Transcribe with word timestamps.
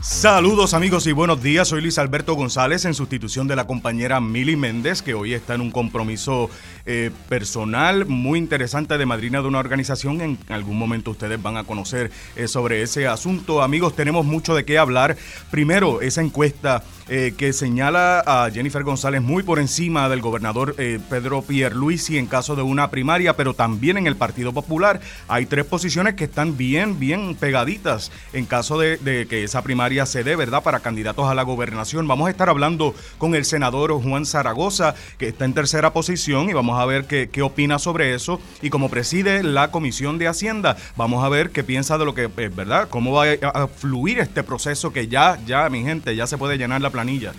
Saludos 0.00 0.74
amigos 0.74 1.08
y 1.08 1.12
buenos 1.12 1.42
días, 1.42 1.66
soy 1.66 1.80
Luis 1.80 1.98
Alberto 1.98 2.34
González 2.34 2.84
en 2.84 2.94
sustitución 2.94 3.48
de 3.48 3.56
la 3.56 3.66
compañera 3.66 4.20
Mili 4.20 4.54
Méndez 4.54 5.02
que 5.02 5.14
hoy 5.14 5.34
está 5.34 5.54
en 5.54 5.60
un 5.60 5.72
compromiso 5.72 6.50
eh, 6.86 7.10
personal 7.28 8.06
muy 8.06 8.38
interesante 8.38 8.96
de 8.96 9.04
madrina 9.06 9.42
de 9.42 9.48
una 9.48 9.58
organización. 9.58 10.20
En 10.20 10.38
algún 10.48 10.78
momento 10.78 11.10
ustedes 11.10 11.42
van 11.42 11.56
a 11.56 11.64
conocer 11.64 12.12
eh, 12.36 12.46
sobre 12.46 12.82
ese 12.82 13.08
asunto. 13.08 13.60
Amigos, 13.60 13.96
tenemos 13.96 14.24
mucho 14.24 14.54
de 14.54 14.64
qué 14.64 14.78
hablar. 14.78 15.16
Primero, 15.50 16.00
esa 16.00 16.22
encuesta 16.22 16.84
eh, 17.08 17.34
que 17.36 17.52
señala 17.52 18.22
a 18.24 18.50
Jennifer 18.50 18.84
González 18.84 19.20
muy 19.20 19.42
por 19.42 19.58
encima 19.58 20.08
del 20.08 20.20
gobernador 20.20 20.74
Pedro 20.76 21.42
Pierluisi 21.42 22.18
en 22.18 22.26
caso 22.26 22.54
de 22.54 22.62
una 22.62 22.90
primaria, 22.90 23.36
pero 23.36 23.52
también 23.52 23.98
en 23.98 24.06
el 24.06 24.16
Partido 24.16 24.52
Popular 24.52 25.00
hay 25.26 25.46
tres 25.46 25.64
posiciones 25.64 26.14
que 26.14 26.24
están 26.24 26.56
bien, 26.56 26.98
bien 27.00 27.34
pegaditas 27.34 28.12
en 28.32 28.46
caso 28.46 28.78
de, 28.78 28.96
de 28.98 29.26
que 29.26 29.44
esa 29.44 29.62
primaria 29.62 29.87
se 30.06 30.24
dé, 30.24 30.36
¿verdad?, 30.36 30.62
para 30.62 30.80
candidatos 30.80 31.26
a 31.26 31.34
la 31.34 31.42
gobernación. 31.42 32.06
Vamos 32.06 32.28
a 32.28 32.30
estar 32.30 32.48
hablando 32.48 32.94
con 33.18 33.34
el 33.34 33.44
senador 33.44 33.92
Juan 34.02 34.26
Zaragoza, 34.26 34.94
que 35.18 35.28
está 35.28 35.44
en 35.44 35.54
tercera 35.54 35.92
posición, 35.92 36.50
y 36.50 36.52
vamos 36.52 36.78
a 36.78 36.84
ver 36.84 37.06
qué, 37.06 37.30
qué 37.30 37.42
opina 37.42 37.78
sobre 37.78 38.14
eso. 38.14 38.40
Y 38.62 38.70
como 38.70 38.90
preside 38.90 39.42
la 39.42 39.70
Comisión 39.70 40.18
de 40.18 40.28
Hacienda, 40.28 40.76
vamos 40.96 41.24
a 41.24 41.28
ver 41.28 41.50
qué 41.50 41.64
piensa 41.64 41.98
de 41.98 42.04
lo 42.04 42.14
que, 42.14 42.24
eh, 42.24 42.50
¿verdad?, 42.54 42.88
cómo 42.88 43.12
va 43.12 43.24
a 43.54 43.66
fluir 43.66 44.18
este 44.18 44.42
proceso 44.42 44.92
que 44.92 45.08
ya, 45.08 45.38
ya, 45.46 45.68
mi 45.70 45.82
gente, 45.82 46.14
ya 46.14 46.26
se 46.26 46.38
puede 46.38 46.58
llenar 46.58 46.80
la 46.80 46.90
planilla. 46.90 47.32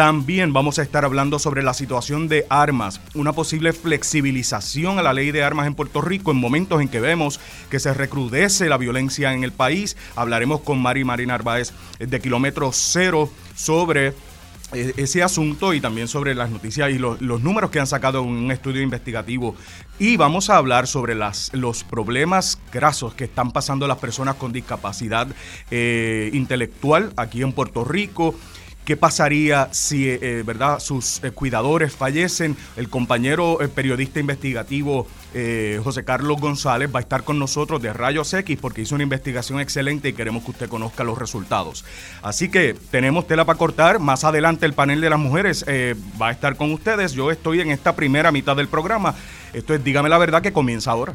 También 0.00 0.54
vamos 0.54 0.78
a 0.78 0.82
estar 0.82 1.04
hablando 1.04 1.38
sobre 1.38 1.62
la 1.62 1.74
situación 1.74 2.26
de 2.26 2.46
armas, 2.48 3.02
una 3.12 3.34
posible 3.34 3.74
flexibilización 3.74 4.98
a 4.98 5.02
la 5.02 5.12
ley 5.12 5.30
de 5.30 5.42
armas 5.42 5.66
en 5.66 5.74
Puerto 5.74 6.00
Rico 6.00 6.30
en 6.30 6.38
momentos 6.38 6.80
en 6.80 6.88
que 6.88 7.00
vemos 7.00 7.38
que 7.68 7.78
se 7.80 7.92
recrudece 7.92 8.70
la 8.70 8.78
violencia 8.78 9.34
en 9.34 9.44
el 9.44 9.52
país. 9.52 9.98
Hablaremos 10.16 10.62
con 10.62 10.80
Mari 10.80 11.04
Marina 11.04 11.34
Arbaez 11.34 11.74
de 11.98 12.18
Kilómetro 12.18 12.70
Cero 12.72 13.30
sobre 13.54 14.14
eh, 14.72 14.94
ese 14.96 15.22
asunto 15.22 15.74
y 15.74 15.82
también 15.82 16.08
sobre 16.08 16.34
las 16.34 16.48
noticias 16.48 16.90
y 16.90 16.96
los, 16.96 17.20
números 17.20 17.70
que 17.70 17.78
han 17.78 17.86
sacado 17.86 18.22
en 18.22 18.28
un 18.28 18.50
estudio 18.50 18.80
investigativo. 18.80 19.54
Y 19.98 20.16
vamos 20.16 20.48
a 20.48 20.56
hablar 20.56 20.86
sobre 20.86 21.14
los 21.14 21.84
problemas 21.84 22.58
grasos 22.72 23.12
que 23.12 23.24
están 23.24 23.50
pasando 23.50 23.86
las 23.86 23.98
personas 23.98 24.36
con 24.36 24.50
discapacidad 24.50 25.28
eh, 25.70 26.30
intelectual 26.32 27.12
aquí 27.18 27.42
en 27.42 27.52
Puerto 27.52 27.84
Rico 27.84 28.34
qué 28.84 28.96
pasaría 28.96 29.68
si 29.72 30.08
eh, 30.08 30.42
verdad 30.44 30.78
sus 30.80 31.22
eh, 31.22 31.30
cuidadores 31.30 31.94
fallecen. 31.94 32.56
El 32.76 32.88
compañero 32.88 33.60
eh, 33.60 33.68
periodista 33.68 34.20
investigativo 34.20 35.06
eh, 35.32 35.80
José 35.84 36.04
Carlos 36.04 36.40
González 36.40 36.90
va 36.92 36.98
a 36.98 37.02
estar 37.02 37.22
con 37.22 37.38
nosotros 37.38 37.80
de 37.80 37.92
Rayos 37.92 38.34
X 38.34 38.58
porque 38.60 38.82
hizo 38.82 38.96
una 38.96 39.04
investigación 39.04 39.60
excelente 39.60 40.08
y 40.08 40.12
queremos 40.12 40.42
que 40.44 40.50
usted 40.50 40.68
conozca 40.68 41.04
los 41.04 41.18
resultados. 41.18 41.84
Así 42.22 42.48
que 42.48 42.74
tenemos 42.90 43.26
tela 43.26 43.44
para 43.44 43.58
cortar. 43.58 44.00
Más 44.00 44.24
adelante 44.24 44.66
el 44.66 44.72
panel 44.72 45.00
de 45.00 45.10
las 45.10 45.20
mujeres 45.20 45.64
eh, 45.68 45.94
va 46.20 46.28
a 46.28 46.32
estar 46.32 46.56
con 46.56 46.72
ustedes. 46.72 47.12
Yo 47.12 47.30
estoy 47.30 47.60
en 47.60 47.70
esta 47.70 47.94
primera 47.94 48.32
mitad 48.32 48.56
del 48.56 48.68
programa. 48.68 49.14
Esto 49.52 49.74
es 49.74 49.84
Dígame 49.84 50.08
la 50.08 50.18
verdad 50.18 50.42
que 50.42 50.52
comienza 50.52 50.90
ahora. 50.90 51.14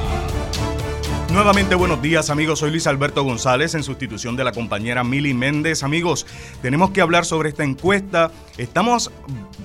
Nuevamente 1.31 1.75
buenos 1.75 2.01
días 2.01 2.29
amigos, 2.29 2.59
soy 2.59 2.71
Luis 2.71 2.87
Alberto 2.87 3.23
González 3.23 3.73
en 3.73 3.83
sustitución 3.83 4.35
de 4.35 4.43
la 4.43 4.51
compañera 4.51 5.05
Mili 5.05 5.33
Méndez. 5.33 5.81
Amigos, 5.81 6.27
tenemos 6.61 6.91
que 6.91 6.99
hablar 6.99 7.23
sobre 7.23 7.47
esta 7.47 7.63
encuesta. 7.63 8.31
Estamos 8.57 9.11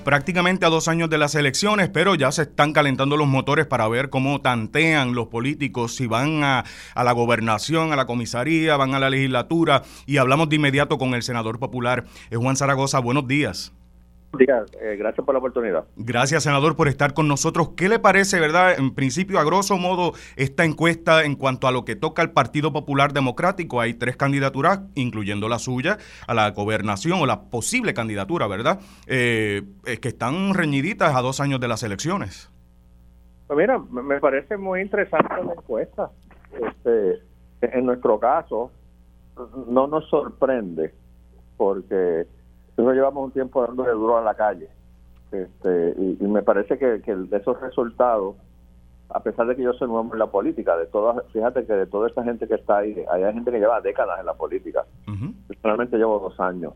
prácticamente 0.05 0.65
a 0.65 0.69
dos 0.69 0.87
años 0.87 1.09
de 1.09 1.17
las 1.17 1.35
elecciones, 1.35 1.89
pero 1.89 2.15
ya 2.15 2.31
se 2.31 2.43
están 2.43 2.71
calentando 2.71 3.17
los 3.17 3.27
motores 3.27 3.65
para 3.65 3.85
ver 3.89 4.09
cómo 4.09 4.39
tantean 4.39 5.13
los 5.13 5.27
políticos, 5.27 5.93
si 5.93 6.07
van 6.07 6.41
a, 6.41 6.63
a 6.95 7.03
la 7.03 7.11
gobernación, 7.11 7.91
a 7.91 7.97
la 7.97 8.05
comisaría, 8.05 8.77
van 8.77 8.95
a 8.95 8.99
la 8.99 9.09
legislatura. 9.09 9.83
Y 10.05 10.17
hablamos 10.17 10.47
de 10.47 10.55
inmediato 10.55 10.97
con 10.97 11.15
el 11.15 11.23
senador 11.23 11.59
popular 11.59 12.05
eh, 12.31 12.37
Juan 12.37 12.55
Zaragoza. 12.55 12.99
Buenos 12.99 13.27
días 13.27 13.73
días, 14.37 14.71
eh, 14.81 14.95
gracias 14.97 15.25
por 15.25 15.33
la 15.35 15.39
oportunidad. 15.39 15.85
Gracias, 15.95 16.43
senador, 16.43 16.75
por 16.75 16.87
estar 16.87 17.13
con 17.13 17.27
nosotros. 17.27 17.69
¿Qué 17.75 17.89
le 17.89 17.99
parece, 17.99 18.39
verdad, 18.39 18.77
en 18.77 18.93
principio, 18.93 19.39
a 19.39 19.43
grosso 19.43 19.77
modo, 19.77 20.13
esta 20.35 20.65
encuesta 20.65 21.23
en 21.23 21.35
cuanto 21.35 21.67
a 21.67 21.71
lo 21.71 21.85
que 21.85 21.95
toca 21.95 22.21
al 22.21 22.31
Partido 22.31 22.71
Popular 22.71 23.13
Democrático? 23.13 23.81
Hay 23.81 23.93
tres 23.93 24.17
candidaturas, 24.17 24.81
incluyendo 24.95 25.49
la 25.49 25.59
suya, 25.59 25.97
a 26.27 26.33
la 26.33 26.51
gobernación 26.51 27.19
o 27.21 27.25
la 27.25 27.49
posible 27.49 27.93
candidatura, 27.93 28.47
¿verdad? 28.47 28.79
Eh, 29.07 29.63
que 30.01 30.07
están 30.07 30.53
reñiditas 30.53 31.15
a 31.15 31.21
dos 31.21 31.39
años 31.39 31.59
de 31.59 31.67
las 31.67 31.83
elecciones. 31.83 32.51
Pues 33.47 33.57
mira, 33.57 33.79
me 33.79 34.19
parece 34.19 34.57
muy 34.57 34.81
interesante 34.81 35.33
la 35.43 35.53
encuesta. 35.53 36.11
Este, 36.51 37.21
en 37.61 37.85
nuestro 37.85 38.19
caso, 38.19 38.71
no 39.67 39.87
nos 39.87 40.09
sorprende 40.09 40.93
porque 41.57 42.27
nosotros 42.77 42.95
llevamos 42.95 43.25
un 43.25 43.31
tiempo 43.31 43.65
dándole 43.65 43.91
duro 43.91 44.17
a 44.17 44.21
la 44.21 44.35
calle. 44.35 44.69
Este, 45.31 45.95
y, 45.97 46.17
y 46.23 46.27
me 46.27 46.43
parece 46.43 46.77
que, 46.77 47.01
que, 47.01 47.15
de 47.15 47.37
esos 47.37 47.59
resultados, 47.59 48.35
a 49.09 49.19
pesar 49.21 49.47
de 49.47 49.55
que 49.55 49.63
yo 49.63 49.73
soy 49.73 49.87
nuevo 49.87 50.13
en 50.13 50.19
la 50.19 50.27
política, 50.27 50.77
de 50.77 50.85
todas, 50.85 51.25
fíjate 51.31 51.65
que 51.65 51.73
de 51.73 51.87
toda 51.87 52.07
esta 52.07 52.23
gente 52.23 52.47
que 52.47 52.55
está 52.55 52.77
ahí, 52.77 53.03
hay 53.09 53.33
gente 53.33 53.51
que 53.51 53.59
lleva 53.59 53.81
décadas 53.81 54.19
en 54.19 54.25
la 54.25 54.35
política. 54.35 54.85
Uh 55.07 55.11
-huh. 55.11 55.33
Personalmente 55.47 55.97
llevo 55.97 56.19
dos 56.19 56.39
años. 56.39 56.73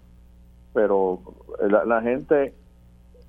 Pero 0.73 1.19
la, 1.61 1.85
la 1.85 2.01
gente, 2.01 2.53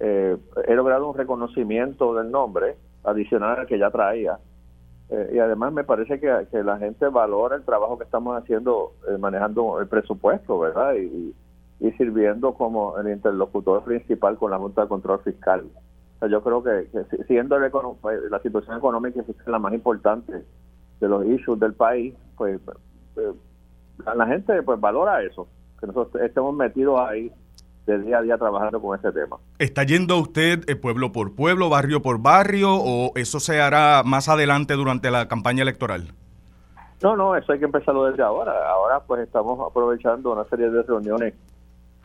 eh, 0.00 0.36
he 0.66 0.74
logrado 0.74 1.10
un 1.10 1.16
reconocimiento 1.16 2.14
del 2.14 2.30
nombre 2.30 2.76
adicional 3.04 3.60
al 3.60 3.66
que 3.66 3.78
ya 3.78 3.90
traía. 3.90 4.38
Eh, 5.10 5.32
y 5.34 5.38
además 5.40 5.72
me 5.72 5.84
parece 5.84 6.18
que, 6.18 6.46
que, 6.50 6.62
la 6.62 6.78
gente 6.78 7.06
valora 7.08 7.56
el 7.56 7.64
trabajo 7.64 7.98
que 7.98 8.04
estamos 8.04 8.40
haciendo 8.40 8.92
eh, 9.08 9.18
manejando 9.18 9.78
el 9.78 9.86
presupuesto, 9.86 10.58
¿verdad? 10.58 10.94
Y, 10.94 11.34
y 11.82 11.90
sirviendo 11.92 12.54
como 12.54 12.96
el 12.98 13.08
interlocutor 13.08 13.82
principal 13.82 14.36
con 14.38 14.52
la 14.52 14.58
Junta 14.58 14.82
de 14.82 14.88
Control 14.88 15.20
Fiscal. 15.24 15.64
O 16.16 16.18
sea, 16.20 16.28
yo 16.28 16.40
creo 16.40 16.62
que, 16.62 16.88
que 16.92 17.24
siendo 17.24 17.56
el, 17.56 17.72
la 18.30 18.38
situación 18.40 18.78
económica 18.78 19.20
y 19.20 19.24
fiscal 19.24 19.50
la 19.50 19.58
más 19.58 19.74
importante 19.74 20.44
de 21.00 21.08
los 21.08 21.26
issues 21.26 21.58
del 21.58 21.74
país, 21.74 22.14
pues 22.36 22.60
eh, 23.16 23.32
la 24.14 24.26
gente 24.28 24.62
pues 24.62 24.80
valora 24.80 25.24
eso, 25.24 25.48
que 25.80 25.88
nosotros 25.88 26.22
estemos 26.22 26.54
metidos 26.54 27.00
ahí 27.00 27.32
de 27.86 27.98
día 27.98 28.18
a 28.18 28.22
día 28.22 28.38
trabajando 28.38 28.80
con 28.80 28.96
ese 28.96 29.10
tema. 29.10 29.38
¿Está 29.58 29.82
yendo 29.82 30.18
usted 30.18 30.62
eh, 30.68 30.76
pueblo 30.76 31.10
por 31.10 31.34
pueblo, 31.34 31.68
barrio 31.68 32.00
por 32.00 32.22
barrio, 32.22 32.76
o 32.76 33.10
eso 33.16 33.40
se 33.40 33.60
hará 33.60 34.04
más 34.04 34.28
adelante 34.28 34.74
durante 34.74 35.10
la 35.10 35.26
campaña 35.26 35.62
electoral? 35.62 36.14
No, 37.02 37.16
no, 37.16 37.34
eso 37.34 37.52
hay 37.52 37.58
que 37.58 37.64
empezarlo 37.64 38.04
desde 38.04 38.22
ahora. 38.22 38.52
Ahora 38.70 39.00
pues 39.00 39.22
estamos 39.22 39.58
aprovechando 39.68 40.32
una 40.32 40.44
serie 40.44 40.70
de 40.70 40.84
reuniones 40.84 41.34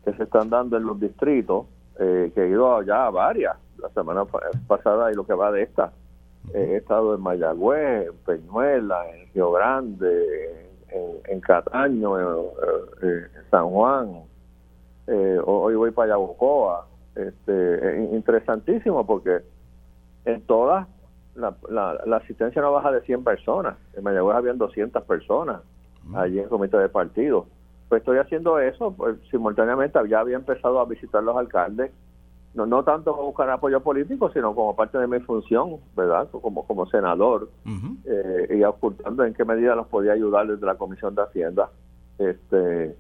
que 0.08 0.14
se 0.14 0.24
están 0.24 0.50
dando 0.50 0.78
en 0.78 0.86
los 0.86 0.98
distritos, 0.98 1.66
eh, 2.00 2.32
que 2.34 2.44
he 2.44 2.48
ido 2.48 2.82
ya 2.84 3.08
a 3.08 3.10
varias, 3.10 3.58
la 3.78 3.90
semana 3.90 4.24
pasada 4.66 5.12
y 5.12 5.16
lo 5.16 5.26
que 5.26 5.34
va 5.34 5.52
de 5.52 5.64
esta. 5.64 5.92
Eh, 6.54 6.70
he 6.72 6.76
estado 6.78 7.14
en 7.14 7.22
Mayagüez, 7.22 8.08
en 8.08 8.16
Peñuela, 8.26 9.06
en 9.10 9.34
Río 9.34 9.52
Grande, 9.52 10.70
en, 10.88 11.34
en 11.34 11.42
Cataño, 11.42 12.18
en, 12.18 12.46
en, 13.02 13.50
San 13.52 13.70
Juan, 13.70 14.22
eh, 15.08 15.40
hoy 15.44 15.76
voy 15.76 15.92
para 15.92 16.10
Yabucoa. 16.10 16.88
Este, 17.14 18.06
es 18.06 18.14
interesantísimo 18.14 19.06
porque 19.06 19.42
en 20.24 20.42
todas 20.44 20.88
la, 21.36 21.54
la, 21.70 22.00
la, 22.06 22.18
asistencia 22.18 22.62
no 22.62 22.72
baja 22.72 22.94
de 22.94 23.02
100 23.02 23.26
personas. 23.26 23.76
En 23.94 24.06
Mayagüez 24.06 24.38
habían 24.38 24.58
200 24.58 25.04
personas 25.04 25.64
allí 26.16 26.38
en 26.38 26.46
el 26.46 26.50
comité 26.50 26.78
de 26.78 26.88
partido 26.88 27.48
pues 27.90 28.02
estoy 28.02 28.18
haciendo 28.18 28.60
eso, 28.60 28.94
pues 28.96 29.18
simultáneamente 29.32 30.00
ya 30.10 30.20
había 30.20 30.36
empezado 30.36 30.80
a 30.80 30.86
visitar 30.86 31.24
los 31.24 31.38
alcaldes, 31.38 31.92
no, 32.54 32.66
no 32.66 32.84
tanto 32.84 33.12
para 33.12 33.24
buscar 33.24 33.50
apoyo 33.50 33.82
político, 33.82 34.32
sino 34.32 34.54
como 34.56 34.76
parte 34.76 34.98
de 34.98 35.08
mi 35.08 35.20
función, 35.20 35.78
¿verdad? 35.96 36.28
Como, 36.32 36.66
como 36.66 36.88
senador, 36.88 37.50
uh 37.66 37.70
-huh. 37.70 37.98
eh, 38.06 38.58
y 38.58 38.64
ocultando 38.64 39.24
en 39.24 39.34
qué 39.34 39.46
medida 39.46 39.76
los 39.76 39.88
podía 39.88 40.14
ayudar 40.14 40.48
desde 40.48 40.66
la 40.66 40.76
Comisión 40.76 41.14
de 41.16 41.22
Hacienda. 41.22 41.70
este 42.18 42.96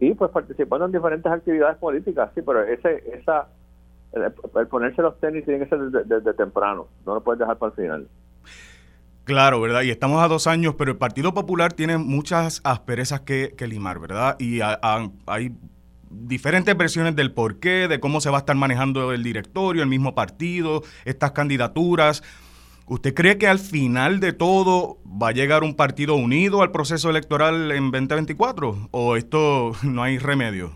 Y 0.00 0.14
pues 0.14 0.30
participando 0.30 0.86
en 0.86 0.92
diferentes 0.92 1.30
actividades 1.30 1.76
políticas, 1.78 2.30
sí, 2.34 2.42
pero 2.42 2.62
ese 2.64 3.02
esa 3.14 3.48
el, 4.12 4.32
el 4.56 4.66
ponerse 4.66 5.02
los 5.02 5.18
tenis 5.20 5.44
tiene 5.44 5.60
que 5.64 5.70
ser 5.70 5.78
desde, 5.90 6.04
desde 6.04 6.34
temprano, 6.34 6.88
no 7.06 7.14
lo 7.14 7.20
puedes 7.20 7.38
dejar 7.38 7.56
para 7.56 7.70
el 7.70 7.76
final. 7.76 8.08
Claro, 9.28 9.60
¿verdad? 9.60 9.82
Y 9.82 9.90
estamos 9.90 10.22
a 10.22 10.26
dos 10.26 10.46
años, 10.46 10.74
pero 10.78 10.90
el 10.90 10.96
Partido 10.96 11.34
Popular 11.34 11.74
tiene 11.74 11.98
muchas 11.98 12.62
asperezas 12.64 13.20
que, 13.20 13.54
limar, 13.68 13.98
¿verdad? 13.98 14.36
Y 14.38 14.62
a, 14.62 14.78
a, 14.82 15.10
hay 15.26 15.52
diferentes 16.08 16.74
versiones 16.74 17.14
del 17.14 17.34
porqué, 17.34 17.88
de 17.88 18.00
cómo 18.00 18.22
se 18.22 18.30
va 18.30 18.38
a 18.38 18.40
estar 18.40 18.56
manejando 18.56 19.12
el 19.12 19.22
directorio, 19.22 19.82
el 19.82 19.88
mismo 19.90 20.14
partido, 20.14 20.80
estas 21.04 21.32
candidaturas. 21.32 22.22
¿Usted 22.86 23.12
cree 23.12 23.36
que 23.36 23.48
al 23.48 23.58
final 23.58 24.18
de 24.18 24.32
todo 24.32 24.96
va 25.06 25.28
a 25.28 25.32
llegar 25.32 25.62
un 25.62 25.76
partido 25.76 26.14
unido 26.14 26.62
al 26.62 26.72
proceso 26.72 27.10
electoral 27.10 27.70
en 27.70 27.90
2024 27.90 28.88
o 28.92 29.16
esto 29.16 29.72
no 29.84 30.02
hay 30.02 30.16
remedio? 30.16 30.70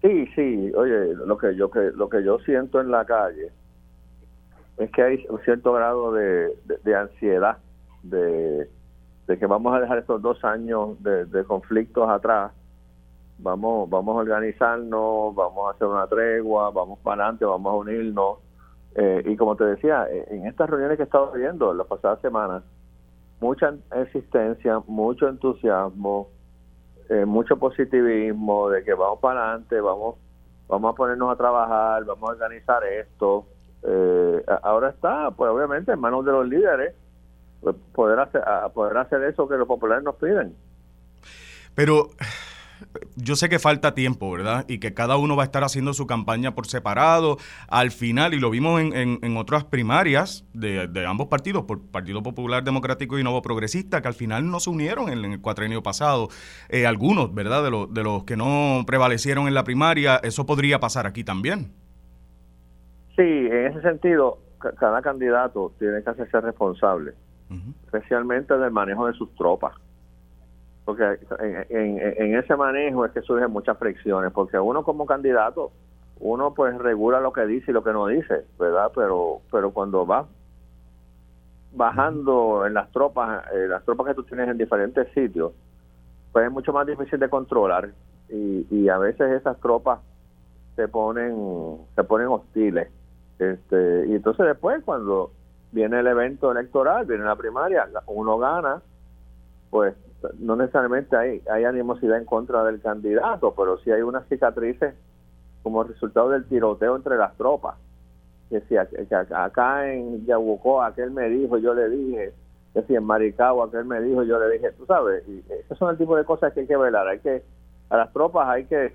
Sí, 0.00 0.26
sí. 0.34 0.72
Oye, 0.74 1.12
lo 1.26 1.36
que 1.36 1.54
yo 1.56 1.70
que 1.70 1.90
lo 1.94 2.08
que 2.08 2.24
yo 2.24 2.38
siento 2.38 2.80
en 2.80 2.90
la 2.90 3.04
calle 3.04 3.50
es 4.78 4.90
que 4.92 5.02
hay 5.02 5.26
un 5.28 5.38
cierto 5.40 5.74
grado 5.74 6.14
de, 6.14 6.54
ansiedad 6.96 7.58
de, 8.02 8.68
que 9.26 9.46
vamos 9.46 9.74
a 9.74 9.80
dejar 9.80 9.98
estos 9.98 10.20
dos 10.20 10.44
años 10.44 11.02
de, 11.02 11.24
de 11.24 11.44
conflictos 11.44 12.08
atrás 12.08 12.52
vamos 13.38 13.88
vamos 13.88 14.16
a 14.16 14.20
organizarnos, 14.20 15.34
vamos 15.34 15.68
a 15.68 15.70
hacer 15.72 15.88
una 15.88 16.06
tregua, 16.06 16.70
vamos 16.70 16.98
para 17.00 17.24
adelante, 17.24 17.44
vamos 17.44 17.72
a 17.72 17.76
unirnos 17.76 18.38
eh, 18.94 19.22
y 19.24 19.36
como 19.36 19.56
te 19.56 19.64
decía, 19.64 20.06
eh, 20.10 20.26
en 20.30 20.46
estas 20.46 20.68
reuniones 20.68 20.96
que 20.96 21.04
he 21.04 21.06
estado 21.06 21.32
viendo 21.32 21.72
en 21.72 21.78
las 21.78 21.86
pasadas 21.86 22.20
semanas, 22.20 22.62
mucha 23.40 23.74
existencia, 23.96 24.80
mucho 24.86 25.28
entusiasmo, 25.28 26.28
eh, 27.08 27.24
mucho 27.24 27.56
positivismo 27.56 28.68
de 28.68 28.84
que 28.84 28.92
vamos 28.94 29.18
para 29.20 29.44
adelante, 29.48 29.80
vamos, 29.80 30.16
vamos 30.68 30.92
a 30.92 30.96
ponernos 30.96 31.32
a 31.32 31.36
trabajar, 31.36 32.04
vamos 32.04 32.28
a 32.28 32.32
organizar 32.32 32.84
esto. 32.84 33.46
ahora 34.62 34.90
está, 34.90 35.30
pues 35.30 35.50
obviamente, 35.50 35.92
en 35.92 35.98
manos 35.98 36.24
de 36.24 36.32
los 36.32 36.46
líderes 36.46 36.94
poder 37.92 38.18
hacer, 38.20 38.42
poder 38.74 38.96
hacer 38.98 39.22
eso 39.24 39.48
que 39.48 39.56
los 39.56 39.66
populares 39.66 40.04
nos 40.04 40.16
piden. 40.16 40.54
Pero 41.74 42.10
yo 43.16 43.36
sé 43.36 43.48
que 43.48 43.58
falta 43.58 43.94
tiempo, 43.94 44.30
¿verdad? 44.30 44.64
Y 44.68 44.78
que 44.78 44.94
cada 44.94 45.16
uno 45.16 45.36
va 45.36 45.44
a 45.44 45.46
estar 45.46 45.64
haciendo 45.64 45.94
su 45.94 46.06
campaña 46.06 46.54
por 46.54 46.66
separado. 46.66 47.36
Al 47.68 47.90
final, 47.90 48.34
y 48.34 48.40
lo 48.40 48.50
vimos 48.50 48.80
en, 48.80 49.18
en, 49.22 49.36
otras 49.36 49.64
primarias 49.64 50.44
de, 50.52 50.88
ambos 51.06 51.28
partidos, 51.28 51.64
por 51.64 51.80
Partido 51.90 52.22
Popular 52.22 52.64
Democrático 52.64 53.18
y 53.18 53.22
Nuevo 53.22 53.42
Progresista, 53.42 54.02
que 54.02 54.08
al 54.08 54.14
final 54.14 54.50
no 54.50 54.60
se 54.60 54.70
unieron 54.70 55.08
en, 55.08 55.24
el 55.24 55.40
cuatrenio 55.40 55.82
pasado. 55.82 56.28
Eh, 56.68 56.86
algunos, 56.86 57.34
¿verdad? 57.34 57.62
De, 57.62 57.70
los 57.70 57.92
de 57.92 58.02
los 58.02 58.24
que 58.24 58.36
no 58.36 58.82
prevalecieron 58.86 59.48
en 59.48 59.54
la 59.54 59.64
primaria, 59.64 60.16
eso 60.22 60.46
podría 60.46 60.80
pasar 60.80 61.06
aquí 61.06 61.24
también. 61.24 61.72
Sí, 63.16 63.22
en 63.22 63.66
ese 63.66 63.82
sentido, 63.82 64.38
cada 64.78 65.02
candidato 65.02 65.72
tiene 65.78 66.02
que 66.02 66.10
hacerse 66.10 66.40
responsable, 66.40 67.12
especialmente 67.84 68.56
del 68.56 68.70
manejo 68.70 69.06
de 69.06 69.12
sus 69.14 69.34
tropas 69.34 69.74
porque 70.84 71.18
en, 71.68 72.34
ese 72.36 72.56
manejo 72.56 73.04
es 73.04 73.12
que 73.12 73.22
surgen 73.22 73.50
muchas 73.50 73.78
fricciones, 73.78 74.32
porque 74.32 74.58
uno 74.58 74.82
como 74.82 75.06
candidato, 75.06 75.70
uno 76.18 76.54
pues 76.54 76.76
regula 76.78 77.20
lo 77.20 77.32
que 77.32 77.46
dice 77.46 77.70
y 77.70 77.74
lo 77.74 77.84
que 77.84 77.92
no 77.92 78.06
dice, 78.08 78.44
¿verdad? 78.58 78.90
Pero 78.94 79.42
pero 79.50 79.70
cuando 79.70 80.06
va 80.06 80.26
bajando 81.72 82.66
en 82.66 82.74
las 82.74 82.90
tropas, 82.90 83.44
eh, 83.52 83.66
las 83.68 83.84
tropas 83.84 84.08
que 84.08 84.14
tú 84.14 84.24
tienes 84.24 84.48
en 84.48 84.58
diferentes 84.58 85.08
sitios, 85.14 85.52
pues 86.32 86.46
es 86.46 86.52
mucho 86.52 86.72
más 86.72 86.86
difícil 86.86 87.18
de 87.18 87.30
controlar 87.30 87.90
y, 88.28 88.66
y 88.70 88.88
a 88.88 88.98
veces 88.98 89.30
esas 89.32 89.58
tropas 89.60 90.00
se 90.74 90.88
ponen 90.88 91.78
se 91.94 92.02
ponen 92.02 92.26
hostiles. 92.26 92.88
Este, 93.38 94.06
y 94.08 94.14
entonces 94.14 94.46
después 94.46 94.82
cuando 94.84 95.30
viene 95.72 96.00
el 96.00 96.06
evento 96.06 96.52
electoral, 96.52 97.06
viene 97.06 97.24
la 97.24 97.36
primaria, 97.36 97.88
uno 98.06 98.38
gana, 98.38 98.82
pues 99.70 99.94
no 100.38 100.54
necesariamente 100.54 101.16
hay, 101.16 101.42
hay 101.50 101.64
animosidad 101.64 102.18
en 102.18 102.26
contra 102.26 102.62
del 102.64 102.80
candidato, 102.80 103.54
pero 103.56 103.78
sí 103.78 103.90
hay 103.90 104.02
unas 104.02 104.26
cicatrices 104.28 104.94
como 105.62 105.82
resultado 105.82 106.30
del 106.30 106.44
tiroteo 106.44 106.94
entre 106.96 107.16
las 107.16 107.36
tropas. 107.36 107.76
Que 108.50 108.60
si 108.62 108.76
acá 108.76 109.92
en 109.92 110.26
Yabucó 110.26 110.82
aquel 110.82 111.10
me 111.10 111.28
dijo, 111.28 111.56
yo 111.56 111.72
le 111.72 111.88
dije, 111.88 112.32
que 112.74 112.82
si 112.82 112.94
en 112.94 113.04
Maricao 113.04 113.62
aquel 113.62 113.86
me 113.86 114.00
dijo, 114.00 114.22
yo 114.24 114.38
le 114.38 114.50
dije, 114.50 114.72
tú 114.72 114.84
sabes, 114.84 115.26
y 115.26 115.42
esos 115.60 115.78
son 115.78 115.90
el 115.90 115.98
tipo 115.98 116.16
de 116.16 116.24
cosas 116.24 116.52
que 116.52 116.60
hay 116.60 116.66
que 116.66 116.76
velar, 116.76 117.08
hay 117.08 117.20
que, 117.20 117.42
a 117.88 117.96
las 117.96 118.12
tropas 118.12 118.48
hay 118.48 118.66
que 118.66 118.92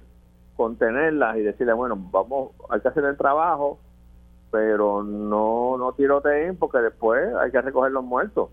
contenerlas 0.56 1.38
y 1.38 1.42
decirle, 1.42 1.74
bueno, 1.74 1.98
vamos, 2.12 2.52
hay 2.70 2.82
que 2.82 2.88
hacer 2.88 3.04
el 3.06 3.18
trabajo, 3.18 3.80
pero 4.52 5.04
no, 5.04 5.78
no 5.78 5.94
tiroteen 5.94 6.56
porque 6.58 6.80
después 6.80 7.34
hay 7.36 7.52
que 7.52 7.62
recoger 7.62 7.92
los 7.92 8.04
muertos. 8.04 8.50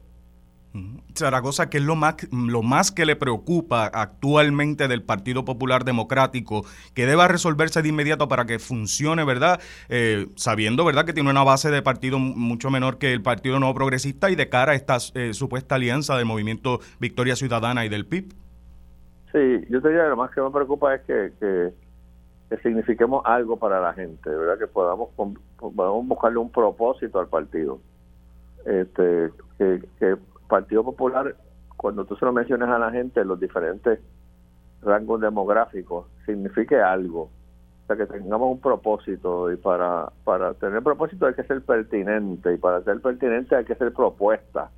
Zaragoza, 1.14 1.70
¿qué 1.70 1.78
es 1.78 1.84
lo 1.84 1.94
más, 1.94 2.16
lo 2.32 2.62
más 2.62 2.90
que 2.90 3.06
le 3.06 3.14
preocupa 3.14 3.86
actualmente 3.86 4.88
del 4.88 5.02
Partido 5.02 5.44
Popular 5.44 5.84
Democrático 5.84 6.64
que 6.94 7.06
deba 7.06 7.28
resolverse 7.28 7.82
de 7.82 7.88
inmediato 7.88 8.26
para 8.26 8.44
que 8.46 8.58
funcione, 8.58 9.24
¿verdad? 9.24 9.60
Eh, 9.88 10.26
sabiendo, 10.34 10.84
¿verdad?, 10.84 11.04
que 11.04 11.12
tiene 11.12 11.30
una 11.30 11.44
base 11.44 11.70
de 11.70 11.82
partido 11.82 12.18
mucho 12.18 12.70
menor 12.70 12.98
que 12.98 13.12
el 13.12 13.22
Partido 13.22 13.60
Nuevo 13.60 13.74
Progresista 13.74 14.30
y 14.30 14.34
de 14.34 14.48
cara 14.48 14.72
a 14.72 14.74
esta 14.74 14.96
eh, 15.14 15.32
supuesta 15.34 15.76
alianza 15.76 16.16
del 16.16 16.26
Movimiento 16.26 16.80
Victoria 16.98 17.36
Ciudadana 17.36 17.84
y 17.84 17.88
del 17.88 18.06
PIB. 18.06 18.34
Sí, 19.30 19.66
yo 19.70 19.80
te 19.80 19.88
diría 19.88 20.04
que 20.04 20.10
lo 20.10 20.16
más 20.16 20.30
que 20.32 20.40
me 20.40 20.50
preocupa 20.50 20.94
es 20.94 21.02
que, 21.02 21.32
que, 21.38 21.72
signifiquemos 22.62 23.22
algo 23.24 23.56
para 23.58 23.80
la 23.80 23.92
gente, 23.92 24.30
¿verdad? 24.30 24.58
Que 24.58 24.66
podamos, 24.66 25.10
podamos 25.56 26.06
buscarle 26.06 26.38
un 26.38 26.50
propósito 26.50 27.20
al 27.20 27.28
partido. 27.28 27.80
Este, 28.64 29.30
que, 29.58 29.82
que 29.98 30.16
Partido 30.48 30.84
Popular, 30.84 31.34
cuando 31.76 32.04
tú 32.04 32.16
se 32.16 32.24
lo 32.24 32.32
mencionas 32.32 32.68
a 32.70 32.78
la 32.78 32.90
gente, 32.90 33.24
los 33.24 33.40
diferentes 33.40 34.00
rangos 34.82 35.20
demográficos, 35.20 36.06
signifique 36.26 36.80
algo. 36.80 37.30
O 37.84 37.86
sea, 37.86 37.96
que 37.96 38.06
tengamos 38.06 38.50
un 38.50 38.60
propósito 38.60 39.52
y 39.52 39.56
para, 39.56 40.10
para 40.24 40.54
tener 40.54 40.82
propósito 40.82 41.26
hay 41.26 41.34
que 41.34 41.44
ser 41.44 41.60
pertinente 41.62 42.54
y 42.54 42.56
para 42.56 42.82
ser 42.82 43.00
pertinente 43.00 43.56
hay 43.56 43.64
que 43.64 43.74
ser 43.74 43.92
propuestas, 43.92 44.70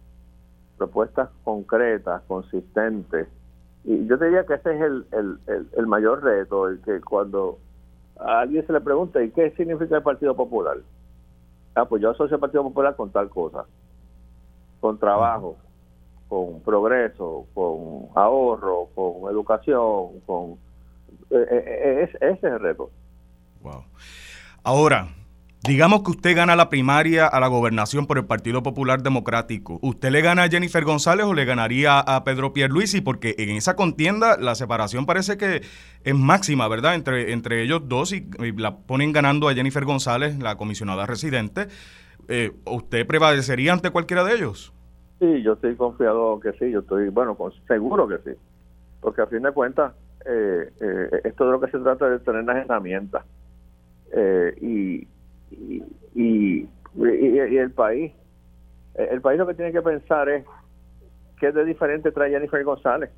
propuestas 0.76 1.29
concretas, 1.44 2.22
consistentes. 2.26 3.29
Y 3.84 4.06
yo 4.06 4.17
diría 4.17 4.44
que 4.44 4.55
ese 4.55 4.75
es 4.75 4.81
el, 4.81 5.06
el, 5.12 5.69
el, 5.76 5.87
mayor 5.87 6.25
reto, 6.25 6.69
el 6.69 6.81
que 6.81 7.00
cuando 7.00 7.58
a 8.18 8.40
alguien 8.40 8.66
se 8.66 8.72
le 8.72 8.80
pregunta, 8.80 9.22
¿y 9.22 9.30
qué 9.30 9.50
significa 9.52 9.96
el 9.96 10.02
Partido 10.02 10.34
Popular? 10.34 10.78
Ah, 11.74 11.84
pues 11.84 12.00
yo 12.02 12.10
asocio 12.10 12.36
el 12.36 12.40
Partido 12.40 12.62
Popular 12.62 12.96
con 12.96 13.10
tal 13.10 13.28
cosa, 13.28 13.64
con 14.80 14.98
trabajo, 14.98 15.56
con 16.28 16.60
progreso, 16.60 17.46
con 17.54 18.08
ahorro, 18.14 18.88
con 18.94 19.30
educación, 19.30 20.20
con 20.26 20.52
eh, 21.30 21.46
eh, 21.50 21.64
eh, 21.66 22.02
es, 22.04 22.14
ese 22.16 22.32
es 22.32 22.44
el 22.44 22.60
reto. 22.60 22.90
Wow. 23.62 23.84
Ahora, 24.62 25.08
digamos 25.66 26.02
que 26.02 26.10
usted 26.10 26.36
gana 26.36 26.56
la 26.56 26.68
primaria 26.68 27.26
a 27.26 27.40
la 27.40 27.48
gobernación 27.48 28.06
por 28.06 28.19
el 28.19 28.26
Partido 28.26 28.62
Popular 28.62 29.02
Democrático. 29.02 29.79
¿Usted 29.82 30.10
le 30.10 30.20
gana 30.20 30.44
a 30.44 30.48
Jennifer 30.48 30.84
González 30.84 31.26
o 31.26 31.34
le 31.34 31.44
ganaría 31.44 31.98
a 32.00 32.24
Pedro 32.24 32.52
Pierluisi? 32.52 33.00
Porque 33.00 33.34
en 33.38 33.50
esa 33.50 33.76
contienda 33.76 34.36
la 34.38 34.55
separación 34.55 35.06
parece 35.06 35.36
que 35.36 35.62
es 36.05 36.14
máxima, 36.14 36.69
¿verdad? 36.69 36.94
Entre, 36.94 37.32
entre 37.32 37.62
ellos 37.62 37.82
dos 37.88 38.12
y, 38.12 38.29
la 38.56 38.76
ponen 38.76 39.12
ganando 39.12 39.48
a 39.48 39.55
Jennifer 39.55 39.84
González, 39.84 40.38
la 40.38 40.56
comisionada 40.56 41.06
residente. 41.06 41.69
¿Usted 42.64 43.06
prevalecería 43.06 43.72
ante 43.72 43.91
cualquiera 43.91 44.24
de 44.24 44.34
ellos? 44.34 44.72
Sí, 45.19 45.43
yo 45.43 45.55
estoy 45.55 45.74
confiado 45.76 46.38
que 46.41 46.52
sí, 46.55 46.70
yo 46.70 46.81
estoy, 46.81 47.08
bueno, 47.08 47.36
seguro 47.67 48.06
que 48.06 48.19
sí, 48.19 48.36
porque 49.00 49.22
a 49.22 49.26
fin 49.26 49.43
de 49.43 49.52
cuentas, 49.52 49.94
eh, 50.26 50.70
eh, 50.81 51.20
esto 51.24 51.46
de 51.46 51.52
lo 51.52 51.60
que 51.60 51.70
se 51.70 51.79
trata 51.79 52.06
es 52.06 52.12
de 52.12 52.19
tener 52.19 52.44
las 52.44 52.56
herramientas 52.56 53.24
eh, 54.12 54.55
y, 55.58 55.82
y, 56.15 56.69
y, 56.94 57.56
el 57.58 57.70
país, 57.72 58.13
el 58.94 59.20
país 59.20 59.39
lo 59.39 59.46
que 59.46 59.55
tiene 59.55 59.72
que 59.72 59.82
pensar 59.82 60.29
es 60.29 60.44
qué 61.39 61.53
de 61.53 61.65
diferente 61.65 62.13
trae 62.13 62.31
Jennifer 62.31 62.63
González, 62.65 63.10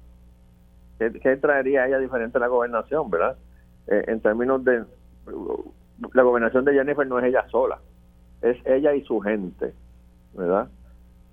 qué, 0.98 1.12
qué 1.20 1.36
traería 1.36 1.86
ella 1.86 1.98
diferente 1.98 2.38
a 2.38 2.40
la 2.40 2.48
gobernación, 2.48 3.10
¿verdad? 3.10 3.36
en 3.86 4.20
términos 4.20 4.62
de, 4.64 4.84
la 6.12 6.22
gobernación 6.22 6.64
de 6.64 6.74
Jennifer 6.74 7.06
no 7.06 7.18
es 7.18 7.24
ella 7.24 7.48
sola, 7.48 7.78
es 8.42 8.58
ella 8.66 8.94
y 8.94 9.02
su 9.02 9.18
gente, 9.20 9.72
¿verdad? 10.34 10.68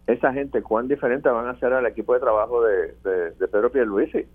esa 0.07 0.33
gente 0.33 0.61
cuán 0.61 0.87
diferente 0.87 1.29
van 1.29 1.47
a 1.47 1.59
ser 1.59 1.73
al 1.73 1.85
equipo 1.85 2.13
de 2.13 2.19
trabajo 2.19 2.63
de, 2.63 2.93
de, 3.03 3.47
Pedro 3.47 3.71
Pierluisi, 3.71 4.25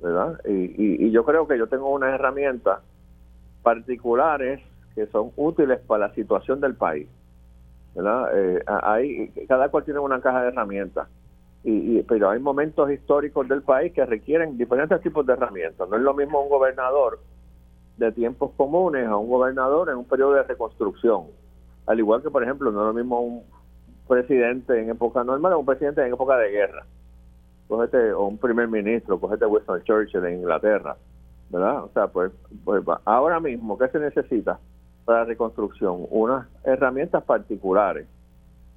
¿verdad? 0.00 0.38
Y, 0.46 1.10
yo 1.10 1.24
creo 1.24 1.46
que 1.48 1.56
yo 1.56 1.66
tengo 1.66 1.90
unas 1.90 2.14
herramientas 2.14 2.80
particulares 3.62 4.60
que 4.94 5.06
son 5.06 5.32
útiles 5.36 5.80
para 5.80 6.08
la 6.08 6.14
situación 6.14 6.60
del 6.60 6.74
país, 6.74 7.08
¿verdad? 7.94 8.30
Eh, 8.34 9.32
cada 9.48 9.68
cual 9.68 9.84
tiene 9.84 10.00
una 10.00 10.20
caja 10.20 10.42
de 10.42 10.48
herramientas, 10.48 11.08
y, 11.64 12.02
pero 12.02 12.28
hay 12.30 12.40
momentos 12.40 12.90
históricos 12.90 13.48
del 13.48 13.62
país 13.62 13.92
que 13.92 14.04
requieren 14.04 14.58
diferentes 14.58 15.00
tipos 15.00 15.24
de 15.24 15.32
herramientas. 15.32 15.88
No 15.88 15.96
es 15.96 16.02
lo 16.02 16.12
mismo 16.12 16.42
un 16.42 16.50
gobernador 16.50 17.18
de 17.96 18.12
tiempos 18.12 18.50
comunes 18.56 19.06
a 19.06 19.16
un 19.16 19.30
gobernador 19.30 19.88
en 19.88 19.96
un 19.96 20.04
periodo 20.04 20.34
de 20.34 20.42
reconstrucción. 20.42 21.24
Al 21.86 21.98
igual 21.98 22.22
que, 22.22 22.30
por 22.30 22.42
ejemplo, 22.42 22.70
no 22.70 22.80
es 22.82 22.86
lo 22.88 22.92
mismo 22.92 23.20
un, 23.20 23.42
presidente 24.06 24.78
en 24.78 24.90
época 24.90 25.24
normal 25.24 25.54
o 25.54 25.60
un 25.60 25.66
presidente 25.66 26.02
en 26.04 26.12
época 26.12 26.36
de 26.36 26.50
guerra. 26.50 26.84
Cógete, 27.66 28.12
o 28.12 28.26
un 28.26 28.36
primer 28.36 28.68
ministro, 28.68 29.18
cógete 29.18 29.46
Winston 29.46 29.82
Churchill 29.84 30.24
en 30.26 30.40
Inglaterra. 30.40 30.96
¿verdad? 31.50 31.84
O 31.84 31.90
sea, 31.94 32.08
pues, 32.08 32.32
pues 32.64 32.82
ahora 33.04 33.40
mismo, 33.40 33.78
¿qué 33.78 33.88
se 33.88 33.98
necesita 33.98 34.58
para 35.04 35.24
reconstrucción? 35.24 36.06
Unas 36.10 36.46
herramientas 36.64 37.22
particulares, 37.24 38.06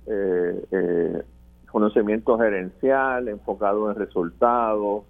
eh, 0.05 0.65
eh, 0.71 1.23
conocimiento 1.71 2.37
gerencial, 2.37 3.27
enfocado 3.27 3.89
en 3.91 3.97
resultados, 3.97 5.03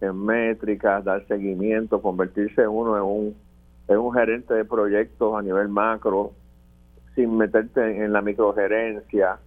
en 0.00 0.24
métricas, 0.24 1.04
dar 1.04 1.26
seguimiento, 1.26 2.00
convertirse 2.00 2.66
uno 2.66 2.96
en 2.96 3.02
un, 3.02 3.36
en 3.88 3.98
un 3.98 4.12
gerente 4.12 4.54
de 4.54 4.64
proyectos 4.64 5.34
a 5.36 5.42
nivel 5.42 5.68
macro, 5.68 6.32
sin 7.14 7.36
meterte 7.36 8.04
en, 8.04 8.12
la 8.12 8.22
microgerencia. 8.22 9.38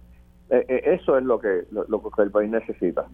Eh, 0.50 0.64
eh, 0.68 0.82
eso 1.00 1.16
es 1.16 1.24
lo 1.24 1.38
que, 1.38 1.64
lo, 1.70 2.02
que 2.02 2.22
el 2.22 2.30
país 2.30 2.50
necesita. 2.50 3.06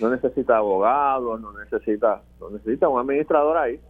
No 0.00 0.10
necesita 0.10 0.56
abogados, 0.56 1.40
no 1.40 1.52
necesita, 1.52 2.22
no 2.40 2.50
necesita 2.50 2.88
un 2.88 3.00
administrador 3.00 3.56
ahí. 3.56 3.80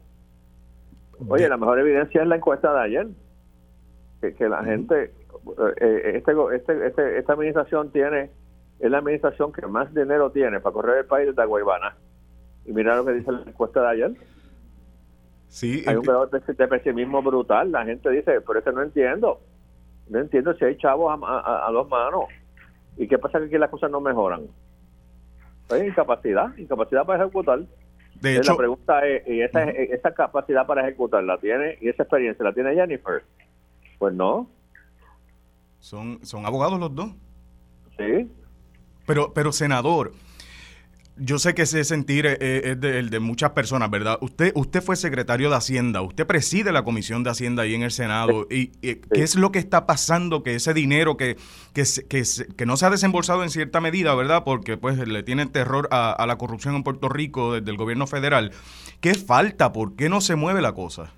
Oye, 1.29 1.49
la 1.49 1.57
mejor 1.57 1.79
evidencia 1.79 2.21
es 2.21 2.29
la 2.29 2.37
encuesta 2.37 2.75
de 2.75 2.81
ayer, 2.81 3.07
que, 4.23 4.35
que 4.35 4.49
la 4.49 4.63
gente, 4.65 5.13
eh, 5.81 6.13
este, 6.15 6.33
este, 6.55 6.87
este, 6.87 7.19
esta 7.19 7.33
administración 7.33 7.91
tiene, 7.91 8.31
es 8.79 8.91
la 8.91 8.99
administración 8.99 9.53
que 9.53 9.67
más 9.67 9.93
dinero 9.93 10.31
tiene 10.31 10.61
para 10.61 10.73
correr 10.73 10.99
el 10.99 11.07
país 11.07 11.27
desde 11.27 11.45
Guaybana. 11.45 11.97
Y 12.65 12.73
mira 12.73 12.97
lo 12.97 13.05
que 13.05 13.15
dice 13.15 13.33
la 13.33 13.43
encuesta 13.43 13.83
de 13.83 13.89
ayer. 13.89 14.13
Sí, 15.49 15.83
hay 15.87 15.97
un 15.97 16.03
grado 16.03 16.29
de, 16.29 16.69
pesimismo 16.69 17.21
brutal. 17.21 17.73
La 17.73 17.85
gente 17.85 18.09
dice, 18.11 18.41
pero 18.41 18.61
es 18.61 18.65
que 18.65 18.73
no 18.73 18.83
entiendo. 18.83 19.41
No 20.09 20.21
entiendo 20.21 20.55
si 20.55 20.65
hay 20.65 20.77
chavos 20.79 21.19
a, 21.23 21.69
dos 21.73 21.89
manos. 21.89 22.25
¿Y 22.97 23.09
qué 23.09 23.19
pasa 23.19 23.41
que 23.41 23.47
aquí 23.47 23.59
las 23.59 23.71
cosas 23.71 23.91
no 23.91 24.01
mejoran? 24.01 24.47
Hay 25.71 25.89
incapacidad, 25.89 26.57
incapacidad 26.57 27.05
para 27.05 27.25
ejecutar. 27.25 27.61
De 28.21 28.37
hecho, 28.37 28.53
la 28.53 28.59
pregunta 28.59 29.07
es, 29.07 29.27
¿y 29.27 29.43
esa, 29.43 29.65
esa 29.65 30.15
capacidad 30.15 30.65
para 30.65 30.83
ejecutar 30.83 31.25
la 31.25 31.39
tiene 31.39 31.77
y 31.81 31.89
esa 31.89 32.05
experiencia 32.05 32.45
la 32.45 32.53
tiene 32.53 32.75
Jennifer? 32.75 33.23
Pues 34.03 34.15
no. 34.15 34.51
Son, 35.79 36.19
son 36.25 36.45
abogados 36.45 36.81
los 36.81 36.93
dos. 36.93 37.13
Sí. 37.97 38.29
Pero, 39.07 39.33
pero 39.33 39.53
senador, 39.53 40.11
yo 41.17 41.39
sé 41.39 41.55
que 41.55 41.63
ese 41.63 41.85
sentir 41.85 42.27
es, 42.27 42.41
el 42.41 43.11
de, 43.11 43.21
muchas 43.21 43.51
personas, 43.51 43.89
¿verdad? 43.91 44.19
Usted, 44.21 44.51
usted 44.57 44.83
fue 44.83 44.97
secretario 44.97 45.51
de 45.51 45.55
Hacienda, 45.55 46.03
usted 46.03 46.27
preside 46.27 46.73
la 46.73 46.83
Comisión 46.83 47.23
de 47.23 47.31
Hacienda 47.31 47.63
ahí 47.63 47.77
en 47.77 47.85
el 47.85 47.93
Senado. 47.93 48.49
¿Y, 48.51 48.73
qué 48.81 49.01
es 49.13 49.37
lo 49.37 49.53
que 49.53 49.61
está 49.61 49.87
pasando? 49.87 50.43
Que 50.43 50.57
ese 50.57 50.75
dinero 50.75 51.17
que, 51.17 51.37
que, 51.73 51.85
que, 52.09 52.25
que, 52.57 52.67
no 52.67 52.77
se 52.77 52.87
ha 52.87 52.91
desembolsado 52.91 53.45
en 53.45 53.51
cierta 53.51 53.81
medida, 53.81 54.17
¿verdad? 54.17 54.43
Porque 54.43 54.77
pues 54.77 54.99
le 54.99 55.23
tienen 55.23 55.53
terror 55.53 55.87
a, 55.93 56.27
la 56.27 56.39
corrupción 56.39 56.75
en 56.75 56.83
Puerto 56.83 57.09
Rico 57.09 57.53
desde 57.53 57.71
el 57.71 57.77
gobierno 57.77 58.09
federal. 58.09 58.51
¿Qué 59.01 59.15
falta? 59.15 59.73
¿Por 59.73 59.95
qué 59.95 60.09
no 60.09 60.21
se 60.21 60.35
mueve 60.35 60.61
la 60.61 60.73
cosa? 60.73 61.13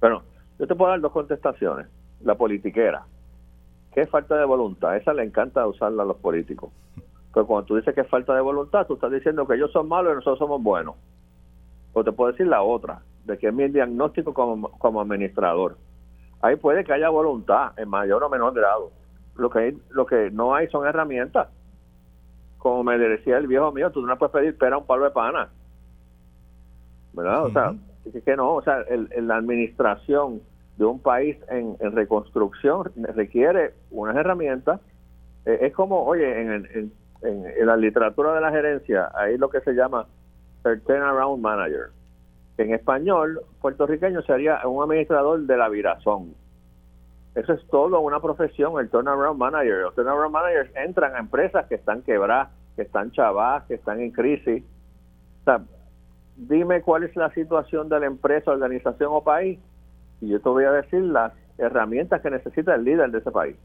Bueno, 0.00 0.22
yo 0.58 0.66
te 0.66 0.74
puedo 0.74 0.90
dar 0.90 1.02
dos 1.02 1.12
contestaciones. 1.12 1.86
La 2.24 2.34
politiquera. 2.34 3.04
¿Qué 3.92 4.06
falta 4.06 4.36
de 4.36 4.44
voluntad? 4.44 4.96
Esa 4.96 5.14
le 5.14 5.22
encanta 5.22 5.66
usarla 5.66 6.02
a 6.02 6.06
los 6.06 6.16
políticos. 6.16 6.72
Pero 7.32 7.46
cuando 7.46 7.66
tú 7.66 7.76
dices 7.76 7.94
que 7.94 8.00
es 8.00 8.08
falta 8.08 8.34
de 8.34 8.40
voluntad, 8.40 8.86
tú 8.86 8.94
estás 8.94 9.12
diciendo 9.12 9.46
que 9.46 9.54
ellos 9.54 9.70
son 9.70 9.88
malos 9.88 10.12
y 10.12 10.16
nosotros 10.16 10.38
somos 10.38 10.62
buenos. 10.62 10.96
O 11.92 12.02
te 12.02 12.10
puedo 12.10 12.32
decir 12.32 12.46
la 12.46 12.62
otra, 12.62 13.02
de 13.24 13.38
que 13.38 13.48
es 13.48 13.54
mi 13.54 13.68
diagnóstico 13.68 14.34
como, 14.34 14.70
como 14.72 15.00
administrador. 15.00 15.76
Ahí 16.42 16.56
puede 16.56 16.84
que 16.84 16.92
haya 16.92 17.08
voluntad 17.08 17.72
en 17.78 17.88
mayor 17.88 18.22
o 18.22 18.28
menor 18.28 18.52
grado. 18.52 18.90
Lo 19.36 19.50
que, 19.50 19.76
lo 19.90 20.06
que 20.06 20.30
no 20.30 20.54
hay 20.54 20.68
son 20.68 20.86
herramientas. 20.86 21.48
Como 22.58 22.84
me 22.84 22.98
decía 22.98 23.38
el 23.38 23.46
viejo 23.46 23.72
mío, 23.72 23.90
tú 23.90 24.04
no 24.04 24.16
puedes 24.18 24.32
pedir 24.32 24.58
pera 24.58 24.76
a 24.76 24.78
un 24.78 24.86
palo 24.86 25.04
de 25.04 25.10
pana. 25.10 25.48
¿Verdad? 27.12 27.44
O 27.46 27.50
sea, 27.50 27.74
es 28.12 28.22
que 28.22 28.36
no, 28.36 28.54
o 28.54 28.62
sea, 28.62 28.80
el, 28.82 29.08
la 29.26 29.36
administración 29.36 30.40
de 30.76 30.84
un 30.84 31.00
país 31.00 31.36
en, 31.48 31.76
reconstrucción 31.92 32.90
requiere 33.14 33.74
unas 33.90 34.16
herramientas. 34.16 34.80
Eh, 35.46 35.58
es 35.62 35.72
como, 35.72 36.04
oye, 36.04 36.40
en, 36.40 36.50
en, 36.74 36.92
en, 37.22 37.66
la 37.66 37.76
literatura 37.76 38.34
de 38.34 38.40
la 38.40 38.50
gerencia 38.50 39.10
hay 39.14 39.38
lo 39.38 39.50
que 39.50 39.60
se 39.60 39.72
llama 39.72 40.06
el 40.64 40.80
turnaround 40.82 41.42
manager. 41.42 41.90
En 42.56 42.72
español, 42.72 43.40
puertorriqueño 43.60 44.22
sería 44.22 44.66
un 44.66 44.82
administrador 44.82 45.40
de 45.40 45.56
la 45.56 45.68
virazón. 45.68 46.34
Eso 47.34 47.52
es 47.52 47.66
todo 47.68 47.98
una 48.00 48.20
profesión, 48.20 48.78
el 48.78 48.88
turnaround 48.88 49.38
manager. 49.38 49.82
Los 49.82 49.94
turnaround 49.94 50.32
managers 50.32 50.70
entran 50.76 51.16
a 51.16 51.18
empresas 51.18 51.66
que 51.66 51.74
están 51.74 52.02
quebradas, 52.02 52.50
que 52.76 52.82
están 52.82 53.10
chavadas, 53.10 53.64
que 53.64 53.74
están 53.74 54.00
en 54.00 54.12
crisis. 54.12 54.62
O 55.40 55.44
sea, 55.44 55.62
dime 56.36 56.82
cuál 56.82 57.02
es 57.02 57.14
la 57.16 57.30
situación 57.30 57.88
de 57.88 58.00
la 58.00 58.06
empresa, 58.06 58.52
organización 58.52 59.10
o 59.12 59.22
país 59.22 59.58
y 60.24 60.28
yo 60.28 60.40
te 60.40 60.48
voy 60.48 60.64
a 60.64 60.72
decir 60.72 61.02
las 61.02 61.32
herramientas 61.58 62.20
que 62.22 62.30
necesita 62.30 62.74
el 62.74 62.84
líder 62.84 63.10
de 63.10 63.18
ese 63.18 63.30
país. 63.30 63.56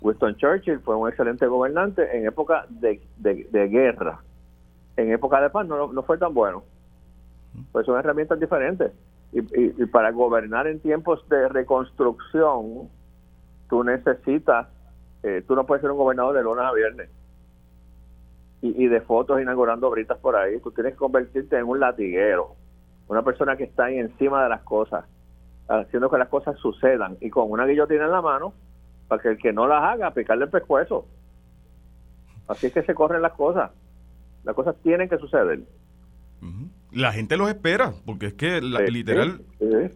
Winston 0.00 0.34
Churchill 0.36 0.80
fue 0.80 0.96
un 0.96 1.08
excelente 1.08 1.46
gobernante 1.46 2.16
en 2.16 2.26
época 2.26 2.66
de, 2.68 3.00
guerra. 3.68 4.20
En 4.96 5.12
época 5.12 5.40
de 5.40 5.50
paz 5.50 5.66
no, 5.66 5.92
no 5.92 6.02
fue 6.02 6.18
tan 6.18 6.34
bueno. 6.34 6.64
Pues 7.70 7.86
son 7.86 7.98
herramientas 7.98 8.40
diferentes. 8.40 8.92
Y, 9.32 9.86
para 9.86 10.10
gobernar 10.10 10.66
en 10.66 10.80
tiempos 10.80 11.26
de 11.28 11.48
reconstrucción, 11.48 12.88
tú 13.68 13.84
necesitas, 13.84 14.68
eh, 15.22 15.42
tú 15.46 15.54
no 15.54 15.64
puedes 15.64 15.82
ser 15.82 15.90
un 15.90 15.98
gobernador 15.98 16.34
de 16.34 16.42
lunes 16.42 16.64
a 16.64 16.72
viernes. 16.72 17.10
Y, 18.60 18.84
y 18.84 18.88
de 18.88 19.00
fotos 19.02 19.40
inaugurando 19.40 19.90
britas 19.90 20.18
por 20.18 20.36
ahí. 20.36 20.58
Tú 20.60 20.70
tienes 20.72 20.94
que 20.94 20.98
convertirte 20.98 21.58
en 21.58 21.66
un 21.66 21.80
latiguero. 21.80 22.56
Una 23.08 23.22
persona 23.22 23.56
que 23.56 23.64
está 23.64 23.84
ahí 23.84 23.98
encima 23.98 24.42
de 24.42 24.48
las 24.48 24.62
cosas, 24.62 25.04
haciendo 25.68 26.10
que 26.10 26.18
las 26.18 26.28
cosas 26.28 26.58
sucedan. 26.58 27.16
Y 27.20 27.30
con 27.30 27.50
una 27.50 27.66
guillotina 27.66 28.04
en 28.04 28.10
la 28.10 28.22
mano, 28.22 28.52
para 29.08 29.22
que 29.22 29.28
el 29.28 29.38
que 29.38 29.52
no 29.52 29.66
las 29.66 29.82
haga, 29.82 30.12
picarle 30.12 30.44
el 30.44 30.50
pescuezo. 30.50 31.06
Así 32.48 32.66
es 32.66 32.72
que 32.72 32.82
se 32.82 32.94
corren 32.94 33.22
las 33.22 33.32
cosas. 33.32 33.70
Las 34.44 34.54
cosas 34.54 34.76
tienen 34.82 35.08
que 35.08 35.18
suceder. 35.18 35.60
La 36.90 37.12
gente 37.12 37.36
los 37.36 37.48
espera, 37.48 37.94
porque 38.04 38.26
es 38.26 38.34
que 38.34 38.60
literal, 38.60 39.42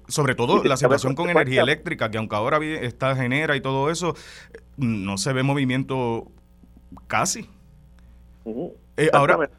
sobre 0.08 0.34
todo 0.34 0.62
la 0.64 0.76
situación 0.76 1.14
con 1.14 1.28
energía 1.28 1.62
eléctrica, 1.62 2.10
que 2.10 2.18
aunque 2.18 2.36
ahora 2.36 2.58
está 2.64 3.16
genera 3.16 3.56
y 3.56 3.60
todo 3.60 3.90
eso, 3.90 4.14
no 4.76 5.18
se 5.18 5.32
ve 5.32 5.42
movimiento 5.42 6.28
casi. 7.08 7.50
Eh, 8.96 9.10
ahora, 9.12 9.50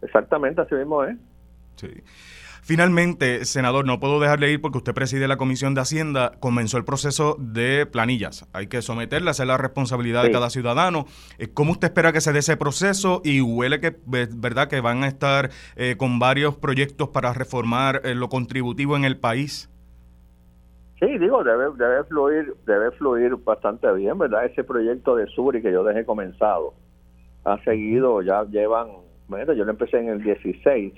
Exactamente, 0.00 0.60
así 0.60 0.74
mismo 0.74 1.02
es. 1.04 1.16
Sí. 1.76 1.88
Finalmente, 2.64 3.44
senador, 3.44 3.84
no 3.84 4.00
puedo 4.00 4.18
dejarle 4.20 4.50
ir 4.50 4.58
porque 4.58 4.78
usted 4.78 4.94
preside 4.94 5.28
la 5.28 5.36
Comisión 5.36 5.74
de 5.74 5.82
Hacienda, 5.82 6.32
comenzó 6.40 6.78
el 6.78 6.86
proceso 6.86 7.36
de 7.38 7.84
planillas. 7.84 8.48
Hay 8.54 8.68
que 8.68 8.80
someterlas, 8.80 9.38
es 9.38 9.46
la 9.46 9.58
responsabilidad 9.58 10.22
de 10.22 10.30
cada 10.30 10.48
ciudadano. 10.48 11.04
Eh, 11.36 11.48
¿Cómo 11.52 11.72
usted 11.72 11.88
espera 11.88 12.10
que 12.10 12.22
se 12.22 12.32
dé 12.32 12.38
ese 12.38 12.56
proceso? 12.56 13.20
Y 13.22 13.42
huele 13.42 13.80
que, 13.80 13.94
verdad, 14.06 14.68
que 14.68 14.80
van 14.80 15.04
a 15.04 15.08
estar 15.08 15.50
eh, 15.76 15.96
con 15.98 16.18
varios 16.18 16.56
proyectos 16.56 17.10
para 17.10 17.34
reformar 17.34 18.00
eh, 18.02 18.14
lo 18.14 18.30
contributivo 18.30 18.96
en 18.96 19.04
el 19.04 19.18
país. 19.18 19.70
Sí, 21.00 21.18
digo, 21.18 21.44
debe, 21.44 21.64
debe 21.76 22.02
fluir, 22.04 22.54
debe 22.64 22.92
fluir 22.92 23.36
bastante 23.44 23.92
bien, 23.92 24.16
¿verdad? 24.16 24.46
Ese 24.46 24.64
proyecto 24.64 25.16
de 25.16 25.26
Suri 25.26 25.60
que 25.60 25.70
yo 25.70 25.84
dejé 25.84 26.06
comenzado 26.06 26.72
ha 27.44 27.62
seguido, 27.62 28.22
ya 28.22 28.44
llevan, 28.44 28.88
bueno, 29.28 29.52
yo 29.52 29.66
lo 29.66 29.70
empecé 29.72 29.98
en 29.98 30.08
el 30.08 30.22
16 30.22 30.94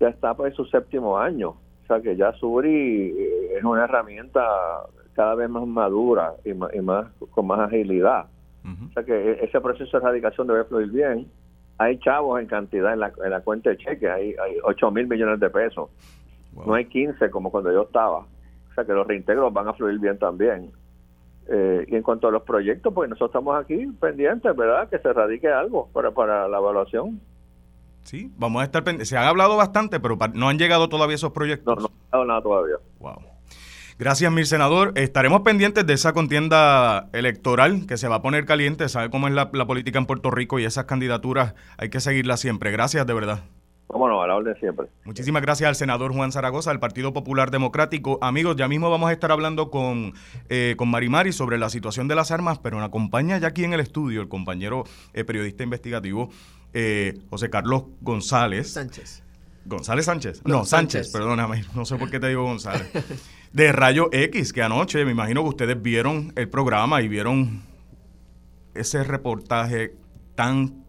ya 0.00 0.08
está 0.08 0.34
por 0.34 0.52
su 0.54 0.64
séptimo 0.64 1.18
año. 1.18 1.50
O 1.50 1.86
sea 1.86 2.00
que 2.00 2.16
ya 2.16 2.32
Suri 2.32 3.14
eh, 3.16 3.56
es 3.58 3.64
una 3.64 3.84
herramienta 3.84 4.42
cada 5.14 5.34
vez 5.34 5.50
más 5.50 5.66
madura 5.66 6.34
y 6.44 6.54
más, 6.54 7.06
con 7.30 7.46
más 7.46 7.60
agilidad. 7.60 8.26
O 8.64 8.92
sea 8.92 9.04
que 9.04 9.12
e, 9.12 9.44
ese 9.44 9.60
proceso 9.60 9.98
de 9.98 10.04
erradicación 10.04 10.46
debe 10.46 10.64
fluir 10.64 10.90
bien. 10.90 11.26
Hay 11.78 11.98
chavos 11.98 12.40
en 12.40 12.46
cantidad 12.46 12.92
en 12.92 13.00
la, 13.00 13.12
en 13.24 13.30
la 13.30 13.40
cuenta 13.40 13.70
de 13.70 13.78
cheque, 13.78 14.08
hay, 14.08 14.34
hay 14.42 14.56
8 14.62 14.90
mil 14.90 15.06
millones 15.06 15.40
de 15.40 15.50
pesos. 15.50 15.90
No 16.54 16.74
hay 16.74 16.86
15 16.86 17.30
como 17.30 17.50
cuando 17.50 17.72
yo 17.72 17.82
estaba. 17.82 18.18
O 18.18 18.74
sea 18.74 18.84
que 18.84 18.92
los 18.92 19.06
reintegros 19.06 19.52
van 19.52 19.68
a 19.68 19.74
fluir 19.74 19.98
bien 19.98 20.18
también. 20.18 20.70
Eh, 21.48 21.84
y 21.88 21.96
en 21.96 22.02
cuanto 22.02 22.28
a 22.28 22.30
los 22.30 22.42
proyectos, 22.42 22.92
pues 22.94 23.08
nosotros 23.08 23.30
estamos 23.30 23.60
aquí 23.60 23.86
pendientes, 24.00 24.54
¿verdad? 24.54 24.88
Que 24.88 24.98
se 24.98 25.08
erradique 25.08 25.48
algo 25.48 25.88
para, 25.92 26.12
para 26.12 26.46
la 26.48 26.58
evaluación. 26.58 27.20
Sí, 28.02 28.32
vamos 28.36 28.62
a 28.62 28.64
estar 28.64 28.82
pendientes. 28.84 29.08
Se 29.08 29.16
han 29.16 29.24
hablado 29.24 29.56
bastante, 29.56 30.00
pero 30.00 30.18
no 30.34 30.48
han 30.48 30.58
llegado 30.58 30.88
todavía 30.88 31.16
esos 31.16 31.32
proyectos. 31.32 31.76
No, 31.76 31.82
no 31.82 31.88
ha 31.88 32.04
llegado 32.06 32.24
nada 32.24 32.42
todavía. 32.42 32.76
Wow. 32.98 33.30
Gracias, 34.00 34.32
mi 34.32 34.46
senador. 34.46 34.92
Estaremos 34.94 35.42
pendientes 35.42 35.86
de 35.86 35.92
esa 35.92 36.14
contienda 36.14 37.10
electoral 37.12 37.84
que 37.86 37.98
se 37.98 38.08
va 38.08 38.16
a 38.16 38.22
poner 38.22 38.46
caliente. 38.46 38.88
Sabe 38.88 39.10
cómo 39.10 39.28
es 39.28 39.34
la, 39.34 39.50
política 39.50 39.98
en 39.98 40.06
Puerto 40.06 40.30
Rico 40.30 40.58
y 40.58 40.64
esas 40.64 40.86
candidaturas 40.86 41.54
hay 41.76 41.90
que 41.90 42.00
seguirlas 42.00 42.40
siempre. 42.40 42.70
Gracias, 42.70 43.06
de 43.06 43.12
verdad. 43.12 43.40
Cómo 43.88 44.08
no, 44.08 44.22
a 44.22 44.26
la 44.26 44.36
orden 44.36 44.56
siempre. 44.58 44.86
Muchísimas 45.04 45.42
gracias 45.42 45.68
al 45.68 45.74
senador 45.74 46.14
Juan 46.14 46.32
Zaragoza 46.32 46.70
del 46.70 46.80
Partido 46.80 47.12
Popular 47.12 47.50
Democrático. 47.50 48.18
Amigos, 48.22 48.56
ya 48.56 48.68
mismo 48.68 48.88
vamos 48.88 49.10
a 49.10 49.12
estar 49.12 49.32
hablando 49.32 49.70
con, 49.70 50.14
eh, 50.48 50.76
con 50.78 50.88
Marimari 50.88 51.32
sobre 51.32 51.58
la 51.58 51.68
situación 51.68 52.08
de 52.08 52.14
las 52.14 52.30
armas, 52.30 52.58
pero 52.58 52.78
me 52.78 52.84
acompaña 52.84 53.36
ya 53.36 53.48
aquí 53.48 53.64
en 53.64 53.74
el 53.74 53.80
estudio 53.80 54.22
el 54.22 54.28
compañero 54.28 54.84
eh, 55.12 55.24
periodista 55.24 55.62
investigativo 55.62 56.30
eh, 56.72 57.18
José 57.30 57.50
Carlos 57.50 57.84
González. 58.00 58.72
Sánchez. 58.72 59.22
González 59.64 60.06
Sánchez. 60.06 60.42
No, 60.44 60.64
Sánchez, 60.64 61.10
perdóname. 61.10 61.64
No 61.74 61.84
sé 61.84 61.96
por 61.96 62.10
qué 62.10 62.20
te 62.20 62.28
digo 62.28 62.44
González. 62.44 62.88
De 63.52 63.72
Rayo 63.72 64.08
X, 64.12 64.52
que 64.52 64.62
anoche 64.62 65.04
me 65.04 65.10
imagino 65.10 65.42
que 65.42 65.48
ustedes 65.48 65.82
vieron 65.82 66.32
el 66.36 66.48
programa 66.48 67.02
y 67.02 67.08
vieron 67.08 67.62
ese 68.74 69.02
reportaje 69.02 69.96
tan... 70.34 70.84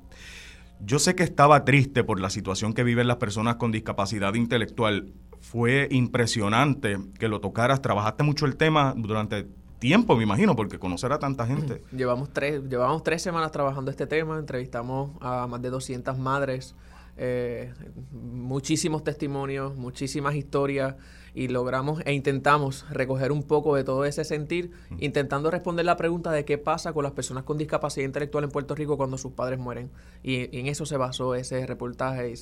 Yo 0.79 0.99
sé 0.99 1.15
que 1.15 1.23
estaba 1.23 1.65
triste 1.65 2.03
por 2.03 2.19
la 2.19 2.29
situación 2.29 2.73
que 2.73 2.83
viven 2.83 3.07
las 3.07 3.17
personas 3.17 3.55
con 3.55 3.71
discapacidad 3.71 4.33
intelectual. 4.33 5.13
Fue 5.39 5.87
impresionante 5.91 6.97
que 7.19 7.27
lo 7.27 7.39
tocaras. 7.39 7.81
Trabajaste 7.81 8.23
mucho 8.23 8.45
el 8.45 8.57
tema 8.57 8.93
durante 8.95 9.47
tiempo, 9.81 10.15
me 10.15 10.23
imagino, 10.23 10.55
porque 10.55 10.77
conocer 10.77 11.11
a 11.11 11.17
tanta 11.17 11.47
gente. 11.47 11.83
Llevamos 11.91 12.31
tres, 12.31 12.61
llevamos 12.69 13.03
tres 13.03 13.23
semanas 13.23 13.51
trabajando 13.51 13.89
este 13.89 14.05
tema, 14.05 14.37
entrevistamos 14.37 15.17
a 15.19 15.47
más 15.47 15.59
de 15.59 15.71
200 15.71 16.19
madres, 16.19 16.75
eh, 17.17 17.73
muchísimos 18.11 19.03
testimonios, 19.03 19.75
muchísimas 19.75 20.35
historias 20.35 20.95
y 21.33 21.47
logramos 21.47 22.01
e 22.05 22.13
intentamos 22.13 22.85
recoger 22.91 23.31
un 23.31 23.41
poco 23.41 23.75
de 23.75 23.83
todo 23.83 24.05
ese 24.05 24.23
sentir, 24.23 24.71
intentando 24.99 25.49
responder 25.49 25.83
la 25.83 25.97
pregunta 25.97 26.31
de 26.31 26.45
qué 26.45 26.59
pasa 26.59 26.93
con 26.93 27.03
las 27.03 27.13
personas 27.13 27.43
con 27.43 27.57
discapacidad 27.57 28.05
intelectual 28.05 28.43
en 28.43 28.51
Puerto 28.51 28.75
Rico 28.75 28.97
cuando 28.97 29.17
sus 29.17 29.31
padres 29.31 29.57
mueren. 29.57 29.89
Y, 30.21 30.55
en 30.59 30.67
eso 30.67 30.85
se 30.85 30.97
basó 30.97 31.33
ese 31.33 31.65
reportaje 31.65 32.29
y 32.29 32.33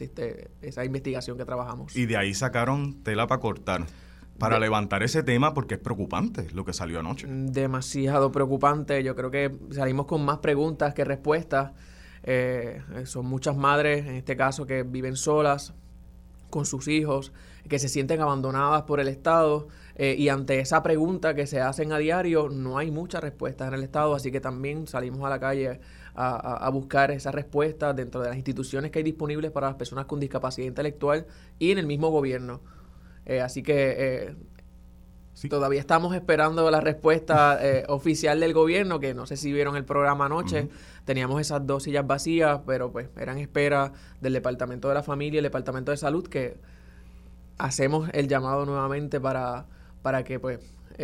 esa 0.62 0.84
investigación 0.84 1.38
que 1.38 1.46
trabajamos. 1.46 1.96
Y 1.96 2.06
de 2.06 2.18
ahí 2.18 2.34
sacaron 2.34 3.02
tela 3.02 3.28
para 3.28 3.40
cortar 3.40 3.86
para 4.40 4.60
levantar 4.60 5.04
ese 5.04 5.22
tema 5.22 5.54
porque 5.54 5.76
es 5.76 5.80
preocupante 5.80 6.48
lo 6.54 6.66
que 6.66 6.74
salió 6.74 7.00
anoche. 7.00 7.28
Demasiado 7.30 8.32
preocupante. 8.32 9.04
Yo 9.04 9.16
creo 9.16 9.30
que 9.30 9.56
salimos 9.72 10.06
con 10.06 10.26
más 10.26 10.40
preguntas 10.40 10.94
que 10.94 11.04
respuestas. 11.04 11.74
Eh, 12.24 12.82
son 13.06 13.26
muchas 13.26 13.56
madres, 13.56 14.06
en 14.06 14.16
este 14.16 14.36
caso, 14.36 14.66
que 14.66 14.84
viven 14.84 15.16
solas 15.16 15.74
con 16.50 16.66
sus 16.66 16.88
hijos, 16.88 17.32
que 17.68 17.80
se 17.80 17.90
sienten 17.90 18.22
abandonadas 18.22 18.84
por 18.84 19.00
el 19.00 19.08
Estado. 19.08 19.68
Eh, 19.96 20.16
y 20.18 20.30
ante 20.30 20.60
esa 20.60 20.82
pregunta 20.82 21.36
que 21.36 21.46
se 21.46 21.62
hacen 21.62 21.92
a 21.92 21.98
diario, 21.98 22.50
no 22.50 22.78
hay 22.78 22.90
muchas 22.90 23.22
respuestas 23.22 23.68
en 23.68 23.74
el 23.76 23.84
Estado, 23.84 24.16
así 24.16 24.32
que 24.32 24.40
también 24.40 24.88
salimos 24.88 25.24
a 25.26 25.30
la 25.30 25.40
calle 25.40 25.80
a, 26.16 26.66
a 26.66 26.70
buscar 26.70 27.12
esas 27.12 27.36
respuestas 27.36 27.96
dentro 27.96 28.22
de 28.22 28.30
las 28.30 28.38
instituciones 28.38 28.92
que 28.92 29.00
hay 29.00 29.04
disponibles 29.04 29.52
para 29.52 29.68
las 29.68 29.76
personas 29.76 30.06
con 30.06 30.20
discapacidad 30.20 30.68
intelectual 30.68 31.28
y 31.60 31.72
en 31.72 31.78
el 31.78 31.86
mismo 31.86 32.10
gobierno. 32.10 32.62
Eh, 33.30 33.42
así 33.42 33.62
que 33.62 33.96
eh, 34.00 34.36
todavía 35.50 35.80
estamos 35.80 36.16
esperando 36.16 36.70
la 36.72 36.82
respuesta 36.82 37.60
eh, 37.62 37.86
oficial 37.88 38.40
del 38.40 38.54
gobierno, 38.54 39.00
que 39.00 39.14
no 39.14 39.28
sé 39.28 39.38
si 39.38 39.54
vieron 39.54 39.78
el 39.78 39.86
programa 39.86 40.26
anoche. 40.26 40.68
Teníamos 41.06 41.40
esas 41.40 41.66
dos 41.66 41.84
sillas 41.84 42.08
vacías, 42.08 42.62
pero 42.66 42.92
pues 42.92 43.08
eran 43.18 43.38
espera 43.38 43.94
del 44.20 44.34
Departamento 44.34 44.88
de 44.88 44.96
la 44.96 45.04
Familia 45.04 45.38
y 45.38 45.40
el 45.40 45.44
Departamento 45.44 45.92
de 45.92 45.98
Salud, 45.98 46.28
que 46.28 46.58
hacemos 47.60 48.10
el 48.14 48.28
llamado 48.28 48.66
nuevamente 48.66 49.22
para, 49.22 49.68
para 50.02 50.24
que 50.24 50.40
pues 50.40 50.60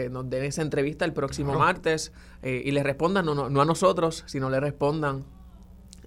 nos 0.10 0.30
den 0.30 0.44
esa 0.44 0.62
entrevista 0.62 1.06
el 1.06 1.14
próximo 1.14 1.54
martes 1.54 2.12
y 2.44 2.70
le 2.72 2.84
respondan, 2.84 3.26
no, 3.26 3.50
no, 3.50 3.62
a 3.62 3.66
nosotros, 3.66 4.24
sino 4.26 4.50
le 4.50 4.60
respondan 4.60 5.24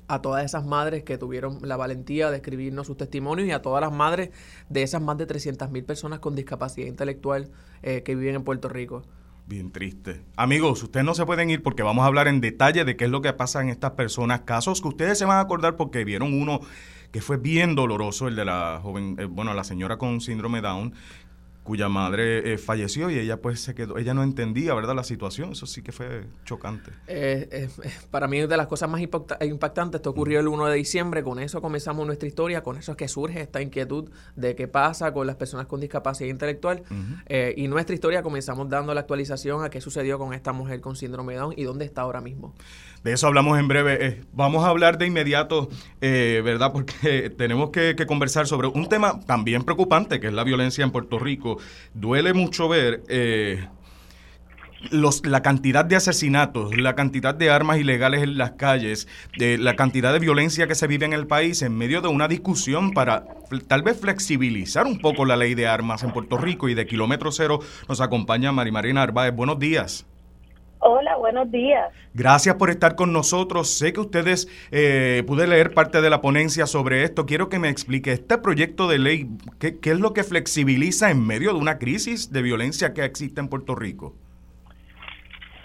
a 0.09 0.21
todas 0.23 0.45
esas 0.45 0.65
madres 0.67 1.05
que 1.05 1.19
tuvieron 1.19 1.59
la 1.63 1.77
valentía 1.77 2.31
de 2.31 2.39
escribirnos 2.39 2.87
sus 2.87 2.97
testimonios 2.97 3.47
y 3.47 3.53
a 3.53 3.63
todas 3.63 3.81
las 3.81 3.93
madres 3.93 4.31
de 4.69 4.83
esas 4.83 5.03
más 5.03 5.19
de 5.19 5.27
300.000 5.27 5.85
personas 5.85 6.19
con 6.19 6.35
discapacidad 6.35 6.87
intelectual 6.87 7.51
eh, 7.83 8.03
que 8.03 8.15
viven 8.15 8.37
en 8.37 8.45
Puerto 8.45 8.69
Rico. 8.69 9.03
Bien 9.47 9.71
triste. 9.71 10.23
Amigos, 10.37 10.83
ustedes 10.83 11.07
no 11.07 11.15
se 11.15 11.25
pueden 11.25 11.49
ir 11.49 11.63
porque 11.63 11.83
vamos 11.83 12.03
a 12.03 12.07
hablar 12.07 12.29
en 12.29 12.41
detalle 12.41 12.85
de 12.85 12.97
qué 12.97 13.07
es 13.07 13.11
lo 13.11 13.23
que 13.23 13.33
pasa 13.33 13.63
en 13.63 13.71
estas 13.71 13.93
personas, 13.93 14.43
casos 14.43 14.83
que 14.83 14.89
ustedes 14.89 15.19
se 15.19 15.25
van 15.25 15.39
a 15.39 15.41
acordar 15.41 15.77
porque 15.77 16.05
vieron 16.05 16.35
uno 16.35 16.61
que 17.13 17.23
fue 17.23 17.39
bien 17.39 17.75
doloroso, 17.75 18.29
el 18.29 18.37
de 18.37 18.45
la 18.45 18.81
joven, 18.83 19.17
eh, 19.19 19.25
bueno, 19.25 19.55
la 19.55 19.65
señora 19.65 19.97
con 19.97 20.21
síndrome 20.21 20.61
Down, 20.61 20.93
cuya 21.69 21.91
madre 21.91 22.55
eh, 22.55 22.57
falleció 22.57 23.11
y 23.11 23.19
ella 23.19 23.43
pues 23.43 23.61
se 23.61 23.75
quedó, 23.75 23.99
ella 23.99 24.15
no 24.15 24.23
entendía, 24.23 24.73
¿verdad? 24.73 24.97
La 24.97 25.05
situación, 25.05 25.53
eso 25.53 25.67
sí 25.67 25.83
que 25.83 25.93
fue 25.93 26.25
chocante. 26.47 26.93
Eh, 27.07 27.47
eh, 27.53 27.69
para 28.11 28.27
mí 28.27 28.41
de 28.41 28.57
las 28.57 28.67
cosas 28.69 28.89
más 28.89 29.03
impactantes, 29.03 29.99
esto 29.99 30.09
ocurrió 30.09 30.41
el 30.41 30.49
1 30.49 30.65
de 30.65 30.77
diciembre, 30.77 31.23
con 31.23 31.39
eso 31.39 31.61
comenzamos 31.61 32.07
nuestra 32.07 32.27
historia, 32.27 32.63
con 32.63 32.79
eso 32.79 32.93
es 32.93 32.97
que 32.97 33.07
surge 33.07 33.43
esta 33.43 33.61
inquietud 33.61 34.09
de 34.35 34.57
qué 34.57 34.67
pasa 34.67 35.13
con 35.13 35.27
las 35.27 35.37
personas 35.37 35.67
con 35.67 35.79
discapacidad 35.79 36.31
intelectual 36.31 36.85
y 37.55 37.69
nuestra 37.69 37.95
historia 37.95 38.23
comenzamos 38.23 38.71
dando 38.71 38.95
la 38.95 39.01
actualización 39.01 39.63
a 39.63 39.69
qué 39.69 39.83
sucedió 39.83 40.19
con 40.19 40.33
esta 40.33 40.55
mujer 40.55 40.81
con 40.81 40.97
síndrome 40.97 41.35
Down 41.35 41.53
y 41.55 41.65
dónde 41.65 41.85
está 41.85 42.01
ahora 42.01 42.23
mismo. 42.23 42.55
De 43.05 43.13
eso 43.13 43.27
hablamos 43.27 43.59
en 43.59 43.69
breve. 43.69 44.23
vamos 44.33 44.65
a 44.65 44.69
hablar 44.69 44.99
de 44.99 45.07
inmediato, 45.07 45.69
¿verdad? 46.01 46.73
Porque 46.73 47.31
tenemos 47.39 47.71
que 47.71 47.95
conversar 48.07 48.47
sobre 48.47 48.69
un 48.69 48.89
tema 48.89 49.21
también 49.21 49.63
preocupante, 49.63 50.21
que 50.21 50.29
es 50.29 50.33
la 50.33 50.45
violencia 50.45 50.85
en 50.85 50.91
Puerto 50.91 51.19
Rico 51.19 51.59
duele 51.95 52.33
mucho 52.33 52.69
ver 52.69 53.03
eh, 53.09 53.67
los, 54.91 55.27
la 55.27 55.43
cantidad 55.43 55.85
de 55.85 55.97
asesinatos, 55.97 56.77
la 56.77 56.95
cantidad 56.95 57.35
de 57.35 57.51
armas 57.51 57.79
ilegales 57.79 58.23
en 58.23 58.39
las 58.39 58.53
calles, 58.53 59.09
de 59.37 59.59
la 59.59 59.77
cantidad 59.77 60.13
de 60.13 60.19
violencia 60.21 60.67
que 60.67 60.75
se 60.75 60.87
vive 60.87 61.05
en 61.07 61.13
el 61.13 61.27
país 61.27 61.63
en 61.63 61.77
medio 61.77 62.01
de 62.01 62.09
una 62.09 62.29
discusión 62.29 62.93
para 62.93 63.25
tal 63.67 63.83
vez 63.83 64.01
flexibilizar 64.01 64.87
un 64.87 65.01
poco 65.01 65.25
la 65.25 65.37
ley 65.37 65.55
de 65.55 65.67
armas 65.67 66.03
en 66.03 66.13
Puerto 66.13 66.39
Rico 66.39 66.69
y 66.69 66.75
de 66.75 66.87
kilómetro 66.87 67.33
cero 67.33 67.61
nos 67.89 68.01
acompaña 68.01 68.53
Marimarina 68.53 69.03
Arbaez. 69.03 69.35
Buenos 69.35 69.59
días. 69.59 70.07
Hola, 70.81 71.17
buenos 71.17 71.51
días. 71.51 71.93
Gracias 72.15 72.55
por 72.55 72.71
estar 72.71 72.95
con 72.95 73.13
nosotros. 73.13 73.69
Sé 73.69 73.93
que 73.93 74.01
ustedes, 74.01 74.49
eh, 74.71 75.25
pude 75.27 75.47
leer 75.47 75.75
parte 75.75 76.01
de 76.01 76.11
la 76.11 76.21
ponencia 76.21 76.67
sobre 76.67 77.03
esto. 77.03 77.27
Quiero 77.27 77.49
que 77.49 77.59
me 77.59 77.69
explique 77.69 78.13
este 78.13 78.39
proyecto 78.39 78.87
de 78.87 78.99
ley, 78.99 79.29
¿qué, 79.59 79.79
es 79.83 80.01
lo 80.01 80.13
que 80.13 80.23
flexibiliza 80.23 81.11
en 81.11 81.27
medio 81.27 81.53
de 81.53 81.59
una 81.59 81.79
crisis 81.79 82.33
de 82.33 82.43
violencia 82.43 82.95
que 82.95 83.05
existe 83.05 83.41
en 83.41 83.49
Puerto 83.49 83.75
Rico? 83.75 84.15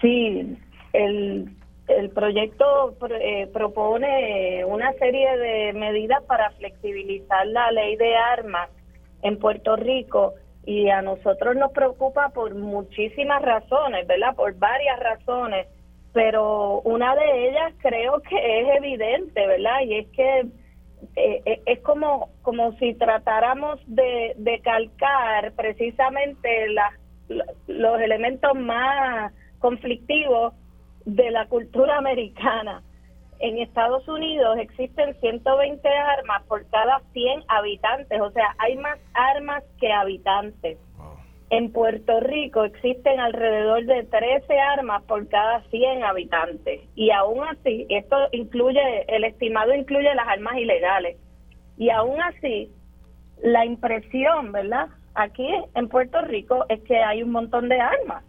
Sí, 0.00 0.56
el, 0.92 1.48
el 1.88 2.10
proyecto 2.10 2.96
eh, 3.20 3.48
propone 3.52 4.64
una 4.64 4.92
serie 4.94 5.36
de 5.36 5.72
medidas 5.74 6.22
para 6.24 6.50
flexibilizar 6.52 7.46
la 7.46 7.70
ley 7.70 7.96
de 7.96 8.16
armas 8.16 8.68
en 9.22 9.38
Puerto 9.38 9.76
Rico 9.76 10.34
y 10.66 10.88
a 10.88 11.02
nosotros 11.02 11.56
nos 11.56 11.72
preocupa 11.72 12.30
por 12.30 12.54
muchísimas 12.54 13.42
razones, 13.42 14.06
¿verdad? 14.06 14.34
Por 14.34 14.54
varias 14.56 14.98
razones, 14.98 15.66
pero 16.12 16.80
una 16.82 17.14
de 17.14 17.48
ellas 17.48 17.72
creo 17.78 18.20
que 18.22 18.60
es 18.60 18.76
evidente, 18.76 19.46
¿verdad? 19.46 19.80
Y 19.84 19.94
es 19.96 20.06
que 20.08 20.40
eh, 21.16 21.42
eh, 21.44 21.62
es 21.66 21.80
como, 21.80 22.30
como 22.42 22.72
si 22.78 22.94
tratáramos 22.94 23.80
de, 23.86 24.34
de 24.36 24.60
calcar 24.60 25.52
precisamente 25.52 26.66
los 27.66 28.00
elementos 28.00 28.54
más 28.54 29.32
conflictivos 29.58 30.54
de 31.04 31.30
la 31.30 31.46
cultura 31.46 31.98
americana 31.98 32.82
en 33.40 33.58
Estados 33.58 34.06
Unidos 34.08 34.58
existen 34.58 35.14
120 35.20 35.88
armas 35.88 36.42
por 36.44 36.66
cada 36.70 37.00
100 37.12 37.44
habitantes, 37.48 38.20
o 38.20 38.30
sea, 38.30 38.54
hay 38.58 38.76
más 38.76 38.98
armas 39.14 39.62
que 39.78 39.92
habitantes. 39.92 40.78
En 41.50 41.70
Puerto 41.72 42.20
Rico 42.20 42.64
existen 42.64 43.20
alrededor 43.20 43.84
de 43.84 44.04
13 44.04 44.58
armas 44.58 45.02
por 45.04 45.28
cada 45.28 45.62
100 45.64 46.02
habitantes. 46.02 46.80
Y 46.94 47.10
aún 47.10 47.44
así, 47.44 47.86
esto 47.90 48.16
incluye, 48.32 48.80
el 49.08 49.24
estimado 49.24 49.74
incluye 49.74 50.12
las 50.14 50.26
armas 50.26 50.56
ilegales. 50.56 51.18
Y 51.76 51.90
aún 51.90 52.20
así, 52.22 52.72
la 53.42 53.64
impresión, 53.64 54.52
¿verdad? 54.52 54.88
Aquí 55.14 55.46
en 55.74 55.88
Puerto 55.88 56.22
Rico 56.22 56.64
es 56.68 56.80
que 56.82 56.96
hay 56.96 57.22
un 57.22 57.30
montón 57.30 57.68
de 57.68 57.78
armas, 57.78 58.24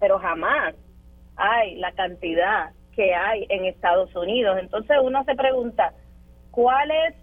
pero 0.00 0.18
jamás 0.18 0.74
hay 1.36 1.76
la 1.76 1.92
cantidad 1.92 2.70
que 2.96 3.14
hay 3.14 3.46
en 3.50 3.66
Estados 3.66 4.14
Unidos. 4.16 4.58
Entonces 4.60 4.96
uno 5.02 5.22
se 5.24 5.36
pregunta, 5.36 5.92
¿cuál 6.50 6.90
es 6.90 7.14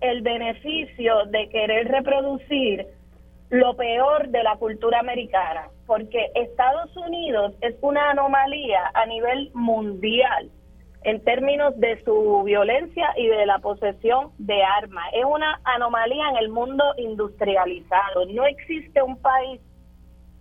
el 0.00 0.22
beneficio 0.22 1.26
de 1.26 1.48
querer 1.50 1.88
reproducir 1.88 2.86
lo 3.50 3.76
peor 3.76 4.28
de 4.28 4.42
la 4.42 4.56
cultura 4.56 4.98
americana? 4.98 5.68
Porque 5.86 6.30
Estados 6.34 6.96
Unidos 6.96 7.54
es 7.60 7.76
una 7.82 8.10
anomalía 8.10 8.90
a 8.94 9.06
nivel 9.06 9.50
mundial 9.54 10.50
en 11.04 11.22
términos 11.22 11.78
de 11.78 12.02
su 12.04 12.42
violencia 12.44 13.14
y 13.16 13.28
de 13.28 13.46
la 13.46 13.58
posesión 13.58 14.32
de 14.38 14.62
armas. 14.62 15.04
Es 15.12 15.24
una 15.24 15.60
anomalía 15.64 16.28
en 16.30 16.36
el 16.38 16.48
mundo 16.48 16.84
industrializado. 16.96 18.26
No 18.26 18.44
existe 18.46 19.00
un 19.02 19.16
país 19.16 19.60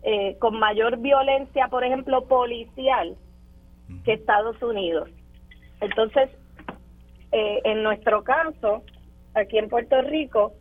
eh, 0.03 0.37
con 0.39 0.57
mayor 0.57 0.97
violencia, 0.97 1.67
por 1.67 1.83
ejemplo, 1.83 2.25
policial, 2.27 3.15
que 4.03 4.13
Estados 4.13 4.61
Unidos. 4.61 5.09
Entonces, 5.81 6.29
eh, 7.31 7.61
en 7.65 7.83
nuestro 7.83 8.23
caso, 8.23 8.83
aquí 9.33 9.57
en 9.57 9.69
Puerto 9.69 10.01
Rico, 10.01 10.53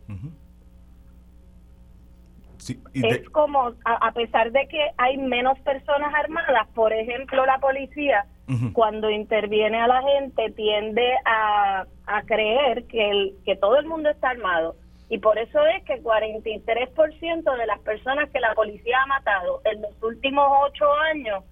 es 2.93 3.29
como, 3.29 3.73
a, 3.85 4.11
pesar 4.11 4.51
de 4.51 4.67
que 4.67 4.89
hay 4.97 5.17
menos 5.17 5.57
personas 5.59 6.13
armadas, 6.13 6.67
por 6.73 6.91
ejemplo, 6.91 7.45
la 7.45 7.59
policía, 7.59 8.25
cuando 8.73 9.09
interviene 9.09 9.79
a 9.79 9.87
la 9.87 10.01
gente, 10.01 10.51
tiende 10.51 11.05
a, 11.25 11.85
a 12.05 12.21
creer 12.23 12.85
que, 12.87 13.09
el, 13.09 13.35
que 13.45 13.55
todo 13.55 13.77
el 13.77 13.85
mundo 13.85 14.09
está 14.09 14.29
armado. 14.29 14.75
Y 15.09 15.19
por 15.19 15.37
eso 15.37 15.65
es 15.67 15.83
que 15.83 16.01
43% 16.01 17.57
de 17.57 17.65
las 17.65 17.79
personas 17.79 18.29
que 18.29 18.39
la 18.39 18.53
policía 18.53 19.01
ha 19.03 19.05
matado 19.05 19.61
en 19.63 19.81
los 19.81 19.91
últimos 20.03 20.45
ocho 20.65 20.91
años 21.11 21.43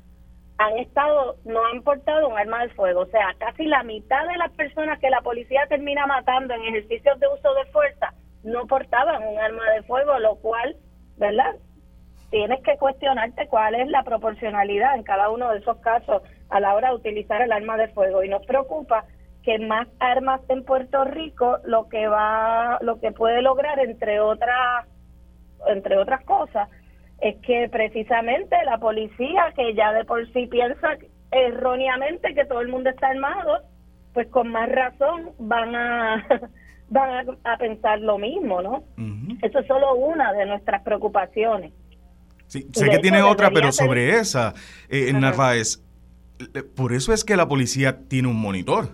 han 0.58 0.78
estado, 0.78 1.36
no 1.46 1.66
han 1.66 1.82
portado 1.82 2.30
un 2.30 2.38
arma 2.38 2.64
de 2.64 2.70
fuego. 2.70 3.02
O 3.02 3.08
sea, 3.08 3.36
casi 3.40 3.66
la 3.66 3.84
mitad 3.84 4.26
de 4.28 4.38
las 4.38 4.52
personas 4.52 5.00
que 5.00 5.10
la 5.10 5.22
policía 5.22 5.66
termina 5.68 6.06
matando 6.08 6.54
en 6.54 6.62
ejercicios 6.64 7.20
de 7.20 7.28
uso 7.28 7.54
de 7.54 7.66
fuerza 7.72 8.14
no 8.46 8.68
portaban 8.68 9.24
un 9.24 9.40
arma 9.40 9.70
de 9.72 9.84
fuego, 9.84 10.20
lo 10.20 10.36
cual, 10.36 10.78
¿verdad? 11.18 11.56
Tienes 12.30 12.62
que 12.64 12.78
cuestionarte 12.78 13.48
cuál 13.48 13.76
es 13.76 13.88
la 13.90 14.04
proporcionalidad 14.04 14.96
en 14.96 15.04
cada 15.04 15.30
uno 15.30 15.52
de 15.52 15.60
esos 15.60 15.78
casos 15.78 16.22
a 16.50 16.60
la 16.60 16.76
hora 16.76 16.90
de 16.90 16.96
utilizar 16.96 17.42
el 17.42 17.52
arma 17.52 17.76
de 17.76 17.88
fuego. 17.90 18.24
Y 18.24 18.30
nos 18.30 18.46
preocupa 18.46 19.06
que 19.44 19.58
más 19.60 19.88
armas 20.00 20.42
en 20.50 20.64
Puerto 20.64 21.06
Rico 21.06 21.58
lo 21.66 21.90
que 21.90 22.08
va, 22.08 22.78
lo 22.82 23.00
que 23.00 23.12
puede 23.12 23.42
lograr, 23.42 23.80
entre 23.80 24.20
otras, 24.20 24.88
entre 25.68 25.98
otras 25.98 26.24
cosas, 26.26 26.70
es 27.20 27.36
que 27.42 27.70
precisamente 27.72 28.56
la 28.66 28.78
policía, 28.78 29.54
que 29.56 29.74
ya 29.74 29.94
de 29.94 30.06
por 30.06 30.26
sí 30.34 30.48
piensa 30.48 30.98
erróneamente 31.32 32.34
que 32.34 32.46
todo 32.46 32.62
el 32.62 32.70
mundo 32.70 32.90
está 32.90 33.08
armado, 33.08 33.62
pues 34.14 34.28
con 34.28 34.50
más 34.50 34.70
razón 34.70 35.32
van 35.40 35.76
a 35.76 36.28
van 36.90 37.38
a, 37.44 37.58
pensar 37.58 38.00
lo 38.00 38.18
mismo, 38.18 38.62
¿no? 38.62 38.84
Eso 39.42 39.60
es 39.60 39.68
solo 39.68 39.96
una 39.96 40.34
de 40.34 40.46
nuestras 40.46 40.84
preocupaciones. 40.84 41.74
Sí, 42.48 42.68
sé 42.74 42.90
que 42.90 43.00
tiene 43.00 43.24
otra, 43.24 43.50
pero 43.50 43.72
sobre 43.72 44.20
esa, 44.20 44.54
eh, 44.88 45.12
Narváez, 45.12 45.84
por 46.76 46.94
eso 46.94 47.12
es 47.12 47.24
que 47.24 47.36
la 47.36 47.48
policía 47.48 48.08
tiene 48.08 48.28
un 48.28 48.40
monitor. 48.40 48.90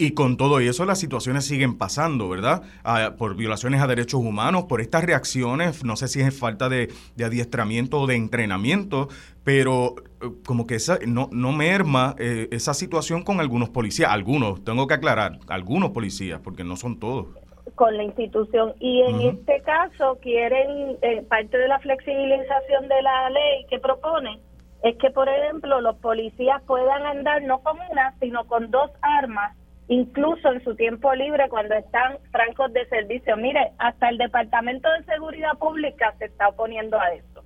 Y 0.00 0.12
con 0.12 0.36
todo 0.36 0.60
eso 0.60 0.84
las 0.84 1.00
situaciones 1.00 1.44
siguen 1.44 1.76
pasando, 1.76 2.28
¿verdad? 2.28 2.62
Ah, 2.84 3.14
por 3.18 3.34
violaciones 3.34 3.82
a 3.82 3.88
derechos 3.88 4.20
humanos, 4.20 4.66
por 4.68 4.80
estas 4.80 5.02
reacciones, 5.02 5.82
no 5.82 5.96
sé 5.96 6.06
si 6.06 6.20
es 6.20 6.38
falta 6.38 6.68
de, 6.68 6.92
adiestramiento 7.20 8.00
o 8.00 8.06
de 8.06 8.14
entrenamiento, 8.14 9.08
pero 9.42 9.96
eh, 10.22 10.30
como 10.46 10.68
que 10.68 10.76
esa, 10.76 11.00
no, 11.04 11.28
no 11.32 11.50
merma 11.50 12.14
eh, 12.16 12.46
esa 12.52 12.74
situación 12.74 13.24
con 13.24 13.40
algunos 13.40 13.70
policías, 13.70 14.12
algunos, 14.12 14.62
tengo 14.62 14.86
que 14.86 14.94
aclarar, 14.94 15.40
algunos 15.48 15.90
policías, 15.90 16.40
porque 16.44 16.62
no 16.62 16.76
son 16.76 17.00
todos. 17.00 17.26
Con 17.74 17.96
la 17.96 18.04
institución. 18.04 18.74
Y 18.78 19.02
en 19.02 19.20
este 19.22 19.60
caso 19.62 20.16
quieren, 20.22 20.96
eh, 21.02 21.22
parte 21.28 21.58
de 21.58 21.66
la 21.66 21.80
flexibilización 21.80 22.86
de 22.86 23.02
la 23.02 23.30
ley 23.30 23.66
que 23.68 23.80
propone, 23.80 24.38
es 24.84 24.96
que, 24.98 25.10
por 25.10 25.28
ejemplo, 25.28 25.80
los 25.80 25.96
policías 25.96 26.62
puedan 26.68 27.04
andar 27.04 27.42
no 27.42 27.58
con 27.58 27.76
una, 27.90 28.14
sino 28.20 28.44
con 28.44 28.70
dos 28.70 28.92
armas 29.02 29.56
incluso 29.88 30.52
en 30.52 30.62
su 30.62 30.74
tiempo 30.76 31.14
libre 31.14 31.48
cuando 31.48 31.74
están 31.74 32.18
francos 32.30 32.72
de 32.72 32.86
servicio. 32.88 33.36
Mire, 33.36 33.72
hasta 33.78 34.08
el 34.08 34.18
Departamento 34.18 34.88
de 34.92 35.04
Seguridad 35.04 35.58
Pública 35.58 36.14
se 36.18 36.26
está 36.26 36.48
oponiendo 36.48 37.00
a 37.00 37.12
esto. 37.14 37.42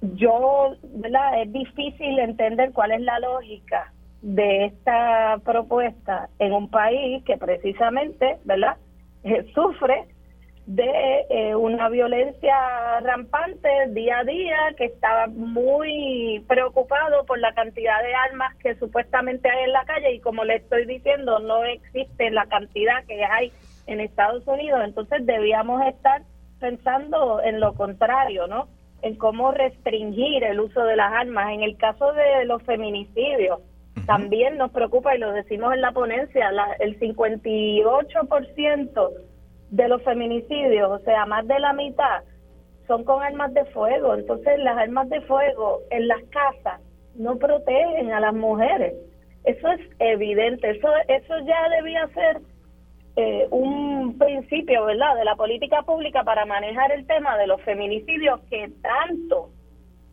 Yo, 0.00 0.76
¿verdad? 0.82 1.42
Es 1.42 1.52
difícil 1.52 2.18
entender 2.18 2.72
cuál 2.72 2.92
es 2.92 3.00
la 3.00 3.18
lógica 3.18 3.92
de 4.22 4.66
esta 4.66 5.38
propuesta 5.44 6.28
en 6.38 6.52
un 6.52 6.68
país 6.70 7.24
que 7.24 7.36
precisamente, 7.36 8.38
¿verdad? 8.44 8.76
sufre 9.54 10.06
de 10.66 11.26
eh, 11.30 11.54
una 11.54 11.88
violencia 11.88 13.00
rampante 13.00 13.68
día 13.90 14.18
a 14.18 14.24
día, 14.24 14.56
que 14.76 14.86
estaba 14.86 15.28
muy 15.28 16.44
preocupado 16.48 17.24
por 17.24 17.38
la 17.38 17.54
cantidad 17.54 18.02
de 18.02 18.12
armas 18.14 18.54
que 18.56 18.74
supuestamente 18.74 19.48
hay 19.48 19.64
en 19.64 19.72
la 19.72 19.84
calle 19.84 20.14
y 20.14 20.20
como 20.20 20.44
le 20.44 20.56
estoy 20.56 20.84
diciendo, 20.86 21.38
no 21.38 21.64
existe 21.64 22.32
la 22.32 22.46
cantidad 22.46 23.04
que 23.06 23.24
hay 23.24 23.52
en 23.86 24.00
Estados 24.00 24.44
Unidos, 24.48 24.80
entonces 24.84 25.24
debíamos 25.24 25.86
estar 25.86 26.22
pensando 26.58 27.40
en 27.42 27.60
lo 27.60 27.74
contrario, 27.74 28.48
¿no? 28.48 28.66
En 29.02 29.14
cómo 29.14 29.52
restringir 29.52 30.42
el 30.42 30.58
uso 30.58 30.82
de 30.82 30.96
las 30.96 31.12
armas. 31.12 31.52
En 31.52 31.62
el 31.62 31.76
caso 31.76 32.12
de 32.12 32.44
los 32.44 32.60
feminicidios, 32.64 33.60
también 34.04 34.56
nos 34.56 34.72
preocupa 34.72 35.14
y 35.14 35.18
lo 35.18 35.30
decimos 35.32 35.74
en 35.74 35.80
la 35.80 35.92
ponencia, 35.92 36.50
la, 36.50 36.72
el 36.80 36.98
58% 36.98 39.10
de 39.70 39.88
los 39.88 40.02
feminicidios, 40.02 40.90
o 40.90 40.98
sea, 41.00 41.26
más 41.26 41.46
de 41.46 41.58
la 41.58 41.72
mitad, 41.72 42.22
son 42.86 43.04
con 43.04 43.22
armas 43.22 43.52
de 43.54 43.64
fuego. 43.66 44.14
Entonces, 44.14 44.58
las 44.58 44.76
armas 44.78 45.08
de 45.08 45.20
fuego 45.22 45.80
en 45.90 46.08
las 46.08 46.22
casas 46.24 46.80
no 47.14 47.36
protegen 47.36 48.12
a 48.12 48.20
las 48.20 48.34
mujeres. 48.34 48.94
Eso 49.44 49.68
es 49.72 49.80
evidente. 49.98 50.70
Eso, 50.70 50.88
eso 51.08 51.34
ya 51.46 51.68
debía 51.76 52.06
ser 52.08 52.40
eh, 53.16 53.46
un 53.50 54.18
principio, 54.18 54.84
¿verdad?, 54.84 55.16
de 55.16 55.24
la 55.24 55.36
política 55.36 55.82
pública 55.82 56.22
para 56.24 56.44
manejar 56.44 56.92
el 56.92 57.06
tema 57.06 57.36
de 57.38 57.46
los 57.46 57.60
feminicidios 57.62 58.40
que 58.50 58.70
tanto 58.82 59.50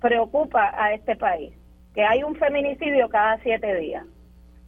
preocupa 0.02 0.72
a 0.76 0.94
este 0.94 1.16
país. 1.16 1.54
Que 1.94 2.04
hay 2.04 2.24
un 2.24 2.36
feminicidio 2.36 3.10
cada 3.10 3.38
siete 3.40 3.76
días. 3.76 4.06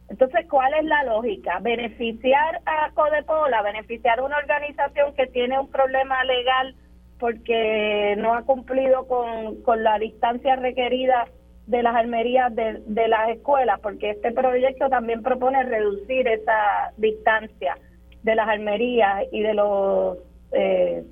Entonces, 0.08 0.46
¿cuál 0.48 0.72
es 0.74 0.84
la 0.84 1.04
lógica? 1.04 1.58
Beneficiar 1.60 2.60
a 2.64 2.90
Codepola, 2.92 3.62
beneficiar 3.62 4.20
a 4.20 4.24
una 4.24 4.36
organización 4.36 5.14
que 5.14 5.26
tiene 5.26 5.58
un 5.58 5.68
problema 5.68 6.22
legal 6.24 6.74
porque 7.18 8.14
no 8.18 8.34
ha 8.34 8.42
cumplido 8.42 9.06
con, 9.06 9.62
con 9.62 9.82
la 9.82 9.98
distancia 9.98 10.56
requerida 10.56 11.26
de 11.66 11.82
las 11.82 11.96
armerías 11.96 12.54
de, 12.54 12.82
de, 12.86 13.08
las 13.08 13.30
escuelas, 13.30 13.80
porque 13.80 14.10
este 14.10 14.32
proyecto 14.32 14.88
también 14.88 15.22
propone 15.22 15.64
reducir 15.64 16.28
esa 16.28 16.92
distancia 16.96 17.76
de 18.22 18.34
las 18.34 18.48
armerías 18.48 19.24
y 19.32 19.40
de 19.40 19.54
los 19.54 20.18
eh, 20.52 21.04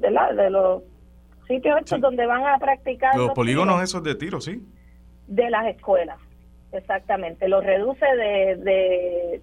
de, 0.00 0.10
la, 0.10 0.32
de 0.32 0.50
los 0.50 0.82
sitios 1.46 1.80
donde 2.00 2.26
van 2.26 2.44
a 2.44 2.58
practicar 2.58 3.16
los, 3.16 3.30
polígonos 3.30 3.82
esos 3.82 4.02
de 4.02 4.14
tiro, 4.14 4.40
sí, 4.40 4.62
de 5.26 5.48
las 5.48 5.66
escuelas. 5.66 6.18
Exactamente, 6.72 7.48
lo 7.48 7.60
reduce 7.60 8.04
de, 8.04 8.56
de, 8.56 9.42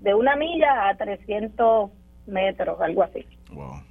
de 0.00 0.14
una 0.14 0.36
milla 0.36 0.88
a 0.88 0.96
300 0.96 1.90
metros, 2.26 2.80
algo 2.80 3.02
así. 3.02 3.26
Wow. 3.52 3.82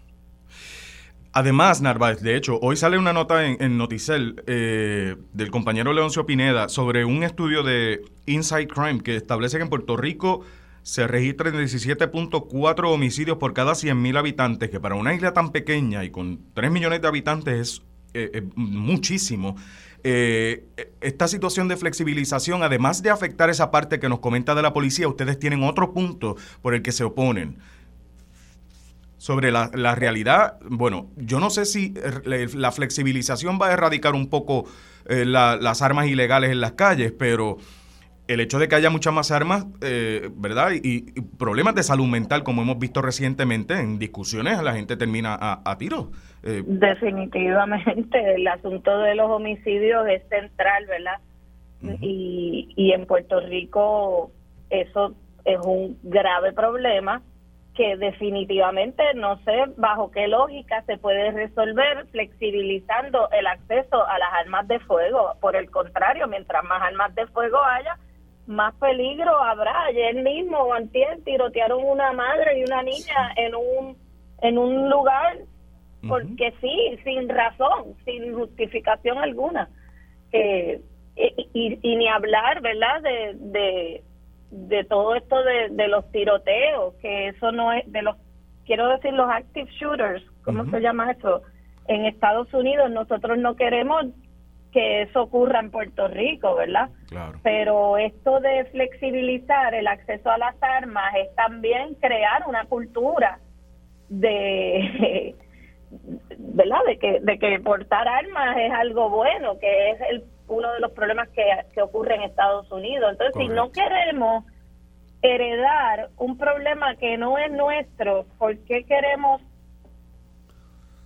Además, 1.32 1.82
Narváez, 1.82 2.22
de 2.22 2.36
hecho, 2.36 2.60
hoy 2.62 2.76
sale 2.76 2.98
una 2.98 3.14
nota 3.14 3.46
en, 3.46 3.78
Noticel 3.78 4.44
eh, 4.48 5.16
del 5.32 5.52
compañero 5.52 5.94
Leoncio 5.94 6.26
Pineda 6.26 6.70
sobre 6.70 7.06
un 7.06 7.24
estudio 7.24 7.62
de 7.62 8.02
Inside 8.26 8.68
Crime 8.68 9.02
que 9.02 9.16
establece 9.16 9.58
que 9.58 9.64
en 9.64 9.70
Puerto 9.70 9.96
Rico 9.96 10.42
se 10.82 11.08
registran 11.08 11.54
17.4 11.54 12.92
homicidios 12.92 13.38
por 13.38 13.54
cada 13.54 13.74
100.000 13.74 14.18
habitantes, 14.18 14.72
que 14.72 14.80
para 14.80 14.96
una 14.96 15.14
isla 15.14 15.34
tan 15.34 15.52
pequeña 15.52 16.04
y 16.04 16.10
con 16.10 16.52
3 16.56 16.72
millones 16.72 17.02
de 17.02 17.08
habitantes 17.08 17.60
es 17.60 17.84
eh, 18.16 18.42
muchísimo. 18.56 19.56
Eh, 20.04 20.66
esta 21.02 21.28
situación 21.28 21.68
de 21.68 21.78
flexibilización, 21.78 22.64
además 22.64 23.02
de 23.04 23.10
afectar 23.10 23.50
esa 23.50 23.72
parte 23.72 24.00
que 24.00 24.10
nos 24.10 24.20
comenta 24.20 24.56
de 24.56 24.62
la 24.62 24.74
policía, 24.74 25.08
ustedes 25.08 25.40
tienen 25.40 25.64
otro 25.64 25.94
punto 25.94 26.38
por 26.62 26.74
el 26.74 26.82
que 26.82 26.92
se 26.92 27.04
oponen. 27.04 27.58
Sobre 29.18 29.52
la, 29.52 29.68
realidad, 29.96 30.60
bueno, 30.62 31.10
yo 31.18 31.42
no 31.42 31.50
sé 31.50 31.66
si 31.66 31.94
la 32.24 32.72
flexibilización 32.72 33.60
va 33.62 33.68
a 33.68 33.74
erradicar 33.74 34.16
un 34.16 34.30
poco 34.30 34.64
eh, 35.08 35.26
las 35.26 35.82
armas 35.82 36.08
ilegales 36.08 36.52
en 36.52 36.62
las 36.62 36.72
calles, 36.74 37.12
pero 37.12 37.58
el 38.30 38.40
hecho 38.42 38.60
de 38.60 38.68
que 38.68 38.76
haya 38.76 38.92
muchas 38.92 39.12
más 39.12 39.32
armas, 39.32 39.66
eh, 39.82 40.30
¿verdad? 40.36 40.70
Y, 40.72 41.20
problemas 41.40 41.74
de 41.74 41.82
salud 41.82 42.08
mental, 42.08 42.44
como 42.44 42.62
hemos 42.62 42.78
visto 42.78 43.02
recientemente 43.02 43.74
en 43.74 43.98
discusiones, 43.98 44.62
la 44.62 44.74
gente 44.74 44.96
termina 44.98 45.36
a, 45.40 45.62
a 45.66 45.78
tiros. 45.78 46.10
Eh, 46.44 46.64
Definitivamente, 46.66 48.36
el 48.36 48.48
asunto 48.48 49.00
de 49.00 49.16
los 49.16 49.30
homicidios 49.32 50.08
es 50.08 50.22
central, 50.30 50.86
¿verdad? 50.88 51.20
y, 52.02 52.74
y 52.76 52.92
en 52.92 53.06
Puerto 53.06 53.40
Rico 53.40 54.32
eso 54.70 55.16
es 55.46 55.60
un 55.64 55.98
grave 56.04 56.52
problema 56.52 57.22
que 57.74 57.96
definitivamente 57.96 59.02
no 59.16 59.38
sé 59.46 59.64
bajo 59.78 60.12
qué 60.12 60.28
lógica 60.28 60.84
se 60.86 60.98
puede 60.98 61.32
resolver 61.32 62.06
flexibilizando 62.08 63.30
el 63.32 63.48
acceso 63.48 64.06
a 64.06 64.20
las 64.20 64.34
armas 64.34 64.68
de 64.68 64.80
fuego. 64.82 65.36
Por 65.40 65.56
el 65.56 65.72
contrario, 65.72 66.28
mientras 66.28 66.62
más 66.66 66.82
armas 66.82 67.16
de 67.16 67.26
fuego 67.28 67.58
haya, 67.64 67.98
más 68.50 68.74
peligro 68.76 69.42
habrá. 69.42 69.86
Ayer 69.86 70.16
mismo 70.16 70.58
o 70.58 70.74
antier 70.74 71.22
tirotearon 71.24 71.84
una 71.84 72.12
madre 72.12 72.60
y 72.60 72.64
una 72.64 72.82
niña 72.82 73.34
en 73.38 73.56
un 73.56 73.98
en 74.42 74.58
un 74.58 74.90
lugar 74.90 75.38
porque 76.08 76.54
sí, 76.62 76.98
sin 77.04 77.28
razón, 77.28 77.96
sin 78.06 78.34
justificación 78.34 79.18
alguna. 79.18 79.70
Eh, 80.32 80.82
y, 81.54 81.78
y, 81.82 81.96
ni 81.98 82.08
hablar, 82.08 82.62
¿verdad? 82.62 83.02
De, 83.02 83.34
de, 83.36 84.04
de 84.52 84.84
todo 84.86 85.16
esto 85.16 85.44
de, 85.44 85.70
de, 85.72 85.88
los 85.90 86.10
tiroteos, 86.12 86.94
que 87.02 87.28
eso 87.28 87.52
no 87.52 87.74
es 87.74 87.92
de 87.92 88.02
los, 88.02 88.16
quiero 88.66 88.88
decir, 88.88 89.12
los 89.12 89.30
active 89.30 89.70
shooters, 89.72 90.24
¿cómo 90.44 90.66
se 90.72 90.80
llama 90.80 91.12
eso? 91.12 91.42
En 91.88 92.06
Estados 92.06 92.54
Unidos 92.54 92.90
nosotros 92.90 93.38
no 93.38 93.56
queremos 93.58 94.06
que 94.72 95.04
eso 95.04 95.24
ocurra 95.24 95.60
en 95.60 95.72
Puerto 95.72 96.08
Rico, 96.08 96.56
¿verdad? 96.56 96.90
Pero 97.44 97.98
esto 97.98 98.40
de 98.40 98.66
flexibilizar 98.66 99.74
el 99.74 99.88
acceso 99.88 100.30
a 100.30 100.38
las 100.38 100.56
armas 100.62 101.14
es 101.16 101.34
también 101.36 101.96
crear 101.96 102.44
una 102.48 102.66
cultura 102.66 103.40
de 104.10 105.36
verdad 106.38 106.80
de 106.88 107.00
que 107.00 107.20
de 107.20 107.40
que 107.40 107.60
portar 107.60 108.08
armas 108.08 108.58
es 108.58 108.72
algo 108.72 109.10
bueno 109.10 109.58
que 109.60 109.92
es 109.92 110.02
el, 110.10 110.24
uno 110.48 110.72
de 110.74 110.80
los 110.80 110.92
problemas 110.92 111.30
que, 111.30 111.44
que 111.74 111.82
ocurre 111.82 112.16
en 112.16 112.24
Estados 112.24 112.72
Unidos. 112.72 113.12
Entonces 113.12 113.36
si 113.42 113.48
no 113.50 113.72
queremos 113.72 114.46
heredar 115.22 116.10
un 116.18 116.38
problema 116.38 116.96
que 116.96 117.18
no 117.18 117.38
es 117.38 117.52
nuestro 117.52 118.26
¿por 118.38 118.58
qué 118.66 118.84
queremos 118.84 119.42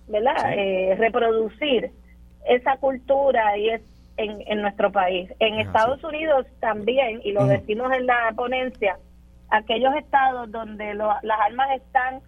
verdad 0.06 0.52
eh, 0.52 0.94
reproducir 0.98 1.92
esa 2.44 2.76
cultura 2.76 3.56
y 3.58 3.70
es 3.70 3.82
en, 4.16 4.42
en 4.46 4.62
nuestro 4.62 4.92
país 4.92 5.30
en 5.40 5.54
Estados 5.54 6.02
Unidos 6.04 6.46
también 6.60 7.20
y 7.24 7.32
lo 7.32 7.46
decimos 7.46 7.92
en 7.92 8.06
la 8.06 8.32
ponencia 8.36 8.96
aquellos 9.50 9.94
estados 9.96 10.50
donde 10.50 10.94
las 10.94 11.40
armas 11.46 11.68
están 11.76 12.20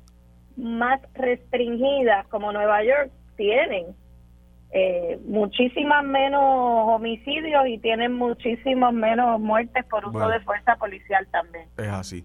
más 0.57 1.01
restringidas, 1.15 2.27
como 2.29 2.53
Nueva 2.53 2.83
York, 2.83 3.11
tienen 3.37 3.95
eh, 4.73 5.19
muchísimas 5.27 6.05
menos 6.05 6.41
homicidios 6.43 7.67
y 7.69 7.79
tienen 7.79 8.13
muchísimas 8.13 8.93
menos 8.93 9.41
muertes 9.41 9.85
por 9.87 10.07
uso 10.07 10.29
de 10.29 10.41
fuerza 10.41 10.77
policial 10.77 11.27
también. 11.31 11.69
Es 11.77 11.89
así. 11.89 12.25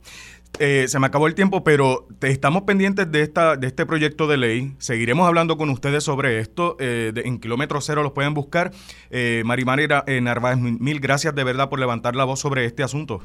Eh, 0.60 0.88
se 0.88 1.00
me 1.00 1.08
acabó 1.08 1.28
el 1.28 1.36
tiempo, 1.36 1.64
pero 1.64 2.08
estamos 2.22 2.64
pendientes 2.64 3.12
de 3.12 3.22
esta 3.22 3.56
de 3.56 3.68
este 3.68 3.86
proyecto 3.86 4.28
de 4.28 4.38
ley. 4.38 4.76
Seguiremos 4.80 5.28
hablando 5.28 5.58
con 5.58 5.70
ustedes 5.70 6.04
sobre 6.04 6.40
esto. 6.40 6.78
Eh, 6.80 7.14
en 7.16 7.40
Kilómetro 7.40 7.82
Cero 7.82 8.04
los 8.04 8.12
pueden 8.12 8.34
buscar. 8.34 8.72
Eh, 9.10 9.44
Marimari 9.46 9.88
Narváez, 10.22 10.58
mil 10.58 11.00
gracias 11.00 11.34
de 11.34 11.44
verdad 11.44 11.70
por 11.70 11.80
levantar 11.80 12.16
la 12.16 12.26
voz 12.26 12.40
sobre 12.40 12.66
este 12.66 12.84
asunto. 12.84 13.22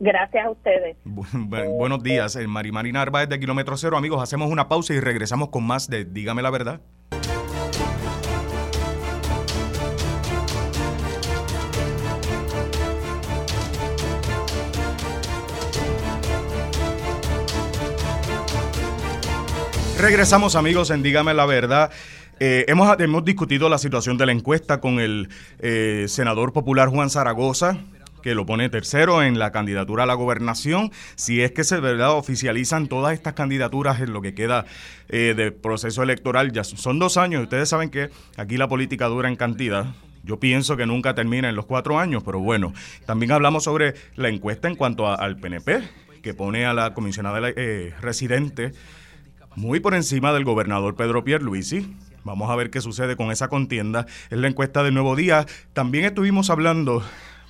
Gracias 0.00 0.46
a 0.46 0.50
ustedes. 0.50 0.96
buenos 1.04 2.02
días, 2.02 2.36
el 2.36 2.48
Mari 2.48 2.72
Marina 2.72 3.02
Arbaez 3.02 3.28
de 3.28 3.38
Kilómetro 3.38 3.76
Cero. 3.76 3.96
Amigos, 3.96 4.22
hacemos 4.22 4.50
una 4.50 4.68
pausa 4.68 4.94
y 4.94 5.00
regresamos 5.00 5.48
con 5.48 5.64
más 5.64 5.88
de 5.88 6.04
Dígame 6.04 6.42
la 6.42 6.50
Verdad. 6.50 6.80
Regresamos 19.98 20.56
amigos 20.56 20.90
en 20.90 21.02
Dígame 21.02 21.34
la 21.34 21.46
Verdad. 21.46 21.90
Eh, 22.40 22.64
hemos, 22.68 22.98
hemos 22.98 23.24
discutido 23.24 23.68
la 23.68 23.78
situación 23.78 24.18
de 24.18 24.26
la 24.26 24.32
encuesta 24.32 24.80
con 24.80 24.98
el 24.98 25.28
eh, 25.60 26.06
senador 26.08 26.52
popular 26.52 26.88
Juan 26.88 27.10
Zaragoza 27.10 27.78
que 28.24 28.34
lo 28.34 28.46
pone 28.46 28.70
tercero 28.70 29.22
en 29.22 29.38
la 29.38 29.52
candidatura 29.52 30.04
a 30.04 30.06
la 30.06 30.14
gobernación. 30.14 30.90
Si 31.14 31.42
es 31.42 31.52
que 31.52 31.62
se 31.62 31.78
verdad 31.78 32.12
oficializan 32.12 32.88
todas 32.88 33.12
estas 33.12 33.34
candidaturas 33.34 34.00
en 34.00 34.14
lo 34.14 34.22
que 34.22 34.34
queda 34.34 34.64
eh, 35.10 35.34
del 35.36 35.52
proceso 35.52 36.02
electoral, 36.02 36.50
ya 36.50 36.64
son 36.64 36.98
dos 36.98 37.18
años. 37.18 37.42
Ustedes 37.42 37.68
saben 37.68 37.90
que 37.90 38.08
aquí 38.38 38.56
la 38.56 38.66
política 38.66 39.08
dura 39.08 39.28
en 39.28 39.36
cantidad. 39.36 39.88
Yo 40.22 40.40
pienso 40.40 40.78
que 40.78 40.86
nunca 40.86 41.14
termina 41.14 41.50
en 41.50 41.54
los 41.54 41.66
cuatro 41.66 41.98
años, 41.98 42.22
pero 42.24 42.40
bueno, 42.40 42.72
también 43.04 43.30
hablamos 43.30 43.64
sobre 43.64 43.92
la 44.16 44.30
encuesta 44.30 44.68
en 44.68 44.76
cuanto 44.76 45.06
al 45.06 45.36
PNP, 45.36 45.82
que 46.22 46.32
pone 46.32 46.64
a 46.64 46.72
la 46.72 46.94
comisionada 46.94 47.40
eh, 47.54 47.92
residente 48.00 48.72
muy 49.56 49.80
por 49.80 49.94
encima 49.94 50.32
del 50.32 50.44
gobernador 50.44 50.94
Pedro 50.94 51.24
Pierluisi. 51.24 51.94
Vamos 52.24 52.50
a 52.50 52.56
ver 52.56 52.70
qué 52.70 52.80
sucede 52.80 53.16
con 53.16 53.30
esa 53.30 53.48
contienda. 53.48 54.06
En 54.30 54.40
la 54.40 54.48
encuesta 54.48 54.82
del 54.82 54.94
Nuevo 54.94 55.14
Día 55.16 55.46
también 55.72 56.04
estuvimos 56.04 56.50
hablando 56.50 57.02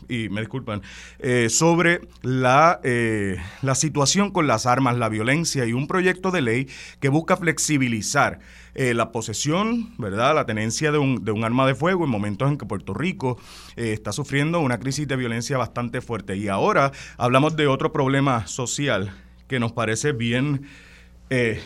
y 0.09 0.29
me 0.29 0.41
disculpan, 0.41 0.83
eh, 1.19 1.49
sobre 1.49 2.03
la, 2.23 2.81
eh, 2.83 3.39
la 3.63 3.75
situación 3.75 4.31
con 4.31 4.47
las 4.47 4.67
armas, 4.67 4.99
la 4.99 5.09
violencia 5.09 5.65
y 5.65 5.73
un 5.73 5.87
proyecto 5.87 6.31
de 6.31 6.43
ley 6.43 6.69
que 7.01 7.09
busca 7.09 7.37
flexibilizar 7.37 8.41
eh, 8.75 8.93
la 8.93 9.13
posesión, 9.13 9.95
¿verdad? 9.99 10.35
La 10.35 10.47
tenencia 10.47 10.93
de 10.93 10.99
un, 10.99 11.25
de 11.25 11.33
un, 11.33 11.45
arma 11.45 11.67
de 11.67 11.75
fuego 11.75 12.05
en 12.05 12.11
momentos 12.11 12.51
en 12.51 12.59
que 12.59 12.67
Puerto 12.67 12.93
Rico 12.93 13.39
está 13.77 14.13
sufriendo 14.13 14.61
una 14.61 14.79
crisis 14.79 15.07
de 15.07 15.17
violencia 15.17 15.57
bastante 15.57 16.01
fuerte. 16.01 16.37
Y 16.37 16.49
ahora 16.49 16.93
hablamos 17.17 17.57
de 17.57 17.67
otro 17.67 17.93
problema 17.93 18.47
social 18.47 19.15
que 19.47 19.61
nos 19.61 19.73
parece 19.73 20.13
bien 20.13 20.67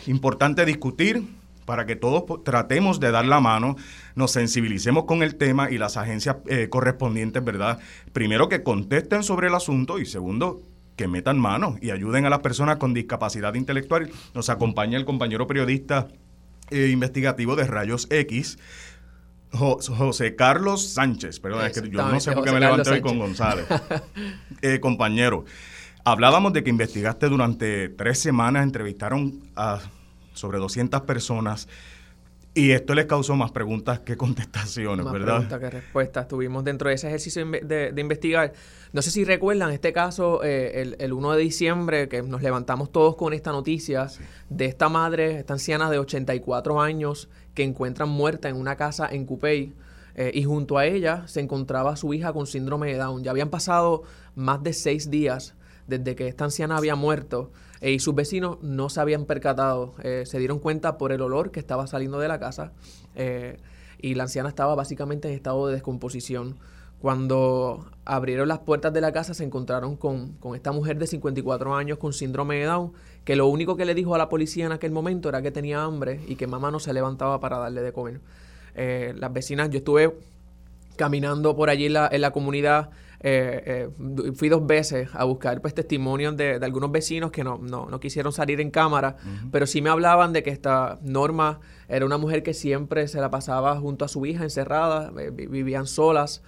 importante 0.07 0.65
discutir 0.65 1.23
para 1.65 1.85
que 1.85 1.95
todos 1.95 2.43
tratemos 2.43 2.99
de 2.99 3.11
dar 3.11 3.25
la 3.25 3.39
mano, 3.39 3.75
nos 4.15 4.31
sensibilicemos 4.31 5.03
con 5.03 5.21
el 5.21 5.35
tema 5.35 5.69
y 5.69 5.77
las 5.77 5.97
agencias 5.97 6.37
eh, 6.47 6.67
correspondientes, 6.67 7.43
¿verdad? 7.43 7.77
Primero 8.11 8.49
que 8.49 8.63
contesten 8.63 9.21
sobre 9.21 9.49
el 9.49 9.53
asunto 9.53 9.99
y 9.99 10.07
segundo 10.07 10.63
que 10.95 11.07
metan 11.07 11.37
mano 11.37 11.77
y 11.79 11.91
ayuden 11.91 12.25
a 12.25 12.29
las 12.31 12.39
personas 12.39 12.77
con 12.77 12.95
discapacidad 12.95 13.53
intelectual. 13.53 14.09
Nos 14.33 14.49
acompaña 14.49 14.97
el 14.97 15.05
compañero 15.05 15.45
periodista 15.45 16.07
eh, 16.71 16.89
investigativo 16.91 17.55
de 17.55 17.65
Rayos 17.65 18.07
X. 18.09 18.57
José 19.51 20.35
Carlos 20.35 20.85
Sánchez, 20.87 21.39
perdón, 21.39 21.65
es 21.65 21.79
que 21.79 21.89
yo 21.89 22.07
no 22.07 22.19
sé 22.19 22.31
por 22.31 22.43
qué 22.43 22.51
me 22.51 22.59
levanté 22.59 22.89
hoy 22.89 23.01
con 23.01 23.19
González. 23.19 23.67
Eh, 24.61 24.79
compañero, 24.81 25.45
hablábamos 26.03 26.53
de 26.53 26.63
que 26.63 26.69
investigaste 26.69 27.27
durante 27.27 27.89
tres 27.89 28.19
semanas, 28.19 28.63
entrevistaron 28.63 29.41
a 29.55 29.79
sobre 30.33 30.57
200 30.57 31.01
personas. 31.01 31.67
Y 32.55 32.71
esto 32.71 32.95
les 32.95 33.05
causó 33.05 33.35
más 33.35 33.51
preguntas 33.51 33.99
que 33.99 34.17
contestaciones, 34.17 35.05
más 35.05 35.13
¿verdad? 35.13 35.33
Preguntas 35.35 35.59
que 35.59 35.69
respuestas. 35.69 36.23
Estuvimos 36.23 36.63
dentro 36.63 36.89
de 36.89 36.95
ese 36.95 37.07
ejercicio 37.07 37.45
de, 37.45 37.93
investigar. 37.95 38.53
No 38.91 39.01
sé 39.03 39.11
si 39.11 39.23
recuerdan 39.23 39.71
este 39.71 39.93
caso, 39.93 40.43
eh, 40.43 40.95
el, 40.97 41.13
1 41.13 41.33
de 41.33 41.41
diciembre, 41.41 42.09
que 42.09 42.23
nos 42.23 42.41
levantamos 42.41 42.91
todos 42.91 43.15
con 43.15 43.33
esta 43.33 43.51
noticia 43.51 44.07
de 44.49 44.65
esta 44.65 44.89
madre, 44.89 45.39
esta 45.39 45.53
anciana 45.53 45.91
de 45.91 45.99
84 45.99 46.81
años, 46.81 47.29
que 47.53 47.63
encuentran 47.63 48.09
muerta 48.09 48.49
en 48.49 48.55
una 48.55 48.75
casa 48.75 49.07
en 49.09 49.25
Cupey. 49.25 49.73
Eh, 50.15 50.31
y 50.33 50.43
junto 50.43 50.77
a 50.77 50.85
ella 50.85 51.27
se 51.27 51.39
encontraba 51.39 51.95
su 51.95 52.13
hija 52.13 52.33
con 52.33 52.47
síndrome 52.47 52.91
de 52.91 52.97
Down. 52.97 53.23
Ya 53.23 53.31
habían 53.31 53.49
pasado 53.49 54.03
más 54.35 54.61
de 54.63 54.73
seis 54.73 55.09
días 55.09 55.53
desde 55.89 56.15
que 56.15 56.27
esta 56.27 56.45
anciana 56.45 56.77
había 56.77 56.95
muerto. 56.95 57.51
Eh, 57.81 57.91
y 57.91 57.99
sus 57.99 58.15
vecinos 58.15 58.57
no 58.61 58.89
se 58.89 59.01
habían 59.01 59.25
percatado, 59.25 59.93
eh, 60.03 60.23
se 60.25 60.37
dieron 60.37 60.59
cuenta 60.59 60.97
por 60.97 61.11
el 61.11 61.21
olor 61.21 61.51
que 61.51 61.59
estaba 61.59 61.87
saliendo 61.87 62.19
de 62.19 62.27
la 62.27 62.39
casa 62.39 62.73
eh, 63.15 63.57
y 64.01 64.15
la 64.15 64.23
anciana 64.23 64.49
estaba 64.49 64.75
básicamente 64.75 65.27
en 65.29 65.33
estado 65.33 65.67
de 65.67 65.73
descomposición. 65.73 66.57
Cuando 67.01 67.89
abrieron 68.03 68.49
las 68.49 68.59
puertas 68.59 68.91
de 68.91 68.99
la 68.99 69.13
casa 69.13 69.33
se 69.33 69.45
encontraron 69.45 69.95
con, 69.95 70.33
con, 70.33 70.55
esta 70.55 70.73
mujer 70.73 70.97
de 70.97 71.07
54 71.07 71.73
años 71.73 71.97
con 71.97 72.11
síndrome 72.11 72.57
de 72.57 72.65
Down, 72.65 72.91
que 73.23 73.37
lo 73.37 73.47
único 73.47 73.77
que 73.77 73.85
le 73.85 73.95
dijo 73.95 74.13
a 74.13 74.17
la 74.17 74.27
policía 74.27 74.65
en 74.65 74.73
aquel 74.73 74.91
momento 74.91 75.29
era 75.29 75.41
que 75.41 75.51
tenía 75.51 75.81
hambre 75.81 76.19
y 76.27 76.35
que 76.35 76.45
mamá 76.45 76.71
no 76.71 76.79
se 76.81 76.91
levantaba 76.91 77.39
para 77.39 77.57
darle 77.57 77.81
de 77.81 77.93
comer. 77.93 78.19
las 78.75 79.31
vecinas, 79.31 79.69
yo 79.69 79.77
estuve 79.77 80.13
caminando 80.97 81.55
por 81.55 81.69
allí 81.69 81.87
la, 81.87 82.09
en 82.11 82.19
la 82.19 82.31
comunidad 82.31 82.89
eh, 83.21 83.89
eh, 83.99 84.31
fui 84.33 84.47
dos 84.47 84.65
veces 84.65 85.09
a 85.13 85.25
buscar 85.25 85.59
pues 85.61 85.73
testimonios 85.73 86.37
de, 86.37 86.55
algunos 86.61 86.91
vecinos 86.91 87.31
que 87.31 87.43
no, 87.43 87.57
no, 87.57 87.99
quisieron 87.99 88.31
salir 88.31 88.61
en 88.61 88.71
cámara, 88.71 89.17
pero 89.51 89.67
sí 89.67 89.81
me 89.81 89.89
hablaban 89.89 90.31
de 90.31 90.41
que 90.41 90.51
esta 90.51 90.99
Norma 91.01 91.59
era 91.89 92.05
una 92.05 92.17
mujer 92.17 92.43
que 92.43 92.53
siempre 92.53 93.07
se 93.07 93.19
la 93.19 93.29
pasaba 93.29 93.77
junto 93.79 94.05
a 94.05 94.07
su 94.07 94.25
hija 94.25 94.43
encerrada, 94.43 95.11
eh, 95.19 95.31
vivían 95.31 95.87
solas. 95.87 96.41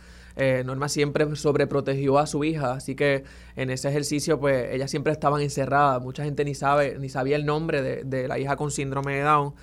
Norma 0.66 0.90
siempre 0.90 1.36
sobreprotegió 1.36 2.18
a 2.18 2.26
su 2.26 2.44
hija, 2.44 2.74
así 2.74 2.96
que 2.96 3.26
en 3.56 3.70
ese 3.70 3.90
ejercicio, 3.90 4.40
pues, 4.40 4.74
ellas 4.74 4.90
siempre 4.90 5.14
estaban 5.14 5.40
encerradas. 5.42 6.02
Mucha 6.02 6.24
gente 6.24 6.44
ni 6.46 6.56
sabe, 6.56 6.98
ni 6.98 7.10
sabía 7.10 7.36
el 7.36 7.46
nombre 7.46 7.84
de, 7.84 8.04
de 8.06 8.28
la 8.28 8.40
hija 8.40 8.56
con 8.56 8.72
síndrome 8.72 9.18
de 9.18 9.22
Down. 9.22 9.54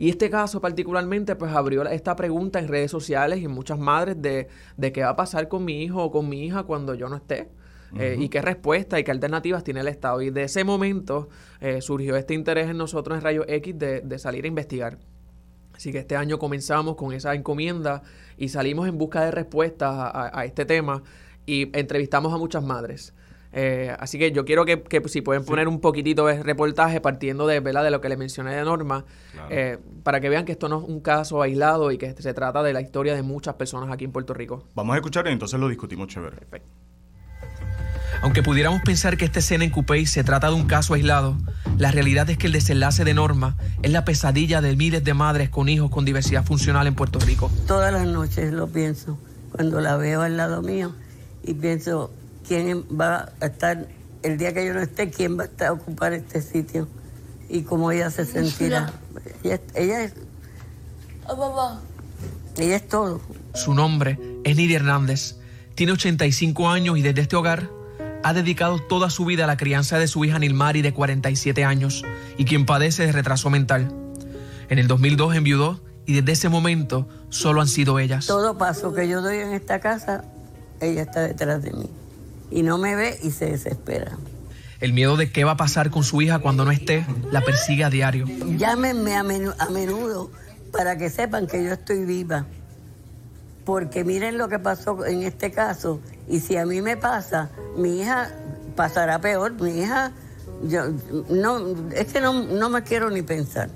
Y 0.00 0.08
este 0.08 0.30
caso 0.30 0.62
particularmente 0.62 1.36
pues 1.36 1.52
abrió 1.52 1.86
esta 1.86 2.16
pregunta 2.16 2.58
en 2.58 2.68
redes 2.68 2.90
sociales 2.90 3.38
y 3.40 3.44
en 3.44 3.50
muchas 3.50 3.78
madres 3.78 4.16
de, 4.22 4.48
de 4.78 4.92
qué 4.92 5.02
va 5.02 5.10
a 5.10 5.16
pasar 5.16 5.46
con 5.48 5.62
mi 5.62 5.82
hijo 5.82 6.02
o 6.02 6.10
con 6.10 6.26
mi 6.26 6.46
hija 6.46 6.62
cuando 6.62 6.94
yo 6.94 7.10
no 7.10 7.16
esté. 7.16 7.50
Eh, 7.98 8.16
y 8.18 8.30
qué 8.30 8.40
respuesta 8.40 8.98
y 8.98 9.04
qué 9.04 9.10
alternativas 9.10 9.62
tiene 9.62 9.80
el 9.80 9.88
Estado. 9.88 10.22
Y 10.22 10.30
de 10.30 10.44
ese 10.44 10.64
momento 10.64 11.28
eh, 11.60 11.82
surgió 11.82 12.16
este 12.16 12.32
interés 12.32 12.70
en 12.70 12.78
nosotros 12.78 13.18
en 13.18 13.22
Rayo 13.22 13.44
X 13.46 13.78
de, 13.78 14.00
de, 14.00 14.18
salir 14.18 14.46
a 14.46 14.48
investigar. 14.48 14.96
Así 15.74 15.92
que 15.92 15.98
este 15.98 16.16
año 16.16 16.38
comenzamos 16.38 16.96
con 16.96 17.12
esa 17.12 17.34
encomienda 17.34 18.00
y 18.38 18.48
salimos 18.48 18.88
en 18.88 18.96
busca 18.96 19.22
de 19.26 19.32
respuestas 19.32 19.92
a, 19.92 20.30
a 20.32 20.46
este 20.46 20.64
tema 20.64 21.02
y 21.44 21.76
entrevistamos 21.78 22.32
a 22.32 22.38
muchas 22.38 22.64
madres. 22.64 23.12
Eh, 23.52 23.94
así 23.98 24.18
que 24.18 24.30
yo 24.32 24.44
quiero 24.44 24.64
que, 24.64 24.82
si 25.06 25.22
pueden 25.22 25.44
poner 25.44 25.66
un 25.68 25.80
poquitito 25.80 26.26
de 26.26 26.42
reportaje 26.42 27.00
partiendo 27.00 27.46
de, 27.46 27.60
¿verdad? 27.60 27.82
de 27.82 27.90
lo 27.90 28.00
que 28.00 28.08
le 28.08 28.16
mencioné 28.16 28.54
de 28.54 28.64
Norma, 28.64 29.04
eh, 29.50 29.78
para 30.02 30.20
que 30.20 30.28
vean 30.28 30.44
que 30.44 30.52
esto 30.52 30.68
no 30.68 30.78
es 30.78 30.88
un 30.88 31.00
caso 31.00 31.42
aislado 31.42 31.90
y 31.90 31.98
que 31.98 32.14
se 32.14 32.34
trata 32.34 32.62
de 32.62 32.72
la 32.72 32.80
historia 32.80 33.14
de 33.14 33.22
muchas 33.22 33.54
personas 33.54 33.90
aquí 33.90 34.04
en 34.04 34.12
Puerto 34.12 34.34
Rico. 34.34 34.68
Vamos 34.74 34.94
a 34.94 34.96
escuchar 34.96 35.26
y 35.26 35.30
entonces 35.30 35.58
lo 35.58 35.68
discutimos 35.68 36.08
chévere. 36.08 36.36
Perfecto. 36.36 36.68
Aunque 38.22 38.42
pudiéramos 38.42 38.82
pensar 38.82 39.16
que 39.16 39.24
esta 39.24 39.38
escena 39.38 39.64
en 39.64 39.70
Coupey 39.70 40.04
se 40.04 40.22
trata 40.22 40.48
de 40.48 40.54
un 40.54 40.66
caso 40.66 40.92
aislado, 40.92 41.36
la 41.78 41.90
realidad 41.90 42.28
es 42.28 42.36
que 42.36 42.48
el 42.48 42.52
desenlace 42.52 43.04
de 43.04 43.14
Norma 43.14 43.56
es 43.82 43.90
la 43.90 44.04
pesadilla 44.04 44.60
de 44.60 44.76
miles 44.76 45.02
de 45.04 45.14
madres 45.14 45.48
con 45.48 45.70
hijos 45.70 45.90
con 45.90 46.04
diversidad 46.04 46.44
funcional 46.44 46.86
en 46.86 46.94
Puerto 46.94 47.18
Rico. 47.18 47.50
Todas 47.66 47.92
las 47.92 48.06
noches 48.06 48.52
lo 48.52 48.66
pienso, 48.66 49.18
cuando 49.52 49.80
la 49.80 49.96
veo 49.96 50.20
al 50.20 50.36
lado 50.36 50.60
mío 50.60 50.92
y 51.42 51.54
pienso, 51.54 52.12
quién 52.50 52.84
va 53.00 53.30
a 53.40 53.46
estar, 53.46 53.86
el 54.24 54.36
día 54.36 54.52
que 54.52 54.66
yo 54.66 54.74
no 54.74 54.80
esté, 54.80 55.08
quién 55.08 55.38
va 55.38 55.44
a 55.44 55.46
estar, 55.46 55.70
ocupar 55.70 56.12
este 56.14 56.42
sitio. 56.42 56.88
y 57.48 57.62
cómo 57.62 57.92
ella 57.92 58.10
se 58.10 58.24
sentirá. 58.24 58.92
Ella, 59.44 59.60
ella 59.76 60.02
es... 60.02 60.14
Ella 62.58 62.76
es 62.76 62.88
todo. 62.88 63.20
Su 63.54 63.72
nombre 63.72 64.18
es 64.42 64.56
Nidia 64.56 64.78
Hernández. 64.78 65.36
Tiene 65.76 65.92
85 65.92 66.68
años 66.68 66.98
y 66.98 67.02
desde 67.02 67.20
este 67.20 67.36
hogar 67.36 67.70
ha 68.24 68.32
dedicado 68.32 68.80
toda 68.80 69.10
su 69.10 69.24
vida 69.24 69.44
a 69.44 69.46
la 69.46 69.56
crianza 69.56 70.00
de 70.00 70.08
su 70.08 70.24
hija 70.24 70.40
Nilmari 70.40 70.82
de 70.82 70.92
47 70.92 71.64
años 71.64 72.04
y 72.36 72.46
quien 72.46 72.66
padece 72.66 73.06
de 73.06 73.12
retraso 73.12 73.48
mental. 73.48 73.94
En 74.68 74.80
el 74.80 74.88
2002 74.88 75.36
enviudó 75.36 75.80
y 76.04 76.14
desde 76.14 76.32
ese 76.32 76.48
momento 76.48 77.08
solo 77.28 77.60
han 77.60 77.68
sido 77.68 78.00
ellas. 78.00 78.26
Todo 78.26 78.58
paso 78.58 78.92
que 78.92 79.08
yo 79.08 79.22
doy 79.22 79.38
en 79.38 79.52
esta 79.52 79.78
casa, 79.78 80.24
ella 80.80 81.02
está 81.02 81.22
detrás 81.22 81.62
de 81.62 81.72
mí. 81.72 81.90
Y 82.50 82.62
no 82.62 82.78
me 82.78 82.96
ve 82.96 83.18
y 83.22 83.30
se 83.30 83.46
desespera. 83.46 84.18
El 84.80 84.92
miedo 84.92 85.16
de 85.16 85.30
qué 85.30 85.44
va 85.44 85.52
a 85.52 85.56
pasar 85.56 85.90
con 85.90 86.04
su 86.04 86.22
hija 86.22 86.38
cuando 86.38 86.64
no 86.64 86.70
esté 86.70 87.06
la 87.30 87.42
persigue 87.42 87.84
a 87.84 87.90
diario. 87.90 88.26
Llámenme 88.56 89.14
a, 89.14 89.20
a 89.20 89.70
menudo 89.70 90.30
para 90.72 90.96
que 90.96 91.10
sepan 91.10 91.46
que 91.46 91.62
yo 91.62 91.72
estoy 91.72 92.04
viva. 92.04 92.46
Porque 93.64 94.04
miren 94.04 94.38
lo 94.38 94.48
que 94.48 94.58
pasó 94.58 95.04
en 95.04 95.22
este 95.22 95.50
caso. 95.50 96.00
Y 96.28 96.40
si 96.40 96.56
a 96.56 96.64
mí 96.64 96.80
me 96.80 96.96
pasa, 96.96 97.50
mi 97.76 98.00
hija 98.00 98.32
pasará 98.74 99.20
peor. 99.20 99.52
Mi 99.60 99.80
hija, 99.80 100.12
yo, 100.64 100.84
no, 101.28 101.90
es 101.92 102.12
que 102.12 102.20
no, 102.20 102.42
no 102.44 102.70
me 102.70 102.82
quiero 102.82 103.10
ni 103.10 103.22
pensar. 103.22 103.68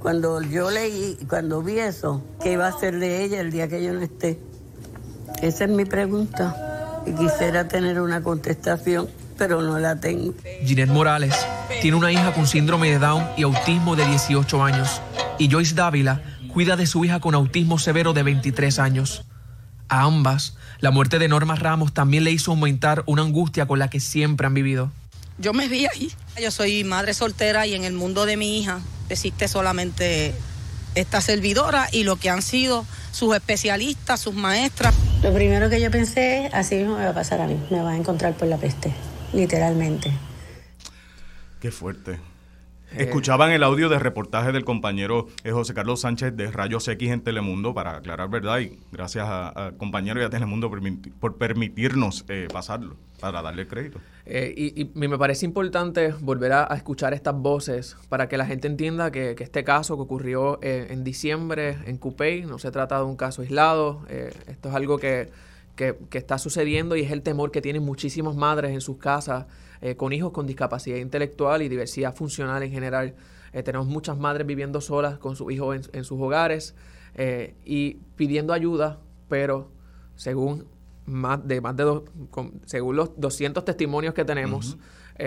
Cuando 0.00 0.40
yo 0.40 0.70
leí, 0.70 1.18
cuando 1.28 1.62
vi 1.62 1.78
eso, 1.78 2.22
¿qué 2.42 2.52
iba 2.52 2.68
a 2.68 2.78
ser 2.78 2.98
de 2.98 3.24
ella 3.24 3.40
el 3.40 3.50
día 3.50 3.68
que 3.68 3.82
yo 3.82 3.92
no 3.92 4.00
esté? 4.00 4.38
Esa 5.42 5.64
es 5.64 5.70
mi 5.70 5.84
pregunta. 5.84 6.69
Y 7.06 7.12
quisiera 7.12 7.66
tener 7.68 8.00
una 8.00 8.22
contestación, 8.22 9.08
pero 9.38 9.62
no 9.62 9.78
la 9.78 10.00
tengo. 10.00 10.34
Ginette 10.64 10.90
Morales 10.90 11.34
tiene 11.80 11.96
una 11.96 12.12
hija 12.12 12.32
con 12.32 12.46
síndrome 12.46 12.90
de 12.90 12.98
Down 12.98 13.24
y 13.36 13.42
autismo 13.42 13.96
de 13.96 14.06
18 14.06 14.62
años. 14.62 15.00
Y 15.38 15.50
Joyce 15.50 15.74
Dávila 15.74 16.22
cuida 16.52 16.76
de 16.76 16.86
su 16.86 17.04
hija 17.04 17.20
con 17.20 17.34
autismo 17.34 17.78
severo 17.78 18.12
de 18.12 18.22
23 18.22 18.78
años. 18.78 19.24
A 19.88 20.02
ambas, 20.02 20.56
la 20.80 20.90
muerte 20.90 21.18
de 21.18 21.28
Norma 21.28 21.56
Ramos 21.56 21.92
también 21.92 22.24
le 22.24 22.30
hizo 22.30 22.52
aumentar 22.52 23.02
una 23.06 23.22
angustia 23.22 23.66
con 23.66 23.78
la 23.78 23.88
que 23.88 23.98
siempre 23.98 24.46
han 24.46 24.54
vivido. 24.54 24.92
Yo 25.38 25.52
me 25.52 25.68
vi 25.68 25.86
ahí. 25.86 26.12
Yo 26.40 26.50
soy 26.50 26.84
madre 26.84 27.14
soltera 27.14 27.66
y 27.66 27.74
en 27.74 27.84
el 27.84 27.94
mundo 27.94 28.26
de 28.26 28.36
mi 28.36 28.60
hija 28.60 28.80
existe 29.08 29.48
solamente 29.48 30.34
esta 30.94 31.20
servidora 31.20 31.88
y 31.92 32.04
lo 32.04 32.16
que 32.16 32.30
han 32.30 32.42
sido 32.42 32.84
sus 33.12 33.34
especialistas, 33.34 34.20
sus 34.20 34.34
maestras. 34.34 34.94
Lo 35.22 35.34
primero 35.34 35.68
que 35.68 35.80
yo 35.80 35.90
pensé, 35.90 36.48
así 36.52 36.76
mismo 36.76 36.96
me 36.96 37.04
va 37.04 37.10
a 37.10 37.14
pasar 37.14 37.42
a 37.42 37.46
mí, 37.46 37.60
me 37.70 37.82
va 37.82 37.90
a 37.90 37.96
encontrar 37.96 38.32
por 38.32 38.48
la 38.48 38.56
peste, 38.56 38.90
literalmente. 39.34 40.10
Qué 41.60 41.70
fuerte. 41.70 42.18
Eh, 42.92 43.04
Escuchaban 43.04 43.52
el 43.52 43.62
audio 43.62 43.88
de 43.88 44.00
reportaje 44.00 44.50
del 44.50 44.64
compañero 44.64 45.28
eh, 45.44 45.52
José 45.52 45.74
Carlos 45.74 46.00
Sánchez 46.00 46.34
de 46.34 46.50
Rayos 46.50 46.88
X 46.88 47.10
en 47.10 47.20
Telemundo 47.20 47.72
para 47.72 47.96
aclarar 47.96 48.28
verdad 48.28 48.58
y 48.58 48.78
gracias 48.90 49.28
al 49.28 49.76
compañero 49.76 50.20
y 50.20 50.24
a 50.24 50.30
Telemundo 50.30 50.70
por, 51.20 51.38
permitirnos 51.38 52.24
eh, 52.28 52.48
pasarlo 52.52 52.96
para 53.20 53.42
darle 53.42 53.68
crédito. 53.68 54.00
y, 54.26 54.90
me 54.94 55.16
parece 55.18 55.46
importante 55.46 56.12
volver 56.20 56.52
a, 56.52 56.64
escuchar 56.74 57.14
estas 57.14 57.34
voces 57.34 57.96
para 58.08 58.28
que 58.28 58.36
la 58.36 58.46
gente 58.46 58.66
entienda 58.66 59.12
que, 59.12 59.36
este 59.38 59.62
caso 59.62 59.96
que 59.96 60.02
ocurrió 60.02 60.58
en 60.62 61.04
diciembre 61.04 61.78
en 61.86 61.96
Cupey 61.96 62.44
no 62.44 62.58
se 62.58 62.72
trata 62.72 62.98
de 62.98 63.04
un 63.04 63.16
caso 63.16 63.42
aislado, 63.42 64.02
esto 64.08 64.70
es 64.70 64.74
algo 64.74 64.98
que, 64.98 65.28
que, 65.76 65.96
que 66.08 66.18
está 66.18 66.38
sucediendo 66.38 66.96
y 66.96 67.02
es 67.02 67.12
el 67.12 67.22
temor 67.22 67.50
que 67.52 67.60
tienen 67.60 67.84
muchísimas 67.84 68.34
madres 68.34 68.72
en 68.72 68.80
sus 68.80 68.96
casas 68.96 69.46
eh, 69.82 69.96
con 69.96 70.12
hijos 70.12 70.32
con 70.32 70.46
discapacidad 70.46 70.98
intelectual 70.98 71.62
y 71.62 71.68
diversidad 71.68 72.14
funcional 72.14 72.62
en 72.62 72.70
general. 72.70 73.14
Eh, 73.52 73.62
tenemos 73.62 73.86
muchas 73.86 74.18
madres 74.18 74.46
viviendo 74.46 74.80
solas 74.82 75.18
con 75.18 75.36
sus 75.36 75.50
hijos 75.52 75.88
en, 75.92 76.04
sus 76.04 76.20
hogares 76.20 76.74
eh, 77.14 77.54
y 77.64 77.94
pidiendo 78.14 78.52
ayuda, 78.52 79.00
pero 79.28 79.70
según 80.16 80.66
más 81.06 81.46
de 81.48 81.62
más 81.62 81.74
de 81.76 81.84
dos, 81.84 82.02
según 82.66 82.96
los 82.96 83.18
200 83.18 83.64
testimonios 83.64 84.12
que 84.12 84.24
tenemos, 84.24 84.76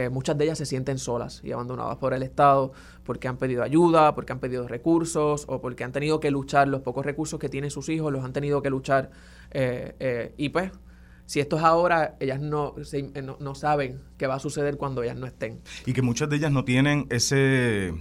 muchas 0.09 0.35
de 0.39 0.45
ellas 0.45 0.57
se 0.57 0.65
sienten 0.65 0.97
solas 0.97 1.41
y 1.43 1.51
abandonadas 1.51 1.97
por 1.97 2.15
el 2.15 2.23
Estado 2.23 2.71
porque 3.03 3.27
han 3.27 3.37
pedido 3.37 3.61
ayuda, 3.61 4.15
porque 4.15 4.33
han 4.33 4.39
pedido 4.39 4.67
recursos 4.67 5.45
o 5.47 5.61
porque 5.61 5.83
han 5.83 5.91
tenido 5.91 6.19
que 6.19 6.31
luchar 6.31 6.67
los 6.67 6.81
pocos 6.81 7.05
recursos 7.05 7.39
que 7.39 7.47
tienen 7.47 7.69
sus 7.69 7.89
hijos, 7.89 8.11
los 8.11 8.25
han 8.25 8.33
tenido 8.33 8.63
que 8.63 8.71
luchar 8.71 9.11
y 10.37 10.49
pues 10.49 10.71
si 11.25 11.39
esto 11.39 11.57
es 11.57 11.63
ahora, 11.63 12.15
ellas 12.19 12.39
eh, 12.39 13.21
no, 13.21 13.37
no, 13.39 13.55
saben 13.55 14.01
qué 14.17 14.27
va 14.27 14.35
a 14.35 14.39
suceder 14.39 14.77
cuando 14.77 15.03
ellas 15.03 15.17
no 15.17 15.25
estén. 15.25 15.61
Y 15.85 15.93
que 15.93 16.01
muchas 16.01 16.29
de 16.29 16.37
ellas 16.37 16.51
no 16.51 16.63
tienen 16.63 17.07
ese... 17.09 17.93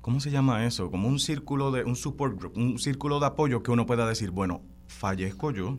¿Cómo 0.00 0.20
se 0.20 0.30
llama 0.30 0.64
eso? 0.66 0.90
Como 0.90 1.08
un 1.08 1.18
círculo 1.18 1.72
de, 1.72 1.82
un 1.82 1.96
support 1.96 2.38
group, 2.38 2.56
un 2.56 2.78
círculo 2.78 3.18
de 3.18 3.26
apoyo 3.26 3.64
que 3.64 3.72
uno 3.72 3.86
pueda 3.86 4.06
decir, 4.06 4.30
bueno, 4.30 4.62
fallezco 4.86 5.50
yo, 5.50 5.78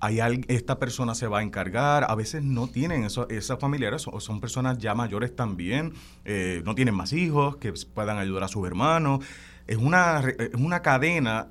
hay 0.00 0.42
esta 0.48 0.78
persona 0.78 1.14
se 1.14 1.26
va 1.26 1.38
a 1.38 1.42
encargar, 1.42 2.04
a 2.08 2.14
veces 2.14 2.42
no 2.42 2.68
tienen 2.68 3.04
eso, 3.04 3.26
esas 3.30 3.58
familiares, 3.58 4.06
o 4.06 4.20
son 4.20 4.40
personas 4.40 4.76
ya 4.76 4.94
mayores 4.94 5.34
también, 5.34 5.94
eh, 6.26 6.62
no 6.66 6.74
tienen 6.74 6.94
más 6.94 7.14
hijos 7.14 7.56
que 7.56 7.72
puedan 7.94 8.18
ayudar 8.18 8.44
a 8.44 8.48
sus 8.48 8.66
hermanos. 8.66 9.24
Es 9.66 9.78
una, 9.78 10.20
es 10.20 10.54
una 10.54 10.82
cadena 10.82 11.48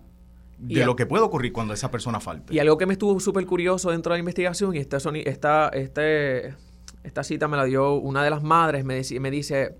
de 0.57 0.85
lo 0.85 0.95
que 0.95 1.05
puede 1.05 1.23
ocurrir 1.23 1.51
cuando 1.51 1.73
esa 1.73 1.91
persona 1.91 2.19
falte. 2.19 2.53
Y 2.53 2.59
algo 2.59 2.77
que 2.77 2.85
me 2.85 2.93
estuvo 2.93 3.19
súper 3.19 3.45
curioso 3.45 3.91
dentro 3.91 4.13
de 4.13 4.17
la 4.17 4.19
investigación, 4.19 4.75
y 4.75 4.79
esta, 4.79 4.97
esta, 4.97 5.69
este, 5.69 6.55
esta 7.03 7.23
cita 7.23 7.47
me 7.47 7.57
la 7.57 7.65
dio 7.65 7.95
una 7.95 8.23
de 8.23 8.29
las 8.29 8.43
madres, 8.43 8.85
me, 8.85 9.01
me 9.19 9.31
dice, 9.31 9.75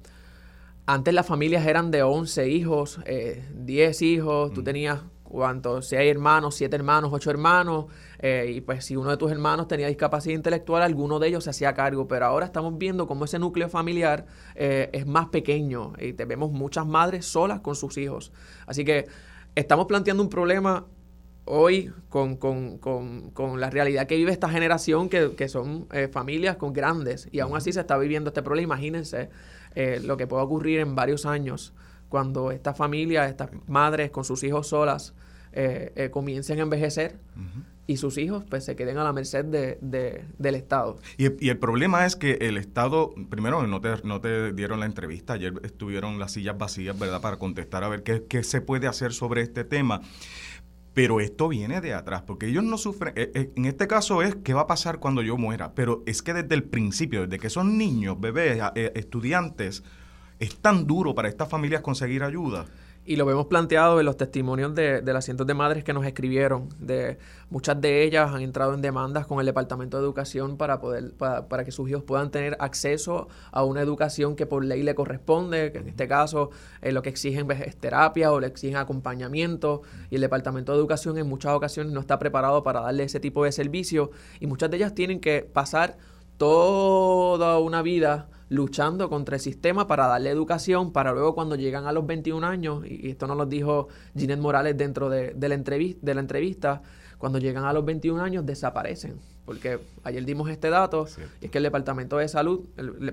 antes 0.86 1.14
las 1.14 1.26
familias 1.26 1.66
eran 1.66 1.92
de 1.92 2.04
11 2.04 2.50
hijos, 2.50 3.00
10 3.06 4.02
eh, 4.02 4.06
hijos, 4.06 4.54
tú 4.54 4.62
mm. 4.62 4.64
tenías 4.64 5.02
cuántos, 5.24 5.88
si 5.88 5.96
hay 5.96 6.08
hermanos, 6.08 6.56
siete 6.56 6.76
hermanos, 6.76 7.12
ocho 7.12 7.30
hermanos, 7.30 7.86
eh, 8.20 8.54
y 8.56 8.62
pues 8.62 8.86
si 8.86 8.96
uno 8.96 9.10
de 9.10 9.18
tus 9.18 9.32
hermanos 9.32 9.68
tenía 9.68 9.88
discapacidad 9.88 10.36
intelectual, 10.36 10.82
alguno 10.82 11.20
de 11.20 11.28
ellos 11.28 11.44
se 11.44 11.50
hacía 11.50 11.74
cargo, 11.74 12.08
pero 12.08 12.26
ahora 12.26 12.46
estamos 12.46 12.78
viendo 12.78 13.06
cómo 13.06 13.26
ese 13.26 13.38
núcleo 13.38 13.68
familiar 13.68 14.26
eh, 14.56 14.90
es 14.94 15.06
más 15.06 15.28
pequeño 15.28 15.94
y 16.00 16.14
te 16.14 16.26
vemos 16.26 16.52
muchas 16.52 16.86
madres 16.86 17.26
solas 17.26 17.60
con 17.60 17.76
sus 17.76 17.98
hijos. 17.98 18.32
Así 18.66 18.86
que 18.86 19.08
estamos 19.56 19.88
planteando 19.88 20.22
un 20.22 20.30
problema 20.30 20.86
hoy 21.46 21.92
con, 22.10 22.40
la 23.60 23.70
realidad 23.70 24.08
que 24.08 24.16
vive 24.16 24.32
esta 24.32 24.50
generación, 24.50 25.10
que, 25.10 25.48
son 25.48 25.88
eh, 25.92 26.08
familias 26.12 26.58
con 26.58 26.74
grandes, 26.74 27.30
y 27.32 27.40
aún 27.40 27.56
así 27.56 27.72
se 27.72 27.80
está 27.80 27.98
viviendo 27.98 28.30
este 28.30 28.42
problema. 28.42 28.76
Imagínense 28.76 29.30
eh, 29.76 30.00
lo 30.04 30.18
que 30.18 30.28
puede 30.28 30.44
ocurrir 30.44 30.80
en 30.80 30.96
varios 30.96 31.26
años 31.26 31.74
cuando 32.10 32.52
esta 32.52 32.74
familia, 32.74 33.28
estas 33.28 33.50
madres 33.68 34.12
con 34.12 34.24
sus 34.24 34.44
hijos 34.44 34.68
solas, 34.68 35.14
eh, 35.58 36.10
comiencen 36.12 36.60
a 36.60 36.64
envejecer 36.64 37.18
y 37.88 37.98
sus 37.98 38.18
hijos 38.18 38.44
pues 38.50 38.66
se 38.66 38.76
queden 38.76 38.98
a 38.98 39.04
la 39.04 39.14
merced 39.14 39.46
de, 39.46 39.78
del 40.38 40.56
Estado. 40.56 40.98
Y, 41.18 41.50
el 41.50 41.58
problema 41.58 42.06
es 42.06 42.16
que 42.16 42.34
el 42.42 42.58
Estado, 42.58 43.14
primero 43.30 43.66
no 43.68 43.82
te, 43.82 43.96
no 44.04 44.22
te 44.22 44.54
dieron 44.54 44.80
la 44.80 44.86
entrevista, 44.86 45.34
ayer 45.34 45.54
estuvieron 45.64 46.20
las 46.20 46.32
sillas 46.32 46.58
vacías, 46.58 46.98
¿verdad?, 46.98 47.22
para 47.22 47.38
contestar 47.38 47.84
a 47.84 47.90
ver 47.90 48.04
qué, 48.04 48.24
qué 48.28 48.44
se 48.44 48.62
puede 48.62 48.88
hacer 48.88 49.14
sobre 49.14 49.42
este 49.42 49.64
tema. 49.64 50.02
Pero 50.96 51.20
esto 51.20 51.50
viene 51.50 51.82
de 51.82 51.94
atrás, 51.94 52.22
porque 52.22 52.48
ellos 52.48 52.64
no 52.64 52.78
sufren, 52.78 53.14
eh, 53.18 53.30
eh, 53.36 53.52
en 53.58 53.66
este 53.66 53.86
caso 53.86 54.22
es 54.22 54.34
qué 54.36 54.54
va 54.54 54.62
a 54.62 54.68
pasar 54.68 55.00
cuando 55.00 55.22
yo 55.22 55.38
muera, 55.38 55.74
pero 55.76 56.02
es 56.06 56.22
que 56.22 56.34
desde 56.34 56.56
el 56.56 56.64
principio, 56.64 57.24
desde 57.24 57.38
que 57.38 57.50
son 57.50 57.78
niños, 57.78 58.18
bebés, 58.20 58.62
eh, 58.76 58.94
estudiantes, 58.96 59.84
es 60.40 60.56
tan 60.56 60.88
duro 60.88 61.14
para 61.14 61.28
estas 61.28 61.50
familias 61.50 61.82
conseguir 61.82 62.24
ayuda. 62.24 62.66
Y 63.08 63.18
lo 63.18 63.26
vemos 63.28 63.46
planteado 63.46 64.00
en 64.00 64.06
los 64.08 64.18
testimonios 64.18 64.74
de, 64.74 65.04
las 65.04 65.26
cientos 65.26 65.46
de 65.46 65.54
madres 65.54 65.84
que 65.84 65.94
nos 65.94 66.08
escribieron. 66.08 66.70
De, 66.80 67.20
muchas 67.52 67.80
de 67.80 68.04
ellas 68.04 68.32
han 68.34 68.42
entrado 68.42 68.74
en 68.74 68.82
demandas 68.82 69.28
con 69.28 69.40
el 69.40 69.46
Departamento 69.46 69.98
de 69.98 70.04
Educación 70.04 70.58
para, 70.58 70.80
poder, 70.80 71.14
para, 71.14 71.64
que 71.64 71.72
sus 71.72 71.88
hijos 71.88 72.02
puedan 72.04 72.32
tener 72.32 72.58
acceso 72.60 73.28
a 73.52 73.64
una 73.64 73.82
educación 73.82 74.36
que 74.36 74.48
por 74.48 74.66
ley 74.66 74.82
le 74.82 74.96
corresponde, 74.96 75.72
que 75.72 75.78
en 75.78 75.88
este 75.88 76.08
caso 76.08 76.50
es 76.82 76.96
lo 76.96 77.04
que 77.04 77.10
exigen 77.10 77.50
es 77.52 77.78
terapia 77.78 78.32
o 78.32 78.40
le 78.40 78.48
exigen 78.48 78.78
acompañamiento. 78.78 79.84
Y 80.10 80.16
el 80.16 80.22
Departamento 80.22 80.72
de 80.72 80.80
Educación 80.80 81.20
en 81.20 81.28
muchas 81.28 81.54
ocasiones 81.54 81.94
no 81.94 82.00
está 82.00 82.18
preparado 82.18 82.64
para 82.64 82.82
darle 82.82 83.04
ese 83.04 83.20
tipo 83.20 83.44
de 83.44 83.52
servicio. 83.52 84.10
Y 84.40 84.48
muchas 84.48 84.72
de 84.72 84.78
ellas 84.78 84.96
tienen 84.96 85.20
que 85.20 85.42
pasar 85.42 85.98
toda 86.38 87.60
una 87.60 87.84
vida 87.84 88.30
luchando 88.50 89.10
contra 89.10 89.36
el 89.36 89.42
sistema 89.42 89.88
para 89.88 90.08
darle 90.08 90.30
educación, 90.30 90.92
para 90.92 91.12
luego 91.12 91.34
cuando 91.34 91.56
llegan 91.56 91.88
a 91.88 91.92
los 91.92 92.06
21 92.06 92.46
años, 92.46 92.86
y 92.86 93.10
esto 93.10 93.28
nos 93.28 93.38
lo 93.38 93.46
dijo 93.46 93.88
Ginette 94.16 94.40
Morales 94.40 94.78
dentro 94.78 95.10
de, 95.10 95.36
la, 95.40 95.56
entrevista, 95.56 96.00
de 96.06 96.14
la 96.14 96.22
entrevista, 96.22 96.82
cuando 97.18 97.40
llegan 97.40 97.66
a 97.66 97.74
los 97.74 97.86
21 97.86 98.22
años 98.22 98.46
desaparecen. 98.46 99.20
Porque 99.46 99.80
ayer 100.04 100.26
dimos 100.26 100.50
este 100.50 100.70
dato, 100.70 101.08
y 101.40 101.46
es 101.46 101.52
que 101.52 101.60
el 101.60 101.64
Departamento 101.64 102.18
de 102.18 102.28
Salud, 102.28 102.66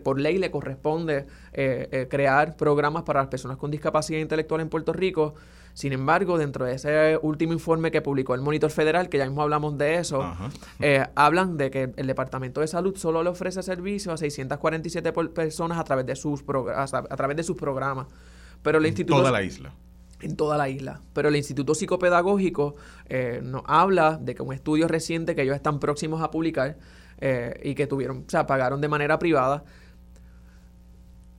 por 0.02 0.18
ley, 0.18 0.38
le 0.38 0.50
corresponde 0.50 1.26
eh, 1.52 1.88
eh, 1.92 2.06
crear 2.10 2.56
programas 2.56 3.02
para 3.02 3.20
las 3.20 3.28
personas 3.28 3.58
con 3.58 3.70
discapacidad 3.70 4.18
intelectual 4.18 4.62
en 4.62 4.68
Puerto 4.70 4.92
Rico. 4.92 5.34
Sin 5.74 5.92
embargo, 5.92 6.38
dentro 6.38 6.64
de 6.64 6.74
ese 6.74 7.18
último 7.22 7.52
informe 7.52 7.90
que 7.90 8.02
publicó 8.02 8.34
el 8.34 8.40
Monitor 8.40 8.70
Federal, 8.70 9.08
que 9.08 9.18
ya 9.18 9.26
mismo 9.26 9.42
hablamos 9.42 9.78
de 9.78 9.96
eso, 9.96 10.32
eh, 10.80 11.06
hablan 11.14 11.56
de 11.56 11.70
que 11.70 11.92
el 11.96 12.06
Departamento 12.06 12.60
de 12.60 12.66
Salud 12.66 12.96
solo 12.96 13.22
le 13.22 13.30
ofrece 13.30 13.62
servicio 13.62 14.12
a 14.12 14.16
647 14.16 15.12
personas 15.12 15.78
a 15.78 15.84
través 15.84 16.06
de 16.06 16.16
sus, 16.16 16.44
a 16.74 17.16
través 17.16 17.36
de 17.36 17.42
sus 17.42 17.56
programas. 17.56 18.06
Pero 18.62 18.78
el 18.78 18.86
instituto... 18.86 19.18
Toda 19.18 19.32
la 19.32 19.42
isla 19.42 19.72
en 20.22 20.36
toda 20.36 20.56
la 20.56 20.68
isla. 20.68 21.00
Pero 21.12 21.28
el 21.28 21.36
Instituto 21.36 21.74
Psicopedagógico 21.74 22.76
eh, 23.08 23.40
nos 23.42 23.62
habla 23.66 24.18
de 24.20 24.34
que 24.34 24.42
un 24.42 24.52
estudio 24.52 24.88
reciente 24.88 25.34
que 25.34 25.42
ellos 25.42 25.56
están 25.56 25.80
próximos 25.80 26.22
a 26.22 26.30
publicar 26.30 26.78
eh, 27.20 27.60
y 27.62 27.74
que 27.74 27.86
tuvieron, 27.86 28.24
o 28.26 28.30
sea, 28.30 28.46
pagaron 28.46 28.80
de 28.80 28.88
manera 28.88 29.18
privada, 29.18 29.64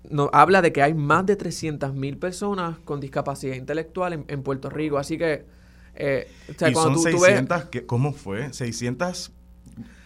nos 0.10 0.30
habla 0.34 0.62
de 0.62 0.74
que 0.74 0.82
hay 0.82 0.93
más 0.93 1.26
de 1.26 1.38
300.000 1.38 2.20
personas 2.20 2.80
con 2.80 2.99
discapacidad 2.99 3.56
intelectual 3.56 4.26
en, 4.28 4.43
Puerto 4.43 4.70
Rico. 4.70 4.97
Así 4.97 5.18
que, 5.18 5.45
eh, 5.95 6.28
o 6.49 6.54
sea, 6.58 6.72
cuando 6.74 6.99
son 6.99 7.12
tú, 7.12 7.20
600, 7.20 7.70
¿cómo 7.86 8.14
fue? 8.14 8.51
600 8.51 9.32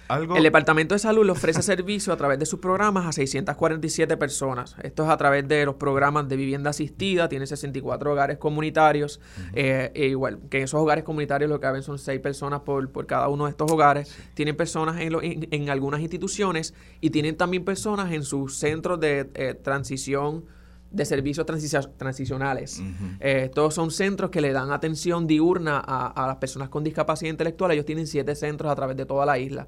el 0.09 0.43
Departamento 0.43 0.95
de 0.95 0.99
Salud 0.99 1.25
le 1.25 1.31
ofrece 1.31 1.61
servicio 1.61 2.13
a 2.13 2.17
través 2.17 2.39
de 2.39 2.45
sus 2.45 2.59
programas 2.59 3.05
a 3.05 3.11
647 3.11 4.15
personas. 4.17 4.75
Esto 4.81 5.03
es 5.03 5.09
a 5.09 5.17
través 5.17 5.47
de 5.47 5.65
los 5.65 5.75
programas 5.75 6.29
de 6.29 6.37
vivienda 6.37 6.69
asistida, 6.69 7.27
tiene 7.27 7.45
64 7.45 8.11
hogares 8.11 8.37
comunitarios. 8.37 9.19
Eh, 9.53 9.91
e 9.93 10.07
igual, 10.07 10.39
que 10.49 10.59
en 10.59 10.63
esos 10.63 10.79
hogares 10.79 11.03
comunitarios 11.03 11.49
lo 11.49 11.59
que 11.59 11.63
caben 11.63 11.83
son 11.83 11.99
6 11.99 12.19
personas 12.21 12.61
por, 12.61 13.05
cada 13.05 13.27
uno 13.27 13.45
de 13.45 13.51
estos 13.51 13.71
hogares. 13.71 14.15
Tienen 14.33 14.55
personas 14.55 14.99
en, 15.01 15.47
en, 15.51 15.69
algunas 15.69 15.99
instituciones 15.99 16.73
y 17.01 17.09
tienen 17.09 17.35
también 17.35 17.65
personas 17.65 18.11
en 18.13 18.23
sus 18.23 18.57
centros 18.57 18.99
de 18.99 19.29
eh, 19.33 19.53
transición 19.53 20.45
de 20.89 21.05
servicios 21.05 21.45
transicionales. 21.97 22.81
Eh, 23.19 23.43
estos 23.45 23.73
son 23.73 23.91
centros 23.91 24.31
que 24.31 24.39
le 24.39 24.53
dan 24.53 24.71
atención 24.71 25.27
diurna 25.27 25.83
a, 25.85 26.07
a, 26.07 26.27
las 26.27 26.37
personas 26.37 26.69
con 26.69 26.83
discapacidad 26.83 27.29
intelectual. 27.29 27.71
Ellos 27.71 27.85
tienen 27.85 28.07
siete 28.07 28.35
centros 28.35 28.71
a 28.71 28.75
través 28.75 28.95
de 28.95 29.05
toda 29.05 29.25
la 29.25 29.37
isla. 29.37 29.67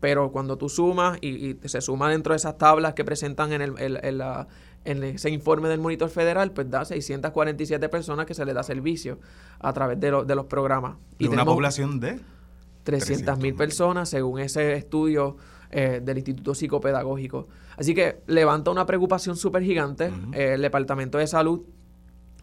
Pero 0.00 0.30
cuando 0.30 0.58
tú 0.58 0.68
sumas 0.68 1.18
y, 1.22 1.56
se 1.64 1.80
suma 1.80 2.10
dentro 2.10 2.32
de 2.32 2.36
esas 2.36 2.58
tablas 2.58 2.94
que 2.94 3.04
presentan 3.04 3.52
en, 3.52 3.62
el, 3.62 3.74
en, 4.84 5.02
ese 5.04 5.30
informe 5.30 5.68
del 5.68 5.80
monitor 5.80 6.10
federal, 6.10 6.52
pues 6.52 6.70
da 6.70 6.84
647 6.84 7.88
personas 7.88 8.26
que 8.26 8.34
se 8.34 8.44
les 8.44 8.54
da 8.54 8.62
servicio 8.62 9.18
a 9.58 9.72
través 9.72 9.98
de, 9.98 10.24
de 10.24 10.34
los 10.34 10.46
programas. 10.46 10.96
¿Y 11.18 11.28
una 11.28 11.44
población 11.44 11.98
de? 11.98 12.20
300 12.84 13.38
mil 13.38 13.54
personas, 13.54 14.08
según 14.08 14.38
ese 14.38 14.74
estudio 14.74 15.36
eh, 15.70 16.00
del 16.02 16.18
Instituto 16.18 16.54
Psicopedagógico. 16.54 17.48
Así 17.76 17.94
que 17.94 18.22
levanta 18.28 18.70
una 18.70 18.86
preocupación 18.86 19.36
súper 19.36 19.64
gigante. 19.64 20.12
Eh, 20.32 20.54
el 20.54 20.62
Departamento 20.62 21.18
de 21.18 21.26
Salud 21.26 21.62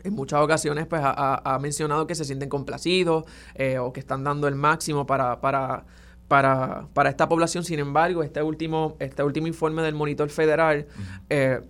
en 0.03 0.13
muchas 0.13 0.41
ocasiones 0.41 0.85
pues 0.85 1.01
ha, 1.03 1.57
mencionado 1.61 2.05
que 2.05 2.15
se 2.15 2.25
sienten 2.25 2.49
complacidos 2.49 3.23
eh, 3.55 3.79
o 3.79 3.93
que 3.93 4.01
están 4.01 4.25
dando 4.25 4.49
el 4.49 4.55
máximo 4.55 5.05
para, 5.05 5.39
para 5.39 5.85
para, 6.33 6.87
para 6.95 7.11
esta 7.11 7.29
población. 7.29 7.63
Sin 7.63 7.77
embargo, 7.77 8.23
este 8.23 8.41
último, 8.41 8.97
este 8.97 9.21
último 9.21 9.45
informe 9.45 9.83
del 9.83 9.93
Monitor 9.93 10.29
Federal 10.29 10.87
eh, 11.29 11.61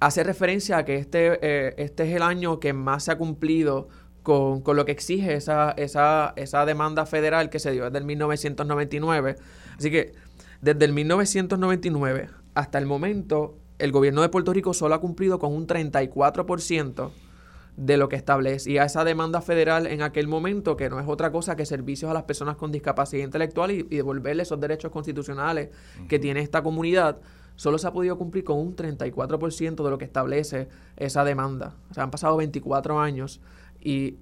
hace 0.00 0.24
referencia 0.24 0.78
a 0.78 0.84
que 0.84 0.96
este, 0.96 1.38
eh, 1.42 1.74
este 1.78 2.02
es 2.02 2.16
el 2.16 2.22
año 2.22 2.58
que 2.58 2.72
más 2.72 3.04
se 3.04 3.12
ha 3.12 3.18
cumplido 3.18 3.86
con, 4.24 4.64
lo 4.64 4.84
que 4.84 4.90
exige 4.90 5.32
esa, 5.34 5.70
esa, 5.76 6.32
esa 6.34 6.66
demanda 6.66 7.06
federal 7.06 7.50
que 7.50 7.60
se 7.60 7.70
dio 7.70 7.84
desde 7.84 7.98
el 7.98 8.04
1999. 8.04 9.36
Así 9.78 9.92
que 9.92 10.10
desde 10.60 10.84
el 10.84 10.92
1999 10.92 12.30
hasta 12.54 12.78
el 12.78 12.86
momento, 12.86 13.58
el 13.78 13.92
gobierno 13.92 14.22
de 14.22 14.28
Puerto 14.28 14.52
Rico 14.52 14.74
solo 14.74 14.96
ha 14.96 15.00
cumplido 15.00 15.38
con 15.38 15.52
un 15.54 15.68
34% 15.68 17.10
de 17.78 17.96
lo 17.96 18.08
que 18.08 18.16
establecía 18.16 18.82
esa 18.82 19.04
demanda 19.04 19.40
federal 19.40 19.86
en 19.86 20.02
aquel 20.02 20.26
momento, 20.26 20.76
que 20.76 20.90
no 20.90 20.98
es 20.98 21.06
otra 21.06 21.30
cosa 21.30 21.54
que 21.54 21.64
servicios 21.64 22.10
a 22.10 22.14
las 22.14 22.24
personas 22.24 22.56
con 22.56 22.72
discapacidad 22.72 23.22
intelectual 23.22 23.70
y, 23.70 23.82
devolverle 23.84 24.42
esos 24.42 24.58
derechos 24.58 24.90
constitucionales 24.90 25.70
que 26.08 26.18
tiene 26.18 26.40
esta 26.40 26.60
comunidad, 26.64 27.18
solo 27.54 27.78
se 27.78 27.86
ha 27.86 27.92
podido 27.92 28.18
cumplir 28.18 28.42
con 28.42 28.58
un 28.58 28.74
34% 28.74 29.84
de 29.84 29.90
lo 29.90 29.96
que 29.96 30.04
establece 30.04 30.68
esa 30.96 31.22
demanda. 31.22 31.76
O 31.92 31.94
sea, 31.94 32.02
han 32.02 32.10
pasado 32.10 32.36
24 32.36 32.98
años 32.98 33.40
y 33.80 34.16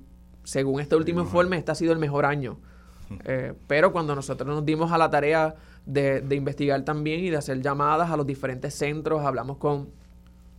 según 0.44 0.82
este 0.82 0.94
último 0.94 1.22
informe, 1.22 1.56
este 1.56 1.72
ha 1.72 1.74
sido 1.74 1.94
el 1.94 1.98
mejor 1.98 2.26
año. 2.26 2.58
Eh, 3.24 3.54
pero 3.66 3.90
cuando 3.90 4.14
nosotros 4.14 4.46
nos 4.46 4.66
dimos 4.66 4.92
a 4.92 4.98
la 4.98 5.08
tarea 5.08 5.54
de, 5.86 6.20
de 6.20 6.36
investigar 6.36 6.84
también 6.84 7.20
y 7.20 7.30
de 7.30 7.38
hacer 7.38 7.62
llamadas 7.62 8.10
a 8.10 8.18
los 8.18 8.26
diferentes 8.26 8.74
centros, 8.74 9.24
hablamos 9.24 9.56
con 9.56 9.88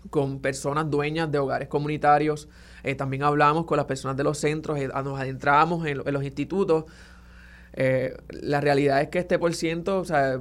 con 0.09 0.39
personas 0.39 0.89
dueñas 0.89 1.31
de 1.31 1.39
hogares 1.39 1.67
comunitarios, 1.67 2.47
eh, 2.83 2.95
también 2.95 3.23
hablamos 3.23 3.65
con 3.65 3.77
las 3.77 3.85
personas 3.85 4.17
de 4.17 4.23
los 4.23 4.37
centros, 4.37 4.79
eh, 4.79 4.87
nos 4.87 5.19
adentramos 5.19 5.85
en, 5.85 5.97
los 5.97 6.23
institutos. 6.23 6.85
Eh, 7.73 8.15
la 8.29 8.59
realidad 8.59 9.01
es 9.01 9.09
que 9.09 9.19
este 9.19 9.37
por 9.37 9.53
ciento, 9.53 9.99
o 9.99 10.05
sea, 10.05 10.39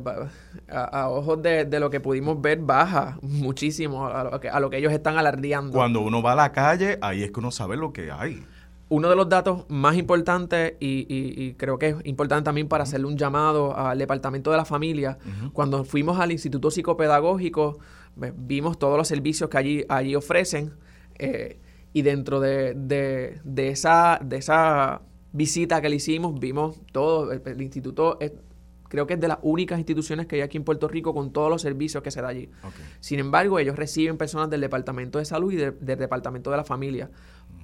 a, 0.69 1.09
ojos 1.11 1.43
de, 1.43 1.67
lo 1.79 1.91
que 1.91 2.01
pudimos 2.01 2.41
ver, 2.41 2.59
baja 2.61 3.19
muchísimo 3.21 4.07
a 4.07 4.25
lo, 4.25 4.41
que, 4.41 4.49
a 4.49 4.59
lo 4.59 4.71
que 4.71 4.79
ellos 4.79 4.93
están 4.93 5.19
alardeando. 5.19 5.73
Cuando 5.73 6.01
uno 6.01 6.23
va 6.23 6.33
a 6.33 6.37
la 6.37 6.53
calle, 6.53 6.99
ahí 7.03 7.23
es 7.23 7.31
que 7.31 7.41
uno 7.41 7.51
sabe 7.51 7.77
lo 7.77 7.93
que 7.93 8.11
hay. 8.11 8.43
Uno 8.89 9.11
de 9.11 9.17
los 9.17 9.29
datos 9.29 9.65
más 9.69 9.97
importantes 9.97 10.75
y, 10.79 11.55
creo 11.55 11.77
que 11.77 11.89
es 11.89 11.97
importante 12.05 12.45
también 12.45 12.69
para 12.69 12.85
hacerle 12.85 13.09
un 13.09 13.19
llamado 13.19 13.77
al 13.77 13.99
Departamento 13.99 14.53
de 14.53 14.57
la 14.57 14.65
Familia, 14.65 15.19
cuando 15.53 15.85
fuimos 15.85 16.21
al 16.21 16.31
Instituto 16.31 16.71
Psicopedagógico, 16.71 17.79
vimos 18.37 18.79
todos 18.79 18.97
los 18.97 19.09
servicios 19.09 19.51
que 19.51 19.59
allí, 19.59 19.85
allí 19.89 20.15
ofrecen 20.15 20.73
eh, 21.19 21.59
y 21.97 22.03
dentro 22.03 22.41
de, 22.41 22.75
de, 22.75 23.69
esa, 23.71 24.21
de 24.23 24.37
esa 24.37 25.01
visita 25.33 25.81
que 25.81 25.89
le 25.89 25.97
hicimos 25.97 26.39
vimos 26.39 26.79
todo, 26.93 27.33
el, 27.33 27.63
instituto 27.63 28.19
creo 28.91 29.07
que 29.07 29.15
es 29.15 29.21
de 29.21 29.29
las 29.29 29.39
únicas 29.41 29.79
instituciones 29.79 30.27
que 30.27 30.37
hay 30.37 30.43
aquí 30.43 30.59
en 30.59 30.65
Puerto 30.65 30.89
Rico 30.89 31.15
con 31.15 31.33
todos 31.33 31.49
los 31.49 31.63
servicios 31.63 32.03
que 32.03 32.11
se 32.11 32.21
da 32.21 32.29
allí. 32.29 32.51
Sin 33.01 33.19
embargo, 33.19 33.59
ellos 33.59 33.77
reciben 33.77 34.19
personas 34.19 34.51
del 34.51 34.61
Departamento 34.61 35.19
de 35.19 35.25
Salud 35.25 35.51
y 35.55 35.57
del 35.57 35.79
Departamento 35.81 36.51
de 36.51 36.59
la 36.59 36.65
Familia, 36.65 37.09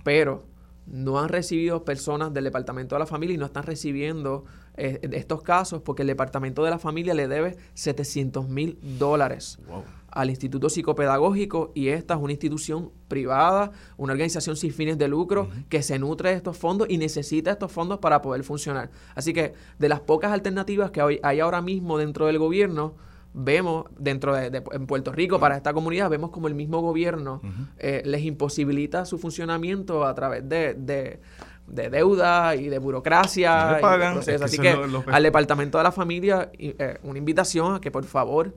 pero 0.02 0.46
no 0.86 1.20
han 1.20 1.28
recibido 1.28 1.84
personas 1.84 2.32
del 2.32 2.44
Departamento 2.44 2.94
de 2.94 3.00
la 3.00 3.06
Familia 3.06 3.34
y 3.34 3.38
no 3.38 3.44
están 3.44 3.64
recibiendo 3.64 4.46
eh, 4.78 4.98
estos 5.12 5.42
casos 5.42 5.82
porque 5.82 6.04
el 6.04 6.08
Departamento 6.08 6.64
de 6.64 6.70
la 6.70 6.78
Familia 6.78 7.12
le 7.12 7.28
debe 7.28 7.58
700 7.74 8.48
mil 8.48 8.78
dólares 8.98 9.58
al 10.12 10.30
Instituto 10.30 10.68
Psicopedagógico 10.68 11.72
y 11.74 11.88
esta 11.88 12.14
es 12.14 12.20
una 12.20 12.32
institución 12.32 12.90
privada, 13.08 13.72
una 13.96 14.12
organización 14.12 14.56
sin 14.56 14.72
fines 14.72 14.98
de 14.98 15.08
lucro 15.08 15.48
que 15.68 15.82
se 15.82 15.98
nutre 15.98 16.30
de 16.30 16.36
estos 16.36 16.56
fondos 16.56 16.88
y 16.90 16.98
necesita 16.98 17.50
estos 17.50 17.72
fondos 17.72 17.98
para 17.98 18.22
poder 18.22 18.44
funcionar. 18.44 18.90
Así 19.14 19.32
que 19.32 19.54
de 19.78 19.88
las 19.88 20.00
pocas 20.00 20.32
alternativas 20.32 20.90
que 20.90 21.20
hay 21.22 21.40
ahora 21.40 21.62
mismo 21.62 21.98
dentro 21.98 22.26
del 22.26 22.38
gobierno, 22.38 22.94
vemos 23.34 23.86
dentro 23.98 24.34
de, 24.34 24.62
en 24.72 24.86
Puerto 24.86 25.12
Rico 25.12 25.40
para 25.40 25.56
esta 25.56 25.72
comunidad 25.72 26.10
vemos 26.10 26.30
como 26.30 26.48
el 26.48 26.54
mismo 26.54 26.80
gobierno 26.80 27.40
eh, 27.78 28.02
les 28.04 28.22
imposibilita 28.24 29.06
su 29.06 29.16
funcionamiento 29.18 30.04
a 30.04 30.14
través 30.14 30.46
de, 30.46 30.74
de, 30.74 31.18
deuda 31.66 32.54
y 32.56 32.68
de 32.68 32.78
burocracia 32.78 33.80
así 34.42 34.58
que, 34.58 34.76
al 35.06 35.22
departamento 35.22 35.78
de 35.78 35.84
la 35.84 35.92
familia 35.92 36.50
eh, 36.58 36.98
una 37.04 37.18
invitación 37.18 37.76
a 37.76 37.80
que 37.80 37.90
por 37.90 38.04
favor 38.04 38.54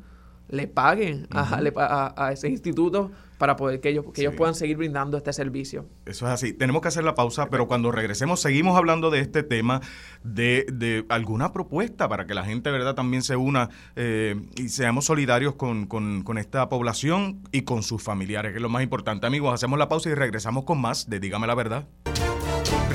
le 0.49 0.67
paguen 0.67 1.27
a, 1.31 2.31
ese 2.31 2.49
instituto 2.49 3.11
para 3.37 3.55
poder 3.57 3.81
que 3.81 3.89
ellos, 3.89 4.05
que 4.13 4.21
ellos 4.21 4.35
puedan 4.35 4.55
seguir 4.55 4.77
brindando 4.77 5.17
este 5.17 5.33
servicio. 5.33 5.85
Eso 6.05 6.25
es 6.25 6.31
así. 6.31 6.53
Tenemos 6.53 6.81
que 6.81 6.87
hacer 6.87 7.03
la 7.03 7.15
pausa, 7.15 7.49
pero 7.49 7.67
cuando 7.67 7.91
regresemos 7.91 8.39
seguimos 8.39 8.77
hablando 8.77 9.09
de 9.11 9.19
este 9.19 9.43
tema, 9.43 9.81
de, 10.23 10.65
de 10.71 11.05
alguna 11.09 11.51
propuesta 11.51 12.07
para 12.07 12.25
que 12.25 12.33
la 12.33 12.45
gente, 12.45 12.71
¿verdad?, 12.71 12.95
también 12.95 13.23
se 13.23 13.35
una 13.35 13.69
eh, 13.95 14.41
y 14.55 14.69
seamos 14.69 15.05
solidarios 15.05 15.55
con, 15.55 15.85
con, 15.87 16.23
con, 16.23 16.37
esta 16.37 16.69
población 16.69 17.41
y 17.51 17.63
con 17.63 17.83
sus 17.83 18.01
familiares, 18.01 18.51
que 18.51 18.57
es 18.57 18.61
lo 18.61 18.69
más 18.69 18.83
importante. 18.83 19.27
Amigos, 19.27 19.53
hacemos 19.53 19.77
la 19.79 19.89
pausa 19.89 20.09
y 20.09 20.13
regresamos 20.13 20.63
con 20.63 20.79
más 20.79 21.09
de 21.09 21.19
Dígame 21.19 21.47
la 21.47 21.55
Verdad. 21.55 21.87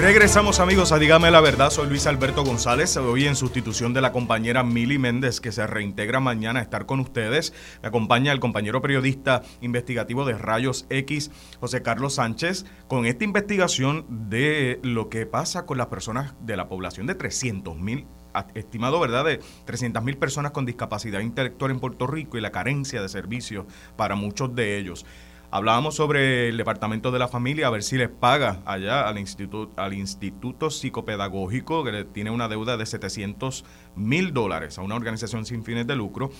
Regresamos 0.00 0.60
amigos 0.60 0.92
a 0.92 0.98
Dígame 0.98 1.30
la 1.30 1.42
Verdad, 1.42 1.68
soy 1.68 1.86
Luis 1.86 2.06
Alberto 2.06 2.42
González, 2.42 2.96
hoy 2.96 3.26
en 3.26 3.36
sustitución 3.36 3.92
de 3.92 4.00
la 4.00 4.12
compañera 4.12 4.64
Mili 4.64 4.96
Méndez 4.96 5.42
que 5.42 5.52
se 5.52 5.66
reintegra 5.66 6.20
mañana 6.20 6.60
a 6.60 6.62
estar 6.62 6.86
con 6.86 7.00
ustedes. 7.00 7.52
Me 7.82 7.88
acompaña 7.88 8.32
el 8.32 8.40
compañero 8.40 8.80
periodista 8.80 9.42
investigativo 9.60 10.24
de 10.24 10.38
Rayos 10.38 10.86
X, 10.88 11.30
José 11.60 11.82
Carlos 11.82 12.14
Sánchez, 12.14 12.64
con 12.88 13.04
esta 13.04 13.24
investigación 13.24 14.06
de 14.08 14.80
lo 14.82 15.10
que 15.10 15.26
pasa 15.26 15.66
con 15.66 15.76
las 15.76 15.88
personas 15.88 16.32
de 16.40 16.56
la 16.56 16.66
población 16.66 17.06
de 17.06 17.14
300 17.14 17.76
mil 17.76 18.06
estimado, 18.54 19.00
¿verdad?, 19.00 19.26
de 19.26 19.40
300 19.66 20.02
mil 20.02 20.16
personas 20.16 20.52
con 20.52 20.64
discapacidad 20.64 21.20
intelectual 21.20 21.72
en 21.72 21.80
Puerto 21.80 22.06
Rico 22.06 22.38
y 22.38 22.40
la 22.40 22.52
carencia 22.52 23.02
de 23.02 23.08
servicios 23.10 23.66
para 23.96 24.14
muchos 24.14 24.54
de 24.54 24.78
ellos. 24.78 25.04
Hablábamos 25.52 25.96
sobre 25.96 26.48
el 26.48 26.56
Departamento 26.56 27.10
de 27.10 27.18
la 27.18 27.26
Familia, 27.26 27.66
a 27.66 27.70
ver 27.70 27.82
si 27.82 27.98
les 27.98 28.08
paga 28.08 28.62
allá 28.66 29.08
al 29.08 29.18
Instituto, 29.18 29.72
al 29.74 29.94
instituto 29.94 30.70
Psicopedagógico, 30.70 31.82
que 31.82 32.04
tiene 32.04 32.30
una 32.30 32.46
deuda 32.46 32.76
de 32.76 32.86
700 32.86 33.64
mil 33.96 34.32
dólares 34.32 34.78
a 34.78 34.82
una 34.82 34.94
organización 34.94 35.44
sin 35.44 35.64
fines 35.64 35.88
de 35.88 35.96
lucro. 35.96 36.30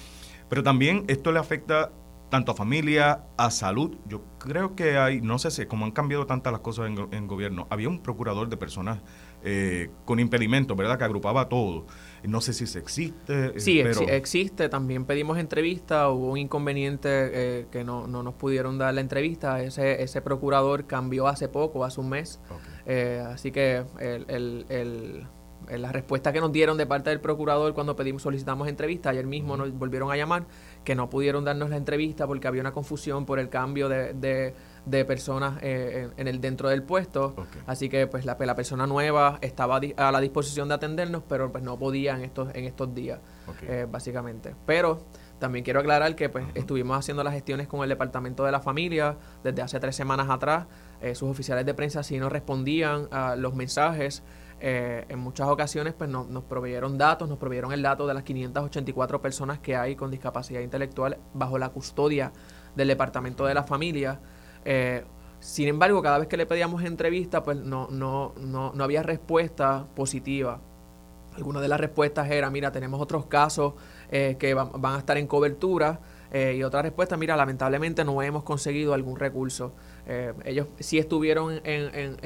Pero 0.49 0.63
también 0.63 1.07
esto 1.09 1.33
le 1.33 1.41
afecta 1.41 1.91
tanto 2.29 2.53
a 2.53 2.55
familia, 2.55 3.25
a 3.37 3.51
salud. 3.51 3.97
Yo 4.07 4.23
creo 4.39 4.77
que 4.77 4.97
hay, 4.97 5.21
no 5.21 5.41
sé 5.41 5.51
si, 5.51 5.67
como 5.67 5.87
han 5.87 5.91
cambiado 5.91 6.27
tantas 6.27 6.53
las 6.53 6.61
cosas 6.61 6.87
en, 6.87 7.27
gobierno, 7.27 7.67
había 7.69 7.89
un 7.89 8.05
procurador 8.05 8.49
de 8.49 8.57
personas 8.57 9.01
eh, 9.43 9.91
con 10.05 10.21
impedimentos, 10.21 10.77
¿verdad? 10.77 10.97
Que 10.99 11.05
agrupaba 11.05 11.49
todo. 11.49 11.87
No 12.25 12.41
sé 12.41 12.53
si 12.53 12.67
se 12.67 12.79
existe. 12.79 13.47
Eh, 13.47 13.61
sí, 13.61 13.81
existe. 13.81 14.69
También 14.69 15.05
pedimos 15.05 15.39
entrevista. 15.39 16.11
Hubo 16.11 16.33
un 16.33 16.39
inconveniente 16.39 17.09
eh, 17.09 17.67
que 17.71 17.85
no, 17.85 18.07
no, 18.07 18.23
nos 18.23 18.35
pudieron 18.35 18.79
dar 18.79 18.95
la 18.95 19.01
entrevista. 19.01 19.63
Ese, 19.63 20.03
ese 20.03 20.21
procurador 20.21 20.87
cambió 20.87 21.27
hace 21.27 21.49
poco, 21.49 21.85
hace 21.85 22.01
un 22.01 22.11
mes. 22.11 22.41
así 23.27 23.53
que 23.53 23.85
el, 23.99 24.67
el, 24.69 25.27
la 25.69 25.93
respuesta 25.93 26.33
que 26.33 26.41
nos 26.41 26.53
dieron 26.53 26.77
de 26.77 26.87
parte 26.87 27.11
del 27.11 27.21
procurador 27.21 27.75
cuando 27.75 27.97
pedimos 27.97 28.23
solicitamos 28.23 28.69
entrevista, 28.69 29.11
ayer 29.11 29.27
mismo 29.27 29.57
nos 29.57 29.73
volvieron 29.73 30.11
a 30.11 30.17
llamar, 30.17 30.47
que 30.85 30.95
no 30.95 31.09
pudieron 31.09 31.45
darnos 31.45 31.71
la 31.71 31.77
entrevista 31.77 32.27
porque 32.27 32.49
había 32.49 32.61
una 32.61 32.73
confusión 32.73 33.27
por 33.27 33.39
el 33.39 33.49
cambio 33.49 33.89
de 33.89 34.15
de 34.15 34.55
personas 35.07 35.59
eh, 35.63 36.11
en 36.17 36.29
el 36.29 36.41
dentro 36.41 36.69
del 36.69 36.83
puesto. 36.83 37.35
Así 37.67 37.89
que 37.89 38.07
pues 38.07 38.25
la, 38.25 38.37
la, 38.39 38.55
persona 38.55 38.87
nueva 38.87 39.39
estaba 39.41 39.81
a 39.97 40.13
la 40.13 40.21
disposición 40.21 40.69
de 40.69 40.75
atendernos, 40.75 41.23
pero 41.29 41.51
pues 41.51 41.63
no 41.63 41.79
podía 41.79 42.15
en 42.17 42.23
estos, 42.23 42.55
en 42.55 42.65
estos 42.65 42.95
días, 42.95 43.21
eh, 43.63 43.87
básicamente. 43.91 44.55
Pero 44.67 44.99
también 45.39 45.65
quiero 45.65 45.81
aclarar 45.81 46.15
que 46.17 46.29
pues 46.29 46.45
estuvimos 46.55 46.99
haciendo 46.99 47.23
las 47.25 47.35
gestiones 47.35 47.69
con 47.69 47.83
el 47.83 47.89
Departamento 47.89 48.45
de 48.45 48.53
la 48.53 48.61
Familia 48.61 49.17
desde 49.43 49.63
hace 49.63 49.81
tres 49.81 49.97
semanas 49.97 50.29
atrás. 50.29 50.67
Eh, 51.01 51.15
sus 51.15 51.31
oficiales 51.31 51.65
de 51.65 51.75
prensa 51.75 52.03
sí 52.03 52.19
nos 52.19 52.33
respondían 52.33 53.09
a 53.11 53.37
los 53.37 53.55
mensajes. 53.55 54.23
en 54.63 55.19
muchas 55.19 55.49
ocasiones 55.49 55.95
pues 55.95 56.11
nos 56.11 56.45
proveyeron 56.45 56.99
datos, 56.99 57.31
nos 57.31 57.39
proveyeron 57.39 57.73
el 57.73 57.81
dato 57.81 58.07
de 58.07 58.13
las 58.13 58.25
584 58.25 59.23
personas 59.23 59.59
que 59.59 59.75
hay 59.75 59.97
con 59.97 60.11
discapacidad 60.11 60.61
intelectual 60.61 61.17
bajo 61.33 61.57
la 61.59 61.71
custodia 61.71 62.31
del 62.77 62.89
Departamento 62.89 63.47
de 63.47 63.55
la 63.55 63.63
Familia. 63.63 64.21
Eh, 64.65 65.05
sin 65.39 65.69
embargo, 65.69 66.03
cada 66.03 66.19
vez 66.19 66.29
que 66.29 66.37
le 66.37 66.47
pedíamos 66.47 66.83
entrevista, 66.85 67.43
pues 67.43 67.57
no, 67.57 67.89
no, 67.91 68.35
no, 68.39 68.73
no 68.75 68.85
había 68.85 69.03
respuesta 69.03 69.87
positiva. 69.95 70.61
Algunas 71.35 71.63
de 71.63 71.69
las 71.69 71.81
respuestas 71.81 72.31
era, 72.31 72.51
mira, 72.51 72.73
tenemos 72.73 73.01
otros 73.01 73.27
casos 73.27 73.75
eh, 74.11 74.37
que 74.39 74.53
van, 74.53 74.71
a 74.83 74.99
estar 74.99 75.17
en 75.17 75.27
cobertura. 75.27 76.01
Eh, 76.33 76.57
y 76.59 76.63
otra 76.63 76.83
respuesta, 76.83 77.17
mira, 77.17 77.37
lamentablemente 77.37 78.05
no 78.05 78.21
hemos 78.23 78.43
conseguido 78.43 78.93
algún 78.95 79.17
recurso. 79.17 79.73
ellos 80.45 80.67
sí 80.79 80.99
estuvieron 80.99 81.61
en, 81.65 82.17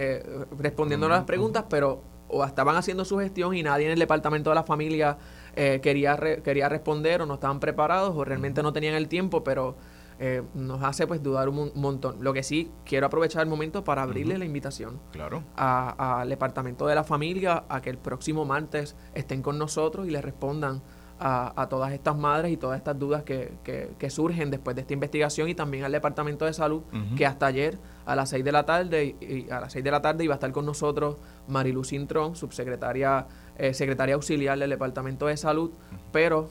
respondiendo 0.59 1.07
a 1.07 1.11
las 1.11 1.25
preguntas, 1.25 1.65
pero 1.69 2.03
o 2.29 2.45
estaban 2.45 2.77
haciendo 2.77 3.05
su 3.05 3.19
gestión 3.19 3.55
y 3.55 3.63
nadie 3.63 3.87
en 3.87 3.93
el 3.93 3.99
departamento 3.99 4.51
de 4.51 4.57
la 4.57 4.65
familia 4.65 5.19
quería, 5.55 6.19
quería 6.43 6.69
responder 6.69 7.23
o 7.23 7.27
no 7.27 7.35
estaban 7.35 7.61
preparados 7.61 8.17
o 8.17 8.25
realmente 8.25 8.63
no 8.63 8.73
tenían 8.73 8.95
el 8.95 9.07
tiempo, 9.09 9.45
pero 9.45 9.77
eh, 10.19 10.43
nos 10.55 10.83
hace 10.83 11.07
pues 11.07 11.23
dudar 11.23 11.49
un 11.49 11.73
montón. 11.75 12.23
Lo 12.23 12.33
que 12.33 12.43
sí, 12.43 12.71
quiero 12.85 13.07
aprovechar 13.07 13.43
el 13.43 13.49
momento 13.49 13.85
para 13.85 14.03
abrirle 14.03 14.39
la 14.39 14.45
invitación 14.45 15.01
claro. 15.13 15.43
al 15.57 16.29
Departamento 16.29 16.87
de 16.87 16.95
la 16.95 17.05
Familia 17.05 17.65
a 17.69 17.81
que 17.81 17.91
el 17.91 17.99
próximo 17.99 18.45
martes 18.45 18.97
estén 19.15 19.43
con 19.43 19.59
nosotros 19.59 20.07
y 20.07 20.11
le 20.11 20.23
respondan 20.23 20.83
a, 21.19 21.69
todas 21.71 21.93
estas 21.93 22.17
madres 22.17 22.53
y 22.53 22.57
todas 22.57 22.77
estas 22.77 22.99
dudas 22.99 23.23
que, 23.23 23.53
que, 23.65 24.11
surgen 24.11 24.51
después 24.51 24.75
de 24.75 24.83
esta 24.83 24.93
investigación 24.93 25.49
y 25.49 25.55
también 25.55 25.85
al 25.85 25.93
Departamento 25.93 26.45
de 26.45 26.53
Salud, 26.53 26.83
que 27.17 27.25
hasta 27.25 27.47
ayer 27.47 27.79
a 28.05 28.15
las 28.15 28.29
6 28.31 28.45
de 28.45 28.53
la 28.53 28.67
tarde 28.67 29.17
y, 29.21 29.51
a 29.51 29.61
las 29.61 29.73
6 29.73 29.85
de 29.85 29.91
la 29.91 30.03
tarde 30.03 30.25
iba 30.25 30.35
a 30.35 30.37
estar 30.37 30.53
con 30.53 30.67
nosotros 30.67 31.17
Marilu 31.49 31.85
Cintrón, 31.85 32.37
subsecretaria 32.37 33.27
eh, 33.57 33.73
secretaria 33.73 34.17
auxiliar 34.17 34.59
del 34.59 34.71
Departamento 34.71 35.27
de 35.27 35.37
Salud, 35.37 35.71
pero 36.11 36.51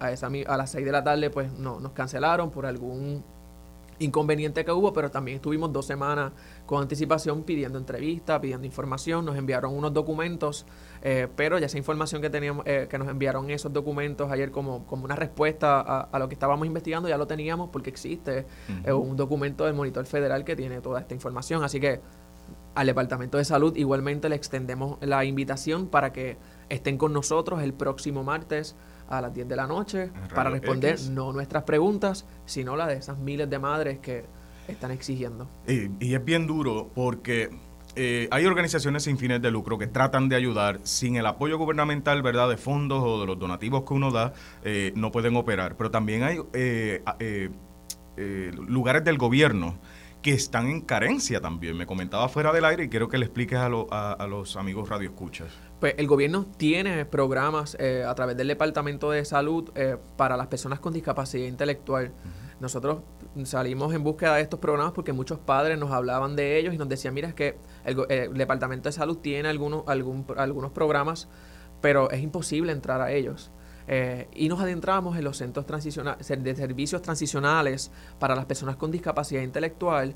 a, 0.00 0.10
esa, 0.10 0.28
a 0.46 0.56
las 0.56 0.70
6 0.70 0.84
de 0.84 0.92
la 0.92 1.04
tarde 1.04 1.30
pues 1.30 1.52
no, 1.52 1.78
nos 1.78 1.92
cancelaron 1.92 2.50
por 2.50 2.66
algún 2.66 3.22
inconveniente 4.00 4.64
que 4.64 4.72
hubo, 4.72 4.92
pero 4.92 5.10
también 5.10 5.36
estuvimos 5.36 5.72
dos 5.72 5.86
semanas 5.86 6.32
con 6.66 6.82
anticipación 6.82 7.42
pidiendo 7.44 7.78
entrevistas, 7.78 8.40
pidiendo 8.40 8.66
información, 8.66 9.24
nos 9.24 9.36
enviaron 9.36 9.74
unos 9.76 9.92
documentos, 9.92 10.66
eh, 11.02 11.28
pero 11.36 11.58
ya 11.58 11.66
esa 11.66 11.78
información 11.78 12.20
que 12.20 12.30
teníamos, 12.30 12.66
eh, 12.66 12.88
que 12.90 12.98
nos 12.98 13.08
enviaron 13.08 13.50
esos 13.50 13.72
documentos 13.72 14.30
ayer 14.30 14.50
como, 14.50 14.86
como 14.86 15.04
una 15.04 15.16
respuesta 15.16 15.80
a, 15.80 16.18
lo 16.18 16.28
que 16.28 16.34
estábamos 16.34 16.66
investigando, 16.66 17.08
ya 17.08 17.18
lo 17.18 17.26
teníamos 17.26 17.68
porque 17.70 17.90
existe 17.90 18.46
eh, 18.84 18.92
un 18.92 19.16
documento 19.16 19.66
del 19.66 19.74
monitor 19.74 20.06
federal 20.06 20.44
que 20.44 20.56
tiene 20.56 20.80
toda 20.80 21.00
esta 21.00 21.14
información, 21.14 21.62
así 21.62 21.78
que 21.78 22.00
al 22.74 22.86
Departamento 22.86 23.36
de 23.36 23.44
Salud 23.44 23.76
igualmente 23.76 24.28
le 24.28 24.36
extendemos 24.36 24.96
la 25.02 25.24
invitación 25.24 25.88
para 25.88 26.12
que 26.12 26.38
estén 26.68 26.96
con 26.96 27.12
nosotros 27.12 27.62
el 27.62 27.74
próximo 27.74 28.22
martes 28.22 28.76
a 29.10 29.20
las 29.20 29.34
10 29.34 29.48
de 29.48 29.56
la 29.56 29.66
noche 29.66 30.10
para 30.34 30.48
responder 30.50 30.98
no 31.10 31.32
nuestras 31.32 31.64
preguntas, 31.64 32.24
sino 32.46 32.76
las 32.76 32.88
de 32.88 32.94
esas 32.94 33.18
miles 33.18 33.50
de 33.50 33.58
madres 33.58 33.98
que 33.98 34.24
están 34.68 34.92
exigiendo. 34.92 35.48
Y, 35.66 36.14
es 36.14 36.24
bien 36.24 36.46
duro 36.46 36.90
porque 36.94 37.50
eh, 37.96 38.28
hay 38.30 38.46
organizaciones 38.46 39.02
sin 39.02 39.18
fines 39.18 39.42
de 39.42 39.50
lucro 39.50 39.78
que 39.78 39.88
tratan 39.88 40.28
de 40.28 40.36
ayudar. 40.36 40.78
Sin 40.84 41.16
el 41.16 41.26
apoyo 41.26 41.58
gubernamental, 41.58 42.22
¿verdad?, 42.22 42.48
de 42.48 42.56
fondos 42.56 43.02
o 43.04 43.20
de 43.20 43.26
los 43.26 43.38
donativos 43.38 43.82
que 43.82 43.94
uno 43.94 44.12
da, 44.12 44.32
eh, 44.62 44.92
no 44.94 45.10
pueden 45.10 45.36
operar. 45.36 45.76
Pero 45.76 45.90
también 45.90 46.22
hay 46.22 46.38
eh, 46.52 47.02
lugares 48.68 49.04
del 49.04 49.18
gobierno 49.18 49.78
que 50.22 50.32
están 50.32 50.68
en 50.68 50.82
carencia 50.82 51.40
también. 51.40 51.76
Me 51.76 51.86
comentaba 51.86 52.28
fuera 52.28 52.52
del 52.52 52.64
aire 52.64 52.84
y 52.84 52.88
quiero 52.88 53.08
que 53.08 53.18
le 53.18 53.26
expliques 53.26 53.58
a, 53.58 53.66
a, 53.66 54.26
los 54.26 54.56
amigos 54.56 54.88
radioescuchas. 54.88 55.48
Pues 55.80 55.94
el 55.96 56.06
gobierno 56.06 56.44
tiene 56.58 57.06
programas 57.06 57.74
eh, 57.80 58.04
a 58.06 58.14
través 58.14 58.36
del 58.36 58.48
Departamento 58.48 59.10
de 59.10 59.24
Salud 59.24 59.70
eh, 59.74 59.96
para 60.18 60.36
las 60.36 60.48
personas 60.48 60.78
con 60.78 60.92
discapacidad 60.92 61.46
intelectual. 61.46 62.12
Nosotros 62.60 62.98
salimos 63.44 63.94
en 63.94 64.04
búsqueda 64.04 64.34
de 64.34 64.42
estos 64.42 64.60
programas 64.60 64.92
porque 64.92 65.14
muchos 65.14 65.38
padres 65.38 65.78
nos 65.78 65.90
hablaban 65.90 66.36
de 66.36 66.58
ellos 66.58 66.74
y 66.74 66.76
nos 66.76 66.86
decían, 66.86 67.14
mira, 67.14 67.28
es 67.28 67.34
que 67.34 67.56
el, 67.86 67.96
eh, 68.10 68.28
Departamento 68.30 68.90
de 68.90 68.92
Salud 68.92 69.16
tiene 69.16 69.48
algunos, 69.48 69.84
algún, 69.86 70.26
algunos 70.36 70.70
programas, 70.70 71.28
pero 71.80 72.10
es 72.10 72.20
imposible 72.20 72.72
entrar 72.72 73.00
a 73.00 73.10
ellos. 73.12 73.50
y 74.34 74.48
nos 74.48 74.60
adentramos 74.60 75.16
en 75.16 75.24
los 75.24 75.38
centros 75.38 75.66
de 75.66 76.54
servicios 76.54 77.02
transicionales 77.02 77.90
para 78.20 78.36
las 78.36 78.44
personas 78.44 78.76
con 78.76 78.92
discapacidad 78.92 79.42
intelectual, 79.42 80.14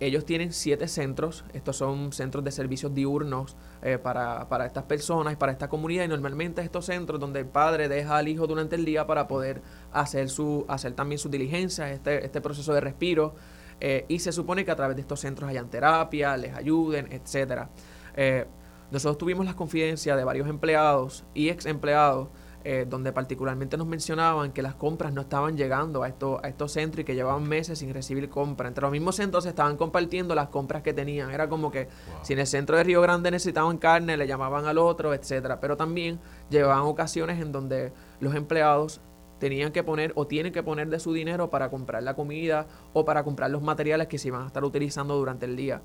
ellos 0.00 0.24
tienen 0.24 0.52
siete 0.52 0.86
centros, 0.86 1.44
estos 1.52 1.76
son 1.76 2.12
centros 2.12 2.44
de 2.44 2.52
servicios 2.52 2.94
diurnos 2.94 3.56
eh, 3.82 3.98
para, 3.98 4.46
estas 4.64 4.84
personas 4.84 5.32
y 5.32 5.36
para 5.36 5.50
esta 5.50 5.68
comunidad. 5.68 6.04
Y 6.04 6.08
normalmente 6.08 6.62
estos 6.62 6.86
centros 6.86 7.18
donde 7.18 7.40
el 7.40 7.46
padre 7.46 7.88
deja 7.88 8.16
al 8.16 8.28
hijo 8.28 8.46
durante 8.46 8.76
el 8.76 8.84
día 8.84 9.06
para 9.06 9.26
poder 9.26 9.60
hacer, 9.92 10.28
su, 10.28 10.64
hacer 10.68 10.92
también 10.92 11.18
sus 11.18 11.30
diligencias, 11.30 11.90
este, 11.90 12.24
este 12.24 12.40
proceso 12.40 12.72
de 12.72 12.80
respiro. 12.80 13.34
Eh, 13.80 14.04
y 14.08 14.20
se 14.20 14.32
supone 14.32 14.64
que 14.64 14.70
a 14.70 14.76
través 14.76 14.96
de 14.96 15.02
estos 15.02 15.20
centros 15.20 15.50
hayan 15.50 15.68
terapia, 15.68 16.36
les 16.36 16.54
ayuden, 16.54 17.12
etcétera. 17.12 17.70
Eh, 18.16 18.46
nosotros 18.90 19.18
tuvimos 19.18 19.46
la 19.46 19.54
confidencia 19.54 20.16
de 20.16 20.24
varios 20.24 20.48
empleados 20.48 21.24
y 21.34 21.48
ex 21.48 21.66
empleados 21.66 22.28
eh, 22.70 22.84
donde 22.86 23.14
particularmente 23.14 23.78
nos 23.78 23.86
mencionaban 23.86 24.52
que 24.52 24.60
las 24.60 24.74
compras 24.74 25.10
no 25.14 25.22
estaban 25.22 25.56
llegando 25.56 26.02
a, 26.02 26.08
estos 26.08 26.38
a 26.44 26.48
estos 26.48 26.72
centros 26.72 27.00
y 27.00 27.04
que 27.04 27.14
llevaban 27.14 27.48
meses 27.48 27.78
sin 27.78 27.94
recibir 27.94 28.28
compras. 28.28 28.68
Entre 28.68 28.82
los 28.82 28.90
mismos 28.90 29.16
centros 29.16 29.44
se 29.44 29.48
estaban 29.48 29.78
compartiendo 29.78 30.34
las 30.34 30.50
compras 30.50 30.82
que 30.82 30.92
tenían. 30.92 31.30
Era 31.30 31.48
como 31.48 31.70
que 31.70 31.88
si 32.20 32.34
en 32.34 32.40
el 32.40 32.46
centro 32.46 32.76
de 32.76 32.84
Río 32.84 33.00
Grande 33.00 33.30
necesitaban 33.30 33.78
carne, 33.78 34.18
le 34.18 34.26
llamaban 34.26 34.66
al 34.66 34.76
otro, 34.76 35.14
etcétera. 35.14 35.60
Pero 35.60 35.78
también 35.78 36.20
llevaban 36.50 36.82
ocasiones 36.82 37.40
en 37.40 37.52
donde 37.52 37.90
los 38.20 38.34
empleados 38.34 39.00
tenían 39.38 39.72
que 39.72 39.82
poner 39.82 40.12
o 40.14 40.26
tienen 40.26 40.52
que 40.52 40.62
poner 40.62 40.90
de 40.90 41.00
su 41.00 41.14
dinero 41.14 41.48
para 41.48 41.70
comprar 41.70 42.02
la 42.02 42.12
comida 42.12 42.66
o 42.92 43.02
para 43.06 43.24
comprar 43.24 43.50
los 43.50 43.62
materiales 43.62 44.08
que 44.08 44.18
se 44.18 44.28
iban 44.28 44.42
a 44.42 44.46
estar 44.46 44.62
utilizando 44.62 45.16
durante 45.16 45.46
el 45.46 45.56
día. 45.56 45.80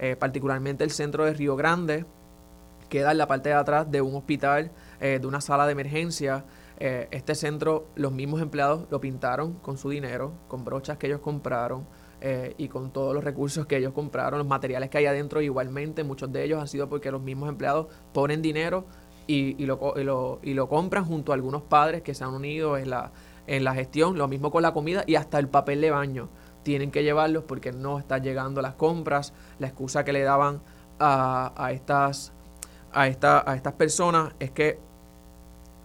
Eh, 0.00 0.16
particularmente 0.16 0.82
el 0.82 0.90
centro 0.90 1.24
de 1.26 1.32
Río 1.32 1.54
Grande 1.54 2.06
queda 2.88 3.12
en 3.12 3.18
la 3.18 3.28
parte 3.28 3.50
de 3.50 3.54
atrás 3.54 3.88
de 3.88 4.02
un 4.02 4.16
hospital 4.16 4.72
eh, 5.00 5.18
de 5.20 5.26
una 5.26 5.40
sala 5.40 5.66
de 5.66 5.72
emergencia. 5.72 6.44
Eh, 6.78 7.08
este 7.12 7.34
centro, 7.34 7.86
los 7.94 8.12
mismos 8.12 8.42
empleados 8.42 8.86
lo 8.90 9.00
pintaron 9.00 9.54
con 9.54 9.78
su 9.78 9.90
dinero, 9.90 10.32
con 10.48 10.64
brochas 10.64 10.98
que 10.98 11.06
ellos 11.06 11.20
compraron 11.20 11.86
eh, 12.20 12.54
y 12.58 12.68
con 12.68 12.92
todos 12.92 13.14
los 13.14 13.22
recursos 13.22 13.66
que 13.66 13.76
ellos 13.76 13.92
compraron, 13.92 14.38
los 14.38 14.48
materiales 14.48 14.90
que 14.90 14.98
hay 14.98 15.06
adentro 15.06 15.40
igualmente, 15.40 16.02
muchos 16.02 16.32
de 16.32 16.42
ellos 16.42 16.60
han 16.60 16.68
sido 16.68 16.88
porque 16.88 17.10
los 17.10 17.22
mismos 17.22 17.48
empleados 17.48 17.86
ponen 18.12 18.42
dinero 18.42 18.86
y, 19.26 19.62
y, 19.62 19.66
lo, 19.66 19.94
y, 19.96 20.04
lo, 20.04 20.40
y 20.42 20.54
lo 20.54 20.68
compran 20.68 21.04
junto 21.04 21.32
a 21.32 21.34
algunos 21.36 21.62
padres 21.62 22.02
que 22.02 22.14
se 22.14 22.24
han 22.24 22.34
unido 22.34 22.76
en 22.76 22.90
la, 22.90 23.12
en 23.46 23.64
la 23.64 23.74
gestión, 23.74 24.16
lo 24.18 24.28
mismo 24.28 24.50
con 24.50 24.62
la 24.62 24.72
comida 24.72 25.04
y 25.06 25.16
hasta 25.16 25.38
el 25.38 25.48
papel 25.48 25.80
de 25.80 25.90
baño. 25.90 26.28
Tienen 26.62 26.90
que 26.90 27.02
llevarlos 27.02 27.44
porque 27.44 27.72
no 27.72 27.98
están 27.98 28.22
llegando 28.22 28.62
las 28.62 28.74
compras. 28.74 29.34
La 29.58 29.66
excusa 29.66 30.04
que 30.04 30.14
le 30.14 30.22
daban 30.22 30.62
a, 30.98 31.52
a 31.56 31.72
estas, 31.72 32.32
a, 32.94 33.08
esta, 33.08 33.48
a 33.50 33.54
estas 33.56 33.74
personas 33.74 34.32
es 34.38 34.50
que 34.50 34.78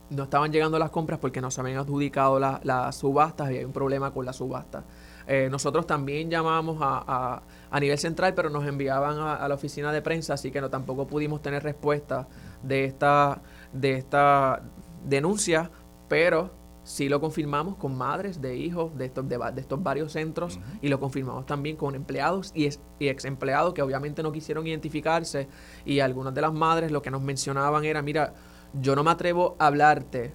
no 0.10 0.24
estaban 0.24 0.52
llegando 0.52 0.80
las 0.80 0.90
compras 0.90 1.20
porque 1.20 1.42
no 1.42 1.52
se 1.52 1.62
habían 1.62 1.78
adjudicado 1.78 2.40
las 2.40 2.96
subastas 2.96 3.52
y 3.52 3.58
hay 3.58 3.66
un 3.66 3.74
problema 3.74 4.12
con 4.12 4.26
la 4.26 4.34
subasta. 4.34 4.84
Eh, 5.28 5.48
nosotros 5.52 5.86
también 5.86 6.32
llamamos 6.32 6.80
a, 6.82 7.44
a, 7.70 7.80
nivel 7.80 8.00
central, 8.00 8.34
pero 8.34 8.50
nos 8.50 8.66
enviaban 8.66 9.20
a, 9.20 9.48
la 9.48 9.54
oficina 9.54 9.92
de 9.92 10.02
prensa, 10.02 10.34
así 10.34 10.50
que 10.50 10.60
no 10.60 10.70
tampoco 10.70 11.06
pudimos 11.06 11.42
tener 11.44 11.62
respuesta 11.62 12.28
de 12.64 12.86
esta, 12.86 13.40
de 13.72 13.94
esta 13.94 14.64
denuncia, 15.06 15.70
pero 16.08 16.50
sí 16.90 17.08
lo 17.08 17.22
confirmamos 17.22 17.76
con 17.76 17.96
madres 17.96 18.42
de 18.42 18.58
hijos 18.58 18.98
de 18.98 19.06
estos, 19.06 19.30
de, 19.30 19.38
estos 19.58 19.84
varios 19.84 20.14
centros 20.14 20.60
y 20.82 20.88
lo 20.88 21.00
confirmamos 21.00 21.46
también 21.46 21.76
con 21.76 21.94
empleados 21.94 22.52
y, 22.56 22.68
y, 22.98 23.10
ex 23.10 23.26
empleados 23.26 23.76
que 23.76 23.84
obviamente 23.84 24.24
no 24.24 24.32
quisieron 24.32 24.66
identificarse 24.66 25.48
y 25.86 26.00
algunas 26.00 26.34
de 26.34 26.42
las 26.42 26.52
madres 26.52 26.92
lo 26.92 27.04
que 27.04 27.12
nos 27.12 27.22
mencionaban 27.22 27.86
era, 27.86 28.02
mira, 28.02 28.34
yo 28.74 28.96
no 28.96 29.04
me 29.04 29.12
atrevo 29.12 29.56
a 29.60 29.68
hablarte 29.68 30.34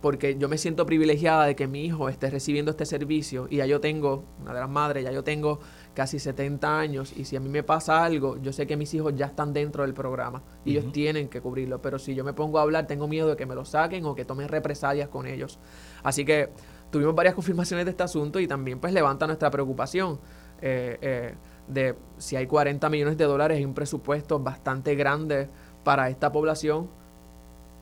porque 0.00 0.38
yo 0.38 0.48
me 0.48 0.56
siento 0.56 0.86
privilegiada 0.86 1.44
de 1.44 1.54
que 1.54 1.66
mi 1.66 1.84
hijo 1.84 2.08
esté 2.08 2.30
recibiendo 2.30 2.70
este 2.70 2.86
servicio 2.86 3.46
y 3.50 3.56
ya 3.56 3.66
yo 3.66 3.78
tengo, 3.78 4.24
una 4.40 4.54
de 4.54 4.60
las 4.60 4.70
madres, 4.70 5.04
ya 5.04 5.12
yo 5.12 5.24
tengo 5.24 5.60
casi 5.96 6.18
70 6.18 6.78
años 6.78 7.14
y 7.16 7.24
si 7.24 7.36
a 7.36 7.40
mí 7.40 7.48
me 7.48 7.62
pasa 7.62 8.04
algo, 8.04 8.36
yo 8.36 8.52
sé 8.52 8.66
que 8.66 8.76
mis 8.76 8.92
hijos 8.92 9.14
ya 9.16 9.26
están 9.26 9.54
dentro 9.54 9.82
del 9.82 9.94
programa 9.94 10.42
y 10.62 10.72
ellos 10.72 10.92
tienen 10.92 11.26
que 11.28 11.40
cubrirlo, 11.40 11.80
pero 11.80 11.98
si 11.98 12.14
yo 12.14 12.22
me 12.22 12.34
pongo 12.34 12.58
a 12.58 12.62
hablar 12.62 12.86
tengo 12.86 13.08
miedo 13.08 13.30
de 13.30 13.36
que 13.36 13.46
me 13.46 13.54
lo 13.54 13.64
saquen 13.64 14.04
o 14.04 14.14
que 14.14 14.26
tomen 14.26 14.46
represalias 14.46 15.08
con 15.08 15.26
ellos. 15.26 15.58
Así 16.02 16.26
que 16.26 16.50
tuvimos 16.90 17.14
varias 17.14 17.34
confirmaciones 17.40 17.86
de 17.86 17.92
este 17.92 18.02
asunto 18.02 18.38
y 18.40 18.46
también 18.46 18.78
pues 18.78 18.92
levanta 18.92 19.26
nuestra 19.26 19.50
preocupación 19.50 20.20
eh, 20.60 20.98
eh, 21.00 21.34
de 21.66 21.96
si 22.18 22.36
hay 22.36 22.46
40 22.46 22.90
millones 22.90 23.16
de 23.16 23.24
dólares 23.24 23.58
y 23.58 23.64
un 23.64 23.72
presupuesto 23.72 24.38
bastante 24.38 24.94
grande 24.96 25.48
para 25.82 26.10
esta 26.10 26.30
población. 26.30 26.90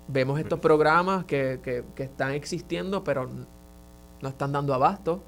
Vemos 0.06 0.38
estos 0.38 0.60
programas 0.60 1.24
que, 1.24 1.58
que, 1.60 1.82
que 1.96 2.04
están 2.04 2.30
existiendo 2.30 3.02
pero 3.02 3.28
no 4.22 4.28
están 4.28 4.52
dando 4.52 4.72
abasto 4.72 5.24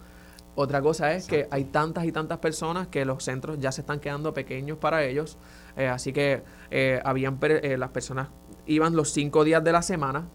otra 0.56 0.80
cosa 0.80 1.12
es 1.12 1.26
que 1.26 1.46
hay 1.50 1.64
tantas 1.64 2.06
y 2.06 2.12
tantas 2.12 2.38
personas 2.38 2.88
que 2.88 3.04
los 3.04 3.22
centros 3.22 3.58
ya 3.60 3.70
se 3.72 3.82
están 3.82 4.00
quedando 4.00 4.32
pequeños 4.32 4.78
para 4.78 5.04
ellos. 5.04 5.36
Eh, 5.76 5.86
así 5.86 6.14
que 6.14 6.42
eh, 6.70 7.00
habían 7.04 7.38
eh, 7.42 7.76
las 7.78 7.90
personas 7.90 8.28
iban 8.64 8.96
los 8.96 9.10
cinco 9.10 9.44
días 9.44 9.62
de 9.62 9.72
la 9.72 9.82
semana 9.82 10.30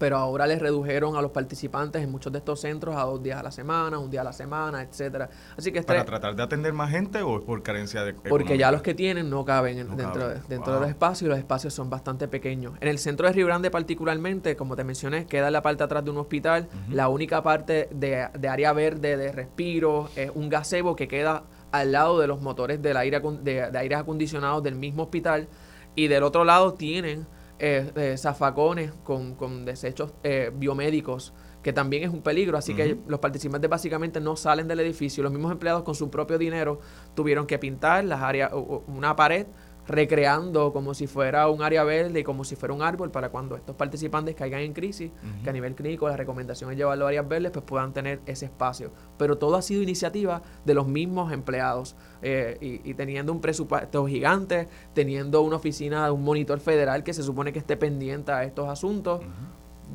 pero 0.00 0.16
ahora 0.16 0.46
les 0.46 0.58
redujeron 0.60 1.14
a 1.14 1.20
los 1.20 1.30
participantes 1.30 2.02
en 2.02 2.10
muchos 2.10 2.32
de 2.32 2.38
estos 2.38 2.58
centros 2.58 2.96
a 2.96 3.02
dos 3.02 3.22
días 3.22 3.38
a 3.38 3.42
la 3.42 3.50
semana, 3.50 3.98
un 3.98 4.10
día 4.10 4.22
a 4.22 4.24
la 4.24 4.32
semana, 4.32 4.80
etcétera. 4.80 5.28
Así 5.58 5.70
que 5.70 5.82
para 5.82 6.06
tratar 6.06 6.34
de 6.34 6.42
atender 6.42 6.72
más 6.72 6.90
gente 6.90 7.20
o 7.20 7.38
es 7.38 7.44
por 7.44 7.62
carencia 7.62 8.02
de 8.02 8.14
porque 8.14 8.56
ya 8.56 8.72
los 8.72 8.80
que 8.80 8.94
tienen 8.94 9.28
no 9.28 9.44
caben 9.44 9.94
dentro, 9.94 10.28
De, 10.28 10.40
dentro 10.48 10.72
de 10.72 10.80
los 10.80 10.88
espacios 10.88 11.26
y 11.26 11.28
los 11.28 11.38
espacios 11.38 11.74
son 11.74 11.90
bastante 11.90 12.28
pequeños. 12.28 12.72
En 12.80 12.88
el 12.88 12.98
centro 12.98 13.26
de 13.26 13.34
Río 13.34 13.44
Grande 13.44 13.70
particularmente, 13.70 14.56
como 14.56 14.74
te 14.74 14.84
mencioné, 14.84 15.26
queda 15.26 15.48
en 15.48 15.52
la 15.52 15.60
parte 15.60 15.84
atrás 15.84 16.02
de 16.02 16.10
un 16.10 16.16
hospital, 16.16 16.70
la 16.88 17.08
única 17.08 17.42
parte 17.42 17.90
de, 17.92 18.26
de, 18.38 18.48
área 18.48 18.72
verde 18.72 19.18
de 19.18 19.32
respiro 19.32 20.08
es 20.16 20.30
un 20.34 20.48
gazebo 20.48 20.96
que 20.96 21.08
queda 21.08 21.42
al 21.72 21.92
lado 21.92 22.18
de 22.18 22.26
los 22.26 22.40
motores 22.40 22.80
del 22.80 22.96
aire 22.96 23.20
de, 23.42 23.70
de 23.70 23.78
aire 23.78 23.96
acondicionado 23.96 24.62
del 24.62 24.76
mismo 24.76 25.02
hospital. 25.02 25.46
Y 25.94 26.08
del 26.08 26.22
otro 26.22 26.44
lado 26.44 26.72
tienen 26.72 27.26
eh, 27.62 27.92
eh, 27.94 28.16
zafacones 28.16 28.90
con, 29.04 29.34
con 29.34 29.66
desechos 29.66 30.14
eh, 30.22 30.50
biomédicos, 30.54 31.34
que 31.62 31.74
también 31.74 32.04
es 32.04 32.08
un 32.08 32.22
peligro. 32.22 32.56
Así 32.56 32.74
que 32.74 32.96
los 33.06 33.20
participantes 33.20 33.68
básicamente 33.68 34.18
no 34.18 34.34
salen 34.34 34.66
del 34.66 34.80
edificio. 34.80 35.22
Los 35.22 35.30
mismos 35.30 35.52
empleados 35.52 35.82
con 35.82 35.94
su 35.94 36.10
propio 36.10 36.38
dinero 36.38 36.80
tuvieron 37.14 37.46
que 37.46 37.58
pintar 37.58 38.04
las 38.04 38.22
áreas, 38.22 38.50
una 38.86 39.14
pared 39.14 39.46
recreando 39.86 40.72
como 40.72 40.94
si 40.94 41.06
fuera 41.06 41.48
un 41.48 41.62
área 41.62 41.84
verde 41.84 42.20
y 42.20 42.24
como 42.24 42.44
si 42.44 42.56
fuera 42.56 42.74
un 42.74 42.82
árbol 42.82 43.10
para 43.10 43.30
cuando 43.30 43.56
estos 43.56 43.76
participantes 43.76 44.34
caigan 44.34 44.60
en 44.60 44.72
crisis, 44.72 45.10
que 45.42 45.50
a 45.50 45.52
nivel 45.52 45.74
clínico 45.74 46.08
la 46.08 46.16
recomendación 46.16 46.70
es 46.70 46.76
llevarlo 46.76 47.06
a 47.06 47.08
áreas 47.08 47.28
verdes, 47.28 47.50
pues 47.50 47.64
puedan 47.64 47.92
tener 47.92 48.20
ese 48.26 48.46
espacio. 48.46 48.92
Pero 49.18 49.38
todo 49.38 49.56
ha 49.56 49.62
sido 49.62 49.82
iniciativa 49.82 50.42
de 50.64 50.74
los 50.74 50.86
mismos 50.86 51.32
empleados 51.32 51.96
eh, 52.22 52.58
y, 52.84 52.94
teniendo 52.94 53.32
un 53.32 53.40
presupuesto 53.40 54.06
gigante, 54.06 54.68
teniendo 54.94 55.42
una 55.42 55.56
oficina, 55.56 56.10
un 56.12 56.22
monitor 56.22 56.60
federal 56.60 57.02
que 57.02 57.12
se 57.12 57.22
supone 57.22 57.52
que 57.52 57.58
esté 57.58 57.76
pendiente 57.76 58.32
a 58.32 58.44
estos 58.44 58.68
asuntos. 58.68 59.20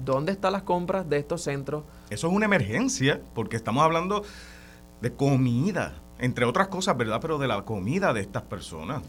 ¿Dónde 0.03 0.33
están 0.33 0.51
las 0.51 0.63
compras 0.63 1.07
de 1.09 1.17
estos 1.17 1.41
centros? 1.41 1.83
Eso 2.09 2.27
es 2.27 2.33
una 2.33 2.45
emergencia, 2.45 3.21
porque 3.33 3.55
estamos 3.55 3.83
hablando 3.83 4.23
de 5.01 5.13
comida, 5.13 6.01
entre 6.19 6.45
otras 6.45 6.67
cosas, 6.67 6.97
¿verdad? 6.97 7.19
Pero 7.21 7.37
de 7.37 7.47
la 7.47 7.63
comida 7.63 8.13
de 8.13 8.21
estas 8.21 8.43
personas. 8.43 9.03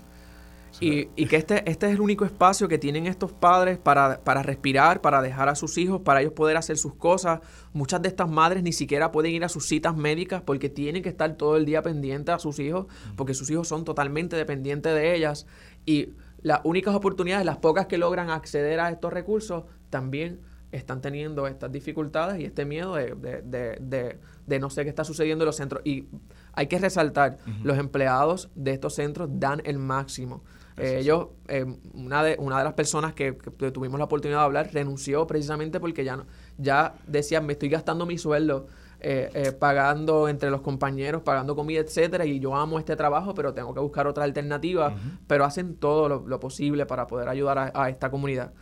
Y, 0.80 1.26
que 1.26 1.36
este, 1.36 1.68
este 1.70 1.86
es 1.86 1.92
el 1.92 2.00
único 2.00 2.24
espacio 2.24 2.68
que 2.68 2.78
tienen 2.78 3.06
estos 3.06 3.32
padres 3.32 3.78
para, 3.78 4.20
para 4.22 4.42
respirar, 4.42 5.00
para 5.00 5.22
dejar 5.22 5.48
a 5.48 5.54
sus 5.54 5.78
hijos, 5.78 6.02
para 6.02 6.20
ellos 6.20 6.32
poder 6.32 6.56
hacer 6.56 6.76
sus 6.76 6.94
cosas. 6.94 7.40
Muchas 7.72 8.02
de 8.02 8.08
estas 8.08 8.28
madres 8.28 8.62
ni 8.62 8.72
siquiera 8.72 9.10
pueden 9.10 9.32
ir 9.32 9.44
a 9.44 9.48
sus 9.48 9.66
citas 9.66 9.96
médicas 9.96 10.42
porque 10.42 10.68
tienen 10.68 11.02
que 11.02 11.08
estar 11.08 11.34
todo 11.36 11.56
el 11.56 11.64
día 11.64 11.82
pendientes 11.82 12.34
a 12.34 12.38
sus 12.38 12.58
hijos, 12.58 12.86
porque 13.16 13.34
sus 13.34 13.50
hijos 13.50 13.68
son 13.68 13.84
totalmente 13.84 14.36
dependientes 14.36 14.94
de 14.94 15.14
ellas. 15.14 15.46
Y 15.84 16.10
las 16.42 16.60
únicas 16.64 16.94
oportunidades, 16.94 17.46
las 17.46 17.58
pocas 17.58 17.86
que 17.86 17.98
logran 17.98 18.30
acceder 18.30 18.80
a 18.80 18.90
estos 18.90 19.12
recursos, 19.12 19.64
también 19.90 20.40
están 20.72 21.00
teniendo 21.00 21.46
estas 21.46 21.72
dificultades 21.72 22.40
y 22.40 22.44
este 22.44 22.64
miedo 22.64 22.94
de, 22.96 23.14
de, 23.14 23.78
de, 23.80 24.18
de 24.46 24.58
no 24.58 24.68
sé 24.68 24.82
qué 24.82 24.90
está 24.90 25.04
sucediendo 25.04 25.44
en 25.44 25.46
los 25.46 25.56
centros. 25.56 25.80
Y 25.84 26.06
hay 26.52 26.66
que 26.66 26.78
resaltar, 26.78 27.38
los 27.62 27.78
empleados 27.78 28.50
de 28.54 28.72
estos 28.72 28.94
centros 28.94 29.28
dan 29.32 29.60
el 29.64 29.78
máximo. 29.78 30.42
Eh, 30.78 30.98
ellos, 31.00 31.28
eh, 31.48 31.64
una, 31.94 32.22
de, 32.22 32.36
una 32.38 32.58
de 32.58 32.64
las 32.64 32.74
personas 32.74 33.14
que, 33.14 33.32
tuvimos 33.72 33.98
la 33.98 34.04
oportunidad 34.04 34.40
de 34.40 34.44
hablar 34.44 34.70
renunció 34.72 35.26
precisamente 35.26 35.80
porque 35.80 36.04
ya, 36.04 36.16
no, 36.16 36.26
ya 36.58 36.94
decía, 37.06 37.40
me 37.40 37.54
estoy 37.54 37.70
gastando 37.70 38.04
mi 38.04 38.18
sueldo 38.18 38.66
eh, 39.00 39.52
pagando 39.58 40.28
entre 40.28 40.50
los 40.50 40.60
compañeros, 40.60 41.22
pagando 41.22 41.54
comida, 41.54 41.80
etcétera, 41.80 42.26
y 42.26 42.40
yo 42.40 42.54
amo 42.54 42.78
este 42.78 42.96
trabajo, 42.96 43.34
pero 43.34 43.54
tengo 43.54 43.72
que 43.72 43.80
buscar 43.80 44.06
otra 44.06 44.24
alternativa, 44.24 44.94
pero 45.26 45.44
hacen 45.44 45.76
todo 45.76 46.08
lo, 46.08 46.40
posible 46.40 46.84
para 46.86 47.06
poder 47.06 47.28
ayudar 47.28 47.72
a, 47.74 47.88
esta 47.88 48.10
comunidad. 48.10 48.52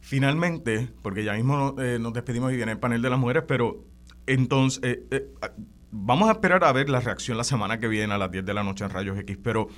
Finalmente, 0.00 0.88
porque 1.02 1.24
ya 1.24 1.34
mismo 1.34 1.74
nos 1.76 2.12
despedimos 2.12 2.52
y 2.52 2.56
viene 2.56 2.72
el 2.72 2.78
panel 2.78 3.02
de 3.02 3.10
las 3.10 3.18
mujeres, 3.18 3.44
pero 3.46 3.84
entonces, 4.26 5.00
vamos 5.90 6.28
a 6.28 6.32
esperar 6.32 6.64
a 6.64 6.72
ver 6.72 6.88
la 6.88 7.00
reacción 7.00 7.36
la 7.36 7.44
semana 7.44 7.78
que 7.78 7.88
viene 7.88 8.14
a 8.14 8.18
las 8.18 8.30
10 8.30 8.44
de 8.44 8.54
la 8.54 8.62
noche 8.62 8.84
en 8.84 8.90
Rayos 8.90 9.18
X, 9.18 9.36
pero 9.42 9.68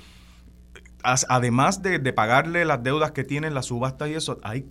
además 1.03 1.81
de, 1.81 1.99
pagarle 2.13 2.65
las 2.65 2.83
deudas 2.83 3.11
que 3.11 3.23
tienen 3.23 3.53
la 3.53 3.63
subasta 3.63 4.07
y 4.07 4.13
eso, 4.13 4.37
hay 4.43 4.69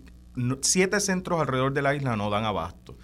siete 0.63 1.01
centros 1.01 1.41
alrededor 1.41 1.73
de 1.73 1.83
la 1.83 1.95
isla 1.95 2.17
no 2.17 2.31
dan 2.31 2.45
abasto. 2.45 2.97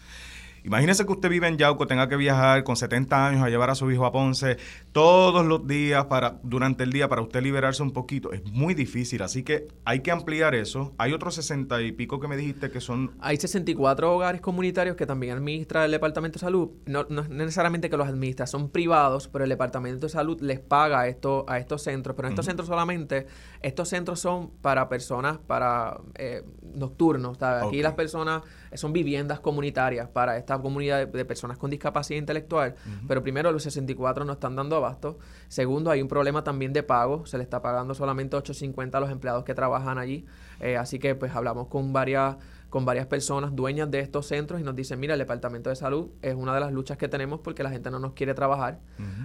Imagínese 0.65 1.05
que 1.05 1.13
usted 1.13 1.29
vive 1.29 1.47
en 1.47 1.59
Yauco, 1.59 1.87
tenga 1.87 2.09
que 2.09 2.17
viajar 2.17 2.65
con 2.65 2.75
70 2.75 3.27
años 3.27 3.43
a 3.43 3.51
llevar 3.51 3.69
a 3.69 3.75
su 3.75 3.91
hijo 3.91 4.07
a 4.07 4.13
Ponce 4.13 4.57
todos 4.93 5.45
los 5.45 5.67
días 5.67 6.07
para 6.07 6.39
durante 6.43 6.85
el 6.85 6.91
día 6.91 7.07
para 7.07 7.21
usted 7.21 7.43
liberarse 7.43 7.83
un 7.83 7.93
poquito. 7.93 8.33
Es 8.33 8.43
muy 8.51 8.73
difícil, 8.73 9.21
así 9.21 9.43
que 9.43 9.69
hay 9.85 10.01
que 10.01 10.11
ampliar 10.11 10.55
eso. 10.55 10.95
Hay 10.97 11.13
otros 11.13 11.35
60 11.35 11.83
y 11.83 11.93
pico 11.93 12.19
que 12.19 12.29
me 12.29 12.37
dijiste 12.39 12.71
que 12.71 12.81
son... 12.81 13.13
Hay 13.21 13.37
64 13.37 14.15
hogares 14.15 14.41
comunitarios 14.41 14.97
que 14.97 15.05
también 15.05 15.37
administra 15.37 15.85
el 15.85 15.91
Departamento 15.91 16.39
de 16.39 16.41
Salud. 16.41 16.71
No, 16.87 17.05
no 17.11 17.25
necesariamente 17.25 17.91
que 17.91 17.99
los 17.99 18.09
administra, 18.09 18.47
son 18.47 18.71
privados, 18.71 19.29
pero 19.29 19.45
el 19.45 19.51
Departamento 19.51 20.07
de 20.07 20.11
Salud 20.11 20.41
les 20.41 20.61
paga 20.61 21.07
esto, 21.09 21.45
a 21.47 21.59
estos 21.59 21.83
centros. 21.83 22.17
Pero 22.17 22.29
en 22.29 22.33
estos 22.33 22.47
centros 22.47 22.69
solamente, 22.69 23.27
estos 23.61 23.91
centros 23.91 24.19
son 24.19 24.51
para 24.63 24.89
personas, 24.89 25.37
para 25.37 26.01
eh, 26.15 26.43
nocturnos. 26.75 27.43
Aquí 27.43 27.83
las 27.83 27.95
personas 27.95 28.43
son 28.75 28.93
viviendas 28.93 29.41
comunitarias 29.41 30.09
para 30.09 30.37
esta 30.37 30.59
comunidad 30.59 31.07
de, 31.07 31.25
personas 31.25 31.59
con 31.59 31.71
discapacidad 31.71 32.19
intelectual, 32.19 32.75
pero 33.07 33.23
primero 33.23 33.53
los 33.53 33.63
64 33.63 34.25
no 34.25 34.35
están 34.35 34.57
dando 34.57 34.77
abasto. 34.77 35.19
Segundo, 35.49 35.91
hay 35.91 36.03
un 36.03 36.09
problema 36.09 36.45
también 36.45 36.73
de 36.73 36.83
pago, 36.83 37.27
se 37.27 37.39
le 37.39 37.45
está 37.45 37.63
pagando 37.63 37.95
solamente 37.95 38.37
8.50 38.37 38.95
a 38.95 39.01
los 39.01 39.11
empleados 39.11 39.45
que 39.45 39.55
trabajan 39.55 39.99
allí, 39.99 40.27
eh, 40.61 40.77
así 40.77 40.99
que 40.99 41.15
pues 41.15 41.35
hablamos 41.35 41.69
con 41.69 41.93
varias 41.93 42.37
con 42.75 42.85
varias 42.85 43.07
personas 43.07 43.55
dueñas 43.55 43.89
de 43.89 44.01
estos 44.01 44.27
centros 44.27 44.61
y 44.61 44.65
nos 44.65 44.75
dicen, 44.75 44.99
mira, 44.99 45.15
el 45.15 45.21
Departamento 45.21 45.71
de 45.71 45.77
Salud 45.77 46.09
es 46.23 46.35
una 46.35 46.53
de 46.53 46.59
las 46.59 46.73
luchas 46.73 46.99
que 46.99 47.07
tenemos 47.07 47.39
porque 47.39 47.63
la 47.63 47.71
gente 47.71 47.89
no 47.89 48.01
nos 48.01 48.15
quiere 48.15 48.35
trabajar 48.35 48.81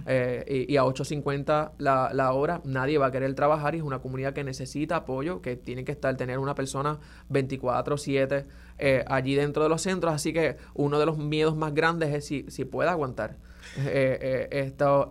eh, 0.06 0.66
y, 0.68 0.76
a 0.76 0.84
8.50 0.84 1.72
la, 1.78 2.10
la 2.14 2.32
hora 2.32 2.60
nadie 2.62 2.96
va 2.98 3.06
a 3.06 3.10
querer 3.10 3.34
trabajar 3.34 3.74
y 3.74 3.78
es 3.78 3.82
una 3.82 3.98
comunidad 3.98 4.34
que 4.34 4.44
necesita 4.44 4.94
apoyo, 4.94 5.42
que 5.42 5.56
tiene 5.56 5.82
que 5.82 5.90
estar, 5.90 6.16
tener 6.16 6.38
una 6.38 6.54
persona 6.54 7.00
24/7 7.28 8.46
eh, 8.78 9.04
allí 9.08 9.34
dentro 9.34 9.64
de 9.64 9.68
los 9.68 9.82
centros, 9.82 10.14
así 10.14 10.32
que 10.32 10.56
uno 10.74 11.00
de 11.00 11.06
los 11.06 11.18
miedos 11.18 11.56
más 11.56 11.74
grandes 11.74 12.14
es 12.14 12.26
si, 12.26 12.46
si 12.50 12.64
puede 12.64 12.90
aguantar 12.90 13.36
eh, 13.78 14.46
esto 14.52 15.08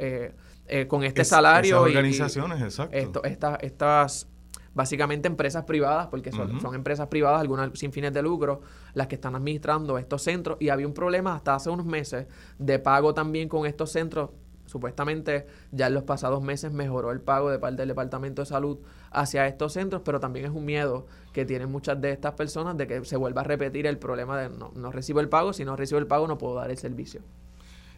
con 0.88 1.04
este 1.04 1.26
salario. 1.26 1.82
organizaciones, 1.82 2.62
exacto. 2.62 3.22
Esto, 3.26 3.60
estas 3.60 4.30
básicamente 4.74 5.28
empresas 5.28 5.64
privadas, 5.66 6.08
porque 6.08 6.32
son, 6.32 6.60
son, 6.62 6.76
empresas 6.76 7.08
privadas, 7.08 7.42
algunas 7.42 7.78
sin 7.78 7.92
fines 7.92 8.14
de 8.14 8.22
lucro, 8.22 8.62
las 8.94 9.08
que 9.08 9.16
están 9.16 9.36
administrando 9.36 9.98
estos 9.98 10.24
centros. 10.24 10.58
Y 10.60 10.70
había 10.70 10.88
un 10.88 10.94
problema 10.94 11.36
hasta 11.36 11.56
hace 11.56 11.70
unos 11.70 11.86
meses 11.86 12.28
de 12.58 12.80
pago 12.80 13.14
también 13.14 13.50
con 13.50 13.66
estos 13.66 13.92
centros. 13.92 14.30
Supuestamente 14.66 15.48
ya 15.72 15.88
en 15.88 15.96
los 15.96 16.04
pasados 16.04 16.44
meses 16.44 16.72
mejoró 16.72 17.12
el 17.12 17.22
pago 17.22 17.50
de 17.50 17.58
parte 17.58 17.78
del 17.78 17.88
Departamento 17.88 18.44
de 18.44 18.46
Salud 18.46 18.78
hacia 19.10 19.48
estos 19.48 19.74
centros, 19.74 20.04
pero 20.06 20.20
también 20.20 20.46
es 20.46 20.52
un 20.52 20.64
miedo 20.64 21.08
que 21.34 21.44
tienen 21.44 21.72
muchas 21.72 22.00
de 22.00 22.12
estas 22.12 22.34
personas 22.34 22.78
de 22.78 22.86
que 22.86 23.04
se 23.04 23.18
vuelva 23.18 23.42
a 23.42 23.46
repetir 23.46 23.88
el 23.88 23.98
problema 23.98 24.40
de 24.40 24.50
no, 24.50 24.72
no 24.76 24.92
recibo 24.92 25.22
el 25.22 25.30
pago, 25.30 25.54
si 25.54 25.66
no 25.66 25.76
recibo 25.76 25.98
el 25.98 26.06
pago 26.06 26.28
no 26.28 26.38
puedo 26.38 26.54
dar 26.54 26.70
el 26.70 26.78
servicio. 26.78 27.22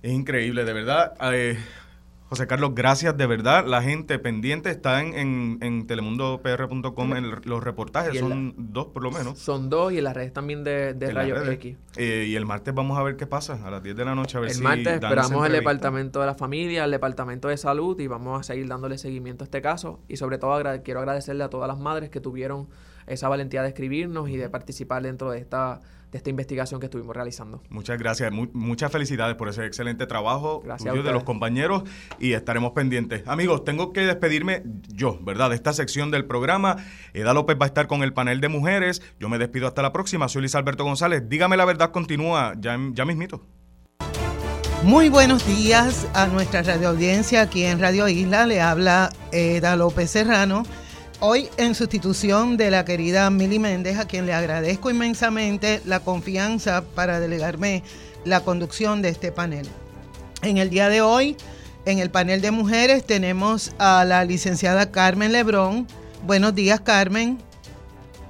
Es 0.01 0.11
increíble, 0.11 0.65
de 0.65 0.73
verdad. 0.73 1.13
Eh, 1.33 1.57
José 2.31 2.47
Carlos, 2.47 2.71
gracias 2.73 3.17
de 3.17 3.27
verdad. 3.27 3.65
La 3.67 3.81
gente 3.81 4.17
pendiente 4.17 4.69
está 4.69 5.01
en, 5.01 5.15
en, 5.15 5.57
en 5.59 5.85
telemundopr.com 5.85 7.15
en 7.17 7.29
los 7.43 7.61
reportajes. 7.61 8.17
son 8.17 8.53
dos 8.55 8.87
por 8.87 9.03
lo 9.03 9.11
menos. 9.11 9.37
Son 9.37 9.69
dos 9.69 9.91
y 9.91 9.97
en 9.97 10.05
las 10.05 10.15
redes 10.15 10.31
también 10.31 10.63
de, 10.63 10.93
de 10.93 11.11
Rayos 11.11 11.45
X. 11.45 11.75
Eh, 11.97 12.27
y 12.29 12.35
el 12.37 12.45
martes 12.45 12.73
vamos 12.73 12.97
a 12.97 13.03
ver 13.03 13.17
qué 13.17 13.27
pasa 13.27 13.59
a 13.67 13.69
las 13.69 13.83
10 13.83 13.97
de 13.97 14.05
la 14.05 14.15
noche. 14.15 14.37
A 14.37 14.39
ver 14.39 14.51
el 14.51 14.61
martes 14.61 14.93
esperamos 14.93 15.45
el 15.45 15.51
Departamento 15.51 16.21
de 16.21 16.25
la 16.25 16.35
Familia, 16.35 16.85
el 16.85 16.91
Departamento 16.91 17.49
de 17.49 17.57
Salud 17.57 17.99
y 17.99 18.07
vamos 18.07 18.39
a 18.39 18.43
seguir 18.43 18.65
dándole 18.65 18.97
seguimiento 18.97 19.43
a 19.43 19.45
este 19.45 19.61
caso. 19.61 19.99
Y 20.07 20.15
sobre 20.15 20.37
todo 20.37 20.63
quiero 20.83 21.01
agradecerle 21.01 21.43
a 21.43 21.49
todas 21.49 21.67
las 21.67 21.79
madres 21.79 22.11
que 22.11 22.21
tuvieron 22.21 22.69
esa 23.07 23.29
valentía 23.29 23.61
de 23.61 23.69
escribirnos 23.69 24.29
y 24.29 24.37
de 24.37 24.49
participar 24.49 25.03
dentro 25.03 25.31
de 25.31 25.39
esta 25.39 25.79
de 26.11 26.17
esta 26.17 26.29
investigación 26.29 26.79
que 26.79 26.87
estuvimos 26.87 27.15
realizando. 27.15 27.63
Muchas 27.69 27.97
gracias, 27.97 28.31
muchas 28.31 28.91
felicidades 28.91 29.35
por 29.35 29.47
ese 29.47 29.65
excelente 29.65 30.05
trabajo 30.07 30.61
tuyo, 30.77 31.03
de 31.03 31.11
los 31.13 31.23
compañeros 31.23 31.83
y 32.19 32.33
estaremos 32.33 32.73
pendientes. 32.73 33.23
Amigos, 33.27 33.63
tengo 33.63 33.93
que 33.93 34.01
despedirme 34.01 34.63
yo, 34.89 35.17
¿verdad? 35.21 35.49
De 35.49 35.55
esta 35.55 35.71
sección 35.71 36.11
del 36.11 36.25
programa. 36.25 36.77
Eda 37.13 37.33
López 37.33 37.57
va 37.59 37.65
a 37.65 37.67
estar 37.67 37.87
con 37.87 38.03
el 38.03 38.13
panel 38.13 38.41
de 38.41 38.49
mujeres. 38.49 39.01
Yo 39.19 39.29
me 39.29 39.37
despido 39.37 39.67
hasta 39.67 39.81
la 39.81 39.93
próxima. 39.93 40.27
Soy 40.27 40.41
Luis 40.41 40.55
Alberto 40.55 40.83
González. 40.83 41.23
Dígame 41.29 41.55
la 41.55 41.65
verdad, 41.65 41.91
continúa 41.91 42.55
ya, 42.59 42.77
ya 42.91 43.05
mismito. 43.05 43.41
Muy 44.83 45.09
buenos 45.09 45.45
días 45.45 46.07
a 46.13 46.25
nuestra 46.25 46.63
radio 46.63 46.89
audiencia 46.89 47.43
aquí 47.43 47.63
en 47.63 47.79
Radio 47.79 48.09
Isla. 48.09 48.45
Le 48.47 48.59
habla 48.59 49.11
Eda 49.31 49.75
López 49.77 50.09
Serrano 50.09 50.63
Hoy 51.23 51.49
en 51.57 51.75
sustitución 51.75 52.57
de 52.57 52.71
la 52.71 52.83
querida 52.83 53.29
Mili 53.29 53.59
Méndez, 53.59 53.99
a 53.99 54.07
quien 54.07 54.25
le 54.25 54.33
agradezco 54.33 54.89
inmensamente 54.89 55.79
la 55.85 55.99
confianza 55.99 56.83
para 56.95 57.19
delegarme 57.19 57.83
la 58.25 58.39
conducción 58.39 59.03
de 59.03 59.09
este 59.09 59.31
panel. 59.31 59.67
En 60.41 60.57
el 60.57 60.71
día 60.71 60.89
de 60.89 61.01
hoy, 61.01 61.37
en 61.85 61.99
el 61.99 62.09
panel 62.09 62.41
de 62.41 62.49
mujeres, 62.49 63.05
tenemos 63.05 63.75
a 63.77 64.03
la 64.03 64.25
licenciada 64.25 64.89
Carmen 64.89 65.31
Lebrón. 65.31 65.85
Buenos 66.25 66.55
días, 66.55 66.79
Carmen. 66.79 67.37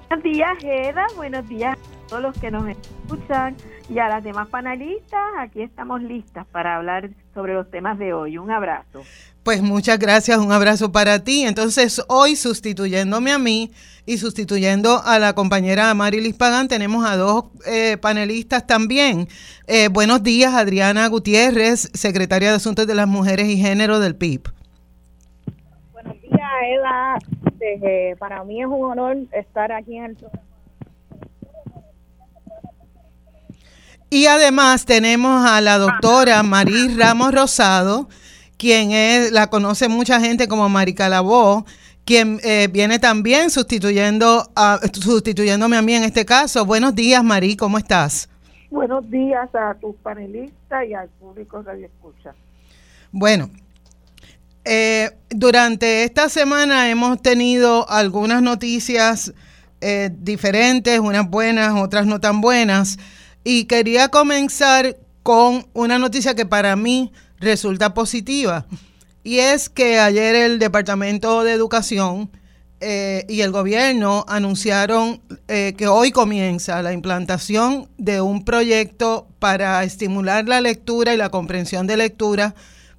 Buenos 0.10 0.24
días, 0.26 0.58
Eda. 0.62 1.08
Buenos 1.16 1.48
días 1.48 1.78
todos 2.12 2.22
los 2.22 2.38
que 2.38 2.52
nos 2.52 2.68
escuchan 2.68 3.56
y 3.90 4.00
a 4.00 4.10
las 4.10 4.22
demás 4.22 4.50
panelistas. 4.50 5.22
Aquí 5.40 5.62
estamos 5.62 6.04
listas 6.04 6.46
para 6.52 6.76
hablar 6.76 7.10
sobre 7.34 7.54
los 7.54 7.72
temas 7.72 7.98
de 7.98 8.14
hoy. 8.14 8.38
Un 8.38 8.52
abrazo. 8.52 9.02
Pues 9.44 9.62
muchas 9.62 9.98
gracias, 9.98 10.38
un 10.38 10.52
abrazo 10.52 10.92
para 10.92 11.24
ti. 11.24 11.44
Entonces, 11.46 12.04
hoy 12.10 12.36
sustituyéndome 12.36 13.32
a 13.32 13.40
mí 13.40 13.72
y 14.06 14.18
sustituyendo 14.18 15.02
a 15.06 15.20
la 15.20 15.32
compañera 15.34 15.94
Marilis 15.94 16.36
Pagán, 16.36 16.68
tenemos 16.68 17.06
a 17.06 17.16
dos 17.16 17.46
eh, 17.66 17.96
panelistas 17.96 18.68
también. 18.68 19.30
Eh, 19.68 19.88
buenos 19.88 20.22
días, 20.22 20.54
Adriana 20.54 21.08
Gutiérrez, 21.08 21.90
secretaria 21.94 22.50
de 22.50 22.58
Asuntos 22.58 22.88
de 22.88 22.96
las 22.96 23.08
Mujeres 23.08 23.48
y 23.48 23.56
Género 23.56 24.02
del 24.02 24.18
PIB. 24.18 24.50
Buenos 25.94 26.22
días, 26.22 26.52
Eda. 26.78 27.18
Este, 27.62 28.18
para 28.18 28.44
mí 28.44 28.60
es 28.60 28.68
un 28.68 28.84
honor 28.92 29.16
estar 29.32 29.72
aquí 29.72 29.96
en 29.96 30.04
el 30.06 30.18
Y 34.14 34.26
además 34.26 34.84
tenemos 34.86 35.50
a 35.50 35.62
la 35.62 35.78
doctora 35.78 36.44
Maris 36.44 36.98
Ramos 36.98 37.34
Rosado, 37.34 38.10
quien 38.58 38.92
es, 38.92 39.32
la 39.32 39.48
conoce 39.48 39.88
mucha 39.88 40.20
gente 40.20 40.50
como 40.50 40.68
Mari 40.68 40.94
Calabó, 40.94 41.66
quien 42.04 42.42
eh, 42.44 42.68
viene 42.70 43.00
también 43.00 43.50
sustituyendo 43.50 44.52
a, 44.54 44.82
sustituyéndome 44.92 45.78
a 45.78 45.82
mí 45.82 45.94
en 45.94 46.04
este 46.04 46.26
caso. 46.26 46.66
Buenos 46.66 46.94
días, 46.94 47.24
Mari, 47.24 47.56
¿cómo 47.56 47.78
estás? 47.78 48.28
Buenos 48.70 49.10
días 49.10 49.50
a 49.56 49.76
tus 49.76 49.96
panelistas 50.04 50.86
y 50.90 50.94
al 50.94 51.08
público 51.08 51.64
que 51.64 51.86
escucha. 51.86 52.36
Bueno, 53.14 53.50
eh, 54.66 55.12
durante 55.30 56.04
esta 56.04 56.28
semana 56.28 56.90
hemos 56.90 57.22
tenido 57.22 57.90
algunas 57.90 58.42
noticias 58.42 59.34
eh, 59.80 60.10
diferentes, 60.14 61.00
unas 61.00 61.30
buenas, 61.30 61.74
otras 61.76 62.06
no 62.06 62.20
tan 62.20 62.42
buenas, 62.42 62.98
y 63.44 63.66
quería 63.66 64.10
comenzar 64.10 64.98
con 65.24 65.68
una 65.74 66.00
noticia 66.00 66.36
que 66.36 66.46
para 66.46 66.76
mí 66.76 67.12
resulta 67.40 67.94
positiva. 67.94 68.66
Y 69.24 69.40
es 69.40 69.70
que 69.70 70.00
ayer 70.00 70.36
el 70.36 70.60
Departamento 70.60 71.44
de 71.44 71.54
Educación 71.54 72.32
eh, 72.80 73.26
y 73.30 73.42
el 73.42 73.52
gobierno 73.52 74.26
anunciaron 74.28 75.22
eh, 75.48 75.76
que 75.78 75.88
hoy 75.88 76.12
comienza 76.12 76.82
la 76.82 76.94
implantación 76.94 77.88
de 78.00 78.22
un 78.22 78.44
proyecto 78.44 79.28
para 79.38 79.84
estimular 79.84 80.48
la 80.48 80.62
lectura 80.62 81.14
y 81.14 81.18
la 81.18 81.30
comprensión 81.30 81.86
de 81.86 81.98
lectura 81.98 82.56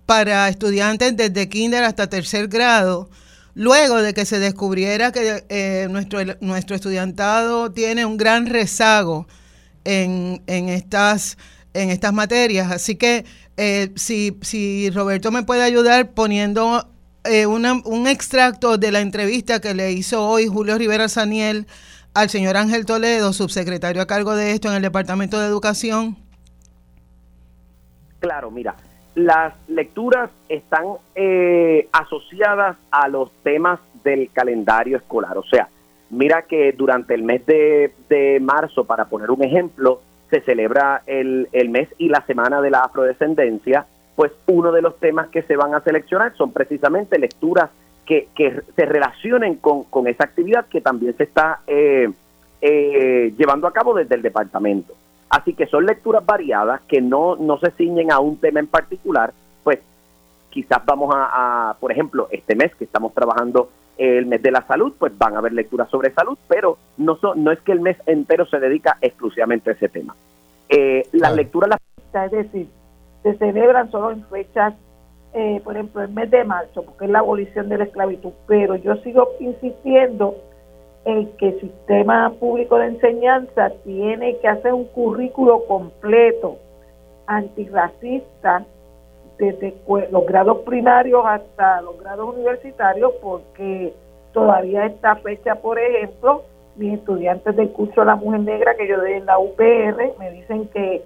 para 0.06 0.48
estudiantes 0.48 1.16
desde 1.16 1.48
kinder 1.48 1.82
hasta 1.82 2.08
tercer 2.08 2.46
grado, 2.46 3.10
luego 3.54 4.00
de 4.02 4.14
que 4.14 4.24
se 4.24 4.38
descubriera 4.38 5.10
que 5.10 5.44
eh, 5.48 5.88
nuestro, 5.90 6.20
nuestro 6.40 6.76
estudiantado 6.76 7.72
tiene 7.72 8.04
un 8.04 8.16
gran 8.16 8.46
rezago 8.46 9.26
en, 9.84 10.42
estas, 10.46 11.38
en 11.74 11.90
estas 11.90 12.12
materias. 12.12 12.70
Así 12.70 12.96
que 12.96 13.24
eh, 13.56 13.90
si, 13.96 14.36
si 14.42 14.90
Roberto 14.90 15.30
me 15.30 15.42
puede 15.42 15.62
ayudar 15.62 16.12
poniendo 16.12 16.88
eh, 17.24 17.46
un 17.46 18.06
extracto 18.06 18.78
de 18.78 18.90
la 18.90 19.00
entrevista 19.00 19.60
que 19.60 19.74
le 19.74 19.92
hizo 19.92 20.26
hoy 20.26 20.46
Julio 20.46 20.76
Rivera 20.76 21.08
Saniel 21.08 21.66
al 22.14 22.28
señor 22.28 22.56
Ángel 22.56 22.84
Toledo, 22.84 23.32
subsecretario 23.32 24.02
a 24.02 24.06
cargo 24.06 24.34
de 24.34 24.52
esto 24.52 24.68
en 24.68 24.74
el 24.74 24.82
Departamento 24.82 25.38
de 25.38 25.46
Educación. 25.46 26.16
Claro, 28.18 28.50
mira, 28.50 28.76
las 29.14 29.54
lecturas 29.68 30.30
están 30.48 30.84
eh, 31.14 31.88
asociadas 31.92 32.76
a 32.90 33.08
los 33.08 33.30
temas 33.42 33.80
del 34.04 34.30
calendario 34.32 34.96
escolar. 34.96 35.36
O 35.38 35.44
sea, 35.44 35.68
mira 36.12 36.42
que 36.42 36.72
durante 36.72 37.14
el 37.14 37.22
mes 37.22 37.44
de, 37.46 37.92
de 38.08 38.38
marzo, 38.38 38.84
para 38.84 39.06
poner 39.06 39.30
un 39.30 39.42
ejemplo, 39.42 40.00
se 40.30 40.40
celebra 40.42 41.02
el, 41.06 41.48
el 41.52 41.70
mes 41.70 41.88
y 41.98 42.08
la 42.08 42.24
semana 42.26 42.60
de 42.60 42.70
la 42.70 42.80
afrodescendencia, 42.80 43.86
pues 44.14 44.30
uno 44.46 44.72
de 44.72 44.82
los 44.82 44.98
temas 44.98 45.28
que 45.28 45.42
se 45.42 45.56
van 45.56 45.74
a 45.74 45.80
seleccionar 45.80 46.34
son 46.36 46.52
precisamente 46.52 47.18
lecturas 47.18 47.70
que, 48.06 48.28
que 48.34 48.60
se 48.76 48.84
relacionen 48.84 49.56
con, 49.56 49.84
con, 49.84 50.06
esa 50.06 50.24
actividad 50.24 50.66
que 50.66 50.80
también 50.80 51.16
se 51.16 51.24
está 51.24 51.60
eh, 51.66 52.10
eh, 52.60 53.32
llevando 53.36 53.66
a 53.66 53.72
cabo 53.72 53.94
desde 53.94 54.14
el 54.14 54.22
departamento. 54.22 54.94
Así 55.30 55.54
que 55.54 55.66
son 55.66 55.86
lecturas 55.86 56.24
variadas 56.26 56.82
que 56.82 57.00
no, 57.00 57.36
no 57.36 57.58
se 57.58 57.70
ciñen 57.70 58.12
a 58.12 58.18
un 58.18 58.36
tema 58.36 58.60
en 58.60 58.66
particular, 58.66 59.32
pues 59.64 59.80
quizás 60.50 60.84
vamos 60.84 61.14
a, 61.14 61.70
a, 61.70 61.74
por 61.74 61.90
ejemplo, 61.90 62.28
este 62.30 62.54
mes 62.54 62.74
que 62.74 62.84
estamos 62.84 63.14
trabajando 63.14 63.70
el 63.98 64.26
mes 64.26 64.42
de 64.42 64.50
la 64.50 64.66
salud, 64.66 64.94
pues 64.98 65.16
van 65.16 65.34
a 65.34 65.38
haber 65.38 65.52
lecturas 65.52 65.88
sobre 65.90 66.12
salud, 66.12 66.38
pero 66.48 66.78
no, 66.96 67.18
no 67.36 67.52
es 67.52 67.60
que 67.60 67.72
el 67.72 67.80
mes 67.80 67.96
entero 68.06 68.46
se 68.46 68.58
dedica 68.58 68.98
exclusivamente 69.00 69.70
a 69.70 69.74
ese 69.74 69.88
tema. 69.88 70.16
Eh, 70.68 71.06
las 71.12 71.34
lecturas, 71.34 71.78
es 72.12 72.30
decir, 72.30 72.68
se 73.22 73.34
celebran 73.34 73.90
solo 73.90 74.10
en 74.10 74.24
fechas, 74.26 74.74
eh, 75.34 75.60
por 75.62 75.76
ejemplo, 75.76 76.02
el 76.02 76.10
mes 76.10 76.30
de 76.30 76.44
marzo, 76.44 76.82
porque 76.82 77.04
es 77.04 77.10
la 77.10 77.20
abolición 77.20 77.68
de 77.68 77.78
la 77.78 77.84
esclavitud, 77.84 78.32
pero 78.46 78.76
yo 78.76 78.96
sigo 78.96 79.28
insistiendo 79.40 80.36
en 81.04 81.28
que 81.36 81.48
el 81.48 81.60
sistema 81.60 82.32
público 82.38 82.78
de 82.78 82.86
enseñanza 82.86 83.70
tiene 83.84 84.38
que 84.38 84.48
hacer 84.48 84.72
un 84.72 84.84
currículo 84.84 85.64
completo 85.66 86.58
antirracista 87.26 88.64
desde 89.38 89.74
los 90.10 90.26
grados 90.26 90.58
primarios 90.58 91.24
hasta 91.26 91.80
los 91.82 91.98
grados 92.00 92.34
universitarios, 92.34 93.12
porque 93.22 93.92
todavía 94.32 94.86
esta 94.86 95.16
fecha, 95.16 95.56
por 95.56 95.78
ejemplo, 95.78 96.42
mis 96.76 96.94
estudiantes 96.94 97.54
del 97.56 97.70
curso 97.70 98.04
La 98.04 98.16
Mujer 98.16 98.40
Negra 98.40 98.74
que 98.76 98.88
yo 98.88 98.98
doy 98.98 99.12
en 99.12 99.26
la 99.26 99.38
UPR 99.38 100.14
me 100.18 100.30
dicen 100.30 100.68
que 100.68 101.02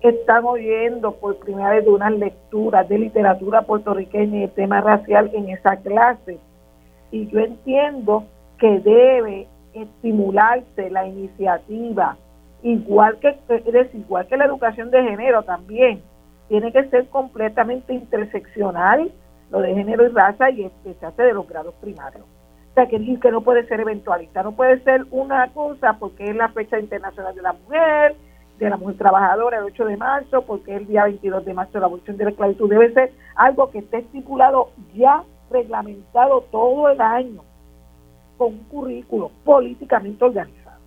están 0.00 0.44
oyendo 0.44 1.12
por 1.12 1.36
primera 1.36 1.70
vez 1.70 1.84
de 1.84 1.90
unas 1.90 2.12
lecturas 2.12 2.88
de 2.88 2.98
literatura 2.98 3.62
puertorriqueña 3.62 4.36
y 4.36 4.40
de 4.40 4.48
tema 4.48 4.80
racial 4.80 5.30
en 5.32 5.48
esa 5.48 5.76
clase. 5.76 6.38
Y 7.10 7.26
yo 7.28 7.40
entiendo 7.40 8.24
que 8.58 8.80
debe 8.80 9.46
estimularse 9.72 10.90
la 10.90 11.06
iniciativa, 11.06 12.16
igual 12.62 13.18
que, 13.18 13.28
es 13.48 13.94
igual 13.94 14.26
que 14.26 14.36
la 14.36 14.44
educación 14.44 14.90
de 14.90 15.02
género 15.02 15.42
también 15.42 16.02
tiene 16.48 16.72
que 16.72 16.88
ser 16.90 17.08
completamente 17.08 17.94
interseccional, 17.94 19.10
lo 19.50 19.60
de 19.60 19.74
género 19.74 20.06
y 20.06 20.08
raza, 20.08 20.50
y 20.50 20.70
que 20.82 20.94
se 20.94 21.06
hace 21.06 21.22
de 21.22 21.32
los 21.32 21.48
grados 21.48 21.74
primarios. 21.80 22.24
O 22.70 22.74
sea, 22.74 22.86
que, 22.86 22.98
que 23.20 23.30
no 23.30 23.42
puede 23.42 23.66
ser 23.68 23.80
eventualista, 23.80 24.42
no 24.42 24.52
puede 24.52 24.82
ser 24.82 25.06
una 25.10 25.48
cosa 25.52 25.96
porque 25.98 26.30
es 26.30 26.36
la 26.36 26.48
fecha 26.48 26.78
internacional 26.78 27.34
de 27.34 27.42
la 27.42 27.52
mujer, 27.52 28.16
de 28.58 28.70
la 28.70 28.76
mujer 28.76 28.96
trabajadora, 28.98 29.58
el 29.58 29.64
8 29.64 29.84
de 29.84 29.96
marzo, 29.96 30.42
porque 30.42 30.74
es 30.74 30.80
el 30.80 30.88
día 30.88 31.04
22 31.04 31.44
de 31.44 31.54
marzo 31.54 31.78
la 31.78 31.86
abolición 31.86 32.16
de 32.16 32.24
la 32.24 32.30
esclavitud. 32.30 32.68
Debe 32.68 32.92
ser 32.92 33.12
algo 33.36 33.70
que 33.70 33.78
esté 33.78 33.98
estipulado 33.98 34.70
ya 34.94 35.22
reglamentado 35.50 36.42
todo 36.50 36.88
el 36.88 37.00
año, 37.00 37.42
con 38.36 38.54
un 38.54 38.64
currículo 38.64 39.30
políticamente 39.44 40.24
organizado. 40.24 40.80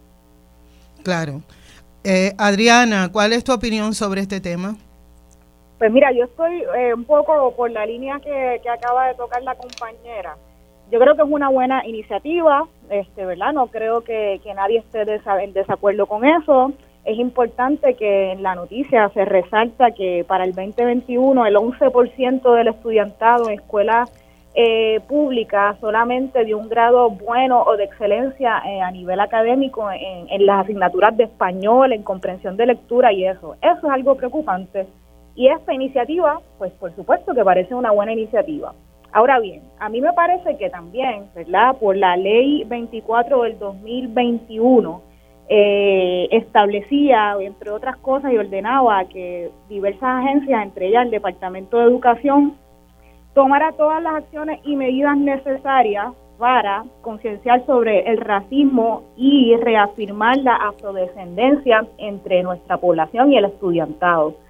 Claro. 1.03 1.41
Eh, 2.03 2.33
Adriana, 2.37 3.09
¿cuál 3.11 3.33
es 3.33 3.43
tu 3.43 3.53
opinión 3.53 3.93
sobre 3.93 4.21
este 4.21 4.41
tema? 4.41 4.75
Pues 5.77 5.91
mira, 5.91 6.11
yo 6.11 6.23
estoy 6.23 6.63
eh, 6.75 6.93
un 6.93 7.05
poco 7.05 7.51
por 7.55 7.69
la 7.69 7.85
línea 7.85 8.19
que, 8.19 8.59
acaba 8.67 9.07
de 9.07 9.13
tocar 9.13 9.43
la 9.43 9.55
compañera. 9.55 10.35
Yo 10.91 10.99
creo 10.99 11.15
que 11.15 11.21
es 11.21 11.27
una 11.29 11.49
buena 11.49 11.85
iniciativa, 11.85 12.67
este, 12.89 13.25
¿verdad? 13.25 13.53
No 13.53 13.67
creo 13.67 14.01
que, 14.01 14.39
que 14.43 14.53
nadie 14.55 14.79
esté 14.79 15.03
en 15.43 15.53
desacuerdo 15.53 16.07
con 16.07 16.25
eso. 16.25 16.71
Es 17.05 17.19
importante 17.19 17.93
que 17.93 18.31
en 18.31 18.41
la 18.41 18.55
noticia 18.55 19.09
se 19.09 19.23
resalta 19.23 19.91
que 19.91 20.25
para 20.27 20.45
el 20.45 20.53
2021 20.53 21.45
el 21.45 21.55
11% 21.55 22.55
del 22.55 22.67
estudiantado 22.69 23.47
en 23.49 23.59
escuelas 23.59 24.11
eh, 24.55 24.99
públicas 25.07 25.77
solamente 25.79 26.43
de 26.43 26.55
un 26.55 26.67
grado 26.67 27.11
bueno 27.11 27.61
o 27.61 27.77
de 27.77 27.83
excelencia 27.83 28.63
eh, 28.65 28.81
a 28.81 28.89
nivel 28.89 29.19
académico 29.19 29.91
en, 29.91 30.27
en 30.29 30.45
las 30.45 30.63
asignaturas 30.63 31.15
de 31.15 31.25
español, 31.25 31.93
en 31.93 32.01
comprensión 32.01 32.57
de 32.57 32.65
lectura 32.65 33.13
y 33.13 33.25
eso. 33.25 33.55
Eso 33.61 33.87
es 33.87 33.93
algo 33.93 34.15
preocupante 34.15 34.87
y 35.37 35.47
esta 35.49 35.71
iniciativa, 35.71 36.41
pues 36.57 36.73
por 36.73 36.93
supuesto 36.95 37.33
que 37.35 37.43
parece 37.43 37.75
una 37.75 37.91
buena 37.91 38.11
iniciativa. 38.11 38.73
Ahora 39.13 39.39
bien, 39.39 39.61
a 39.79 39.87
mí 39.87 40.01
me 40.01 40.11
parece 40.11 40.57
que 40.57 40.69
también, 40.71 41.27
¿verdad? 41.35 41.77
Por 41.77 41.95
la 41.95 42.17
ley 42.17 42.63
24 42.65 43.43
del 43.43 43.59
2021, 43.59 45.01
eh, 45.47 46.27
establecía, 46.31 47.35
entre 47.39 47.69
otras 47.69 47.97
cosas, 47.97 48.33
y 48.33 48.37
ordenaba 48.37 49.05
que 49.05 49.51
diversas 49.69 50.25
agencias, 50.25 50.63
entre 50.63 50.87
ellas 50.87 51.05
el 51.05 51.11
Departamento 51.11 51.77
de 51.77 51.85
Educación, 51.85 52.57
tomara 53.35 53.71
todas 53.73 54.01
las 54.01 54.15
acciones 54.15 54.59
y 54.65 54.75
medidas 54.75 55.15
necesarias 55.17 56.13
para 56.39 56.83
concienciar 57.01 57.63
sobre 57.67 58.11
el 58.11 58.17
racismo 58.17 59.03
y 59.15 59.55
reafirmar 59.57 60.37
la 60.37 60.55
afrodescendencia 60.55 61.85
entre 61.99 62.41
nuestra 62.41 62.77
población 62.77 63.31
y 63.31 63.37
el 63.37 63.45
estudiantado. 63.45 64.46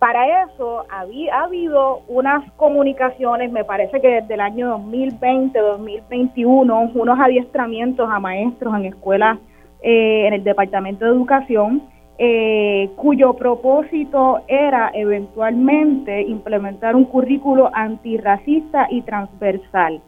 Para 0.00 0.44
eso 0.44 0.86
ha 0.88 1.02
habido 1.42 2.00
unas 2.08 2.50
comunicaciones, 2.52 3.52
me 3.52 3.64
parece 3.64 4.00
que 4.00 4.08
desde 4.22 4.32
el 4.32 4.40
año 4.40 4.70
2020, 4.70 5.58
2021, 5.58 6.90
unos 6.94 7.20
adiestramientos 7.20 8.08
a 8.10 8.18
maestros 8.18 8.74
en 8.76 8.86
escuelas 8.86 9.38
eh, 9.82 10.26
en 10.26 10.32
el 10.32 10.42
Departamento 10.42 11.04
de 11.04 11.10
Educación, 11.10 11.82
eh, 12.16 12.88
cuyo 12.96 13.34
propósito 13.34 14.40
era 14.48 14.90
eventualmente 14.94 16.22
implementar 16.22 16.96
un 16.96 17.04
currículo 17.04 17.70
antirracista 17.74 18.86
y 18.90 19.02
transversal. 19.02 20.00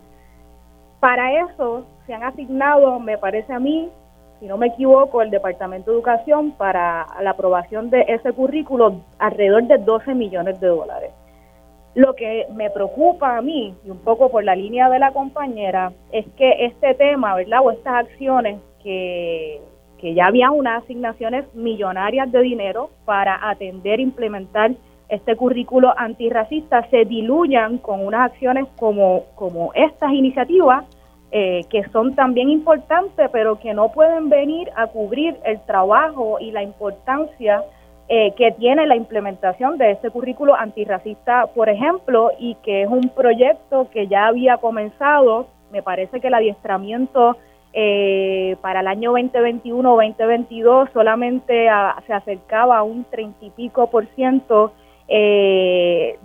Para 1.00 1.38
eso 1.44 1.84
se 2.06 2.14
han 2.14 2.22
asignado, 2.22 2.98
me 2.98 3.18
parece 3.18 3.52
a 3.52 3.58
mí, 3.58 3.90
si 4.42 4.48
no 4.48 4.58
me 4.58 4.66
equivoco, 4.66 5.22
el 5.22 5.30
Departamento 5.30 5.92
de 5.92 5.98
Educación 5.98 6.50
para 6.50 7.06
la 7.22 7.30
aprobación 7.30 7.90
de 7.90 8.04
ese 8.08 8.32
currículo 8.32 8.96
alrededor 9.20 9.68
de 9.68 9.78
12 9.78 10.16
millones 10.16 10.58
de 10.58 10.66
dólares. 10.66 11.12
Lo 11.94 12.16
que 12.16 12.48
me 12.52 12.68
preocupa 12.68 13.36
a 13.36 13.40
mí, 13.40 13.72
y 13.86 13.90
un 13.90 13.98
poco 13.98 14.32
por 14.32 14.42
la 14.42 14.56
línea 14.56 14.90
de 14.90 14.98
la 14.98 15.12
compañera, 15.12 15.92
es 16.10 16.26
que 16.36 16.66
este 16.66 16.94
tema, 16.94 17.36
¿verdad? 17.36 17.60
O 17.62 17.70
estas 17.70 18.04
acciones 18.04 18.58
que, 18.82 19.60
que 19.98 20.12
ya 20.12 20.26
había 20.26 20.50
unas 20.50 20.82
asignaciones 20.82 21.44
millonarias 21.54 22.32
de 22.32 22.42
dinero 22.42 22.90
para 23.04 23.48
atender 23.48 24.00
implementar 24.00 24.72
este 25.08 25.36
currículo 25.36 25.94
antirracista, 25.96 26.84
se 26.90 27.04
diluyan 27.04 27.78
con 27.78 28.04
unas 28.04 28.32
acciones 28.32 28.66
como, 28.76 29.22
como 29.36 29.72
estas 29.74 30.12
iniciativas 30.12 30.84
eh, 31.34 31.64
que 31.70 31.82
son 31.92 32.14
también 32.14 32.50
importantes, 32.50 33.30
pero 33.32 33.58
que 33.58 33.72
no 33.72 33.90
pueden 33.90 34.28
venir 34.28 34.70
a 34.76 34.88
cubrir 34.88 35.34
el 35.46 35.58
trabajo 35.62 36.36
y 36.38 36.50
la 36.50 36.62
importancia 36.62 37.64
eh, 38.06 38.34
que 38.36 38.52
tiene 38.52 38.86
la 38.86 38.96
implementación 38.96 39.78
de 39.78 39.92
este 39.92 40.10
currículo 40.10 40.54
antirracista, 40.54 41.46
por 41.46 41.70
ejemplo, 41.70 42.32
y 42.38 42.56
que 42.56 42.82
es 42.82 42.88
un 42.90 43.08
proyecto 43.08 43.88
que 43.90 44.08
ya 44.08 44.26
había 44.26 44.58
comenzado. 44.58 45.46
Me 45.70 45.82
parece 45.82 46.20
que 46.20 46.26
el 46.26 46.34
adiestramiento 46.34 47.38
eh, 47.72 48.56
para 48.60 48.80
el 48.80 48.86
año 48.86 49.14
2021-2022 49.14 50.92
solamente 50.92 51.66
se 52.06 52.12
acercaba 52.12 52.76
a 52.76 52.82
un 52.82 53.04
treinta 53.04 53.42
y 53.42 53.48
pico 53.48 53.86
por 53.86 54.04
ciento 54.08 54.74
de, 55.08 56.18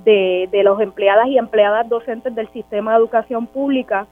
de 0.52 0.64
los 0.64 0.82
empleadas 0.82 1.28
y 1.28 1.38
empleadas 1.38 1.88
docentes 1.88 2.36
del 2.36 2.50
sistema 2.50 2.92
de 2.92 2.98
educación 2.98 3.48
pública 3.48 4.06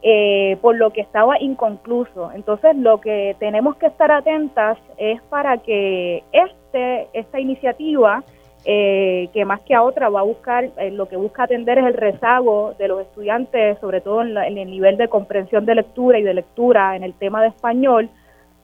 eh, 0.00 0.56
por 0.60 0.76
lo 0.76 0.90
que 0.90 1.00
estaba 1.00 1.40
inconcluso. 1.40 2.30
Entonces, 2.32 2.76
lo 2.76 3.00
que 3.00 3.34
tenemos 3.40 3.76
que 3.76 3.86
estar 3.86 4.12
atentas 4.12 4.78
es 4.96 5.20
para 5.22 5.58
que 5.58 6.22
este 6.30 7.08
esta 7.12 7.40
iniciativa, 7.40 8.22
eh, 8.64 9.28
que 9.32 9.44
más 9.44 9.60
que 9.62 9.74
a 9.74 9.82
otra 9.82 10.08
va 10.08 10.20
a 10.20 10.24
buscar, 10.24 10.70
eh, 10.76 10.92
lo 10.92 11.08
que 11.08 11.16
busca 11.16 11.44
atender 11.44 11.78
es 11.78 11.86
el 11.86 11.94
rezago 11.94 12.74
de 12.78 12.86
los 12.86 13.00
estudiantes, 13.00 13.78
sobre 13.80 14.00
todo 14.00 14.22
en, 14.22 14.36
en, 14.36 14.58
el 14.58 14.70
nivel 14.70 14.96
de 14.98 15.08
comprensión 15.08 15.66
de 15.66 15.74
lectura 15.74 16.18
y 16.18 16.22
de 16.22 16.34
lectura 16.34 16.94
en 16.94 17.02
el 17.02 17.14
tema 17.14 17.42
de 17.42 17.48
español, 17.48 18.08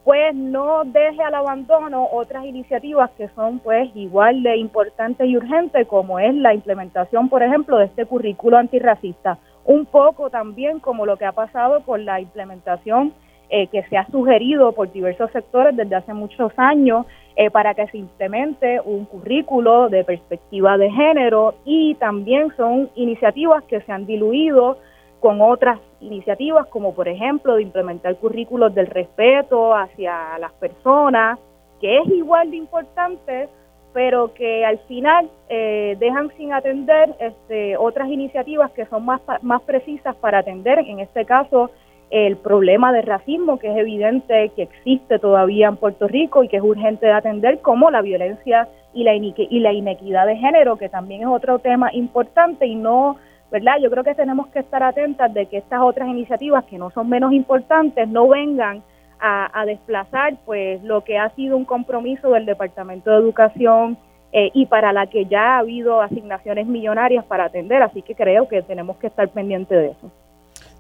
pues 0.05 0.37
no 0.37 0.85
deje 0.85 1.23
al 1.23 1.35
abandono 1.35 2.07
otras 2.13 2.45
iniciativas 2.45 3.11
que 3.13 3.29
son 3.31 3.59
pues 3.59 3.91
igual 3.97 4.43
de 4.45 4.57
importantes 4.59 5.27
y 5.27 5.37
urgentes, 5.37 5.89
como 5.89 6.21
es 6.21 6.33
la 6.35 6.55
implementación, 6.55 7.29
por 7.29 7.43
ejemplo, 7.43 7.79
de 7.79 7.87
este 7.87 8.07
currículo 8.07 8.59
antirracista 8.59 9.39
un 9.65 9.87
poco 9.87 10.31
también 10.31 10.81
como 10.81 11.07
lo 11.07 11.17
que 11.17 11.25
ha 11.25 11.33
pasado 11.33 11.83
con 11.85 12.05
la 12.05 12.21
implementación 12.21 13.13
eh, 13.51 13.67
que 13.69 13.83
se 13.85 13.97
ha 13.97 14.07
sugerido 14.07 14.73
por 14.73 14.91
diversos 14.91 15.31
sectores 15.31 15.77
desde 15.77 15.95
hace 15.95 16.15
muchos 16.15 16.53
años 16.57 17.07
eh, 17.37 17.51
para 17.51 17.75
que 17.75 17.87
se 17.89 17.99
implemente 17.99 18.81
un 18.85 19.05
currículo 19.05 19.89
de 19.89 20.03
perspectiva 20.03 20.79
de 20.79 20.91
género 20.91 21.55
y 21.65 21.95
también 21.97 22.55
son 22.57 22.91
iniciativas 22.95 23.63
que 23.65 23.81
se 23.83 23.93
han 23.93 24.07
diluido 24.07 24.79
con 25.21 25.41
otras 25.41 25.79
iniciativas 26.01 26.67
como 26.69 26.95
por 26.95 27.07
ejemplo 27.09 27.57
de 27.57 27.63
implementar 27.63 28.17
currículos 28.17 28.75
del 28.75 28.87
respeto 28.87 29.75
hacia 29.75 30.39
las 30.39 30.53
personas, 30.55 31.39
que 31.81 31.99
es 31.99 32.09
igual 32.09 32.51
de 32.51 32.57
importante 32.57 33.49
pero 33.95 34.35
que 34.35 34.65
al 34.67 34.79
final 34.81 35.31
eh, 35.49 35.97
dejan 36.01 36.31
sin 36.37 36.53
atender 36.53 37.15
este, 37.21 37.77
otras 37.77 38.09
iniciativas 38.09 38.73
que 38.73 38.87
son 38.87 39.05
más, 39.05 39.21
más 39.41 39.63
precisas 39.63 40.17
para 40.17 40.41
atender, 40.41 40.81
en 40.81 40.99
este 40.99 41.25
caso, 41.25 41.71
el 42.11 42.37
problema 42.37 42.93
de 42.93 43.03
racismo, 43.03 43.59
que 43.59 43.71
es 43.71 43.79
evidente 43.79 44.51
que 44.57 44.63
existe 44.63 45.21
todavía 45.21 45.69
en 45.69 45.77
Puerto 45.77 46.09
Rico 46.09 46.43
y 46.43 46.49
que 46.49 46.57
es 46.57 46.63
urgente 46.63 47.07
de 47.07 47.13
atender, 47.13 47.61
como 47.61 47.91
la 47.91 48.03
violencia 48.03 48.69
y 48.93 49.05
la, 49.05 49.15
y 49.15 49.61
la 49.61 49.73
inequidad 49.73 50.27
de 50.27 50.37
género, 50.37 50.77
que 50.77 50.89
también 50.89 51.23
es 51.23 51.29
otro 51.29 51.61
tema 51.61 51.93
importante 51.93 52.67
y 52.67 52.75
no, 52.75 53.17
¿verdad? 53.53 53.75
Yo 53.81 53.91
creo 53.91 54.03
que 54.03 54.17
tenemos 54.17 54.49
que 54.49 54.59
estar 54.59 54.83
atentas 54.83 55.33
de 55.33 55.47
que 55.47 55.59
estas 55.59 55.81
otras 55.81 56.09
iniciativas, 56.09 56.65
que 56.65 56.79
no 56.79 56.91
son 56.91 57.09
menos 57.09 57.33
importantes, 57.33 58.09
no 58.09 58.27
vengan 58.27 58.83
a, 59.25 59.65
desplazar 59.65 60.37
pues 60.45 60.83
lo 60.83 61.03
que 61.03 61.19
ha 61.19 61.31
sido 61.31 61.57
un 61.57 61.65
compromiso 61.65 62.31
del 62.31 62.45
Departamento 62.45 63.11
de 63.11 63.17
Educación 63.17 63.97
eh, 64.33 64.51
y 64.53 64.67
para 64.67 64.93
la 64.93 65.07
que 65.07 65.25
ya 65.25 65.57
ha 65.57 65.59
habido 65.61 66.03
asignaciones 66.03 66.67
millonarias 66.67 67.25
para 67.25 67.45
atender, 67.45 67.83
así 67.83 68.03
que 68.03 68.15
creo 68.15 68.47
que 68.49 68.63
tenemos 68.63 68.97
que 68.99 69.07
estar 69.07 69.29
pendientes 69.31 69.79
de 69.79 69.87
eso. 69.91 70.11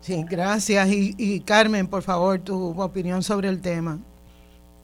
Sí, 0.00 0.22
gracias. 0.28 0.86
Y, 0.88 1.14
y 1.16 1.40
Carmen, 1.40 1.86
por 1.86 2.02
favor, 2.02 2.38
tu 2.38 2.78
opinión 2.80 3.22
sobre 3.22 3.48
el 3.48 3.62
tema. 3.62 3.98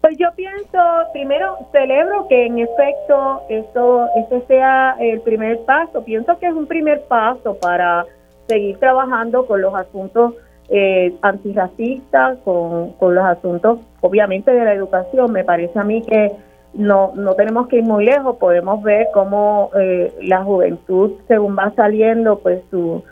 Pues 0.00 0.16
yo 0.16 0.28
pienso, 0.34 0.78
primero 1.12 1.58
celebro 1.72 2.26
que 2.28 2.46
en 2.46 2.58
efecto 2.58 3.42
esto, 3.50 4.08
este 4.16 4.46
sea 4.46 4.96
el 4.98 5.20
primer 5.20 5.58
paso. 5.66 6.02
Pienso 6.02 6.38
que 6.38 6.46
es 6.46 6.54
un 6.54 6.66
primer 6.66 7.02
paso 7.02 7.58
para 7.60 8.06
seguir 8.48 8.78
trabajando 8.78 9.46
con 9.46 9.60
los 9.60 9.74
asuntos 9.74 10.34
eh, 10.70 11.14
antirracistas, 11.22 12.38
con, 12.44 12.92
con 12.92 13.14
los 13.14 13.24
asuntos, 13.24 13.80
obviamente, 14.00 14.52
de 14.52 14.64
la 14.64 14.72
educación. 14.72 15.32
Me 15.32 15.44
parece 15.44 15.78
a 15.78 15.84
mí 15.84 16.02
que 16.02 16.32
no, 16.74 17.12
no 17.16 17.34
tenemos 17.34 17.66
que 17.68 17.78
ir 17.78 17.84
muy 17.84 18.04
lejos, 18.04 18.36
podemos 18.36 18.82
ver 18.82 19.08
cómo 19.12 19.70
eh, 19.76 20.12
la 20.22 20.44
juventud, 20.44 21.12
según 21.26 21.56
va 21.56 21.72
saliendo, 21.74 22.38
pues 22.38 22.62
su, 22.70 23.02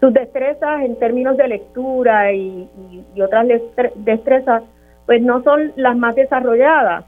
sus 0.00 0.12
destrezas 0.12 0.82
en 0.82 0.96
términos 0.96 1.36
de 1.38 1.48
lectura 1.48 2.32
y, 2.32 2.68
y 3.14 3.20
otras 3.22 3.46
destrezas, 3.94 4.62
pues 5.06 5.22
no 5.22 5.42
son 5.42 5.72
las 5.76 5.96
más 5.96 6.14
desarrolladas. 6.14 7.04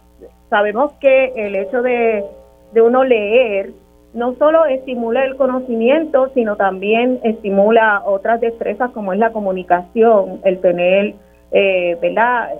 Sabemos 0.48 0.92
que 0.94 1.32
el 1.36 1.54
hecho 1.56 1.82
de, 1.82 2.24
de 2.72 2.80
uno 2.80 3.04
leer 3.04 3.72
no 4.14 4.34
solo 4.36 4.64
estimula 4.66 5.24
el 5.24 5.36
conocimiento, 5.36 6.30
sino 6.34 6.56
también 6.56 7.20
estimula 7.22 8.02
otras 8.04 8.40
destrezas 8.40 8.90
como 8.92 9.12
es 9.12 9.18
la 9.18 9.32
comunicación, 9.32 10.40
el 10.44 10.60
tener, 10.60 11.14
eh, 11.52 11.96
¿verdad? 12.00 12.50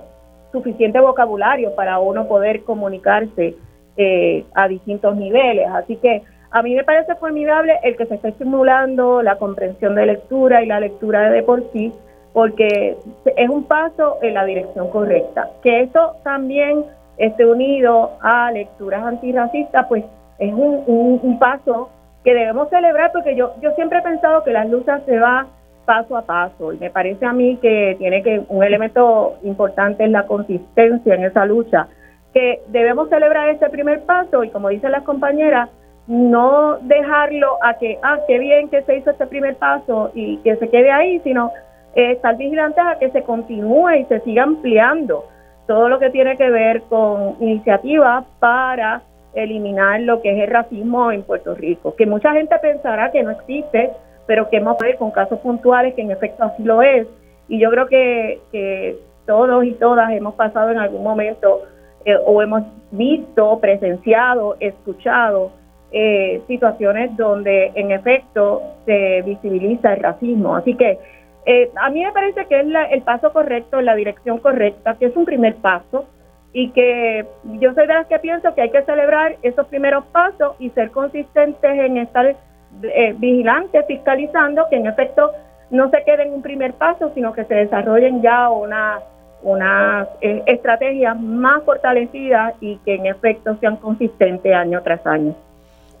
suficiente 0.51 0.99
vocabulario 0.99 1.75
para 1.75 1.99
uno 1.99 2.27
poder 2.27 2.63
comunicarse 2.63 3.55
eh, 3.97 4.45
a 4.53 4.67
distintos 4.67 5.15
niveles. 5.15 5.67
Así 5.69 5.95
que 5.97 6.23
a 6.51 6.63
mí 6.63 6.75
me 6.75 6.83
parece 6.83 7.15
formidable 7.15 7.77
el 7.83 7.95
que 7.95 8.05
se 8.07 8.15
esté 8.15 8.29
estimulando 8.29 9.21
la 9.21 9.37
comprensión 9.37 9.95
de 9.95 10.07
lectura 10.07 10.63
y 10.63 10.65
la 10.65 10.79
lectura 10.79 11.29
de 11.29 11.43
por 11.43 11.63
sí, 11.71 11.93
porque 12.33 12.97
es 13.35 13.49
un 13.49 13.65
paso 13.65 14.17
en 14.21 14.33
la 14.33 14.45
dirección 14.45 14.89
correcta. 14.89 15.49
Que 15.61 15.81
esto 15.81 16.15
también 16.23 16.85
esté 17.17 17.45
unido 17.45 18.11
a 18.21 18.51
lecturas 18.51 19.03
antirracistas, 19.03 19.85
pues 19.87 20.03
es 20.39 20.53
un, 20.53 21.19
un, 21.21 21.39
paso 21.39 21.89
que 22.23 22.33
debemos 22.33 22.69
celebrar 22.69 23.11
porque 23.11 23.35
yo, 23.35 23.53
yo 23.61 23.71
siempre 23.75 23.99
he 23.99 24.01
pensado 24.01 24.43
que 24.43 24.51
las 24.51 24.69
luchas 24.69 25.01
se 25.05 25.19
va 25.19 25.47
paso 25.85 26.15
a 26.17 26.21
paso 26.21 26.71
y 26.71 26.77
me 26.77 26.89
parece 26.89 27.25
a 27.25 27.33
mí 27.33 27.57
que 27.57 27.95
tiene 27.97 28.21
que 28.21 28.43
un 28.47 28.63
elemento 28.63 29.37
importante 29.43 30.03
es 30.03 30.11
la 30.11 30.27
consistencia 30.27 31.15
en 31.15 31.23
esa 31.23 31.45
lucha 31.45 31.87
que 32.33 32.61
debemos 32.67 33.09
celebrar 33.09 33.49
ese 33.49 33.69
primer 33.69 34.03
paso 34.03 34.43
y 34.43 34.49
como 34.49 34.69
dicen 34.69 34.91
las 34.91 35.03
compañeras 35.03 35.69
no 36.07 36.77
dejarlo 36.81 37.57
a 37.63 37.73
que 37.75 37.97
ah 38.03 38.19
qué 38.27 38.37
bien 38.37 38.69
que 38.69 38.83
se 38.83 38.97
hizo 38.97 39.09
este 39.11 39.25
primer 39.27 39.55
paso 39.55 40.11
y 40.13 40.37
que 40.37 40.55
se 40.57 40.69
quede 40.69 40.91
ahí 40.91 41.19
sino 41.23 41.51
eh, 41.95 42.11
estar 42.11 42.37
vigilantes 42.37 42.83
a 42.85 42.99
que 42.99 43.09
se 43.09 43.23
continúe 43.23 43.89
y 43.91 44.05
se 44.05 44.19
siga 44.19 44.43
ampliando 44.43 45.25
todo 45.65 45.89
lo 45.89 45.97
que 45.97 46.11
tiene 46.11 46.37
que 46.37 46.49
ver 46.49 46.83
con 46.83 47.35
iniciativas 47.39 48.25
para 48.39 49.01
eliminar 49.33 50.01
lo 50.01 50.21
que 50.21 50.31
es 50.31 50.43
el 50.43 50.49
racismo 50.49 51.11
en 51.11 51.23
Puerto 51.23 51.55
Rico, 51.55 51.95
que 51.95 52.05
mucha 52.05 52.33
gente 52.33 52.55
pensará 52.59 53.11
que 53.11 53.23
no 53.23 53.31
existe, 53.31 53.91
pero 54.25 54.49
que 54.49 54.57
hemos 54.57 54.77
ver 54.77 54.97
con 54.97 55.11
casos 55.11 55.39
puntuales 55.39 55.93
que 55.93 56.01
en 56.01 56.11
efecto 56.11 56.43
así 56.43 56.63
lo 56.63 56.81
es. 56.81 57.07
Y 57.47 57.59
yo 57.59 57.69
creo 57.71 57.87
que, 57.87 58.41
que 58.51 58.97
todos 59.25 59.63
y 59.65 59.73
todas 59.73 60.11
hemos 60.11 60.35
pasado 60.35 60.71
en 60.71 60.77
algún 60.77 61.03
momento 61.03 61.63
eh, 62.05 62.15
o 62.25 62.41
hemos 62.41 62.63
visto, 62.91 63.59
presenciado, 63.59 64.55
escuchado 64.59 65.51
eh, 65.91 66.41
situaciones 66.47 67.15
donde 67.17 67.71
en 67.75 67.91
efecto 67.91 68.61
se 68.85 69.21
visibiliza 69.23 69.93
el 69.93 69.99
racismo. 70.01 70.55
Así 70.55 70.75
que 70.75 70.99
eh, 71.45 71.71
a 71.75 71.89
mí 71.89 72.03
me 72.03 72.11
parece 72.11 72.45
que 72.45 72.59
es 72.59 72.67
el 72.91 73.01
paso 73.01 73.33
correcto, 73.33 73.81
la 73.81 73.95
dirección 73.95 74.37
correcta, 74.37 74.95
que 74.95 75.07
es 75.07 75.15
un 75.15 75.25
primer 75.25 75.55
paso 75.55 76.05
y 76.51 76.71
que 76.71 77.25
yo 77.59 77.73
soy 77.73 77.87
de 77.87 77.93
las 77.93 78.07
que 78.07 78.19
pienso 78.19 78.53
que 78.55 78.61
hay 78.61 78.71
que 78.71 78.83
celebrar 78.83 79.37
esos 79.43 79.67
primeros 79.67 80.05
pasos 80.07 80.55
y 80.59 80.69
ser 80.71 80.91
consistentes 80.91 81.71
en 81.71 81.97
estar 81.97 82.35
eh, 82.83 83.15
vigilantes, 83.17 83.85
fiscalizando, 83.87 84.65
que 84.69 84.77
en 84.77 84.87
efecto 84.87 85.31
no 85.69 85.89
se 85.91 86.03
quede 86.03 86.23
en 86.23 86.33
un 86.33 86.41
primer 86.41 86.73
paso, 86.73 87.11
sino 87.13 87.33
que 87.33 87.45
se 87.45 87.53
desarrollen 87.53 88.21
ya 88.21 88.49
una 88.49 88.99
una 89.41 90.07
eh, 90.21 90.43
estrategias 90.47 91.19
más 91.19 91.63
fortalecidas 91.63 92.55
y 92.59 92.77
que 92.79 92.95
en 92.95 93.05
efecto 93.05 93.57
sean 93.59 93.77
consistentes 93.77 94.53
año 94.53 94.81
tras 94.83 95.05
año. 95.05 95.35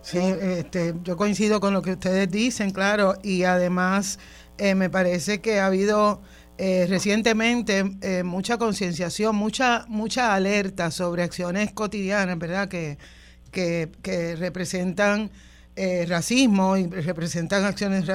Sí, 0.01 0.19
este, 0.19 0.93
yo 1.03 1.17
coincido 1.17 1.59
con 1.59 1.73
lo 1.73 1.81
que 1.81 1.91
ustedes 1.91 2.29
dicen, 2.29 2.71
claro, 2.71 3.13
y 3.21 3.43
además 3.43 4.19
eh, 4.57 4.75
me 4.75 4.89
parece 4.89 5.41
que 5.41 5.59
ha 5.59 5.67
habido 5.67 6.21
eh, 6.61 6.87
recientemente 6.89 7.85
eh, 8.01 8.21
mucha 8.23 8.57
concienciación, 8.57 9.33
mucha, 9.33 9.85
mucha 9.87 10.35
alerta 10.35 10.91
sobre 10.91 11.23
acciones 11.23 11.71
cotidianas, 11.71 12.37
¿verdad? 12.37 12.67
Que, 12.67 12.97
que, 13.49 14.35
representan 14.35 15.31
eh, 15.77 16.05
racismo 16.05 16.75
y 16.75 16.87
representan 16.87 17.63
acciones 17.63 18.05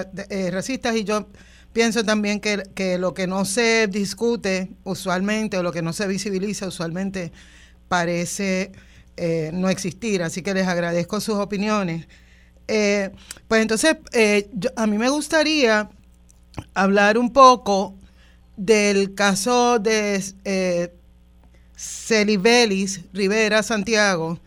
racistas. 0.52 0.94
Y 0.94 1.04
yo 1.04 1.26
pienso 1.72 2.04
también 2.04 2.38
que, 2.38 2.64
que, 2.74 2.98
lo 2.98 3.14
que 3.14 3.26
no 3.26 3.46
se 3.46 3.86
discute 3.86 4.68
usualmente 4.84 5.56
o 5.56 5.62
lo 5.62 5.72
que 5.72 5.80
no 5.80 5.94
se 5.94 6.06
visibiliza 6.06 6.66
usualmente 6.66 7.32
parece 7.88 8.72
no 9.54 9.70
existir. 9.70 10.22
Así 10.22 10.42
que 10.42 10.52
les 10.52 10.66
agradezco 10.66 11.18
sus 11.18 11.36
opiniones. 11.36 12.06
pues 12.66 13.62
entonces, 13.62 13.96
a 14.76 14.86
mí 14.86 14.98
me 14.98 15.08
gustaría 15.08 15.88
hablar 16.74 17.16
un 17.16 17.32
poco 17.32 17.96
del 18.56 19.14
caso 19.14 19.78
de 19.78 20.22
eh, 20.44 20.94
Celibelis 21.76 23.00
Rivera 23.12 23.62
Santiago, 23.62 24.38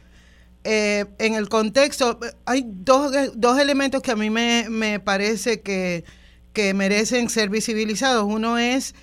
eh, 0.64 1.06
en 1.18 1.34
el 1.34 1.48
contexto, 1.50 2.20
hay 2.46 2.66
dos, 2.66 3.14
dos, 3.36 3.60
elementos 3.60 4.02
que 4.02 4.12
a 4.12 4.16
mí 4.16 4.30
me, 4.30 4.68
me 4.70 5.00
parece 5.00 5.62
que, 5.62 6.04
que, 6.52 6.74
merecen 6.74 7.30
ser 7.30 7.50
visibilizados. 7.50 8.26
Uno 8.26 8.58
es 8.58 8.94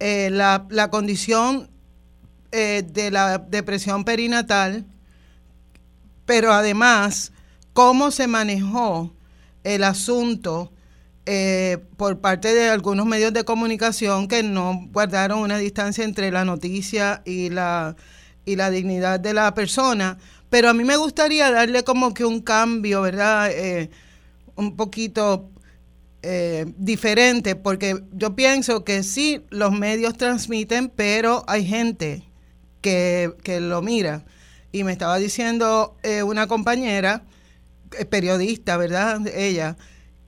eh, 0.00 0.28
la, 0.30 0.66
la, 0.68 0.90
condición 0.90 1.70
de 2.50 3.10
la 3.10 3.38
depresión 3.38 4.04
perinatal, 4.04 4.86
pero 6.24 6.52
además 6.52 7.32
cómo 7.72 8.12
se 8.12 8.28
manejó 8.28 9.12
el 9.64 9.82
asunto 9.82 10.73
eh, 11.26 11.78
por 11.96 12.20
parte 12.20 12.54
de 12.54 12.68
algunos 12.68 13.06
medios 13.06 13.32
de 13.32 13.44
comunicación 13.44 14.28
que 14.28 14.42
no 14.42 14.88
guardaron 14.92 15.38
una 15.38 15.56
distancia 15.56 16.04
entre 16.04 16.30
la 16.30 16.44
noticia 16.44 17.22
y 17.24 17.48
la, 17.48 17.96
y 18.44 18.56
la 18.56 18.70
dignidad 18.70 19.20
de 19.20 19.32
la 19.32 19.54
persona. 19.54 20.18
Pero 20.50 20.68
a 20.68 20.74
mí 20.74 20.84
me 20.84 20.98
gustaría 20.98 21.50
darle 21.50 21.82
como 21.82 22.12
que 22.12 22.26
un 22.26 22.40
cambio, 22.40 23.00
¿verdad? 23.00 23.50
Eh, 23.50 23.88
un 24.54 24.76
poquito 24.76 25.48
eh, 26.22 26.66
diferente, 26.76 27.56
porque 27.56 28.04
yo 28.12 28.36
pienso 28.36 28.84
que 28.84 29.02
sí, 29.02 29.42
los 29.48 29.72
medios 29.72 30.18
transmiten, 30.18 30.90
pero 30.90 31.42
hay 31.46 31.66
gente 31.66 32.22
que, 32.82 33.32
que 33.42 33.60
lo 33.60 33.80
mira. 33.80 34.26
Y 34.72 34.84
me 34.84 34.92
estaba 34.92 35.18
diciendo 35.18 35.96
una 36.26 36.48
compañera, 36.48 37.22
periodista, 38.10 38.76
¿verdad? 38.76 39.26
Ella, 39.28 39.76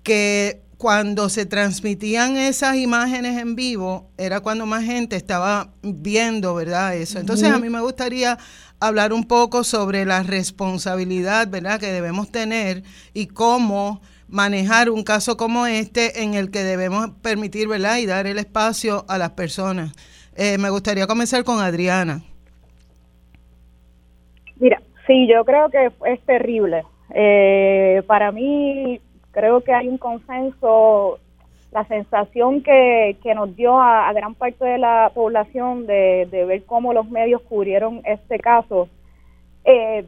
que 0.03 0.63
cuando 0.79 1.29
se 1.31 1.47
transmitían 1.47 2.37
esas 2.37 2.77
imágenes 2.77 3.41
en 3.41 3.57
vivo, 3.57 4.11
era 4.19 4.41
cuando 4.41 4.67
más 4.67 4.85
gente 4.85 5.17
estaba 5.17 5.71
viendo, 5.83 6.55
¿verdad? 6.55 6.95
Eso. 6.97 7.19
Entonces, 7.19 7.51
a 7.51 7.59
mí 7.59 7.71
me 7.71 7.81
gustaría 7.81 8.37
hablar 8.79 9.13
un 9.13 9.25
poco 9.25 9.65
sobre 9.65 10.05
la 10.05 10.23
responsabilidad, 10.23 11.49
¿verdad?, 11.49 11.81
que 11.81 11.87
debemos 11.87 12.31
tener 12.31 12.83
y 13.15 13.27
cómo 13.27 14.03
manejar 14.29 14.91
un 14.91 15.03
caso 15.03 15.37
como 15.37 15.67
este 15.67 16.23
en 16.23 16.35
el 16.35 16.51
que 16.51 16.63
debemos 16.63 17.11
permitir, 17.23 17.69
¿verdad?, 17.69 17.97
y 17.99 18.07
dar 18.07 18.27
el 18.27 18.39
espacio 18.39 19.07
a 19.09 19.17
las 19.17 19.31
personas. 19.31 19.93
Eh, 20.35 20.59
me 20.59 20.69
gustaría 20.69 21.07
comenzar 21.07 21.43
con 21.45 21.59
Adriana. 21.61 22.23
Mira, 24.59 24.83
sí, 25.07 25.27
yo 25.27 25.43
creo 25.47 25.71
que 25.71 25.91
es 26.13 26.21
terrible. 26.27 26.85
Eh, 27.15 28.03
para 28.07 28.33
mí, 28.33 29.01
creo 29.37 29.61
que 29.61 29.75
hay 29.75 29.87
un 29.87 29.99
consenso, 29.99 31.19
la 31.71 31.85
sensación 31.85 32.63
que, 32.63 33.19
que 33.23 33.35
nos 33.35 33.55
dio 33.55 33.79
a, 33.79 34.11
gran 34.15 34.35
parte 34.35 34.65
de 34.65 34.79
la 34.79 35.13
población 35.15 35.87
de, 35.87 36.27
ver 36.33 36.65
cómo 36.65 36.95
los 36.95 37.11
medios 37.11 37.43
cubrieron 37.43 38.01
este 38.05 38.39
caso, 38.39 38.89
eh, 39.63 40.07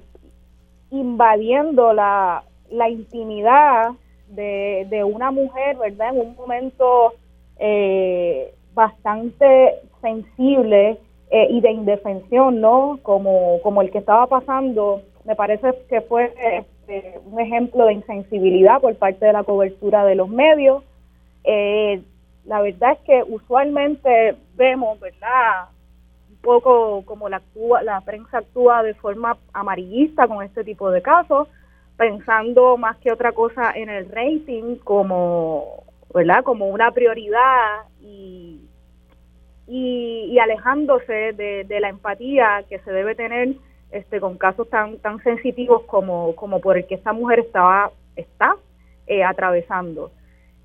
invadiendo 0.91 1.93
la, 1.93 2.43
la 2.71 2.89
intimidad 2.89 3.91
de, 4.29 4.87
de, 4.89 5.05
una 5.05 5.31
mujer, 5.31 5.77
¿verdad? 5.77 6.15
En 6.15 6.21
un 6.29 6.35
momento 6.35 7.13
eh, 7.59 8.55
bastante 8.73 9.75
sensible 10.01 10.99
eh, 11.31 11.49
y 11.51 11.61
de 11.61 11.71
indefensión, 11.71 12.63
¿no? 12.63 12.99
Como, 13.03 13.61
como 13.61 13.83
el 13.83 13.91
que 13.91 13.99
estaba 13.99 14.27
pasando, 14.27 15.03
me 15.27 15.37
parece 15.37 15.75
que 15.91 16.01
fue 16.01 16.33
este, 16.89 17.21
un 17.27 17.39
ejemplo 17.39 17.87
de 17.87 17.93
insensibilidad 17.95 18.81
por 18.81 18.97
parte 18.97 19.27
de 19.27 19.33
la 19.33 19.45
cobertura 19.45 20.05
de 20.05 20.15
los 20.15 20.29
medios. 20.29 20.83
Eh, 21.45 22.03
la 22.47 22.63
verdad 22.63 22.93
es 22.93 22.99
que 23.01 23.23
usualmente 23.29 24.37
vemos, 24.55 24.99
¿verdad? 24.99 25.69
Un 26.31 26.37
poco 26.39 27.03
como 27.05 27.29
la, 27.29 27.39
actúa, 27.39 27.83
la 27.83 28.01
prensa 28.01 28.39
actúa 28.39 28.83
de 28.83 28.95
forma 28.95 29.37
amarillista 29.53 30.27
con 30.27 30.43
este 30.43 30.65
tipo 30.65 30.91
de 30.91 31.03
casos, 31.03 31.49
pensando 31.99 32.79
más 32.79 32.97
que 32.99 33.13
otra 33.13 33.33
cosa 33.33 33.73
en 33.75 33.91
el 33.91 34.09
rating 34.11 34.77
como, 34.77 35.85
¿verdad? 36.15 36.43
Como 36.43 36.69
una 36.69 36.91
prioridad 36.93 37.83
y, 38.01 38.67
y, 39.67 40.39
alejándose 40.39 41.35
de, 41.35 41.65
de 41.65 41.81
la 41.81 41.91
empatía 41.91 42.65
que 42.69 42.79
se 42.79 42.93
debe 42.93 43.15
tener 43.15 43.57
este, 43.91 44.21
con 44.21 44.37
casos 44.37 44.69
tan, 44.69 44.99
tan 44.99 45.23
sensitivos 45.23 45.83
como, 45.85 46.35
como 46.37 46.61
por 46.61 46.77
el 46.77 46.87
que 46.87 46.97
esta 46.97 47.13
mujer 47.13 47.41
estaba, 47.41 47.91
está 48.17 48.57
eh, 49.07 49.25
atravesando. 49.25 50.11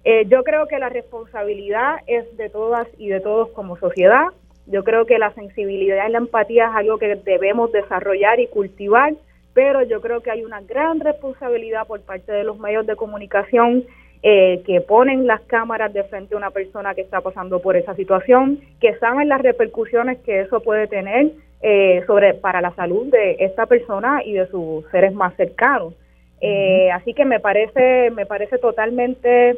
Eh, 0.04 0.26
yo 0.28 0.44
creo 0.44 0.68
que 0.68 0.80
la 0.80 0.90
responsabilidad 0.90 1.98
es 2.08 2.36
de 2.36 2.50
todas 2.50 2.88
y 2.98 3.08
de 3.08 3.22
todos 3.22 3.50
como 3.50 3.78
sociedad. 3.78 4.28
Yo 4.66 4.84
creo 4.84 5.06
que 5.06 5.18
la 5.18 5.34
sensibilidad 5.34 6.08
y 6.08 6.12
la 6.12 6.18
empatía 6.18 6.68
es 6.68 6.76
algo 6.76 6.98
que 6.98 7.16
debemos 7.16 7.72
desarrollar 7.72 8.40
y 8.40 8.48
cultivar, 8.48 9.14
pero 9.54 9.84
yo 9.84 10.02
creo 10.02 10.22
que 10.22 10.32
hay 10.32 10.44
una 10.44 10.62
gran 10.62 11.00
responsabilidad 11.00 11.88
por 11.88 12.02
parte 12.02 12.32
de 12.32 12.44
los 12.44 12.60
medios 12.60 12.86
de 12.86 12.96
comunicación 12.96 13.86
eh, 14.24 14.62
que 14.66 14.82
ponen 14.82 15.28
las 15.28 15.42
cámaras 15.42 15.94
de 15.94 16.04
frente 16.06 16.34
a 16.34 16.38
una 16.38 16.52
persona 16.52 16.96
que 16.96 17.02
está 17.02 17.22
pasando 17.22 17.62
por 17.62 17.76
esa 17.76 17.94
situación, 17.96 18.60
que 18.80 18.96
saben 18.96 19.28
las 19.28 19.42
repercusiones 19.42 20.20
que 20.20 20.42
eso 20.42 20.62
puede 20.62 20.88
tener 20.88 21.32
eh, 21.66 22.03
sobre 22.07 22.34
para 22.34 22.59
la 22.59 22.76
salud 22.76 23.09
de 23.09 23.38
esta 23.39 23.66
persona 23.68 24.22
y 24.22 24.34
de 24.34 24.47
sus 24.47 24.86
seres 24.91 25.14
más 25.14 25.34
cercanos. 25.38 25.93
Eh, 26.41 26.91
así 26.91 27.14
que 27.14 27.24
me 27.24 27.39
parece 27.39 28.11
me 28.11 28.26
parece 28.26 28.57
totalmente 28.57 29.57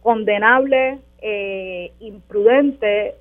condenable, 0.00 0.98
eh, 1.20 1.92
imprudente 2.00 3.16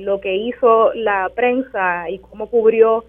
lo 0.00 0.22
que 0.22 0.34
hizo 0.34 0.94
la 0.94 1.30
prensa 1.34 2.08
y 2.08 2.18
cómo 2.18 2.48
cubrió 2.48 3.04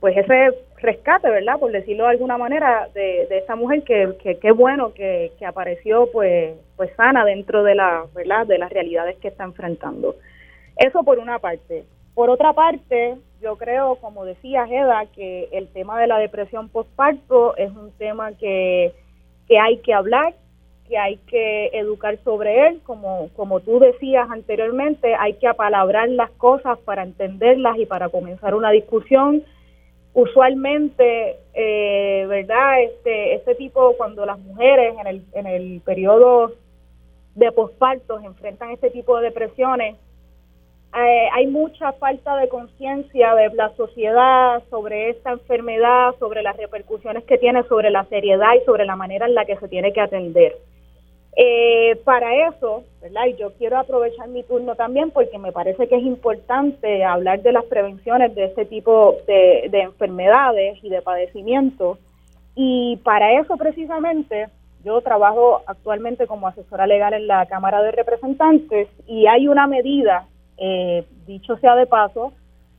pues 0.00 0.16
ese 0.16 0.54
rescate, 0.80 1.28
¿verdad? 1.28 1.58
Por 1.60 1.72
decirlo 1.72 2.04
de 2.04 2.10
alguna 2.10 2.38
manera, 2.38 2.88
de, 2.94 3.26
de 3.28 3.38
esa 3.38 3.54
mujer 3.54 3.82
que 3.82 4.38
qué 4.40 4.50
bueno 4.50 4.94
que, 4.94 5.32
que, 5.38 5.44
apareció 5.44 6.10
pues 6.10 6.54
pues 6.74 6.90
sana 6.96 7.26
dentro 7.26 7.64
de 7.64 7.74
la, 7.74 8.06
¿verdad? 8.14 8.46
De 8.46 8.56
las 8.56 8.72
realidades 8.72 9.18
que 9.18 9.28
está 9.28 9.44
enfrentando. 9.44 10.16
Eso 10.78 11.02
por 11.02 11.18
una 11.18 11.38
parte. 11.38 11.84
Por 12.18 12.30
otra 12.30 12.52
parte, 12.52 13.16
yo 13.40 13.56
creo, 13.58 13.94
como 13.94 14.24
decía 14.24 14.66
Eda, 14.68 15.06
que 15.14 15.48
el 15.52 15.68
tema 15.68 16.00
de 16.00 16.08
la 16.08 16.18
depresión 16.18 16.68
postparto 16.68 17.56
es 17.56 17.70
un 17.70 17.92
tema 17.92 18.32
que, 18.32 18.92
que 19.46 19.56
hay 19.56 19.76
que 19.78 19.94
hablar, 19.94 20.34
que 20.88 20.98
hay 20.98 21.18
que 21.28 21.66
educar 21.74 22.18
sobre 22.24 22.66
él, 22.66 22.80
como, 22.84 23.28
como 23.36 23.60
tú 23.60 23.78
decías 23.78 24.28
anteriormente, 24.32 25.14
hay 25.14 25.34
que 25.34 25.46
apalabrar 25.46 26.08
las 26.08 26.32
cosas 26.32 26.76
para 26.80 27.04
entenderlas 27.04 27.78
y 27.78 27.86
para 27.86 28.08
comenzar 28.08 28.56
una 28.56 28.72
discusión. 28.72 29.44
Usualmente, 30.12 31.36
eh, 31.54 32.26
¿verdad? 32.26 32.82
Este, 32.82 33.36
este 33.36 33.54
tipo, 33.54 33.94
cuando 33.96 34.26
las 34.26 34.40
mujeres 34.40 34.96
en 35.00 35.06
el, 35.06 35.22
en 35.34 35.46
el 35.46 35.80
periodo 35.82 36.50
de 37.36 37.52
posparto 37.52 38.18
enfrentan 38.18 38.72
este 38.72 38.90
tipo 38.90 39.16
de 39.18 39.26
depresiones, 39.26 39.94
eh, 40.94 41.28
hay 41.34 41.46
mucha 41.46 41.92
falta 41.92 42.36
de 42.36 42.48
conciencia 42.48 43.34
de 43.34 43.54
la 43.54 43.74
sociedad 43.76 44.62
sobre 44.70 45.10
esta 45.10 45.32
enfermedad, 45.32 46.14
sobre 46.18 46.42
las 46.42 46.56
repercusiones 46.56 47.24
que 47.24 47.36
tiene, 47.36 47.62
sobre 47.64 47.90
la 47.90 48.04
seriedad 48.06 48.54
y 48.60 48.64
sobre 48.64 48.86
la 48.86 48.96
manera 48.96 49.26
en 49.26 49.34
la 49.34 49.44
que 49.44 49.56
se 49.56 49.68
tiene 49.68 49.92
que 49.92 50.00
atender. 50.00 50.56
Eh, 51.36 52.00
para 52.04 52.48
eso, 52.48 52.84
¿verdad? 53.02 53.26
Y 53.26 53.36
yo 53.36 53.52
quiero 53.58 53.78
aprovechar 53.78 54.28
mi 54.28 54.42
turno 54.42 54.74
también 54.74 55.10
porque 55.10 55.38
me 55.38 55.52
parece 55.52 55.88
que 55.88 55.96
es 55.96 56.02
importante 56.02 57.04
hablar 57.04 57.42
de 57.42 57.52
las 57.52 57.64
prevenciones 57.66 58.34
de 58.34 58.46
este 58.46 58.64
tipo 58.64 59.18
de, 59.26 59.68
de 59.70 59.80
enfermedades 59.82 60.82
y 60.82 60.88
de 60.88 61.02
padecimientos. 61.02 61.98
Y 62.56 62.96
para 63.04 63.38
eso 63.38 63.56
precisamente 63.56 64.48
yo 64.84 65.00
trabajo 65.02 65.60
actualmente 65.66 66.26
como 66.26 66.48
asesora 66.48 66.86
legal 66.86 67.12
en 67.12 67.26
la 67.26 67.46
Cámara 67.46 67.82
de 67.82 67.92
Representantes 67.92 68.88
y 69.06 69.26
hay 69.26 69.46
una 69.46 69.66
medida 69.66 70.26
eh, 70.58 71.04
dicho 71.26 71.56
sea 71.58 71.76
de 71.76 71.86
paso, 71.86 72.32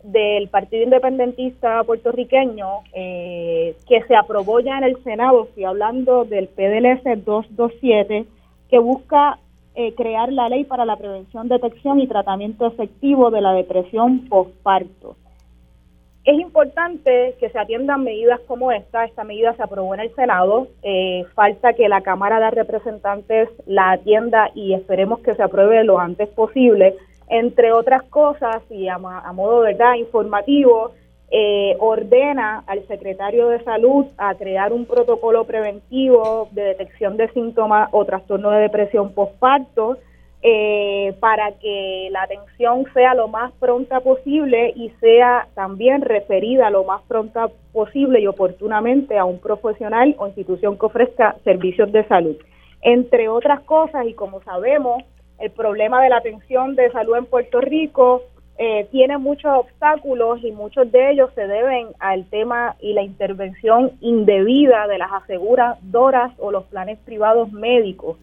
del 0.04 0.48
Partido 0.50 0.84
Independentista 0.84 1.84
puertorriqueño 1.84 2.68
eh, 2.94 3.76
que 3.88 4.02
se 4.04 4.16
aprobó 4.16 4.60
ya 4.60 4.78
en 4.78 4.86
el 4.86 5.04
Senado, 5.04 5.46
estoy 5.46 5.66
hablando 5.66 6.26
del 6.26 6.48
PDLS 6.48 7.26
227, 7.26 8.26
que 8.70 8.80
busca 8.80 9.40
eh, 9.76 9.94
crear 9.96 10.32
la 10.32 10.50
ley 10.50 10.64
para 10.64 10.86
la 10.86 10.96
prevención, 10.96 11.48
detección 11.48 12.00
y 12.00 12.08
tratamiento 12.08 12.68
efectivo 12.68 13.30
de 13.32 13.42
la 13.42 13.54
depresión 13.54 14.28
postparto. 14.30 15.16
Es 16.26 16.38
importante 16.38 17.36
que 17.40 17.50
se 17.50 17.58
atiendan 17.58 18.04
medidas 18.04 18.40
como 18.42 18.72
esta. 18.72 19.06
Esta 19.06 19.24
medida 19.24 19.56
se 19.56 19.64
aprobó 19.64 19.94
en 19.96 20.02
el 20.02 20.14
Senado. 20.16 20.68
falta 21.34 21.74
que 21.74 21.90
la 21.90 22.02
Cámara 22.02 22.40
de 22.40 22.52
Representantes 22.52 23.50
la 23.66 23.92
atienda 23.92 24.52
y 24.54 24.74
esperemos 24.74 25.20
que 25.22 25.34
se 25.34 25.42
apruebe 25.42 25.84
lo 25.84 25.98
antes 25.98 26.28
posible 26.30 26.96
entre 27.30 27.72
otras 27.72 28.04
cosas, 28.04 28.64
y 28.70 28.88
a, 28.88 28.98
modo 28.98 29.62
verdad 29.62 29.94
informativo, 29.96 30.92
eh, 31.32 31.76
ordena 31.80 32.64
al 32.66 32.86
secretario 32.88 33.50
de 33.50 33.64
salud 33.64 34.08
a 34.18 34.34
crear 34.34 34.74
un 34.74 34.86
protocolo 34.86 35.44
preventivo 35.44 36.50
de 36.52 36.64
detección 36.64 37.18
de 37.18 37.30
síntomas 37.30 37.90
o 37.92 38.04
trastorno 38.04 38.50
de 38.50 38.62
depresión 38.62 39.14
postparto 39.14 40.00
eh, 40.42 41.14
para 41.20 41.52
que 41.60 42.08
la 42.12 42.24
atención 42.24 42.86
sea 42.94 43.14
lo 43.14 43.28
más 43.28 43.52
pronta 43.60 44.00
posible 44.00 44.72
y 44.74 44.90
sea 45.02 45.48
también 45.54 46.02
referida 46.02 46.70
lo 46.70 46.86
más 46.86 47.02
pronta 47.10 47.50
posible 47.74 48.22
y 48.22 48.28
oportunamente 48.28 49.18
a 49.18 49.26
un 49.26 49.40
profesional 49.40 50.16
o 50.18 50.28
institución 50.28 50.80
que 50.80 50.86
ofrezca 50.86 51.36
servicios 51.44 51.92
de 51.92 52.08
salud. 52.08 52.38
Entre 52.82 53.28
otras 53.28 53.60
cosas, 53.62 54.08
y 54.08 54.14
como 54.14 54.42
sabemos, 54.44 55.04
el 55.40 55.52
problema 55.52 56.02
de 56.02 56.10
la 56.10 56.18
atención 56.18 56.76
de 56.76 56.92
salud 56.92 57.16
en 57.16 57.26
Puerto 57.26 57.62
Rico 57.62 58.24
eh, 58.58 58.88
tiene 58.92 59.18
muchos 59.18 59.52
obstáculos 59.56 60.44
y 60.44 60.52
muchos 60.52 60.92
de 60.92 61.12
ellos 61.12 61.30
se 61.34 61.48
deben 61.48 61.88
al 62.00 62.26
tema 62.26 62.76
y 62.82 62.92
la 62.92 63.04
intervención 63.04 63.92
indebida 64.02 64.86
de 64.88 64.98
las 64.98 65.12
aseguradoras 65.14 66.34
o 66.40 66.52
los 66.52 66.66
planes 66.66 67.00
privados 67.06 67.52
médicos. 67.54 68.18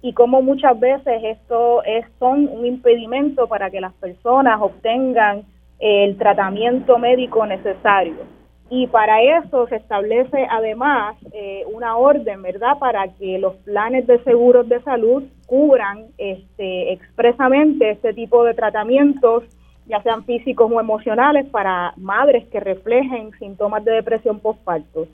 Y 0.00 0.12
como 0.12 0.42
muchas 0.42 0.78
veces 0.78 1.20
esto 1.24 1.82
es 1.82 2.06
son 2.20 2.48
un 2.48 2.64
impedimento 2.64 3.48
para 3.48 3.70
que 3.70 3.80
las 3.80 3.92
personas 3.94 4.60
obtengan 4.60 5.42
el 5.80 6.16
tratamiento 6.16 6.98
médico 6.98 7.44
necesario 7.46 8.39
y 8.72 8.86
para 8.86 9.20
eso 9.20 9.66
se 9.66 9.76
establece 9.76 10.46
además 10.48 11.16
eh, 11.32 11.64
una 11.74 11.96
orden, 11.96 12.40
¿verdad?, 12.40 12.78
para 12.78 13.08
que 13.14 13.36
los 13.40 13.56
planes 13.56 14.06
de 14.06 14.22
seguros 14.22 14.68
de 14.68 14.80
salud 14.82 15.24
cubran 15.46 16.06
este, 16.16 16.92
expresamente 16.92 17.90
este 17.90 18.14
tipo 18.14 18.44
de 18.44 18.54
tratamientos, 18.54 19.42
ya 19.86 20.00
sean 20.02 20.24
físicos 20.24 20.70
o 20.72 20.78
emocionales, 20.78 21.46
para 21.46 21.92
madres 21.96 22.46
que 22.46 22.60
reflejen 22.60 23.32
síntomas 23.40 23.84
de 23.84 23.90
depresión 23.90 24.38
postparto. 24.38 25.08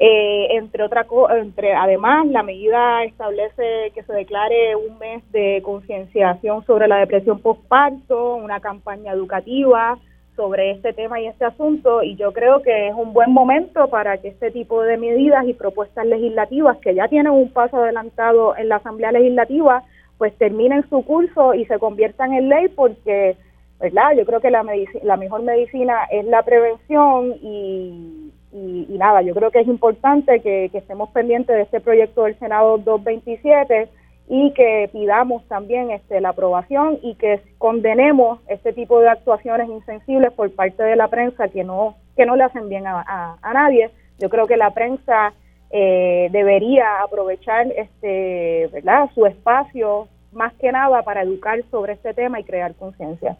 Eh, 0.00 0.48
entre 0.56 0.82
otra 0.82 1.06
entre 1.36 1.74
además 1.74 2.26
la 2.26 2.42
medida 2.42 3.02
establece 3.04 3.92
que 3.94 4.02
se 4.02 4.12
declare 4.12 4.76
un 4.76 4.98
mes 4.98 5.22
de 5.32 5.62
concienciación 5.64 6.66
sobre 6.66 6.86
la 6.86 6.98
depresión 6.98 7.38
postparto, 7.38 8.34
una 8.34 8.60
campaña 8.60 9.12
educativa, 9.12 9.96
sobre 10.36 10.72
este 10.72 10.92
tema 10.92 11.20
y 11.20 11.26
este 11.26 11.46
asunto 11.46 12.02
y 12.02 12.14
yo 12.16 12.32
creo 12.32 12.62
que 12.62 12.88
es 12.88 12.94
un 12.94 13.12
buen 13.12 13.32
momento 13.32 13.88
para 13.88 14.18
que 14.18 14.28
este 14.28 14.50
tipo 14.50 14.82
de 14.82 14.98
medidas 14.98 15.46
y 15.46 15.54
propuestas 15.54 16.06
legislativas 16.06 16.76
que 16.78 16.94
ya 16.94 17.08
tienen 17.08 17.32
un 17.32 17.50
paso 17.50 17.78
adelantado 17.78 18.56
en 18.56 18.68
la 18.68 18.76
Asamblea 18.76 19.12
Legislativa 19.12 19.82
pues 20.18 20.36
terminen 20.36 20.88
su 20.88 21.04
curso 21.04 21.54
y 21.54 21.64
se 21.64 21.78
conviertan 21.78 22.34
en 22.34 22.48
ley 22.48 22.68
porque 22.68 23.36
verdad 23.80 24.12
yo 24.16 24.24
creo 24.26 24.40
que 24.40 24.50
la 24.50 24.64
la 25.02 25.16
mejor 25.16 25.42
medicina 25.42 26.04
es 26.10 26.24
la 26.26 26.42
prevención 26.42 27.34
y, 27.42 28.30
y, 28.52 28.86
y, 28.88 28.98
nada 28.98 29.22
yo 29.22 29.34
creo 29.34 29.50
que 29.50 29.60
es 29.60 29.68
importante 29.68 30.40
que, 30.40 30.68
que 30.70 30.78
estemos 30.78 31.10
pendientes 31.10 31.56
de 31.56 31.62
este 31.62 31.80
proyecto 31.80 32.24
del 32.24 32.38
Senado 32.38 32.78
227 32.78 33.88
y 34.28 34.52
que 34.54 34.90
pidamos 34.92 35.46
también 35.46 35.90
este, 35.90 36.20
la 36.20 36.30
aprobación 36.30 36.98
y 37.02 37.14
que 37.14 37.40
condenemos 37.58 38.40
este 38.48 38.72
tipo 38.72 39.00
de 39.00 39.08
actuaciones 39.08 39.68
insensibles 39.68 40.32
por 40.32 40.52
parte 40.52 40.82
de 40.82 40.96
la 40.96 41.08
prensa 41.08 41.48
que 41.48 41.62
no 41.64 41.96
que 42.16 42.26
no 42.26 42.34
le 42.34 42.44
hacen 42.44 42.68
bien 42.68 42.86
a, 42.86 43.36
nadie. 43.52 43.90
Yo 44.18 44.30
creo 44.30 44.46
que 44.46 44.56
la 44.56 44.70
prensa 44.70 45.34
eh, 45.70 46.28
debería 46.32 47.02
aprovechar 47.02 47.66
este, 47.76 48.68
¿verdad? 48.72 49.10
su 49.14 49.26
espacio 49.26 50.08
más 50.32 50.54
que 50.54 50.72
nada 50.72 51.02
para 51.02 51.22
educar 51.22 51.62
sobre 51.70 51.92
este 51.92 52.14
tema 52.14 52.40
y 52.40 52.44
crear 52.44 52.74
conciencia. 52.74 53.36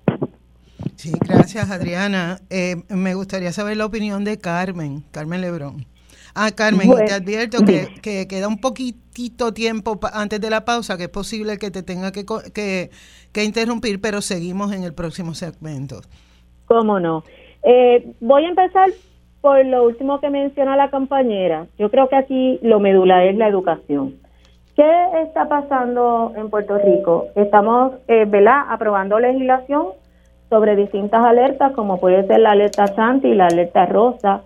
Sí, 0.97 1.13
gracias 1.27 1.71
Adriana. 1.71 2.39
Eh, 2.51 2.77
me 2.89 3.15
gustaría 3.15 3.51
saber 3.53 3.79
la 3.79 3.87
opinión 3.87 4.25
de 4.25 4.39
Carmen, 4.39 5.03
Carmen 5.11 5.41
Lebrón. 5.41 5.87
Ah, 6.39 6.51
Carmen, 6.55 6.87
te 7.07 7.15
advierto 7.15 7.65
que, 7.65 8.27
queda 8.29 8.47
un 8.47 8.59
poquitito 8.59 9.55
tiempo 9.55 9.99
antes 10.13 10.39
de 10.39 10.51
la 10.51 10.67
pausa, 10.67 10.99
que 10.99 11.05
es 11.05 11.09
posible 11.09 11.57
que 11.57 11.71
te 11.71 11.83
tenga 11.83 12.13
que, 12.13 12.27
que, 13.33 13.45
interrumpir, 13.45 14.03
pero 14.03 14.21
seguimos 14.21 14.71
en 14.73 14.85
el 14.85 14.93
próximo 14.93 15.33
segmento. 15.33 16.03
¿Cómo 16.67 17.01
no? 17.01 17.25
Eh, 17.63 18.13
voy 18.21 18.45
a 18.45 18.49
empezar 18.51 18.91
por 19.41 19.65
lo 19.65 19.85
último 19.85 20.21
que 20.21 20.29
menciona 20.29 20.77
la 20.77 20.91
compañera. 20.91 21.69
Yo 21.79 21.91
creo 21.91 22.07
que 22.11 22.17
aquí 22.17 22.59
lo 22.61 22.81
medular 22.81 23.27
es 23.27 23.37
la 23.37 23.49
educación. 23.49 24.17
¿Qué 24.75 24.93
está 25.25 25.49
pasando 25.49 26.35
en 26.37 26.51
Puerto 26.51 26.77
Rico? 26.77 27.29
Estamos, 27.35 27.95
eh, 28.09 28.27
¿verdad?, 28.27 28.65
aprobando 28.69 29.19
legislación 29.19 29.87
sobre 30.51 30.77
distintas 30.77 31.25
alertas, 31.25 31.73
como 31.73 31.99
puede 31.99 32.27
ser 32.27 32.41
la 32.41 32.51
alerta 32.51 32.89
Santi 32.89 33.29
y 33.29 33.35
la 33.35 33.47
alerta 33.47 33.87
Rosa, 33.87 34.43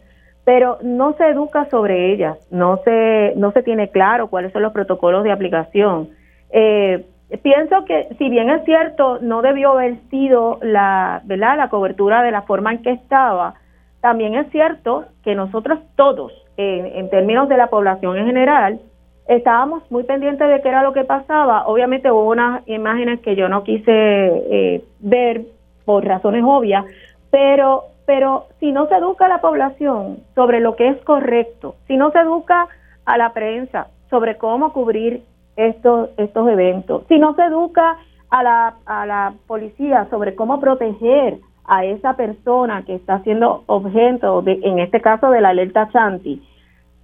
pero 0.50 0.78
no 0.82 1.12
se 1.12 1.28
educa 1.28 1.70
sobre 1.70 2.12
ellas, 2.12 2.36
no 2.50 2.78
se, 2.78 3.34
no 3.36 3.52
se 3.52 3.62
tiene 3.62 3.88
claro 3.90 4.26
cuáles 4.26 4.52
son 4.52 4.62
los 4.62 4.72
protocolos 4.72 5.22
de 5.22 5.30
aplicación. 5.30 6.08
Eh, 6.50 7.06
pienso 7.40 7.84
que 7.84 8.08
si 8.18 8.28
bien 8.28 8.50
es 8.50 8.64
cierto, 8.64 9.20
no 9.20 9.42
debió 9.42 9.70
haber 9.70 9.98
sido 10.10 10.58
la, 10.60 11.20
¿verdad? 11.22 11.56
la 11.56 11.68
cobertura 11.68 12.24
de 12.24 12.32
la 12.32 12.42
forma 12.42 12.72
en 12.72 12.82
que 12.82 12.90
estaba, 12.90 13.54
también 14.00 14.34
es 14.34 14.50
cierto 14.50 15.04
que 15.22 15.36
nosotros 15.36 15.78
todos, 15.94 16.32
en 16.56 17.08
términos 17.10 17.48
de 17.48 17.56
la 17.56 17.68
población 17.68 18.18
en 18.18 18.26
general, 18.26 18.80
estábamos 19.28 19.88
muy 19.88 20.02
pendientes 20.02 20.48
de 20.48 20.60
qué 20.62 20.68
era 20.68 20.82
lo 20.82 20.92
que 20.92 21.04
pasaba. 21.04 21.68
Obviamente 21.68 22.10
hubo 22.10 22.28
unas 22.28 22.66
imágenes 22.66 23.20
que 23.20 23.36
yo 23.36 23.48
no 23.48 23.62
quise 23.62 23.84
eh, 23.86 24.82
ver 24.98 25.42
por 25.84 26.04
razones 26.04 26.42
obvias, 26.44 26.84
pero 27.30 27.89
pero 28.06 28.46
si 28.58 28.72
no 28.72 28.86
se 28.88 28.96
educa 28.96 29.26
a 29.26 29.28
la 29.28 29.40
población 29.40 30.18
sobre 30.34 30.60
lo 30.60 30.76
que 30.76 30.88
es 30.88 31.00
correcto, 31.04 31.76
si 31.86 31.96
no 31.96 32.10
se 32.10 32.18
educa 32.18 32.68
a 33.04 33.16
la 33.18 33.32
prensa 33.32 33.88
sobre 34.08 34.36
cómo 34.36 34.72
cubrir 34.72 35.22
estos, 35.56 36.10
estos 36.16 36.48
eventos, 36.48 37.04
si 37.08 37.18
no 37.18 37.34
se 37.34 37.42
educa 37.42 37.98
a 38.30 38.42
la, 38.42 38.74
a 38.86 39.06
la 39.06 39.34
policía 39.46 40.06
sobre 40.10 40.34
cómo 40.34 40.60
proteger 40.60 41.38
a 41.64 41.84
esa 41.84 42.14
persona 42.14 42.82
que 42.84 42.96
está 42.96 43.20
siendo 43.20 43.62
objeto, 43.66 44.42
de, 44.42 44.58
en 44.62 44.80
este 44.80 45.00
caso, 45.00 45.30
de 45.30 45.40
la 45.40 45.50
alerta 45.50 45.88
Chanti, 45.92 46.42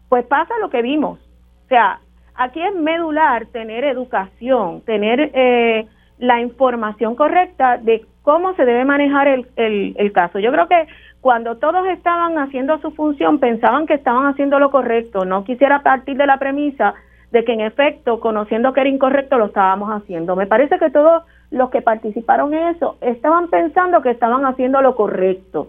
pues 0.08 0.24
pasa 0.26 0.54
lo 0.60 0.70
que 0.70 0.82
vimos. 0.82 1.20
O 1.64 1.68
sea, 1.68 2.00
aquí 2.34 2.60
es 2.60 2.74
medular 2.74 3.46
tener 3.46 3.84
educación, 3.84 4.80
tener 4.82 5.30
eh, 5.34 5.86
la 6.18 6.40
información 6.40 7.14
correcta 7.14 7.78
de 7.78 8.04
cómo 8.26 8.54
se 8.54 8.64
debe 8.64 8.84
manejar 8.84 9.28
el, 9.28 9.46
el, 9.54 9.94
el 9.96 10.10
caso. 10.10 10.40
Yo 10.40 10.50
creo 10.50 10.66
que 10.66 10.88
cuando 11.20 11.58
todos 11.58 11.86
estaban 11.86 12.36
haciendo 12.38 12.76
su 12.80 12.90
función, 12.90 13.38
pensaban 13.38 13.86
que 13.86 13.94
estaban 13.94 14.26
haciendo 14.26 14.58
lo 14.58 14.72
correcto. 14.72 15.24
No 15.24 15.44
quisiera 15.44 15.84
partir 15.84 16.16
de 16.16 16.26
la 16.26 16.36
premisa 16.36 16.94
de 17.30 17.44
que 17.44 17.52
en 17.52 17.60
efecto, 17.60 18.18
conociendo 18.18 18.72
que 18.72 18.80
era 18.80 18.90
incorrecto, 18.90 19.38
lo 19.38 19.46
estábamos 19.46 19.90
haciendo. 19.90 20.34
Me 20.34 20.48
parece 20.48 20.76
que 20.76 20.90
todos 20.90 21.22
los 21.52 21.70
que 21.70 21.82
participaron 21.82 22.52
en 22.52 22.74
eso 22.74 22.96
estaban 23.00 23.48
pensando 23.48 24.02
que 24.02 24.10
estaban 24.10 24.44
haciendo 24.44 24.82
lo 24.82 24.96
correcto. 24.96 25.68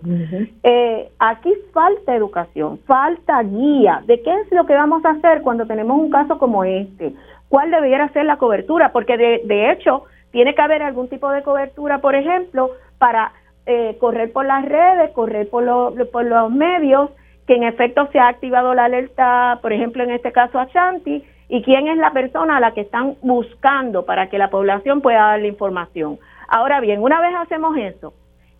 eh, 0.63 1.09
aquí 1.19 1.53
falta 1.71 2.15
educación, 2.15 2.79
falta 2.87 3.39
guía 3.43 4.01
de 4.07 4.19
qué 4.23 4.33
es 4.33 4.51
lo 4.51 4.65
que 4.65 4.73
vamos 4.73 5.05
a 5.05 5.11
hacer 5.11 5.43
cuando 5.43 5.67
tenemos 5.67 5.95
un 5.99 6.09
caso 6.09 6.39
como 6.39 6.63
este, 6.63 7.13
cuál 7.49 7.69
debería 7.69 8.09
ser 8.09 8.25
la 8.25 8.37
cobertura, 8.37 8.91
porque 8.91 9.15
de, 9.15 9.41
de 9.45 9.71
hecho 9.71 10.05
tiene 10.37 10.53
que 10.53 10.61
haber 10.61 10.83
algún 10.83 11.09
tipo 11.09 11.31
de 11.31 11.41
cobertura, 11.41 11.97
por 11.97 12.13
ejemplo, 12.13 12.69
para 12.99 13.31
eh, 13.65 13.97
correr 13.99 14.31
por 14.31 14.45
las 14.45 14.63
redes, 14.63 15.09
correr 15.09 15.49
por, 15.49 15.63
lo, 15.63 15.95
por 16.11 16.25
los 16.25 16.51
medios, 16.51 17.09
que 17.47 17.55
en 17.55 17.63
efecto 17.63 18.07
se 18.11 18.19
ha 18.19 18.27
activado 18.27 18.75
la 18.75 18.85
alerta, 18.85 19.57
por 19.63 19.73
ejemplo, 19.73 20.03
en 20.03 20.11
este 20.11 20.31
caso 20.31 20.59
a 20.59 20.67
Chanti, 20.67 21.25
y 21.49 21.63
quién 21.63 21.87
es 21.87 21.97
la 21.97 22.11
persona 22.11 22.57
a 22.57 22.59
la 22.59 22.75
que 22.75 22.81
están 22.81 23.15
buscando 23.23 24.05
para 24.05 24.29
que 24.29 24.37
la 24.37 24.51
población 24.51 25.01
pueda 25.01 25.21
dar 25.21 25.39
la 25.39 25.47
información. 25.47 26.19
Ahora 26.47 26.81
bien, 26.81 27.01
una 27.01 27.19
vez 27.19 27.33
hacemos 27.35 27.75
eso, 27.75 28.13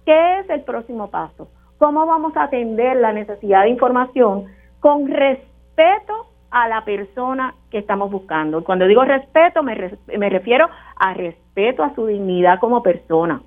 ¿qué 0.03 0.39
es 0.39 0.49
el 0.49 0.61
próximo 0.61 1.11
paso? 1.11 1.47
¿Cómo 1.77 2.07
vamos 2.07 2.35
a 2.37 2.45
atender 2.45 2.95
la 2.95 3.13
necesidad 3.13 3.65
de 3.65 3.69
información 3.69 4.45
con 4.79 5.07
respeto 5.07 6.25
a 6.63 6.67
la 6.67 6.83
persona 6.83 7.53
que 7.69 7.79
estamos 7.79 8.11
buscando? 8.11 8.63
Cuando 8.63 8.85
digo 8.87 9.03
respeto, 9.03 9.63
me, 9.63 9.97
me 10.17 10.29
refiero 10.29 10.69
a 10.95 11.13
respeto 11.13 11.83
a 11.83 11.93
su 11.95 12.05
dignidad 12.05 12.59
como 12.59 12.83
persona. 12.83 13.41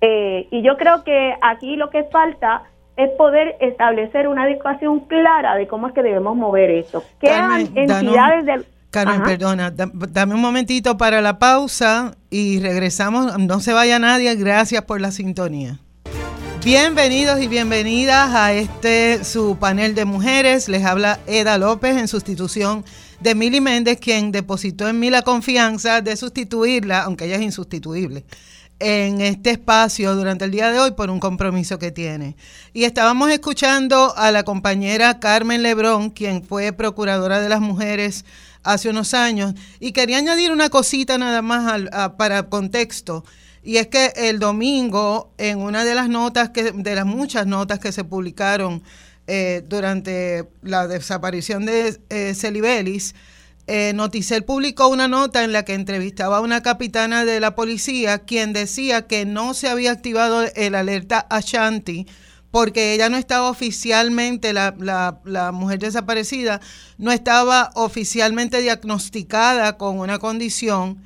Eh, 0.00 0.48
y 0.50 0.62
yo 0.62 0.76
creo 0.76 1.04
que 1.04 1.34
aquí 1.40 1.76
lo 1.76 1.90
que 1.90 2.04
falta 2.04 2.62
es 2.96 3.10
poder 3.18 3.56
establecer 3.60 4.28
una 4.28 4.48
educación 4.48 5.00
clara 5.00 5.54
de 5.56 5.66
cómo 5.66 5.88
es 5.88 5.94
que 5.94 6.02
debemos 6.02 6.36
mover 6.36 6.70
esto. 6.70 7.02
¿Qué 7.20 7.28
entidades 7.74 8.46
del... 8.46 8.66
Carmen, 8.90 9.22
perdona, 9.24 9.70
dame 9.70 10.34
un 10.34 10.40
momentito 10.40 10.96
para 10.96 11.20
la 11.20 11.38
pausa 11.38 12.16
y 12.30 12.60
regresamos. 12.60 13.38
No 13.38 13.60
se 13.60 13.74
vaya 13.74 13.98
nadie, 13.98 14.34
gracias 14.36 14.82
por 14.82 15.02
la 15.02 15.10
sintonía. 15.10 15.78
Bienvenidos 16.66 17.40
y 17.40 17.46
bienvenidas 17.46 18.34
a 18.34 18.52
este 18.52 19.22
su 19.22 19.56
panel 19.56 19.94
de 19.94 20.04
mujeres. 20.04 20.68
Les 20.68 20.84
habla 20.84 21.20
Eda 21.28 21.58
López 21.58 21.96
en 21.96 22.08
sustitución 22.08 22.84
de 23.20 23.36
Mili 23.36 23.60
Méndez, 23.60 24.00
quien 24.00 24.32
depositó 24.32 24.88
en 24.88 24.98
mí 24.98 25.08
la 25.08 25.22
confianza 25.22 26.00
de 26.00 26.16
sustituirla, 26.16 27.02
aunque 27.02 27.26
ella 27.26 27.36
es 27.36 27.42
insustituible 27.42 28.24
en 28.80 29.20
este 29.20 29.50
espacio 29.50 30.16
durante 30.16 30.44
el 30.44 30.50
día 30.50 30.72
de 30.72 30.80
hoy 30.80 30.90
por 30.90 31.08
un 31.08 31.20
compromiso 31.20 31.78
que 31.78 31.92
tiene. 31.92 32.34
Y 32.72 32.82
estábamos 32.82 33.30
escuchando 33.30 34.12
a 34.16 34.32
la 34.32 34.42
compañera 34.42 35.20
Carmen 35.20 35.62
Lebrón, 35.62 36.10
quien 36.10 36.42
fue 36.42 36.72
procuradora 36.72 37.40
de 37.40 37.48
las 37.48 37.60
mujeres 37.60 38.24
hace 38.64 38.88
unos 38.88 39.14
años, 39.14 39.54
y 39.78 39.92
quería 39.92 40.18
añadir 40.18 40.50
una 40.50 40.68
cosita 40.68 41.16
nada 41.16 41.42
más 41.42 41.84
para 42.18 42.48
contexto. 42.48 43.22
Y 43.66 43.78
es 43.78 43.88
que 43.88 44.12
el 44.14 44.38
domingo, 44.38 45.32
en 45.38 45.58
una 45.58 45.84
de 45.84 45.96
las 45.96 46.08
notas, 46.08 46.50
que, 46.50 46.70
de 46.70 46.94
las 46.94 47.04
muchas 47.04 47.48
notas 47.48 47.80
que 47.80 47.90
se 47.90 48.04
publicaron 48.04 48.80
eh, 49.26 49.64
durante 49.68 50.48
la 50.62 50.86
desaparición 50.86 51.66
de 51.66 51.98
eh, 52.08 52.34
Celibelis, 52.36 53.16
eh, 53.66 53.90
Noticel 53.92 54.44
publicó 54.44 54.86
una 54.86 55.08
nota 55.08 55.42
en 55.42 55.50
la 55.50 55.64
que 55.64 55.74
entrevistaba 55.74 56.36
a 56.36 56.42
una 56.42 56.62
capitana 56.62 57.24
de 57.24 57.40
la 57.40 57.56
policía 57.56 58.20
quien 58.20 58.52
decía 58.52 59.08
que 59.08 59.26
no 59.26 59.52
se 59.52 59.68
había 59.68 59.90
activado 59.90 60.44
el 60.54 60.76
alerta 60.76 61.26
Ashanti 61.28 62.06
porque 62.52 62.94
ella 62.94 63.08
no 63.08 63.16
estaba 63.16 63.50
oficialmente, 63.50 64.52
la, 64.52 64.76
la, 64.78 65.50
mujer 65.50 65.80
desaparecida, 65.80 66.60
no 66.98 67.10
estaba 67.10 67.72
oficialmente 67.74 68.62
diagnosticada 68.62 69.76
con 69.76 69.98
una 69.98 70.20
condición 70.20 71.02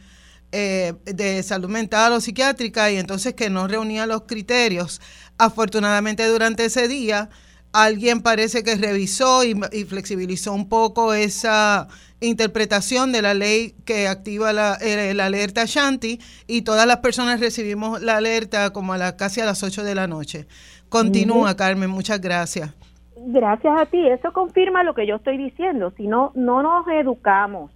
eh, 0.52 0.94
de 1.05 1.43
salud 1.43 1.68
mental 1.68 2.12
o 2.12 2.20
psiquiátrica 2.20 2.90
y 2.90 2.97
entonces 2.97 3.35
que 3.35 3.51
no 3.51 3.68
reunía 3.68 4.06
los 4.06 4.22
criterios. 4.22 5.01
Afortunadamente 5.39 6.27
durante 6.27 6.64
ese 6.64 6.89
día 6.89 7.31
alguien 7.72 8.22
parece 8.22 8.64
que 8.64 8.74
revisó 8.74 9.44
y 9.44 9.55
flexibilizó 9.85 10.52
un 10.52 10.68
poco 10.68 11.14
esa 11.14 11.89
interpretación 12.20 13.12
de 13.12 13.22
la 13.22 13.35
ley 13.35 13.74
que 13.85 14.09
activa 14.09 14.52
la, 14.52 14.74
alerta 14.74 15.64
Shanti 15.64 16.20
y 16.47 16.62
todas 16.62 16.86
las 16.86 16.98
personas 16.98 17.40
recibimos 17.40 18.02
la 18.02 18.16
alerta 18.16 18.70
como 18.70 18.93
a 18.93 18.98
la, 18.98 19.16
casi 19.16 19.40
a 19.40 19.44
las 19.44 19.62
8 19.62 19.82
de 19.85 19.94
la 19.94 20.06
noche. 20.06 20.47
Continúa, 20.89 21.56
Carmen, 21.56 21.90
muchas 21.90 22.20
gracias. 22.20 22.74
Gracias 23.16 23.81
a 23.81 23.86
ti, 23.86 24.06
eso 24.06 24.32
confirma 24.32 24.82
lo 24.82 24.94
que 24.94 25.06
yo 25.06 25.16
estoy 25.16 25.36
diciendo, 25.36 25.93
si 25.97 26.06
no, 26.06 26.32
no 26.35 26.62
nos 26.62 26.86
educamos, 26.89 27.70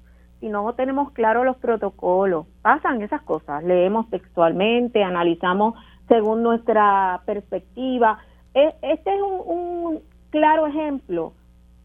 si 0.45 0.51
no 0.51 0.71
tenemos 0.75 1.11
claros 1.13 1.47
los 1.47 1.57
protocolos, 1.57 2.45
pasan 2.61 3.01
esas 3.01 3.23
cosas, 3.23 3.65
leemos 3.65 4.11
textualmente, 4.11 5.03
analizamos 5.03 5.75
según 6.07 6.43
nuestra 6.43 7.23
perspectiva. 7.25 8.19
E, 8.53 8.75
este 8.83 9.15
es 9.15 9.23
un, 9.23 9.41
un 9.47 10.01
claro 10.29 10.67
ejemplo 10.67 11.33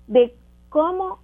de 0.08 0.36
cómo 0.68 1.20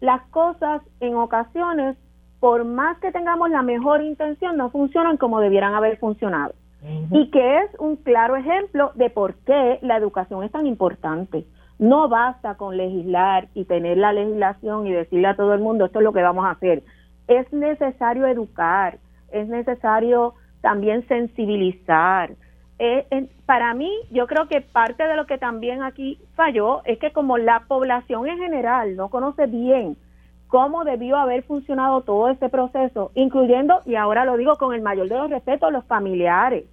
las 0.00 0.22
cosas 0.28 0.80
en 1.00 1.14
ocasiones, 1.16 1.98
por 2.40 2.64
más 2.64 2.96
que 3.00 3.12
tengamos 3.12 3.50
la 3.50 3.60
mejor 3.60 4.00
intención, 4.00 4.56
no 4.56 4.70
funcionan 4.70 5.18
como 5.18 5.40
debieran 5.40 5.74
haber 5.74 5.98
funcionado. 5.98 6.54
Y 7.10 7.30
que 7.30 7.58
es 7.58 7.70
un 7.78 7.96
claro 7.96 8.34
ejemplo 8.34 8.92
de 8.94 9.10
por 9.10 9.34
qué 9.44 9.78
la 9.82 9.98
educación 9.98 10.42
es 10.42 10.50
tan 10.50 10.66
importante. 10.66 11.44
No 11.78 12.08
basta 12.08 12.56
con 12.56 12.76
legislar 12.76 13.48
y 13.54 13.64
tener 13.64 13.98
la 13.98 14.12
legislación 14.12 14.86
y 14.86 14.92
decirle 14.92 15.28
a 15.28 15.36
todo 15.36 15.54
el 15.54 15.60
mundo 15.60 15.84
esto 15.84 16.00
es 16.00 16.04
lo 16.04 16.12
que 16.12 16.22
vamos 16.22 16.44
a 16.44 16.50
hacer. 16.50 16.82
Es 17.28 17.52
necesario 17.52 18.26
educar, 18.26 18.98
es 19.30 19.48
necesario 19.48 20.34
también 20.60 21.06
sensibilizar, 21.06 22.30
eh, 22.78 23.28
para 23.44 23.74
mí, 23.74 23.90
yo 24.10 24.26
creo 24.28 24.46
que 24.46 24.60
parte 24.60 25.02
de 25.02 25.16
lo 25.16 25.26
que 25.26 25.38
también 25.38 25.82
aquí 25.82 26.20
falló 26.36 26.82
es 26.84 26.98
que 26.98 27.12
como 27.12 27.36
la 27.36 27.64
población 27.66 28.28
en 28.28 28.38
general 28.38 28.94
no 28.94 29.08
conoce 29.08 29.46
bien 29.46 29.96
cómo 30.46 30.84
debió 30.84 31.16
haber 31.16 31.42
funcionado 31.42 32.02
todo 32.02 32.28
este 32.28 32.48
proceso, 32.48 33.10
incluyendo, 33.14 33.82
y 33.84 33.96
ahora 33.96 34.24
lo 34.24 34.36
digo 34.36 34.56
con 34.56 34.74
el 34.74 34.80
mayor 34.80 35.08
de 35.08 35.16
los 35.16 35.30
respetos, 35.30 35.72
los 35.72 35.84
familiares. 35.86 36.64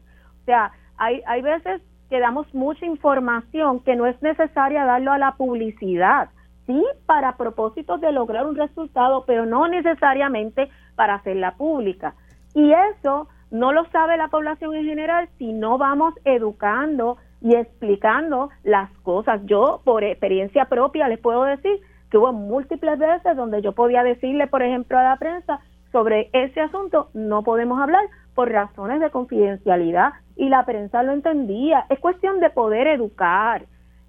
O 0.43 0.45
sea, 0.45 0.71
hay, 0.97 1.21
hay 1.25 1.41
veces 1.41 1.81
que 2.09 2.19
damos 2.19 2.53
mucha 2.53 2.85
información 2.85 3.79
que 3.81 3.95
no 3.95 4.05
es 4.05 4.21
necesaria 4.21 4.85
darlo 4.85 5.11
a 5.11 5.17
la 5.17 5.33
publicidad, 5.33 6.29
sí 6.65 6.83
para 7.05 7.37
propósitos 7.37 8.01
de 8.01 8.11
lograr 8.11 8.45
un 8.45 8.55
resultado, 8.55 9.25
pero 9.25 9.45
no 9.45 9.67
necesariamente 9.67 10.69
para 10.95 11.15
hacerla 11.15 11.55
pública. 11.55 12.15
Y 12.53 12.71
eso 12.71 13.27
no 13.51 13.71
lo 13.71 13.85
sabe 13.85 14.17
la 14.17 14.29
población 14.29 14.75
en 14.75 14.85
general 14.85 15.29
si 15.37 15.53
no 15.53 15.77
vamos 15.77 16.13
educando 16.25 17.17
y 17.41 17.55
explicando 17.55 18.49
las 18.63 18.89
cosas. 19.03 19.41
Yo, 19.45 19.81
por 19.83 20.03
experiencia 20.03 20.65
propia, 20.65 21.07
les 21.07 21.19
puedo 21.19 21.43
decir 21.43 21.79
que 22.09 22.17
hubo 22.17 22.33
múltiples 22.33 22.97
veces 22.97 23.35
donde 23.35 23.61
yo 23.61 23.73
podía 23.73 24.03
decirle, 24.03 24.47
por 24.47 24.63
ejemplo, 24.63 24.97
a 24.97 25.03
la 25.03 25.17
prensa 25.17 25.59
sobre 25.91 26.29
ese 26.33 26.59
asunto, 26.59 27.09
no 27.13 27.43
podemos 27.43 27.79
hablar 27.79 28.03
por 28.35 28.51
razones 28.51 28.99
de 28.99 29.09
confidencialidad 29.09 30.13
y 30.35 30.49
la 30.49 30.65
prensa 30.65 31.01
lo 31.01 31.13
entendía. 31.13 31.85
Es 31.89 31.99
cuestión 31.99 32.39
de 32.39 32.49
poder 32.49 32.87
educar. 32.87 33.65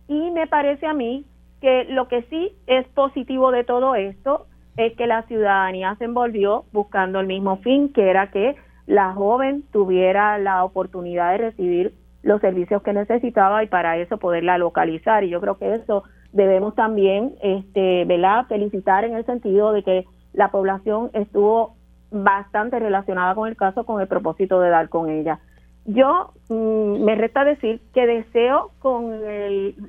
Y 0.09 0.31
me 0.33 0.47
parece 0.47 0.87
a 0.87 0.93
mí 0.93 1.25
que 1.61 1.85
lo 1.85 2.09
que 2.09 2.23
sí 2.25 2.53
es 2.67 2.87
positivo 2.89 3.51
de 3.53 3.65
todo 3.65 3.95
esto 3.95 4.47
es 4.77 4.95
que 4.97 5.07
la 5.07 5.23
ciudadanía 5.23 5.95
se 5.97 6.05
envolvió 6.05 6.65
buscando 6.73 7.21
el 7.21 7.27
mismo 7.27 7.57
fin, 7.59 7.93
que 7.93 8.11
era 8.11 8.31
que 8.31 8.57
la 8.87 9.13
joven 9.15 9.65
tuviera 9.73 10.39
la 10.39 10.65
oportunidad 10.65 11.33
de 11.33 11.39
recibir 11.39 11.95
los 12.23 12.41
servicios 12.41 12.83
que 12.83 12.93
necesitaba 12.93 13.63
y 13.65 13.69
para 13.69 13.97
eso 13.97 14.19
poderla 14.19 14.59
localizar. 14.59 15.25
Y 15.25 15.31
yo 15.31 15.41
creo 15.41 15.57
que 15.57 15.75
eso 15.75 16.05
debemos 16.33 16.75
también, 16.75 17.35
este, 17.43 18.05
¿verdad? 18.05 18.47
Felicitar 18.49 19.05
en 19.05 19.15
el 19.15 19.25
sentido 19.25 19.73
de 19.73 19.83
que 19.83 20.05
la 20.33 20.51
población 20.51 21.11
estuvo 21.15 21.77
bastante 22.25 22.79
relacionada 22.79 23.35
con 23.35 23.49
el 23.49 23.57
caso 23.57 23.85
con 23.85 24.01
el 24.01 24.09
propósito 24.09 24.61
de 24.61 24.71
dar 24.71 24.89
con 24.89 25.09
ella. 25.11 25.41
Yo 25.85 26.33
mm, 26.49 27.05
me 27.05 27.15
resta 27.15 27.45
decir 27.45 27.81
que 27.95 28.07
deseo 28.07 28.71
con 28.81 29.21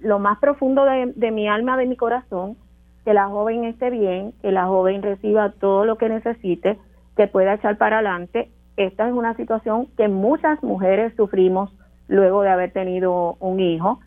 lo 0.02 0.20
más 0.20 0.40
profundo 0.40 0.86
de, 0.86 1.14
de 1.16 1.32
mi 1.32 1.48
alma, 1.48 1.78
de 1.78 1.88
mi 1.88 1.96
corazón, 1.96 2.56
que 3.04 3.14
la 3.14 3.28
joven 3.28 3.64
esté 3.64 3.90
bien, 3.90 4.34
que 4.42 4.52
la 4.52 4.66
joven 4.68 5.02
reciba 5.02 5.52
todo 5.52 5.86
lo 5.86 5.98
que 5.98 6.10
necesite, 6.10 6.78
que 7.16 7.28
pueda 7.28 7.56
echar 7.56 7.78
para 7.78 8.00
adelante 8.00 8.52
esta 8.78 9.08
es 9.08 9.14
una 9.14 9.36
situación 9.36 9.88
que 9.98 10.08
muchas 10.08 10.62
mujeres 10.64 11.14
sufrimos 11.18 11.74
luego 12.08 12.44
de 12.44 12.50
haber 12.50 12.72
tenido 12.72 13.36
un 13.40 13.60
hijo 13.60 14.00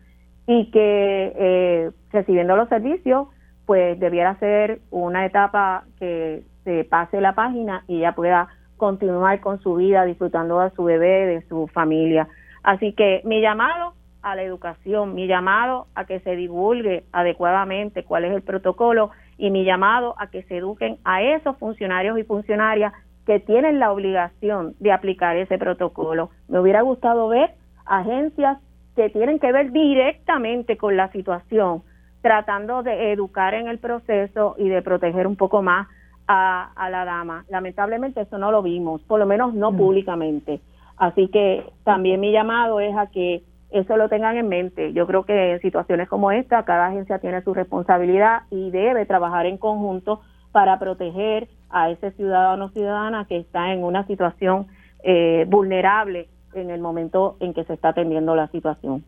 y 0.47 0.71
que 0.71 1.33
eh, 1.35 1.91
recibiendo 2.11 2.55
los 2.55 2.69
servicios 2.69 3.27
pues 3.65 3.99
debiera 3.99 4.39
ser 4.39 4.79
una 4.89 5.25
etapa 5.25 5.83
que 5.99 6.43
se 6.63 6.83
pase 6.83 7.21
la 7.21 7.33
página 7.33 7.83
y 7.87 7.97
ella 7.97 8.13
pueda 8.13 8.47
continuar 8.77 9.39
con 9.41 9.59
su 9.61 9.75
vida 9.75 10.05
disfrutando 10.05 10.59
de 10.59 10.71
su 10.71 10.83
bebé, 10.83 11.27
de 11.27 11.41
su 11.47 11.67
familia. 11.67 12.27
Así 12.63 12.93
que 12.93 13.21
mi 13.25 13.41
llamado 13.41 13.93
a 14.21 14.35
la 14.35 14.43
educación, 14.43 15.15
mi 15.15 15.27
llamado 15.27 15.87
a 15.95 16.05
que 16.05 16.19
se 16.21 16.35
divulgue 16.35 17.03
adecuadamente 17.11 18.03
cuál 18.03 18.25
es 18.25 18.33
el 18.33 18.41
protocolo 18.41 19.11
y 19.37 19.49
mi 19.49 19.65
llamado 19.65 20.15
a 20.19 20.27
que 20.27 20.43
se 20.43 20.57
eduquen 20.57 20.97
a 21.03 21.21
esos 21.21 21.57
funcionarios 21.57 22.17
y 22.19 22.23
funcionarias 22.23 22.93
que 23.25 23.39
tienen 23.39 23.79
la 23.79 23.91
obligación 23.91 24.75
de 24.79 24.91
aplicar 24.91 25.37
ese 25.37 25.57
protocolo. 25.57 26.29
Me 26.47 26.59
hubiera 26.59 26.81
gustado 26.81 27.27
ver 27.27 27.51
agencias 27.85 28.57
que 28.95 29.09
tienen 29.09 29.39
que 29.39 29.51
ver 29.51 29.71
directamente 29.71 30.77
con 30.77 30.97
la 30.97 31.11
situación, 31.11 31.83
tratando 32.21 32.83
de 32.83 33.11
educar 33.13 33.53
en 33.53 33.67
el 33.67 33.79
proceso 33.79 34.55
y 34.57 34.69
de 34.69 34.81
proteger 34.81 35.27
un 35.27 35.35
poco 35.35 35.61
más 35.61 35.87
a, 36.31 36.89
la 36.89 37.05
dama. 37.05 37.45
Lamentablemente 37.49 38.21
eso 38.21 38.37
no 38.37 38.51
lo 38.51 38.61
vimos, 38.61 39.01
por 39.03 39.19
lo 39.19 39.25
menos 39.25 39.53
no 39.53 39.71
mm. 39.71 39.77
públicamente. 39.77 40.61
Así 40.97 41.27
que 41.27 41.65
también 41.83 42.19
mi 42.19 42.31
llamado 42.31 42.79
es 42.79 42.95
a 42.95 43.07
que 43.07 43.43
eso 43.71 43.97
lo 43.97 44.09
tengan 44.09 44.37
en 44.37 44.47
mente. 44.47 44.93
Yo 44.93 45.07
creo 45.07 45.23
que 45.23 45.53
en 45.53 45.61
situaciones 45.61 46.07
como 46.07 46.31
esta, 46.31 46.63
cada 46.63 46.87
agencia 46.87 47.19
tiene 47.19 47.41
su 47.41 47.53
responsabilidad 47.53 48.43
y 48.49 48.69
debe 48.71 49.05
trabajar 49.05 49.45
en 49.45 49.57
conjunto 49.57 50.21
para 50.51 50.79
proteger 50.79 51.47
a 51.69 51.89
ese 51.89 52.11
ciudadano 52.11 52.65
o 52.65 52.69
ciudadana 52.69 53.25
que 53.25 53.37
está 53.37 53.73
en 53.73 53.83
una 53.83 54.05
situación 54.07 54.67
eh, 55.03 55.45
vulnerable 55.47 56.27
en 56.53 56.69
el 56.69 56.81
momento 56.81 57.37
en 57.39 57.53
que 57.53 57.63
se 57.63 57.73
está 57.73 57.89
atendiendo 57.89 58.35
la 58.35 58.47
situación. 58.47 59.03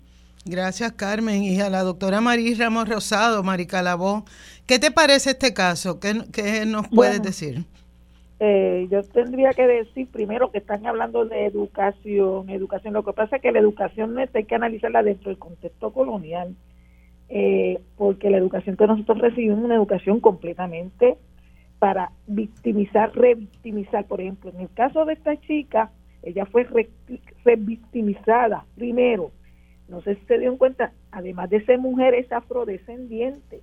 Gracias, 0.45 0.91
Carmen. 0.91 1.43
Y 1.43 1.61
a 1.61 1.69
la 1.69 1.83
doctora 1.83 2.19
María 2.19 2.53
Ramos 2.57 2.89
Rosado, 2.89 3.43
Mari 3.43 3.65
Calabó, 3.65 4.25
¿qué 4.67 4.77
te 4.77 4.91
parece 4.91 5.31
este 5.31 5.53
caso? 5.53 5.99
¿Qué, 5.99 6.65
nos 6.65 6.87
puedes 6.89 7.21
decir? 7.21 7.63
Eh, 8.39 8.87
yo 8.91 9.03
tendría 9.03 9.51
que 9.51 9.65
decir 9.65 10.07
primero 10.11 10.51
que 10.51 10.57
están 10.57 10.85
hablando 10.85 11.23
de 11.23 11.45
educación, 11.45 12.49
educación. 12.49 12.93
Lo 12.93 13.05
que 13.05 13.13
pasa 13.13 13.37
es 13.37 13.41
que 13.41 13.53
la 13.53 13.59
educación 13.59 14.17
hay 14.17 14.43
que 14.43 14.55
analizarla 14.55 15.01
dentro 15.01 15.29
del 15.29 15.39
contexto 15.39 15.93
colonial, 15.93 16.53
eh, 17.29 17.79
porque 17.95 18.29
la 18.29 18.37
educación 18.37 18.75
que 18.75 18.85
nosotros 18.85 19.19
recibimos 19.19 19.59
es 19.59 19.65
una 19.65 19.75
educación 19.75 20.19
completamente 20.19 21.15
para 21.79 22.11
victimizar, 22.27 23.15
revictimizar. 23.15 24.05
Por 24.07 24.19
ejemplo, 24.19 24.51
en 24.53 24.59
el 24.59 24.69
caso 24.73 25.05
de 25.05 25.13
esta 25.13 25.39
chica, 25.39 25.91
ella 26.21 26.45
fue 26.45 26.67
revictimizada 27.45 28.65
primero 28.75 29.31
no 29.87 30.01
sé 30.01 30.15
si 30.15 30.25
se 30.25 30.39
dio 30.39 30.57
cuenta, 30.57 30.91
además 31.11 31.49
de 31.49 31.63
ser 31.65 31.79
mujer, 31.79 32.13
es 32.13 32.31
afrodescendiente. 32.31 33.61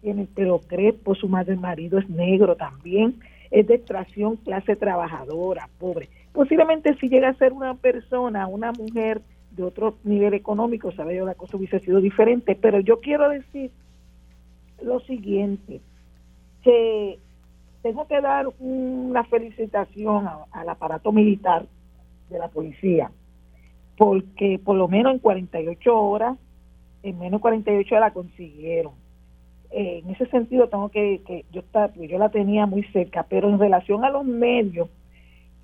Tiene 0.00 0.22
el 0.22 0.28
pelo 0.28 0.60
crespo, 0.60 1.14
su 1.14 1.28
madre 1.28 1.56
marido 1.56 1.98
es 1.98 2.08
negro 2.08 2.56
también, 2.56 3.20
es 3.50 3.66
de 3.66 3.74
extracción 3.74 4.36
clase 4.36 4.76
trabajadora, 4.76 5.68
pobre. 5.78 6.08
Posiblemente 6.32 6.96
si 6.96 7.08
llega 7.08 7.28
a 7.28 7.34
ser 7.34 7.52
una 7.52 7.74
persona, 7.74 8.46
una 8.46 8.72
mujer 8.72 9.20
de 9.52 9.62
otro 9.62 9.98
nivel 10.02 10.34
económico, 10.34 10.92
sabe 10.92 11.16
yo, 11.16 11.26
la 11.26 11.34
cosa 11.34 11.56
hubiese 11.56 11.78
sido 11.80 12.00
diferente, 12.00 12.56
pero 12.60 12.80
yo 12.80 13.00
quiero 13.00 13.28
decir 13.28 13.70
lo 14.82 15.00
siguiente, 15.00 15.80
que 16.62 17.18
tengo 17.82 18.06
que 18.06 18.20
dar 18.20 18.48
una 18.58 19.24
felicitación 19.24 20.28
al 20.50 20.68
aparato 20.68 21.12
militar 21.12 21.66
de 22.30 22.38
la 22.38 22.48
policía, 22.48 23.10
porque 23.96 24.60
por 24.62 24.76
lo 24.76 24.88
menos 24.88 25.12
en 25.12 25.18
48 25.18 25.96
horas, 25.96 26.36
en 27.02 27.18
menos 27.18 27.40
de 27.40 27.42
48 27.42 27.94
horas 27.94 28.08
la 28.08 28.14
consiguieron. 28.14 28.92
Eh, 29.70 30.02
en 30.04 30.10
ese 30.10 30.26
sentido 30.26 30.68
tengo 30.68 30.90
que, 30.90 31.22
que 31.26 31.44
yo, 31.50 31.60
está, 31.60 31.92
yo 31.94 32.18
la 32.18 32.28
tenía 32.28 32.66
muy 32.66 32.82
cerca, 32.84 33.24
pero 33.28 33.48
en 33.48 33.58
relación 33.58 34.04
a 34.04 34.10
los 34.10 34.24
medios, 34.24 34.88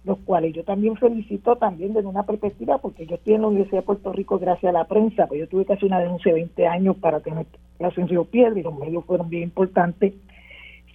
los 0.04 0.18
cuales 0.20 0.54
yo 0.54 0.64
también 0.64 0.96
felicito 0.96 1.56
también 1.56 1.92
desde 1.92 2.08
una 2.08 2.22
perspectiva, 2.22 2.78
porque 2.78 3.06
yo 3.06 3.16
estoy 3.16 3.34
en 3.34 3.42
la 3.42 3.48
Universidad 3.48 3.80
de 3.80 3.86
Puerto 3.86 4.12
Rico 4.12 4.38
gracias 4.38 4.70
a 4.70 4.78
la 4.78 4.86
prensa, 4.86 5.26
pues 5.26 5.40
yo 5.40 5.48
tuve 5.48 5.62
hacer 5.62 5.84
una 5.84 6.00
denuncia 6.00 6.32
de 6.32 6.40
20 6.40 6.66
años 6.66 6.96
para 6.96 7.20
tener 7.20 7.46
en 7.78 8.08
Río 8.08 8.24
Piedra 8.24 8.58
y 8.58 8.62
los 8.62 8.76
medios 8.76 9.04
fueron 9.04 9.28
bien 9.28 9.44
importantes. 9.44 10.14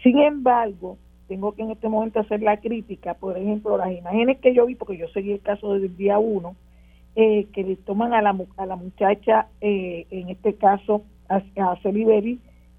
Sin 0.01 0.19
embargo, 0.19 0.97
tengo 1.27 1.53
que 1.53 1.61
en 1.61 1.71
este 1.71 1.87
momento 1.87 2.19
hacer 2.19 2.41
la 2.41 2.57
crítica, 2.59 3.13
por 3.13 3.37
ejemplo, 3.37 3.77
las 3.77 3.91
imágenes 3.91 4.39
que 4.39 4.53
yo 4.53 4.65
vi, 4.65 4.75
porque 4.75 4.97
yo 4.97 5.07
seguí 5.09 5.31
el 5.31 5.41
caso 5.41 5.73
desde 5.73 5.87
el 5.87 5.97
día 5.97 6.19
1, 6.19 6.55
eh, 7.15 7.47
que 7.53 7.63
le 7.63 7.75
toman 7.75 8.13
a 8.13 8.21
la, 8.21 8.35
a 8.57 8.65
la 8.65 8.75
muchacha, 8.75 9.47
eh, 9.61 10.07
en 10.09 10.29
este 10.29 10.55
caso 10.55 11.03
a, 11.29 11.37
a 11.37 11.79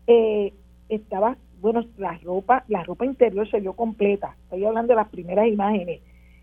eh, 0.07 0.53
estaba, 0.89 1.37
bueno, 1.61 1.85
la 1.97 2.19
ropa, 2.19 2.65
la 2.69 2.83
ropa 2.83 3.07
interior 3.07 3.49
se 3.51 3.61
vio 3.61 3.75
completa. 3.75 4.37
Estoy 4.45 4.65
hablando 4.65 4.93
de 4.93 4.97
las 4.97 5.09
primeras 5.09 5.47
imágenes. 5.49 6.01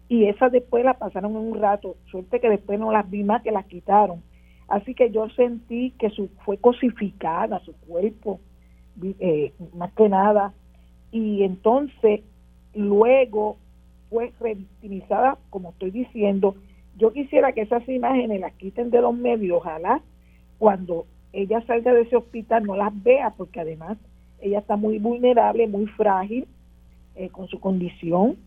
Y 0.10 0.26
esas 0.26 0.52
después 0.52 0.84
las 0.84 0.98
pasaron 0.98 1.32
en 1.32 1.38
un 1.38 1.62
rato. 1.62 1.96
Suerte 2.10 2.40
que 2.40 2.50
después 2.50 2.80
no 2.80 2.92
las 2.92 3.10
vi 3.10 3.24
más, 3.24 3.42
que 3.44 3.52
las 3.52 3.66
quitaron. 3.66 4.22
Así 4.68 4.94
que 4.94 5.12
yo 5.12 5.30
sentí 5.30 5.92
que 5.92 6.10
su, 6.10 6.30
fue 6.46 6.58
cosificada, 6.58 7.60
su 7.60 7.74
cuerpo, 7.74 8.40
eh, 9.20 9.54
más 9.76 9.92
que 9.94 10.10
nada. 10.10 10.54
Y 11.12 11.44
entonces, 11.44 12.22
luego 12.74 13.58
fue 14.10 14.34
revictimizada, 14.40 15.38
como 15.50 15.72
estoy 15.72 15.92
diciendo, 15.92 16.56
yo 17.02 17.12
quisiera 17.12 17.52
que 17.52 17.62
esas 17.62 17.88
imágenes 17.90 18.40
las 18.40 18.54
quiten 18.54 18.92
de 18.92 19.02
los 19.02 19.16
medios, 19.16 19.58
ojalá 19.58 20.02
cuando 20.60 21.08
ella 21.34 21.60
salga 21.66 21.92
de 21.94 22.02
ese 22.02 22.16
hospital 22.16 22.64
no 22.64 22.76
las 22.76 22.94
vea, 23.02 23.32
porque 23.32 23.60
además 23.60 23.98
ella 24.40 24.60
está 24.60 24.76
muy 24.76 25.00
vulnerable, 25.00 25.68
muy 25.68 25.88
frágil 25.88 26.46
eh, 27.16 27.30
con 27.30 27.48
su 27.48 27.60
condición 27.60 28.38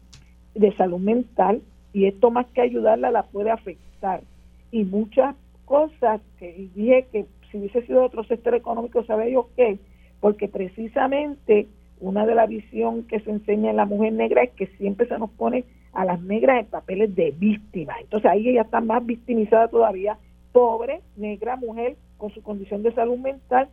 de 0.55 0.73
salud 0.77 1.01
mental 1.01 1.63
y 1.93 2.07
esto 2.07 2.31
más 2.31 2.47
que 2.55 2.61
ayudarla 2.61 3.11
la 3.11 3.25
puede 3.25 3.51
afectar. 3.51 4.23
Y 4.71 4.85
muchas 4.85 5.35
cosas 5.65 6.21
que 6.39 6.69
dije 6.77 7.07
que 7.11 7.27
si 7.51 7.59
hubiese 7.59 7.85
sido 7.87 8.05
otro 8.05 8.23
sector 8.23 8.55
económico, 8.55 9.03
¿sabe 9.05 9.33
yo 9.33 9.49
qué? 9.57 9.79
Porque 10.21 10.47
precisamente 10.47 11.67
una 11.99 12.25
de 12.25 12.37
las 12.37 12.49
visión 12.49 13.03
que 13.03 13.19
se 13.19 13.31
enseña 13.33 13.71
en 13.71 13.77
la 13.77 13.85
mujer 13.85 14.13
negra 14.13 14.45
es 14.45 14.51
que 14.51 14.69
siempre 14.79 15.09
se 15.09 15.19
nos 15.19 15.31
pone 15.31 15.65
a 15.95 16.05
las 16.05 16.21
negras 16.21 16.61
en 16.61 16.67
papeles 16.67 17.15
de 17.15 17.31
víctima. 17.31 17.95
Entonces 18.01 18.31
ahí 18.31 18.49
ella 18.49 18.63
está 18.63 18.81
más 18.81 19.05
victimizada 19.05 19.69
todavía, 19.69 20.19
pobre, 20.53 21.01
negra, 21.17 21.57
mujer 21.57 21.97
con 22.19 22.33
su 22.33 22.43
condición 22.43 22.83
de 22.83 22.95
salud 22.95 23.19
mental 23.19 23.69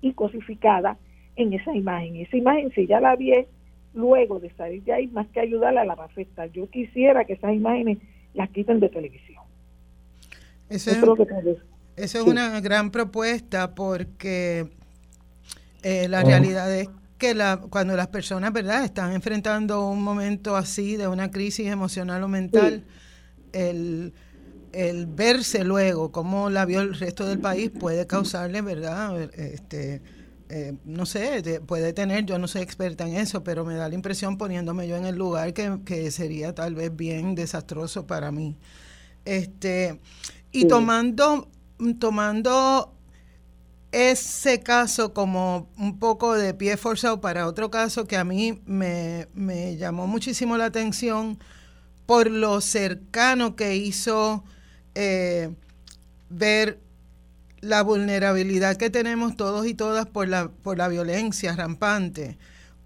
y 0.00 0.12
cosificada 0.12 0.96
en 1.36 1.52
esa 1.52 1.74
imagen. 1.74 2.16
Esa 2.16 2.36
imagen, 2.36 2.72
si 2.74 2.86
ya 2.86 3.00
la 3.00 3.16
vi 3.16 3.32
luego 3.94 4.40
de 4.40 4.50
salir 4.50 4.82
de 4.84 4.92
ahí, 4.92 5.06
más 5.08 5.26
que 5.28 5.40
ayudarla, 5.40 5.84
la 5.84 5.94
va 5.94 6.04
a 6.04 6.06
afectar. 6.06 6.50
Yo 6.52 6.68
quisiera 6.68 7.24
que 7.24 7.34
esas 7.34 7.54
imágenes 7.54 7.98
las 8.34 8.50
quiten 8.50 8.80
de 8.80 8.88
televisión. 8.88 9.42
Eso 10.68 10.90
es, 11.96 12.14
una 12.26 12.60
gran 12.60 12.90
propuesta 12.90 13.74
porque 13.74 14.66
eh, 15.82 16.08
la 16.08 16.22
realidad 16.22 16.74
es 16.74 16.88
que 17.18 17.34
la, 17.34 17.58
cuando 17.70 17.96
las 17.96 18.08
personas, 18.08 18.52
¿verdad?, 18.52 18.84
están 18.84 19.12
enfrentando 19.12 19.88
un 19.88 20.02
momento 20.02 20.56
así 20.56 20.96
de 20.96 21.08
una 21.08 21.30
crisis 21.30 21.66
emocional 21.66 22.22
o 22.22 22.28
mental, 22.28 22.84
el, 23.52 24.12
verse 25.06 25.62
luego 25.62 26.10
cómo 26.10 26.50
la 26.50 26.64
vio 26.64 26.80
el 26.80 26.94
resto 26.94 27.26
del 27.26 27.38
país 27.38 27.70
puede 27.70 28.06
causarle, 28.06 28.60
¿verdad?, 28.60 29.20
este, 29.34 30.02
eh, 30.48 30.74
no 30.84 31.06
sé, 31.06 31.60
puede 31.66 31.92
tener, 31.92 32.26
yo 32.26 32.38
no 32.38 32.48
soy 32.48 32.62
experta 32.62 33.06
en 33.06 33.16
eso, 33.16 33.42
pero 33.42 33.64
me 33.64 33.74
da 33.74 33.88
la 33.88 33.94
impresión 33.94 34.36
poniéndome 34.36 34.86
yo 34.88 34.96
en 34.96 35.06
el 35.06 35.16
lugar 35.16 35.52
que, 35.54 35.80
que 35.84 36.10
sería 36.10 36.54
tal 36.54 36.74
vez 36.74 36.94
bien 36.94 37.34
desastroso 37.34 38.06
para 38.06 38.30
mí. 38.30 38.56
Este, 39.24 40.00
y 40.52 40.66
tomando, 40.66 41.48
tomando 41.98 42.94
ese 43.94 44.60
caso 44.60 45.14
como 45.14 45.68
un 45.78 46.00
poco 46.00 46.34
de 46.34 46.52
pie 46.52 46.76
forzado 46.76 47.20
para 47.20 47.46
otro 47.46 47.70
caso 47.70 48.06
que 48.06 48.16
a 48.16 48.24
mí 48.24 48.60
me, 48.66 49.76
llamó 49.76 50.08
muchísimo 50.08 50.56
la 50.56 50.64
atención 50.64 51.38
por 52.04 52.28
lo 52.28 52.60
cercano 52.60 53.54
que 53.54 53.76
hizo 53.76 54.42
eh, 54.96 55.54
ver 56.28 56.80
la 57.60 57.84
vulnerabilidad 57.84 58.76
que 58.76 58.90
tenemos 58.90 59.36
todos 59.36 59.64
y 59.64 59.74
todas 59.74 60.06
por 60.06 60.26
la, 60.26 60.48
por 60.48 60.76
la 60.76 60.88
violencia 60.88 61.54
rampante. 61.54 62.36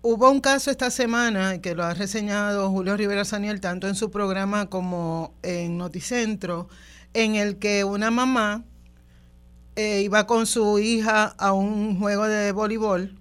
Hubo 0.02 0.30
un 0.30 0.40
caso 0.40 0.70
esta 0.70 0.90
semana 0.90 1.62
que 1.62 1.74
lo 1.74 1.84
ha 1.84 1.94
reseñado 1.94 2.70
Julio 2.70 2.98
Rivera 2.98 3.24
Saniel 3.24 3.62
tanto 3.62 3.88
en 3.88 3.94
su 3.94 4.10
programa 4.10 4.66
como 4.66 5.32
en 5.42 5.78
Noticentro, 5.78 6.68
en 7.14 7.34
el 7.34 7.56
que 7.56 7.84
una 7.84 8.10
mamá 8.10 8.62
eh, 9.78 10.02
iba 10.02 10.26
con 10.26 10.44
su 10.48 10.80
hija 10.80 11.36
a 11.38 11.52
un 11.52 12.00
juego 12.00 12.26
de 12.26 12.50
voleibol. 12.50 13.16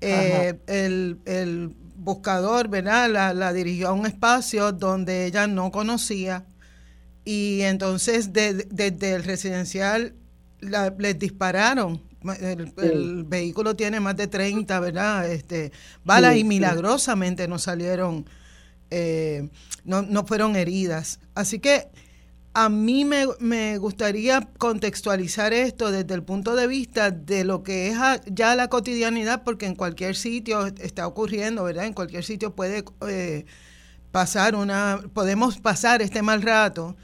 Eh, 0.00 0.58
el, 0.66 1.76
buscador, 1.94 2.66
¿verdad? 2.66 3.08
La, 3.32 3.52
dirigió 3.52 3.90
a 3.90 3.92
un 3.92 4.04
espacio 4.04 4.72
donde 4.72 5.26
ella 5.26 5.46
no 5.46 5.70
conocía 5.70 6.44
y 7.24 7.60
entonces 7.60 8.32
desde 8.32 9.12
el 9.12 9.22
residencial 9.22 10.14
les 10.60 11.16
dispararon. 11.16 12.02
El, 12.40 13.24
vehículo 13.28 13.76
tiene 13.76 14.00
más 14.00 14.16
de 14.16 14.26
30, 14.26 14.80
¿verdad? 14.80 15.30
Este, 15.30 15.70
balas 16.04 16.36
y 16.36 16.42
milagrosamente 16.42 17.46
no 17.46 17.60
salieron, 17.60 18.26
eh, 18.90 19.48
no, 19.84 20.02
no 20.02 20.26
fueron 20.26 20.56
heridas. 20.56 21.20
Así 21.36 21.60
que 21.60 21.88
a 22.54 22.68
mí 22.68 23.04
me, 23.04 23.26
me, 23.40 23.78
gustaría 23.78 24.48
contextualizar 24.58 25.52
esto 25.52 25.92
desde 25.92 26.14
el 26.14 26.22
punto 26.22 26.56
de 26.56 26.66
vista 26.66 27.10
de 27.10 27.44
lo 27.44 27.62
que 27.62 27.88
es 27.88 27.96
ya 28.26 28.56
la 28.56 28.68
cotidianidad, 28.68 29.44
porque 29.44 29.66
en 29.66 29.74
cualquier 29.74 30.16
sitio 30.16 30.66
está 30.66 31.06
ocurriendo, 31.06 31.64
¿verdad? 31.64 31.86
En 31.86 31.92
cualquier 31.92 32.24
sitio 32.24 32.54
puede 32.54 32.84
eh, 33.06 33.44
pasar 34.10 34.54
una, 34.54 35.00
podemos 35.12 35.58
pasar 35.58 36.02
este 36.02 36.22
mal 36.22 36.42
rato. 36.42 36.96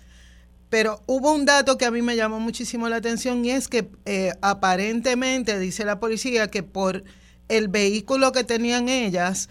Pero 0.71 1.03
hubo 1.07 1.33
un 1.33 1.45
dato 1.45 1.79
que 1.79 1.85
a 1.85 1.91
mí 1.93 2.03
me 2.03 2.17
llamó 2.17 2.41
muchísimo 2.41 2.89
la 2.89 2.97
atención 2.97 3.45
y 3.45 3.51
es 3.51 3.69
que 3.69 3.91
eh, 4.07 4.33
aparentemente, 4.43 5.59
dice 5.61 5.85
la 5.85 6.01
policía, 6.01 6.49
que 6.51 6.65
por 6.65 7.05
el 7.49 7.69
vehículo 7.69 8.33
que 8.33 8.43
tenían 8.43 8.89
ellas, 8.89 9.49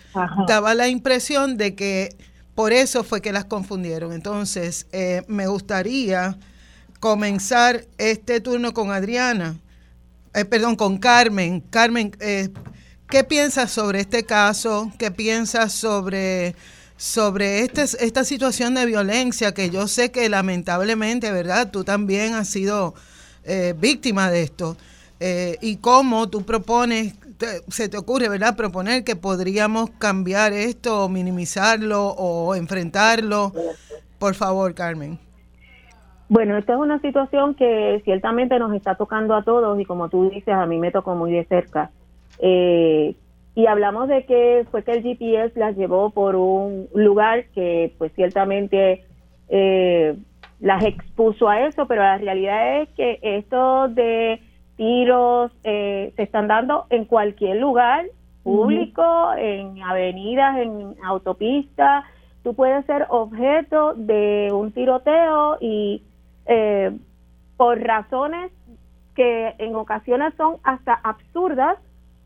daba 0.47 0.73
la 0.73 0.89
impresión 0.89 1.55
de 1.55 1.75
que 1.75 2.17
por 2.55 2.71
eso 2.71 3.03
fue 3.03 3.21
que 3.21 3.31
las 3.31 3.45
confundieron. 3.45 4.13
Entonces, 4.13 4.87
eh, 4.91 5.23
me 5.27 5.47
gustaría 5.47 6.37
comenzar 6.99 7.85
este 7.97 8.39
turno 8.41 8.73
con 8.73 8.91
Adriana, 8.91 9.59
eh, 10.33 10.45
perdón, 10.45 10.75
con 10.75 10.97
Carmen. 10.97 11.61
Carmen, 11.61 12.15
eh, 12.19 12.49
¿qué 13.09 13.23
piensas 13.23 13.71
sobre 13.71 14.01
este 14.01 14.23
caso? 14.23 14.91
¿Qué 14.97 15.11
piensas 15.11 15.73
sobre, 15.73 16.55
sobre 16.95 17.61
este, 17.61 17.83
esta 17.83 18.23
situación 18.23 18.75
de 18.75 18.85
violencia 18.85 19.53
que 19.53 19.69
yo 19.69 19.87
sé 19.87 20.11
que 20.11 20.29
lamentablemente, 20.29 21.31
¿verdad? 21.31 21.71
Tú 21.71 21.83
también 21.83 22.33
has 22.33 22.49
sido 22.49 22.93
víctima 23.77 24.31
de 24.31 24.43
esto. 24.43 24.77
Y 25.61 25.77
cómo 25.77 26.29
tú 26.29 26.43
propones 26.43 27.15
se 27.67 27.89
te 27.89 27.97
ocurre, 27.97 28.29
¿verdad?, 28.29 28.55
proponer 28.55 29.03
que 29.03 29.15
podríamos 29.15 29.89
cambiar 29.91 30.53
esto, 30.53 31.05
o 31.05 31.09
minimizarlo 31.09 32.09
o 32.09 32.55
enfrentarlo. 32.55 33.51
Por 34.19 34.35
favor, 34.35 34.73
Carmen. 34.73 35.19
Bueno, 36.29 36.57
esta 36.57 36.73
es 36.73 36.79
una 36.79 36.99
situación 36.99 37.53
que 37.55 38.01
ciertamente 38.05 38.57
nos 38.57 38.73
está 38.73 38.95
tocando 38.95 39.35
a 39.35 39.43
todos 39.43 39.79
y 39.79 39.85
como 39.85 40.09
tú 40.09 40.29
dices, 40.29 40.53
a 40.53 40.65
mí 40.65 40.79
me 40.79 40.91
tocó 40.91 41.15
muy 41.15 41.31
de 41.31 41.45
cerca. 41.45 41.91
Eh, 42.39 43.15
y 43.55 43.67
hablamos 43.67 44.07
de 44.07 44.25
que 44.25 44.65
fue 44.71 44.83
que 44.83 44.93
el 44.93 45.03
GPS 45.03 45.59
las 45.59 45.75
llevó 45.75 46.09
por 46.09 46.35
un 46.35 46.87
lugar 46.95 47.45
que 47.53 47.93
pues 47.99 48.11
ciertamente 48.15 49.03
eh, 49.49 50.15
las 50.59 50.83
expuso 50.83 51.49
a 51.49 51.67
eso, 51.67 51.85
pero 51.87 52.01
la 52.01 52.17
realidad 52.17 52.81
es 52.81 52.89
que 52.95 53.19
esto 53.21 53.89
de 53.89 54.41
tiros 54.75 55.51
eh, 55.63 56.13
se 56.15 56.23
están 56.23 56.47
dando 56.47 56.85
en 56.89 57.05
cualquier 57.05 57.57
lugar 57.57 58.05
público, 58.43 59.33
en 59.37 59.81
avenidas, 59.81 60.57
en 60.57 60.95
autopistas. 61.03 62.05
Tú 62.43 62.53
puedes 62.53 62.85
ser 62.85 63.05
objeto 63.09 63.93
de 63.93 64.49
un 64.51 64.71
tiroteo 64.73 65.57
y 65.61 66.03
eh, 66.45 66.91
por 67.55 67.79
razones 67.79 68.51
que 69.15 69.55
en 69.59 69.75
ocasiones 69.75 70.33
son 70.35 70.57
hasta 70.63 70.93
absurdas 70.93 71.77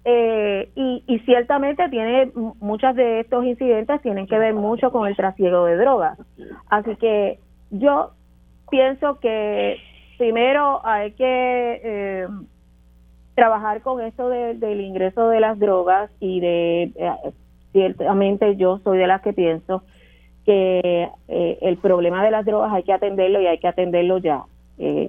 eh, 0.06 0.69
y, 0.74 1.03
y, 1.06 1.19
ciertamente 1.19 1.90
tiene 1.90 2.32
muchos 2.61 2.95
de 2.95 3.19
estos 3.19 3.44
incidentes 3.44 4.02
tienen 4.02 4.26
que 4.26 4.40
ver 4.40 4.53
mucho 4.53 4.90
con 4.90 5.06
el 5.06 5.18
trasiego 5.18 5.65
de 5.65 5.76
drogas. 5.76 6.18
Así 6.69 6.95
que 6.95 7.40
yo 7.72 8.11
pienso 8.69 9.19
que 9.19 9.78
primero 10.18 10.85
hay 10.85 11.11
que 11.11 11.81
eh, 11.84 12.27
trabajar 13.35 13.81
con 13.81 14.02
esto 14.02 14.30
del 14.30 14.81
ingreso 14.81 15.30
de 15.30 15.39
las 15.39 15.60
drogas 15.60 16.10
y 16.19 16.39
de, 16.39 16.84
eh, 16.95 17.11
ciertamente 17.72 18.56
yo 18.56 18.80
soy 18.84 18.98
de 18.98 19.07
las 19.07 19.22
que 19.22 19.34
pienso 19.34 19.84
que 20.45 21.10
eh, 21.27 21.57
el 21.61 21.77
problema 21.77 22.23
de 22.23 22.31
las 22.31 22.45
drogas 22.45 22.73
hay 22.73 22.84
que 22.84 22.94
atenderlo 22.94 23.41
y 23.41 23.48
hay 23.48 23.60
que 23.60 23.68
atenderlo 23.68 24.18
ya. 24.18 24.44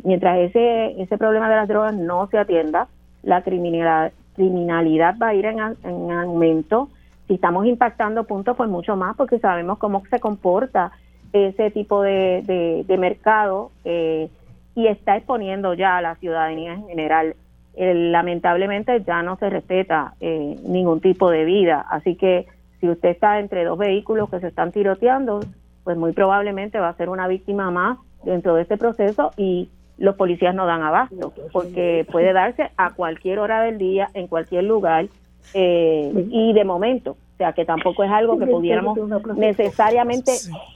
mientras 0.05 0.39
ese, 0.39 1.01
ese 1.01 1.19
problema 1.19 1.49
de 1.49 1.57
las 1.57 1.69
drogas 1.69 1.95
no 1.95 2.27
se 2.29 2.39
atienda, 2.39 2.89
la 3.23 3.43
criminalidad, 3.43 4.13
criminalidad 4.35 5.15
va 5.21 5.29
a 5.29 5.35
ir 5.35 5.45
en, 5.45 5.59
en 5.85 6.11
aumento. 6.11 6.89
Si 7.27 7.35
estamos 7.35 7.67
impactando 7.67 8.25
puntos, 8.25 8.57
pues 8.57 8.71
mucho 8.71 8.97
más, 8.97 9.17
porque 9.17 9.39
sabemos 9.39 9.79
cómo 9.79 10.03
se 10.11 10.19
comporta 10.19 10.93
ese 11.33 11.71
tipo 11.71 12.03
de, 12.03 12.85
de 12.87 12.99
mercado. 12.99 13.71
Eh, 13.85 14.31
y 14.79 14.87
está 14.87 15.17
exponiendo 15.17 15.75
ya 15.75 15.97
a 15.97 16.03
la 16.03 16.15
ciudadanía 16.15 16.75
en 16.75 16.87
general. 16.87 17.35
lamentablemente 17.77 19.03
ya 19.05 19.23
no 19.23 19.37
se 19.37 19.51
respeta 19.51 20.15
eh, 20.21 20.57
ningún 20.67 21.01
tipo 21.01 21.31
de 21.31 21.45
vida, 21.45 21.85
así 21.91 22.15
que 22.15 22.47
si 22.81 22.89
usted 22.89 23.09
está 23.09 23.41
entre 23.41 23.65
dos 23.65 23.77
vehículos 23.77 24.31
que 24.31 24.39
se 24.39 24.49
están 24.49 24.71
tiroteando, 24.71 25.41
pues 25.83 25.97
muy 25.97 26.13
probablemente 26.13 26.79
va 26.79 26.91
a 26.91 26.97
ser 26.97 27.09
una 27.09 27.27
víctima 27.27 27.73
más 27.73 27.99
dentro 28.25 28.55
de 28.55 28.63
este 28.63 28.77
proceso 28.77 29.33
y 29.37 29.69
los 29.97 30.15
policías 30.15 30.55
no 30.55 30.65
dan 30.65 30.83
abasto, 30.83 31.33
porque 31.53 32.07
puede 32.11 32.33
darse 32.33 32.71
a 32.77 32.95
cualquier 32.95 33.41
hora 33.41 33.63
del 33.63 33.79
día, 33.79 34.11
en 34.15 34.29
cualquier 34.29 34.63
lugar, 34.63 35.07
eh, 35.55 36.13
y 36.31 36.53
de 36.53 36.65
momento, 36.65 37.17
o 37.39 37.45
sea 37.45 37.53
que 37.53 37.65
tampoco 37.65 38.03
es 38.03 38.11
algo 38.11 38.37
que 38.37 38.49
pudiéramos 38.49 38.99
necesariamente 39.37 40.33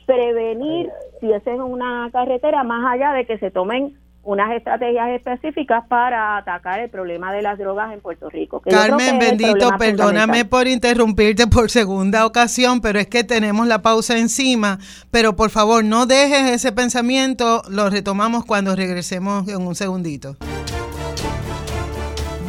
prevenir 0.06 0.90
si 1.18 1.32
es 1.32 1.44
en 1.44 1.60
una 1.60 2.08
carretera, 2.12 2.62
más 2.62 2.86
allá 2.88 3.12
de 3.14 3.26
que 3.26 3.36
se 3.38 3.50
tomen 3.50 3.96
unas 4.22 4.52
estrategias 4.54 5.08
específicas 5.10 5.84
para 5.88 6.36
atacar 6.36 6.78
el 6.78 6.88
problema 6.88 7.32
de 7.32 7.42
las 7.42 7.58
drogas 7.58 7.92
en 7.92 8.00
Puerto 8.00 8.30
Rico. 8.30 8.60
Carmen, 8.60 9.18
bendito, 9.18 9.70
perdóname 9.76 10.44
por 10.44 10.68
interrumpirte 10.68 11.48
por 11.48 11.68
segunda 11.68 12.24
ocasión, 12.26 12.80
pero 12.80 13.00
es 13.00 13.08
que 13.08 13.24
tenemos 13.24 13.66
la 13.66 13.82
pausa 13.82 14.16
encima, 14.16 14.78
pero 15.10 15.34
por 15.34 15.50
favor 15.50 15.84
no 15.84 16.06
dejes 16.06 16.48
ese 16.48 16.70
pensamiento, 16.70 17.62
lo 17.68 17.90
retomamos 17.90 18.44
cuando 18.44 18.76
regresemos 18.76 19.48
en 19.48 19.66
un 19.66 19.74
segundito. 19.74 20.36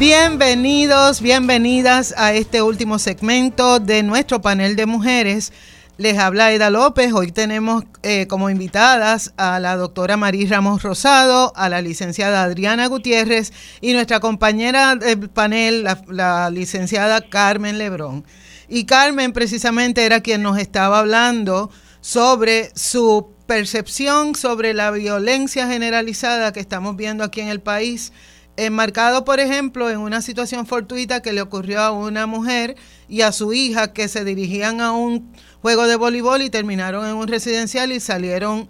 Bienvenidos, 0.06 1.22
bienvenidas 1.22 2.14
a 2.18 2.34
este 2.34 2.62
último 2.62 3.00
segmento 3.00 3.80
de 3.80 4.04
nuestro 4.04 4.42
panel 4.42 4.76
de 4.76 4.86
mujeres. 4.86 5.54
Les 5.98 6.18
habla 6.18 6.52
Eda 6.52 6.70
López. 6.70 7.14
Hoy 7.14 7.32
tenemos 7.32 7.86
eh, 8.04 8.28
como 8.28 8.50
invitadas 8.50 9.32
a 9.38 9.62
la 9.62 9.78
doctora 9.78 10.18
María 10.18 10.46
Ramos 10.50 10.84
Rosado, 10.84 11.54
a 11.56 11.70
la 11.70 11.82
licenciada 11.82 12.44
Adriana 12.44 12.88
Gutiérrez 12.88 13.54
y 13.80 13.94
nuestra 13.94 14.20
compañera 14.20 14.98
del 14.98 15.30
panel, 15.30 15.86
la, 15.86 16.04
la 16.10 16.50
licenciada 16.50 17.22
Carmen 17.22 17.78
Lebrón. 17.78 18.26
Y 18.68 18.84
Carmen 18.84 19.32
precisamente 19.32 20.06
era 20.06 20.20
quien 20.20 20.44
nos 20.44 20.58
estaba 20.58 21.00
hablando 21.00 21.72
sobre 22.02 22.72
su 22.76 23.30
percepción 23.48 24.36
sobre 24.36 24.74
la 24.74 24.92
violencia 24.92 25.66
generalizada 25.68 26.52
que 26.52 26.60
estamos 26.60 26.98
viendo 26.98 27.24
aquí 27.24 27.40
en 27.40 27.48
el 27.48 27.62
país 27.62 28.12
enmarcado, 28.58 29.26
por 29.26 29.40
ejemplo, 29.40 29.90
en 29.90 30.00
una 30.00 30.22
situación 30.22 30.66
fortuita 30.66 31.22
que 31.22 31.34
le 31.34 31.42
ocurrió 31.42 31.82
a 31.82 31.92
una 31.92 32.28
mujer 32.28 32.76
y 33.08 33.22
a 33.22 33.32
su 33.32 33.54
hija 33.54 33.94
que 33.94 34.08
se 34.08 34.24
dirigían 34.24 34.82
a 34.82 34.92
un 34.92 35.34
juego 35.62 35.88
de 35.88 35.96
voleibol 35.96 36.42
y 36.42 36.50
terminaron 36.50 37.08
en 37.08 37.16
un 37.16 37.28
residencial 37.28 37.92
y 37.92 38.00
salieron, 38.00 38.70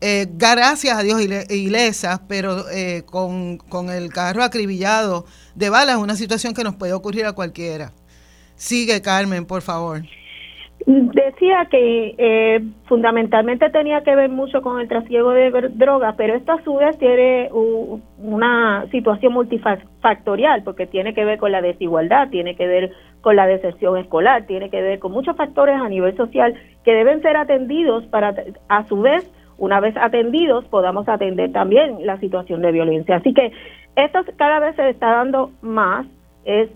eh, 0.00 0.26
gracias 0.32 0.98
a 0.98 1.02
Dios, 1.02 1.20
ilesas, 1.50 2.20
pero 2.28 2.68
eh, 2.70 3.04
con, 3.06 3.58
con 3.58 3.90
el 3.90 4.12
carro 4.12 4.42
acribillado 4.42 5.26
de 5.54 5.70
balas, 5.70 5.98
una 5.98 6.16
situación 6.16 6.54
que 6.54 6.64
nos 6.64 6.74
puede 6.76 6.92
ocurrir 6.92 7.26
a 7.26 7.32
cualquiera. 7.32 7.92
Sigue, 8.56 9.00
Carmen, 9.00 9.46
por 9.46 9.62
favor. 9.62 10.02
Decía 10.86 11.66
que 11.70 12.14
eh, 12.16 12.60
fundamentalmente 12.86 13.68
tenía 13.68 14.02
que 14.02 14.16
ver 14.16 14.30
mucho 14.30 14.62
con 14.62 14.80
el 14.80 14.88
trasiego 14.88 15.30
de 15.30 15.50
drogas, 15.74 16.14
pero 16.16 16.34
esto 16.34 16.52
a 16.52 16.64
su 16.64 16.74
vez 16.76 16.96
tiene 16.98 17.50
una 17.52 18.86
situación 18.90 19.34
multifactorial, 19.34 20.62
porque 20.62 20.86
tiene 20.86 21.12
que 21.12 21.24
ver 21.24 21.38
con 21.38 21.52
la 21.52 21.60
desigualdad, 21.60 22.30
tiene 22.30 22.56
que 22.56 22.66
ver 22.66 22.92
con 23.20 23.36
la 23.36 23.46
deserción 23.46 23.98
escolar, 23.98 24.46
tiene 24.46 24.70
que 24.70 24.80
ver 24.80 24.98
con 24.98 25.12
muchos 25.12 25.36
factores 25.36 25.76
a 25.76 25.88
nivel 25.88 26.16
social 26.16 26.54
que 26.82 26.94
deben 26.94 27.20
ser 27.20 27.36
atendidos 27.36 28.06
para, 28.06 28.34
a 28.68 28.84
su 28.84 29.02
vez, 29.02 29.30
una 29.58 29.80
vez 29.80 29.94
atendidos, 29.98 30.64
podamos 30.68 31.06
atender 31.08 31.52
también 31.52 32.06
la 32.06 32.18
situación 32.18 32.62
de 32.62 32.72
violencia. 32.72 33.16
Así 33.16 33.34
que 33.34 33.52
esto 33.96 34.20
cada 34.36 34.60
vez 34.60 34.76
se 34.76 34.88
está 34.88 35.10
dando 35.10 35.50
más, 35.60 36.06
es 36.46 36.70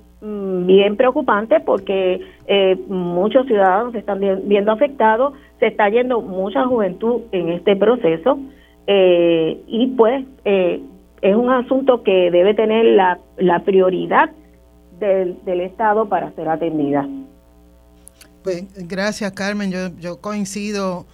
bien 0.67 0.97
preocupante 0.97 1.61
porque 1.61 2.21
eh, 2.47 2.77
muchos 2.89 3.47
ciudadanos 3.47 3.93
se 3.93 3.99
están 3.99 4.21
viendo 4.45 4.73
afectados, 4.73 5.35
se 5.61 5.67
está 5.67 5.89
yendo 5.89 6.21
mucha 6.21 6.67
juventud 6.67 7.23
en 7.33 7.51
este 7.51 7.77
proceso 7.77 8.39
eh, 8.87 9.61
y 9.67 9.89
pues 9.89 10.25
eh, 10.45 10.81
es 11.21 11.37
un 11.37 11.51
asunto 11.51 12.03
que 12.03 12.31
debe 12.31 12.55
tener 12.55 12.85
la, 12.87 13.19
la 13.37 13.65
prioridad 13.65 14.31
del, 14.99 15.43
del, 15.45 15.61
Estado 15.61 16.09
para 16.09 16.33
ser 16.33 16.49
atendida. 16.49 17.07
Pues 18.43 18.65
gracias 18.89 19.33
Carmen, 19.33 19.71
yo, 19.71 19.89
yo 19.99 20.21
coincido 20.21 21.07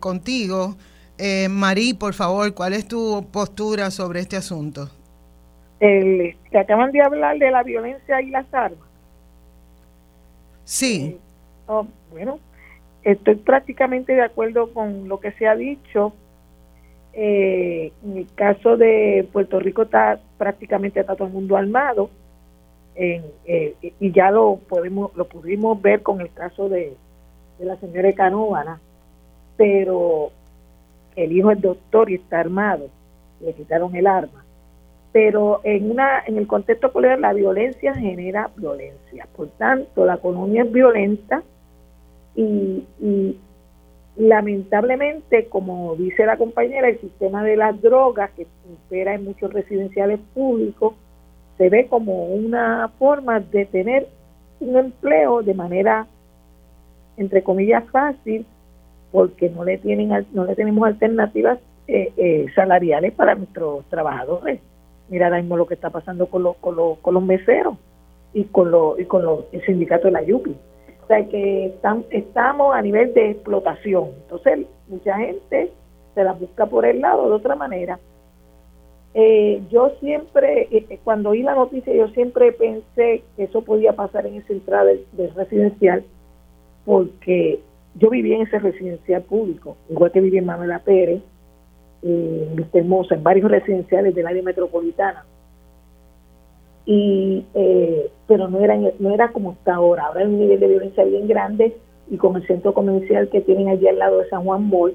contigo. 0.00 0.76
Eh, 1.18 1.48
Marí, 1.48 1.94
por 1.94 2.14
favor, 2.14 2.54
¿cuál 2.54 2.74
es 2.74 2.88
tu 2.88 3.26
postura 3.30 3.90
sobre 3.90 4.20
este 4.20 4.36
asunto? 4.36 4.90
El, 5.80 6.36
que 6.50 6.58
acaban 6.58 6.92
de 6.92 7.02
hablar 7.02 7.38
de 7.38 7.50
la 7.50 7.62
violencia 7.62 8.20
y 8.22 8.30
las 8.30 8.52
armas. 8.54 8.88
Sí. 10.64 11.18
Oh, 11.66 11.86
bueno, 12.10 12.38
estoy 13.02 13.36
prácticamente 13.36 14.14
de 14.14 14.22
acuerdo 14.22 14.72
con 14.72 15.08
lo 15.08 15.20
que 15.20 15.32
se 15.32 15.46
ha 15.46 15.54
dicho. 15.54 16.12
Eh, 17.12 17.92
en 18.04 18.16
el 18.18 18.26
caso 18.34 18.76
de 18.76 19.28
Puerto 19.32 19.60
Rico 19.60 19.82
está 19.82 20.18
prácticamente 20.36 20.98
está 20.98 21.14
todo 21.14 21.28
el 21.28 21.32
mundo 21.32 21.56
armado 21.56 22.10
eh, 22.96 23.76
y 24.00 24.10
ya 24.10 24.32
lo 24.32 24.56
podemos 24.68 25.14
lo 25.16 25.28
pudimos 25.28 25.80
ver 25.80 26.02
con 26.02 26.20
el 26.20 26.32
caso 26.32 26.68
de, 26.68 26.96
la 27.60 27.76
señora 27.76 28.12
Canóvana, 28.12 28.80
pero 29.56 30.32
el 31.14 31.32
hijo 31.32 31.52
es 31.52 31.60
doctor 31.60 32.10
y 32.10 32.16
está 32.16 32.40
armado, 32.40 32.88
le 33.40 33.52
quitaron 33.52 33.94
el 33.94 34.06
arma. 34.06 34.43
Pero 35.14 35.60
en 35.62 35.92
una 35.92 36.24
en 36.26 36.36
el 36.36 36.46
contexto 36.46 36.92
político 36.92 37.20
la 37.20 37.32
violencia 37.32 37.94
genera 37.94 38.50
violencia. 38.56 39.26
Por 39.34 39.48
tanto, 39.56 40.04
la 40.04 40.16
economía 40.16 40.64
es 40.64 40.72
violenta 40.72 41.42
y, 42.34 42.84
y 43.00 43.38
lamentablemente, 44.16 45.46
como 45.46 45.94
dice 45.94 46.26
la 46.26 46.36
compañera, 46.36 46.88
el 46.88 47.00
sistema 47.00 47.44
de 47.44 47.56
las 47.56 47.80
drogas 47.80 48.32
que 48.32 48.46
opera 48.86 49.14
en 49.14 49.24
muchos 49.24 49.52
residenciales 49.52 50.18
públicos 50.34 50.94
se 51.58 51.68
ve 51.68 51.86
como 51.86 52.26
una 52.26 52.88
forma 52.98 53.38
de 53.38 53.66
tener 53.66 54.08
un 54.60 54.76
empleo 54.76 55.42
de 55.42 55.54
manera 55.54 56.06
entre 57.16 57.42
comillas 57.42 57.84
fácil 57.90 58.44
porque 59.12 59.48
no 59.48 59.64
le 59.64 59.78
tienen 59.78 60.26
no 60.32 60.44
le 60.44 60.56
tenemos 60.56 60.84
alternativas 60.86 61.58
eh, 61.86 62.12
eh, 62.16 62.46
salariales 62.54 63.12
para 63.12 63.34
nuestros 63.36 63.84
trabajadores 63.86 64.60
mira 65.08 65.26
ahora 65.26 65.38
mismo 65.38 65.56
lo 65.56 65.66
que 65.66 65.74
está 65.74 65.90
pasando 65.90 66.26
con 66.26 66.42
los 66.42 66.56
con 66.56 66.76
los, 66.76 66.98
con 66.98 67.14
los 67.14 67.22
meseros 67.22 67.76
y 68.32 68.44
con 68.44 68.70
los 68.70 68.98
y 68.98 69.04
con 69.04 69.24
los 69.24 69.44
el 69.52 69.64
sindicato 69.64 70.08
de 70.08 70.12
la 70.12 70.22
Yupi. 70.22 70.56
O 71.04 71.06
sea 71.06 71.26
que 71.28 71.74
estamos 72.10 72.74
a 72.74 72.80
nivel 72.80 73.12
de 73.12 73.32
explotación. 73.32 74.10
Entonces 74.22 74.66
mucha 74.88 75.16
gente 75.18 75.70
se 76.14 76.24
la 76.24 76.32
busca 76.32 76.66
por 76.66 76.86
el 76.86 77.00
lado 77.00 77.28
de 77.28 77.34
otra 77.34 77.54
manera. 77.56 77.98
Eh, 79.16 79.62
yo 79.70 79.92
siempre, 80.00 80.62
eh, 80.72 80.86
eh, 80.90 80.98
cuando 81.04 81.30
oí 81.30 81.42
la 81.42 81.54
noticia, 81.54 81.94
yo 81.94 82.08
siempre 82.08 82.52
pensé 82.52 83.22
que 83.36 83.44
eso 83.44 83.62
podía 83.62 83.92
pasar 83.92 84.26
en 84.26 84.36
esa 84.36 84.52
entrada 84.52 84.86
del, 84.86 85.34
residencial, 85.36 86.04
porque 86.84 87.60
yo 87.94 88.10
viví 88.10 88.32
en 88.34 88.42
ese 88.42 88.58
residencial 88.58 89.22
público, 89.22 89.76
igual 89.88 90.10
que 90.10 90.20
viví 90.20 90.38
en 90.38 90.46
Manuela 90.46 90.80
Pérez, 90.80 91.22
en 92.04 92.56
Vista 92.56 92.78
Hermosa, 92.78 93.14
en 93.14 93.22
varios 93.22 93.50
residenciales 93.50 94.14
del 94.14 94.26
área 94.26 94.42
metropolitana. 94.42 95.24
Y, 96.86 97.46
pero 98.26 98.48
no 98.48 98.60
era, 98.60 98.76
no 98.98 99.14
era 99.14 99.32
como 99.32 99.52
está 99.52 99.76
ahora, 99.76 100.04
ahora 100.04 100.20
hay 100.20 100.26
un 100.26 100.38
nivel 100.38 100.60
de 100.60 100.68
violencia 100.68 101.02
bien 101.04 101.26
grande 101.26 101.74
y 102.10 102.18
con 102.18 102.36
el 102.36 102.46
centro 102.46 102.74
comercial 102.74 103.30
que 103.30 103.40
tienen 103.40 103.68
allí 103.68 103.88
al 103.88 103.98
lado 103.98 104.18
de 104.18 104.28
San 104.28 104.44
Juan 104.44 104.68
Boy, 104.68 104.94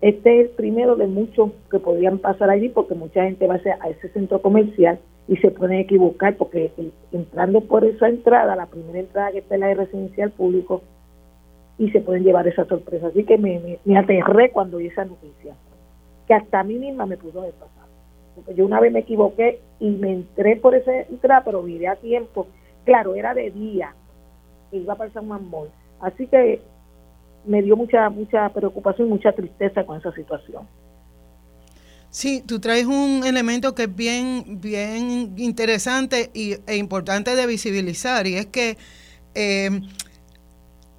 este 0.00 0.40
es 0.40 0.50
el 0.50 0.56
primero 0.56 0.96
de 0.96 1.06
muchos 1.06 1.50
que 1.70 1.78
podrían 1.78 2.18
pasar 2.18 2.50
allí 2.50 2.68
porque 2.68 2.94
mucha 2.94 3.24
gente 3.24 3.46
va 3.46 3.54
a 3.54 3.88
ese 3.88 4.08
centro 4.10 4.40
comercial 4.40 4.98
y 5.28 5.36
se 5.36 5.50
pueden 5.50 5.78
equivocar 5.78 6.36
porque 6.36 6.70
entrando 7.12 7.62
por 7.62 7.84
esa 7.84 8.08
entrada, 8.08 8.56
la 8.56 8.66
primera 8.66 8.98
entrada 8.98 9.32
que 9.32 9.38
está 9.38 9.54
en 9.54 9.62
la 9.62 9.68
de 9.68 9.74
residencial 9.74 10.30
público, 10.30 10.82
y 11.78 11.90
se 11.90 12.00
pueden 12.00 12.22
llevar 12.22 12.46
esa 12.46 12.64
sorpresa. 12.66 13.08
Así 13.08 13.24
que 13.24 13.38
me, 13.38 13.78
me, 13.84 13.98
aterré 13.98 14.50
cuando 14.50 14.78
vi 14.78 14.86
esa 14.86 15.04
noticia, 15.04 15.54
que 16.26 16.34
hasta 16.34 16.60
a 16.60 16.64
mí 16.64 16.74
misma 16.74 17.06
me 17.06 17.16
pudo 17.16 17.40
haber. 17.40 17.54
Porque 18.34 18.54
yo 18.54 18.66
una 18.66 18.80
vez 18.80 18.92
me 18.92 19.00
equivoqué 19.00 19.60
y 19.78 19.90
me 19.90 20.12
entré 20.12 20.56
por 20.56 20.74
esa 20.74 20.92
entrada, 20.92 21.42
pero 21.44 21.62
viré 21.62 21.88
a 21.88 21.96
tiempo. 21.96 22.48
Claro, 22.84 23.14
era 23.14 23.32
de 23.32 23.50
día, 23.50 23.94
iba 24.72 24.94
para 24.94 25.12
San 25.12 25.28
Juan 25.28 25.48
Así 26.00 26.26
que 26.26 26.60
me 27.46 27.62
dio 27.62 27.76
mucha 27.76 28.08
mucha 28.10 28.48
preocupación 28.48 29.08
y 29.08 29.10
mucha 29.10 29.32
tristeza 29.32 29.84
con 29.84 29.98
esa 29.98 30.12
situación. 30.12 30.66
Sí, 32.10 32.42
tú 32.46 32.60
traes 32.60 32.86
un 32.86 33.22
elemento 33.24 33.74
que 33.74 33.84
es 33.84 33.94
bien, 33.94 34.60
bien 34.60 35.34
interesante 35.36 36.30
y, 36.32 36.56
e 36.66 36.76
importante 36.76 37.34
de 37.34 37.46
visibilizar, 37.46 38.26
y 38.28 38.36
es 38.36 38.46
que 38.46 38.76
eh, 39.34 39.80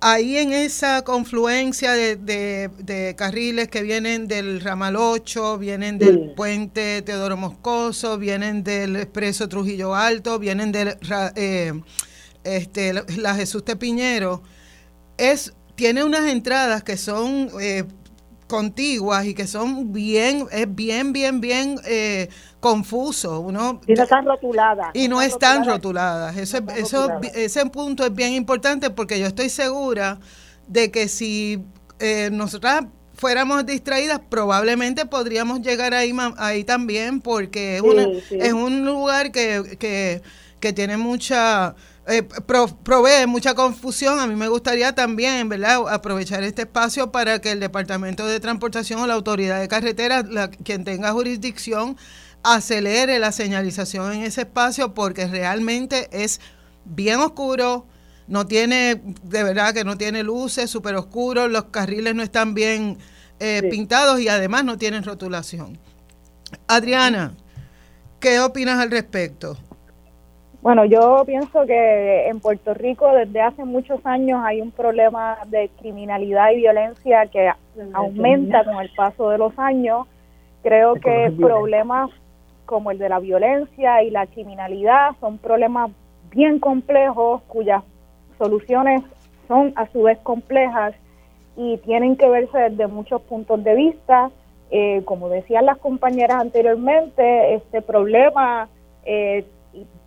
ahí 0.01 0.37
en 0.37 0.51
esa 0.53 1.03
confluencia 1.03 1.93
de, 1.93 3.15
carriles 3.17 3.67
que 3.69 3.81
vienen 3.81 4.27
del 4.27 4.61
ramal 4.61 4.95
8, 4.95 5.57
vienen 5.57 5.97
del 5.97 6.31
puente 6.35 7.01
Teodoro 7.01 7.37
Moscoso, 7.37 8.17
vienen 8.17 8.63
del 8.63 8.95
expreso 8.97 9.49
Trujillo 9.49 9.95
Alto, 9.95 10.39
vienen 10.39 10.71
de 10.71 10.97
eh, 11.35 11.73
este, 12.43 12.93
la 13.17 13.35
Jesús 13.35 13.65
Tepiñero, 13.65 14.43
es 15.17 15.53
tiene 15.75 16.03
unas 16.03 16.31
entradas 16.31 16.83
que 16.83 16.97
son 16.97 17.49
eh, 17.59 17.83
contiguas 18.47 19.25
y 19.25 19.33
que 19.33 19.47
son 19.47 19.91
bien, 19.91 20.47
es 20.51 20.73
bien, 20.73 21.13
bien, 21.13 21.41
bien 21.41 21.79
eh, 21.85 22.29
confuso. 22.59 23.39
Uno, 23.39 23.81
y 23.87 23.93
no 23.93 24.03
están 24.03 24.25
rotuladas. 24.25 24.89
Y 24.93 25.07
no, 25.07 25.21
están 25.21 25.65
rotuladas. 25.65 26.37
Eso, 26.37 26.59
eso, 26.75 27.07
ese 27.33 27.65
punto 27.67 28.05
es 28.05 28.13
bien 28.13 28.33
importante 28.33 28.89
porque 28.89 29.19
yo 29.19 29.27
estoy 29.27 29.49
segura 29.49 30.19
de 30.67 30.91
que 30.91 31.07
si 31.07 31.63
eh, 31.99 32.29
nosotras 32.31 32.85
fuéramos 33.13 33.65
distraídas, 33.65 34.19
probablemente 34.29 35.05
podríamos 35.05 35.61
llegar 35.61 35.93
ahí, 35.93 36.13
ahí 36.37 36.63
también 36.63 37.21
porque 37.21 37.77
es, 37.77 38.31
es 38.31 38.53
un 38.53 38.85
lugar 38.85 39.31
que, 39.31 39.77
que, 39.79 40.21
que 40.59 40.73
tiene 40.73 40.97
mucha 40.97 41.75
eh, 42.07 42.23
provee 42.83 43.25
mucha 43.27 43.55
confusión. 43.55 44.19
A 44.19 44.27
mí 44.27 44.35
me 44.35 44.47
gustaría 44.47 44.93
también, 44.93 45.49
¿verdad?, 45.49 45.81
aprovechar 45.89 46.43
este 46.43 46.63
espacio 46.63 47.11
para 47.11 47.39
que 47.39 47.51
el 47.51 47.59
Departamento 47.59 48.25
de 48.25 48.39
Transportación 48.39 48.99
o 49.01 49.07
la 49.07 49.15
Autoridad 49.15 49.59
de 49.59 49.67
Carreteras, 49.67 50.25
quien 50.63 50.83
tenga 50.83 51.11
jurisdicción, 51.11 51.97
acelere 52.43 53.17
la 53.17 53.31
señalización 53.31 54.13
en 54.13 54.21
ese 54.23 54.41
espacio 54.41 54.93
porque 54.93 55.25
realmente 55.27 56.07
es 56.11 56.39
bien 56.85 57.19
oscuro, 57.19 57.87
no 58.27 58.45
tiene, 58.45 59.01
de 59.23 59.43
verdad 59.43 59.73
que 59.73 59.83
no 59.83 59.97
tiene 59.97 60.21
luces, 60.21 60.69
súper 60.69 60.95
oscuro, 60.95 61.47
los 61.47 61.65
carriles 61.65 62.13
no 62.13 62.21
están 62.21 62.53
bien 62.53 62.99
eh, 63.39 63.63
pintados 63.71 64.19
y 64.21 64.29
además 64.29 64.63
no 64.63 64.77
tienen 64.77 65.03
rotulación. 65.03 65.79
Adriana, 66.67 67.35
¿qué 68.19 68.39
opinas 68.39 68.79
al 68.79 68.91
respecto? 68.91 69.57
Bueno, 70.65 70.83
yo 70.83 71.21
pienso 71.27 71.63
que 71.67 72.27
en 72.27 72.39
Puerto 72.39 72.73
Rico 72.73 73.07
desde 73.13 73.39
hace 73.39 73.63
muchos 73.63 74.03
años 74.03 74.41
hay 74.43 74.61
un 74.61 74.71
problema 74.71 75.37
de 75.45 75.69
criminalidad 75.77 76.49
y 76.49 76.55
violencia 76.55 77.27
que 77.27 77.51
aumenta 77.93 78.65
con 78.65 78.81
el 78.81 78.89
paso 78.95 79.29
de 79.29 79.37
los 79.37 79.53
años. 79.59 80.07
Creo 80.63 80.95
que 80.95 81.31
problemas 81.39 82.09
como 82.65 82.89
el 82.89 82.97
de 82.97 83.09
la 83.09 83.19
violencia 83.19 84.01
y 84.01 84.09
la 84.09 84.25
criminalidad 84.25 85.11
son 85.19 85.37
problemas 85.37 85.91
bien 86.31 86.57
complejos 86.57 87.43
cuyas 87.43 87.83
soluciones 88.39 89.03
son 89.47 89.71
a 89.75 89.85
su 89.91 90.01
vez 90.01 90.17
complejas 90.23 90.95
y 91.55 91.77
tienen 91.85 92.15
que 92.15 92.27
verse 92.27 92.57
desde 92.57 92.87
muchos 92.87 93.21
puntos 93.21 93.63
de 93.63 93.75
vista. 93.75 94.31
Eh, 94.71 95.03
como 95.05 95.29
decían 95.29 95.67
las 95.67 95.77
compañeras 95.77 96.41
anteriormente, 96.41 97.53
este 97.53 97.83
problema 97.83 98.67
eh, 99.05 99.45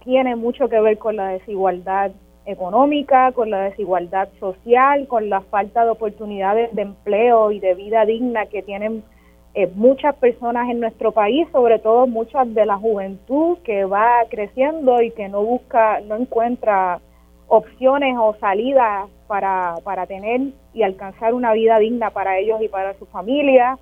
tiene 0.08 0.36
mucho 0.36 0.70
que 0.70 0.80
ver 0.80 0.96
con 0.96 1.16
la 1.16 1.28
desigualdad 1.28 2.12
económica, 2.46 3.30
con 3.32 3.50
la 3.50 3.64
desigualdad 3.64 4.30
social, 4.40 5.06
con 5.06 5.28
la 5.28 5.42
falta 5.42 5.84
de 5.84 5.90
oportunidades 5.90 6.74
de 6.74 6.80
empleo 6.80 7.52
y 7.52 7.60
de 7.60 7.74
vida 7.74 8.06
digna 8.06 8.46
que 8.46 8.62
tienen 8.62 9.04
eh, 9.52 9.70
muchas 9.74 10.14
personas 10.14 10.70
en 10.70 10.80
nuestro 10.80 11.12
país, 11.12 11.46
sobre 11.52 11.78
todo 11.78 12.06
muchas 12.06 12.54
de 12.54 12.64
la 12.64 12.78
juventud 12.78 13.58
que 13.64 13.84
va 13.84 14.24
creciendo 14.30 15.02
y 15.02 15.10
que 15.10 15.28
no 15.28 15.42
busca, 15.42 16.00
no 16.00 16.16
encuentra 16.16 17.00
opciones 17.46 18.16
o 18.18 18.34
salidas 18.40 19.10
para, 19.26 19.74
para 19.84 20.06
tener 20.06 20.40
y 20.72 20.84
alcanzar 20.84 21.34
una 21.34 21.52
vida 21.52 21.78
digna 21.78 22.08
para 22.08 22.38
ellos 22.38 22.62
y 22.62 22.68
para 22.68 22.94
su 22.94 23.04
familia 23.04 23.78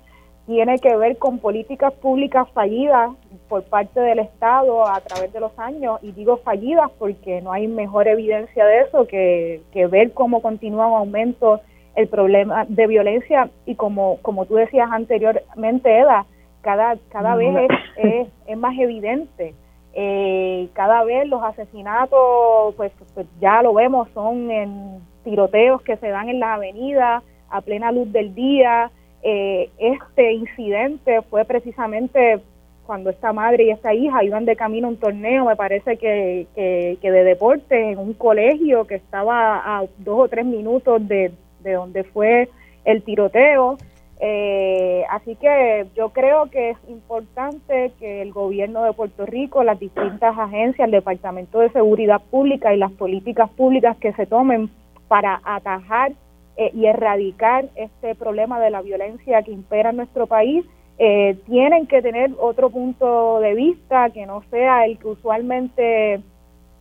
tiene 0.47 0.79
que 0.79 0.95
ver 0.95 1.17
con 1.17 1.39
políticas 1.39 1.93
públicas 1.93 2.49
fallidas 2.53 3.11
por 3.49 3.63
parte 3.63 3.99
del 3.99 4.19
Estado 4.19 4.87
a 4.87 5.01
través 5.01 5.31
de 5.33 5.41
los 5.41 5.51
años, 5.59 5.99
y 6.01 6.13
digo 6.13 6.37
fallidas 6.37 6.89
porque 6.97 7.41
no 7.41 7.51
hay 7.51 7.67
mejor 7.67 8.07
evidencia 8.07 8.65
de 8.65 8.79
eso 8.79 9.07
que, 9.07 9.61
ver 9.91 10.13
cómo 10.13 10.41
continúa 10.41 10.87
un 10.87 10.95
aumento 10.95 11.59
el 11.95 12.07
problema 12.07 12.65
de 12.65 12.87
violencia 12.87 13.49
y 13.65 13.75
como, 13.75 14.19
como 14.21 14.45
tú 14.45 14.55
decías 14.55 14.89
anteriormente, 14.89 15.99
Eda, 15.99 16.25
cada, 16.61 16.95
cada 17.09 17.35
vez 17.35 17.69
es, 17.97 18.27
es, 18.45 18.57
más 18.57 18.77
evidente. 18.77 19.53
Eh, 19.93 20.69
cada 20.73 21.03
vez 21.03 21.27
los 21.27 21.43
asesinatos, 21.43 22.75
pues, 22.75 22.91
pues 23.13 23.27
ya 23.41 23.61
lo 23.63 23.73
vemos, 23.73 24.07
son 24.13 24.49
en 24.51 25.01
tiroteos 25.23 25.81
que 25.81 25.97
se 25.97 26.07
dan 26.07 26.29
en 26.29 26.39
las 26.39 26.57
avenidas 26.57 27.23
a 27.49 27.61
plena 27.61 27.91
luz 27.91 28.11
del 28.11 28.33
día, 28.35 28.91
eh, 29.23 29.69
este 29.77 30.33
incidente 30.33 31.21
fue 31.23 31.45
precisamente 31.45 32.39
cuando 32.85 33.09
esta 33.09 33.33
madre 33.33 33.65
y 33.65 33.69
esta 33.71 33.93
hija 33.93 34.23
iban 34.23 34.45
de 34.45 34.55
camino 34.55 34.87
a 34.87 34.91
un 34.91 34.97
torneo, 34.97 35.45
me 35.45 35.57
parece 35.57 35.97
que, 35.97 36.47
que, 36.55 37.11
de 37.11 37.23
deporte, 37.23 37.91
en 37.91 37.99
un 37.99 38.13
colegio 38.13 38.87
que 38.87 38.95
estaba 38.95 39.57
a 39.57 39.85
dos 39.97 40.19
o 40.19 40.27
tres 40.29 40.45
minutos 40.45 41.05
de, 41.05 41.33
de 41.59 41.73
donde 41.73 42.05
fue 42.05 42.49
el 42.85 43.03
tiroteo. 43.03 43.77
Eh, 44.19 45.03
así 45.11 45.35
que 45.35 45.85
yo 45.95 46.09
creo 46.09 46.49
que 46.49 46.71
es 46.71 46.77
importante 46.87 47.91
que 47.99 48.21
el 48.23 48.31
gobierno 48.31 48.83
de 48.83 48.93
Puerto 48.93 49.25
Rico, 49.25 49.63
las 49.63 49.79
distintas 49.79 50.35
agencias, 50.37 50.85
el 50.85 50.91
Departamento 50.91 51.59
de 51.59 51.69
Seguridad 51.69 52.21
Pública 52.31 52.73
y 52.73 52.77
las 52.77 52.91
políticas 52.93 53.49
públicas 53.51 53.95
que 53.97 54.13
se 54.13 54.25
tomen 54.25 54.71
para 55.07 55.39
atajar 55.43 56.13
eh, 56.57 56.71
y 56.73 56.85
erradicar 56.85 57.69
este 57.75 58.15
problema 58.15 58.59
de 58.59 58.69
la 58.69 58.81
violencia 58.81 59.43
que 59.43 59.51
impera 59.51 59.91
en 59.91 59.97
nuestro 59.97 60.27
país, 60.27 60.65
eh, 60.99 61.37
tienen 61.45 61.87
que 61.87 62.01
tener 62.01 62.31
otro 62.39 62.69
punto 62.69 63.39
de 63.39 63.53
vista 63.53 64.09
que 64.09 64.25
no 64.25 64.41
sea 64.49 64.85
el 64.85 64.97
que 64.97 65.07
usualmente 65.07 66.21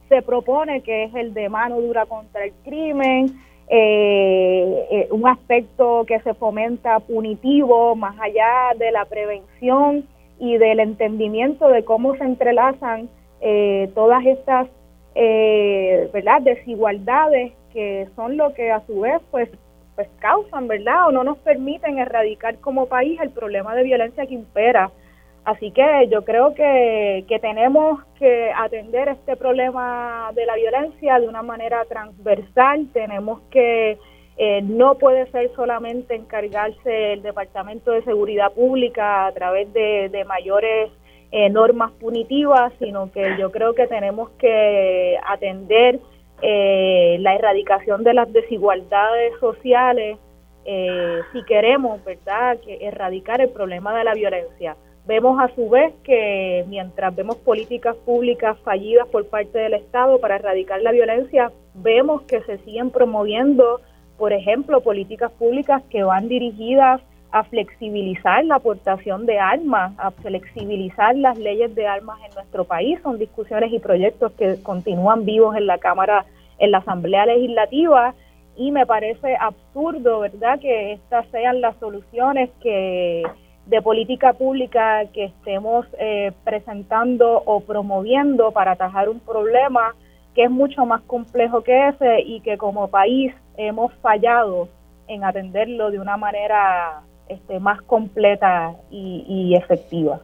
se 0.09 0.23
propone, 0.23 0.83
que 0.83 1.05
es 1.05 1.15
el 1.15 1.35
de 1.35 1.49
mano 1.49 1.81
dura 1.81 2.07
contra 2.07 2.45
el 2.45 2.53
crimen, 2.65 3.27
eh, 3.69 4.87
eh, 4.93 5.09
un 5.11 5.27
aspecto 5.27 6.05
que 6.07 6.21
se 6.21 6.35
fomenta 6.35 7.01
punitivo 7.01 7.97
más 7.97 8.17
allá 8.21 8.71
de 8.79 8.93
la 8.93 9.07
prevención 9.07 10.07
y 10.39 10.57
del 10.57 10.79
entendimiento 10.79 11.69
de 11.69 11.85
cómo 11.85 12.15
se 12.15 12.23
entrelazan 12.23 13.09
eh, 13.41 13.91
todas 13.95 14.25
estas 14.25 14.69
verdad 16.13 16.43
desigualdades 16.43 17.53
que 17.73 18.07
son 18.15 18.37
lo 18.37 18.53
que 18.53 18.71
a 18.71 18.85
su 18.87 19.01
vez 19.01 19.21
pues 19.31 19.49
pues 19.97 20.09
causan 20.21 20.69
verdad 20.69 21.09
o 21.09 21.13
no 21.13 21.25
nos 21.25 21.39
permiten 21.39 21.99
erradicar 21.99 22.59
como 22.59 22.87
país 22.87 23.19
el 23.21 23.31
problema 23.31 23.75
de 23.75 23.83
violencia 23.83 24.27
que 24.27 24.35
impera. 24.35 24.91
Así 25.47 25.71
que 25.71 26.09
yo 26.11 26.25
creo 26.25 26.55
que, 26.55 27.25
tenemos 27.41 28.03
que 28.19 28.51
atender 28.53 29.09
este 29.09 29.37
problema 29.37 30.31
de 30.35 30.45
la 30.45 30.57
violencia 30.57 31.21
de 31.21 31.29
una 31.29 31.43
manera 31.43 31.85
transversal, 31.89 32.89
tenemos 32.93 33.41
que 33.51 33.97
eh, 34.39 34.61
no 34.63 34.97
puede 34.99 35.31
ser 35.31 35.51
solamente 35.55 36.17
encargarse 36.17 37.13
el 37.13 37.23
Departamento 37.23 37.93
de 37.93 38.03
Seguridad 38.03 38.53
Pública 38.53 39.27
a 39.27 39.33
través 39.33 39.73
de, 39.73 40.25
mayores 40.27 40.91
eh, 41.31 41.49
normas 41.49 41.93
punitivas, 41.93 42.73
sino 42.81 43.13
que 43.13 43.37
yo 43.39 43.53
creo 43.53 43.73
que 43.75 43.87
tenemos 43.87 44.31
que 44.39 45.17
atender 45.25 46.01
eh, 46.43 47.17
la 47.21 47.35
erradicación 47.35 48.05
de 48.05 48.15
las 48.15 48.33
desigualdades 48.33 49.33
sociales 49.41 50.19
si 51.33 51.45
queremos, 51.45 52.05
¿verdad?, 52.05 52.59
que 52.59 52.85
erradicar 52.85 53.41
el 53.41 53.51
problema 53.51 53.97
de 53.97 54.03
la 54.03 54.15
violencia. 54.15 54.77
Vemos 55.07 55.39
a 55.41 55.55
su 55.55 55.69
vez 55.69 55.95
que 56.03 56.65
mientras 56.67 57.15
vemos 57.15 57.37
políticas 57.37 57.95
públicas 57.99 58.59
fallidas 58.65 59.07
por 59.07 59.29
parte 59.29 59.59
del 59.59 59.75
Estado 59.75 60.19
para 60.19 60.35
erradicar 60.35 60.83
la 60.83 60.91
violencia, 60.91 61.53
vemos 61.75 62.23
que 62.23 62.41
se 62.43 62.59
siguen 62.59 62.91
promoviendo, 62.91 63.81
por 64.19 64.33
ejemplo, 64.33 64.81
políticas 64.81 65.31
públicas 65.31 65.81
que 65.91 66.03
van 66.03 66.27
dirigidas 66.27 67.01
a 67.39 67.45
flexibilizar 67.45 68.45
la 68.45 68.57
aportación 68.57 69.27
de 69.27 69.39
armas, 69.39 69.93
a 69.99 70.11
flexibilizar 70.11 71.15
las 71.17 71.37
leyes 71.39 71.75
de 71.75 71.87
armas 71.87 72.19
en 72.27 72.35
nuestro 72.35 72.65
país. 72.65 72.99
Son 73.03 73.19
discusiones 73.19 73.73
y 73.73 73.79
proyectos 73.79 74.33
que 74.33 74.63
continúan 74.63 75.25
vivos 75.25 75.55
en 75.57 75.67
la 75.67 75.79
Cámara, 75.79 76.25
en 76.59 76.71
la 76.71 76.79
Asamblea 76.79 77.27
Legislativa 77.27 78.15
y 78.57 78.71
me 78.71 78.87
parece 78.87 79.37
absurdo, 79.37 80.21
¿verdad?, 80.21 80.59
que 80.61 80.93
estas 80.95 81.27
sean 81.29 81.61
las 81.61 81.77
soluciones 81.77 82.49
que 82.63 83.23
de 83.67 83.83
política 83.83 84.33
pública 84.33 85.05
que 85.13 85.25
estemos 85.25 85.87
eh, 85.99 86.33
presentando 86.45 87.43
o 87.45 87.61
promoviendo 87.61 88.53
para 88.53 88.73
atajar 88.73 89.09
un 89.09 89.21
problema 89.21 89.95
que 90.35 90.45
es 90.45 90.51
mucho 90.51 90.87
más 90.87 91.03
complejo 91.03 91.63
que 91.63 91.89
ese 91.89 92.21
y 92.23 92.41
que 92.41 92.57
como 92.57 92.89
país 92.89 93.35
hemos 93.57 93.93
fallado 93.95 94.69
en 95.09 95.25
atenderlo 95.25 95.91
de 95.91 95.99
una 95.99 96.17
manera 96.17 97.03
este, 97.29 97.61
más 97.61 97.83
completa 97.83 98.75
y, 98.91 99.55
efectiva. 99.55 100.21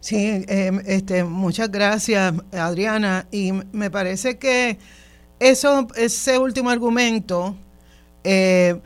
Sí, 0.00 0.44
em, 0.48 0.80
este, 0.86 1.24
muchas 1.24 1.70
gracias, 1.70 2.34
Adriana. 2.52 3.26
Y 3.30 3.52
me 3.72 3.90
parece 3.90 4.38
que 4.38 4.78
eso, 5.40 5.88
ese 5.96 6.38
último 6.38 6.70
argumento 6.70 7.56
eh, 8.22 8.80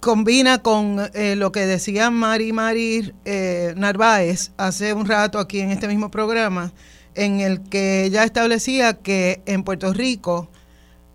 combina 0.00 0.62
con 0.62 0.98
eh, 1.14 1.36
lo 1.36 1.52
que 1.52 1.66
decía 1.66 2.10
Mari 2.10 2.52
Mari 2.52 3.12
eh, 3.24 3.74
Narváez 3.76 4.52
hace 4.56 4.94
un 4.94 5.06
rato 5.06 5.38
aquí 5.38 5.60
en 5.60 5.70
este 5.70 5.88
mismo 5.88 6.10
programa, 6.10 6.72
en 7.14 7.40
el 7.40 7.62
que 7.62 8.04
ella 8.04 8.24
establecía 8.24 8.94
que 8.94 9.42
en 9.46 9.62
Puerto 9.62 9.92
Rico, 9.92 10.48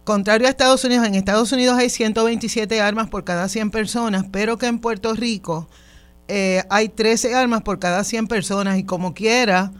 contrario 0.05 0.47
a 0.47 0.49
Estados 0.49 0.85
Unidos, 0.85 1.05
en 1.05 1.15
Estados 1.15 1.51
Unidos 1.51 1.77
hay 1.77 1.89
127 1.89 2.79
armas 2.79 3.09
por 3.09 3.25
cada 3.25 3.49
100 3.49 3.71
personas, 3.71 4.25
pero 4.31 4.57
que 4.57 4.67
en 4.67 4.79
Puerto 4.79 5.13
Rico 5.13 5.67
eh, 6.29 6.63
hay 6.69 6.87
13 6.87 7.35
armas 7.35 7.63
por 7.63 7.79
cada 7.79 8.03
100 8.03 8.27
personas 8.27 8.77
y 8.77 8.85
como 8.85 9.13
quiera, 9.13 9.73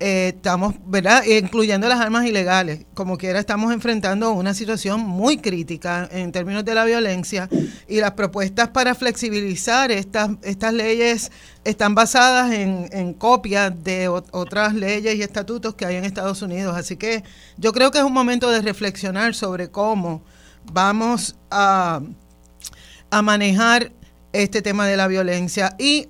eh, 0.00 0.32
estamos, 0.36 0.76
¿verdad? 0.86 1.24
Incluyendo 1.24 1.88
las 1.88 2.00
armas 2.00 2.24
ilegales. 2.24 2.86
Como 2.94 3.18
quiera, 3.18 3.40
estamos 3.40 3.72
enfrentando 3.72 4.30
una 4.30 4.54
situación 4.54 5.00
muy 5.00 5.38
crítica 5.38 6.08
en 6.12 6.30
términos 6.30 6.64
de 6.64 6.74
la 6.74 6.84
violencia 6.84 7.48
y 7.88 8.00
las 8.00 8.12
propuestas 8.12 8.68
para 8.68 8.94
flexibilizar 8.94 9.90
estas, 9.90 10.30
estas 10.42 10.72
leyes 10.72 11.32
están 11.64 11.96
basadas 11.96 12.52
en, 12.52 12.88
en 12.92 13.12
copias 13.12 13.72
de 13.82 14.08
otras 14.08 14.74
leyes 14.74 15.16
y 15.16 15.22
estatutos 15.22 15.74
que 15.74 15.84
hay 15.84 15.96
en 15.96 16.04
Estados 16.04 16.42
Unidos. 16.42 16.76
Así 16.76 16.96
que 16.96 17.24
yo 17.56 17.72
creo 17.72 17.90
que 17.90 17.98
es 17.98 18.04
un 18.04 18.12
momento 18.12 18.50
de 18.50 18.62
reflexionar 18.62 19.34
sobre 19.34 19.68
cómo 19.68 20.22
vamos 20.72 21.34
a, 21.50 22.00
a 23.10 23.22
manejar 23.22 23.90
este 24.32 24.62
tema 24.62 24.86
de 24.86 24.96
la 24.96 25.08
violencia 25.08 25.74
y 25.76 26.08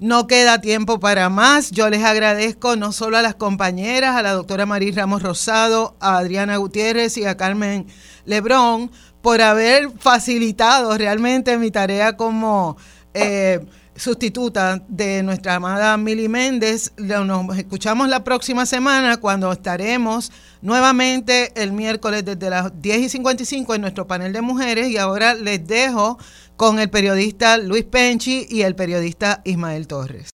no 0.00 0.26
queda 0.26 0.60
tiempo 0.60 0.98
para 0.98 1.28
más. 1.28 1.70
Yo 1.70 1.90
les 1.90 2.02
agradezco 2.02 2.74
no 2.74 2.90
solo 2.90 3.18
a 3.18 3.22
las 3.22 3.34
compañeras, 3.34 4.16
a 4.16 4.22
la 4.22 4.32
doctora 4.32 4.66
María 4.66 4.92
Ramos 4.96 5.22
Rosado, 5.22 5.94
a 6.00 6.16
Adriana 6.16 6.56
Gutiérrez 6.56 7.16
y 7.18 7.26
a 7.26 7.36
Carmen 7.36 7.86
Lebrón 8.24 8.90
por 9.20 9.42
haber 9.42 9.90
facilitado 9.98 10.96
realmente 10.96 11.58
mi 11.58 11.70
tarea 11.70 12.16
como 12.16 12.78
eh, 13.12 13.60
sustituta 13.94 14.82
de 14.88 15.22
nuestra 15.22 15.56
amada 15.56 15.96
Mili 15.98 16.28
Méndez. 16.28 16.92
Nos 16.96 17.58
escuchamos 17.58 18.08
la 18.08 18.24
próxima 18.24 18.64
semana 18.64 19.18
cuando 19.18 19.52
estaremos 19.52 20.32
nuevamente 20.62 21.52
el 21.54 21.72
miércoles 21.72 22.24
desde 22.24 22.48
las 22.48 22.80
10 22.80 23.00
y 23.00 23.08
55 23.10 23.74
en 23.74 23.82
nuestro 23.82 24.06
panel 24.06 24.32
de 24.32 24.40
mujeres 24.40 24.88
y 24.88 24.96
ahora 24.96 25.34
les 25.34 25.66
dejo 25.66 26.18
con 26.60 26.78
el 26.78 26.90
periodista 26.90 27.56
Luis 27.56 27.84
Penchi 27.84 28.46
y 28.50 28.60
el 28.60 28.74
periodista 28.74 29.40
Ismael 29.46 29.86
Torres. 29.86 30.28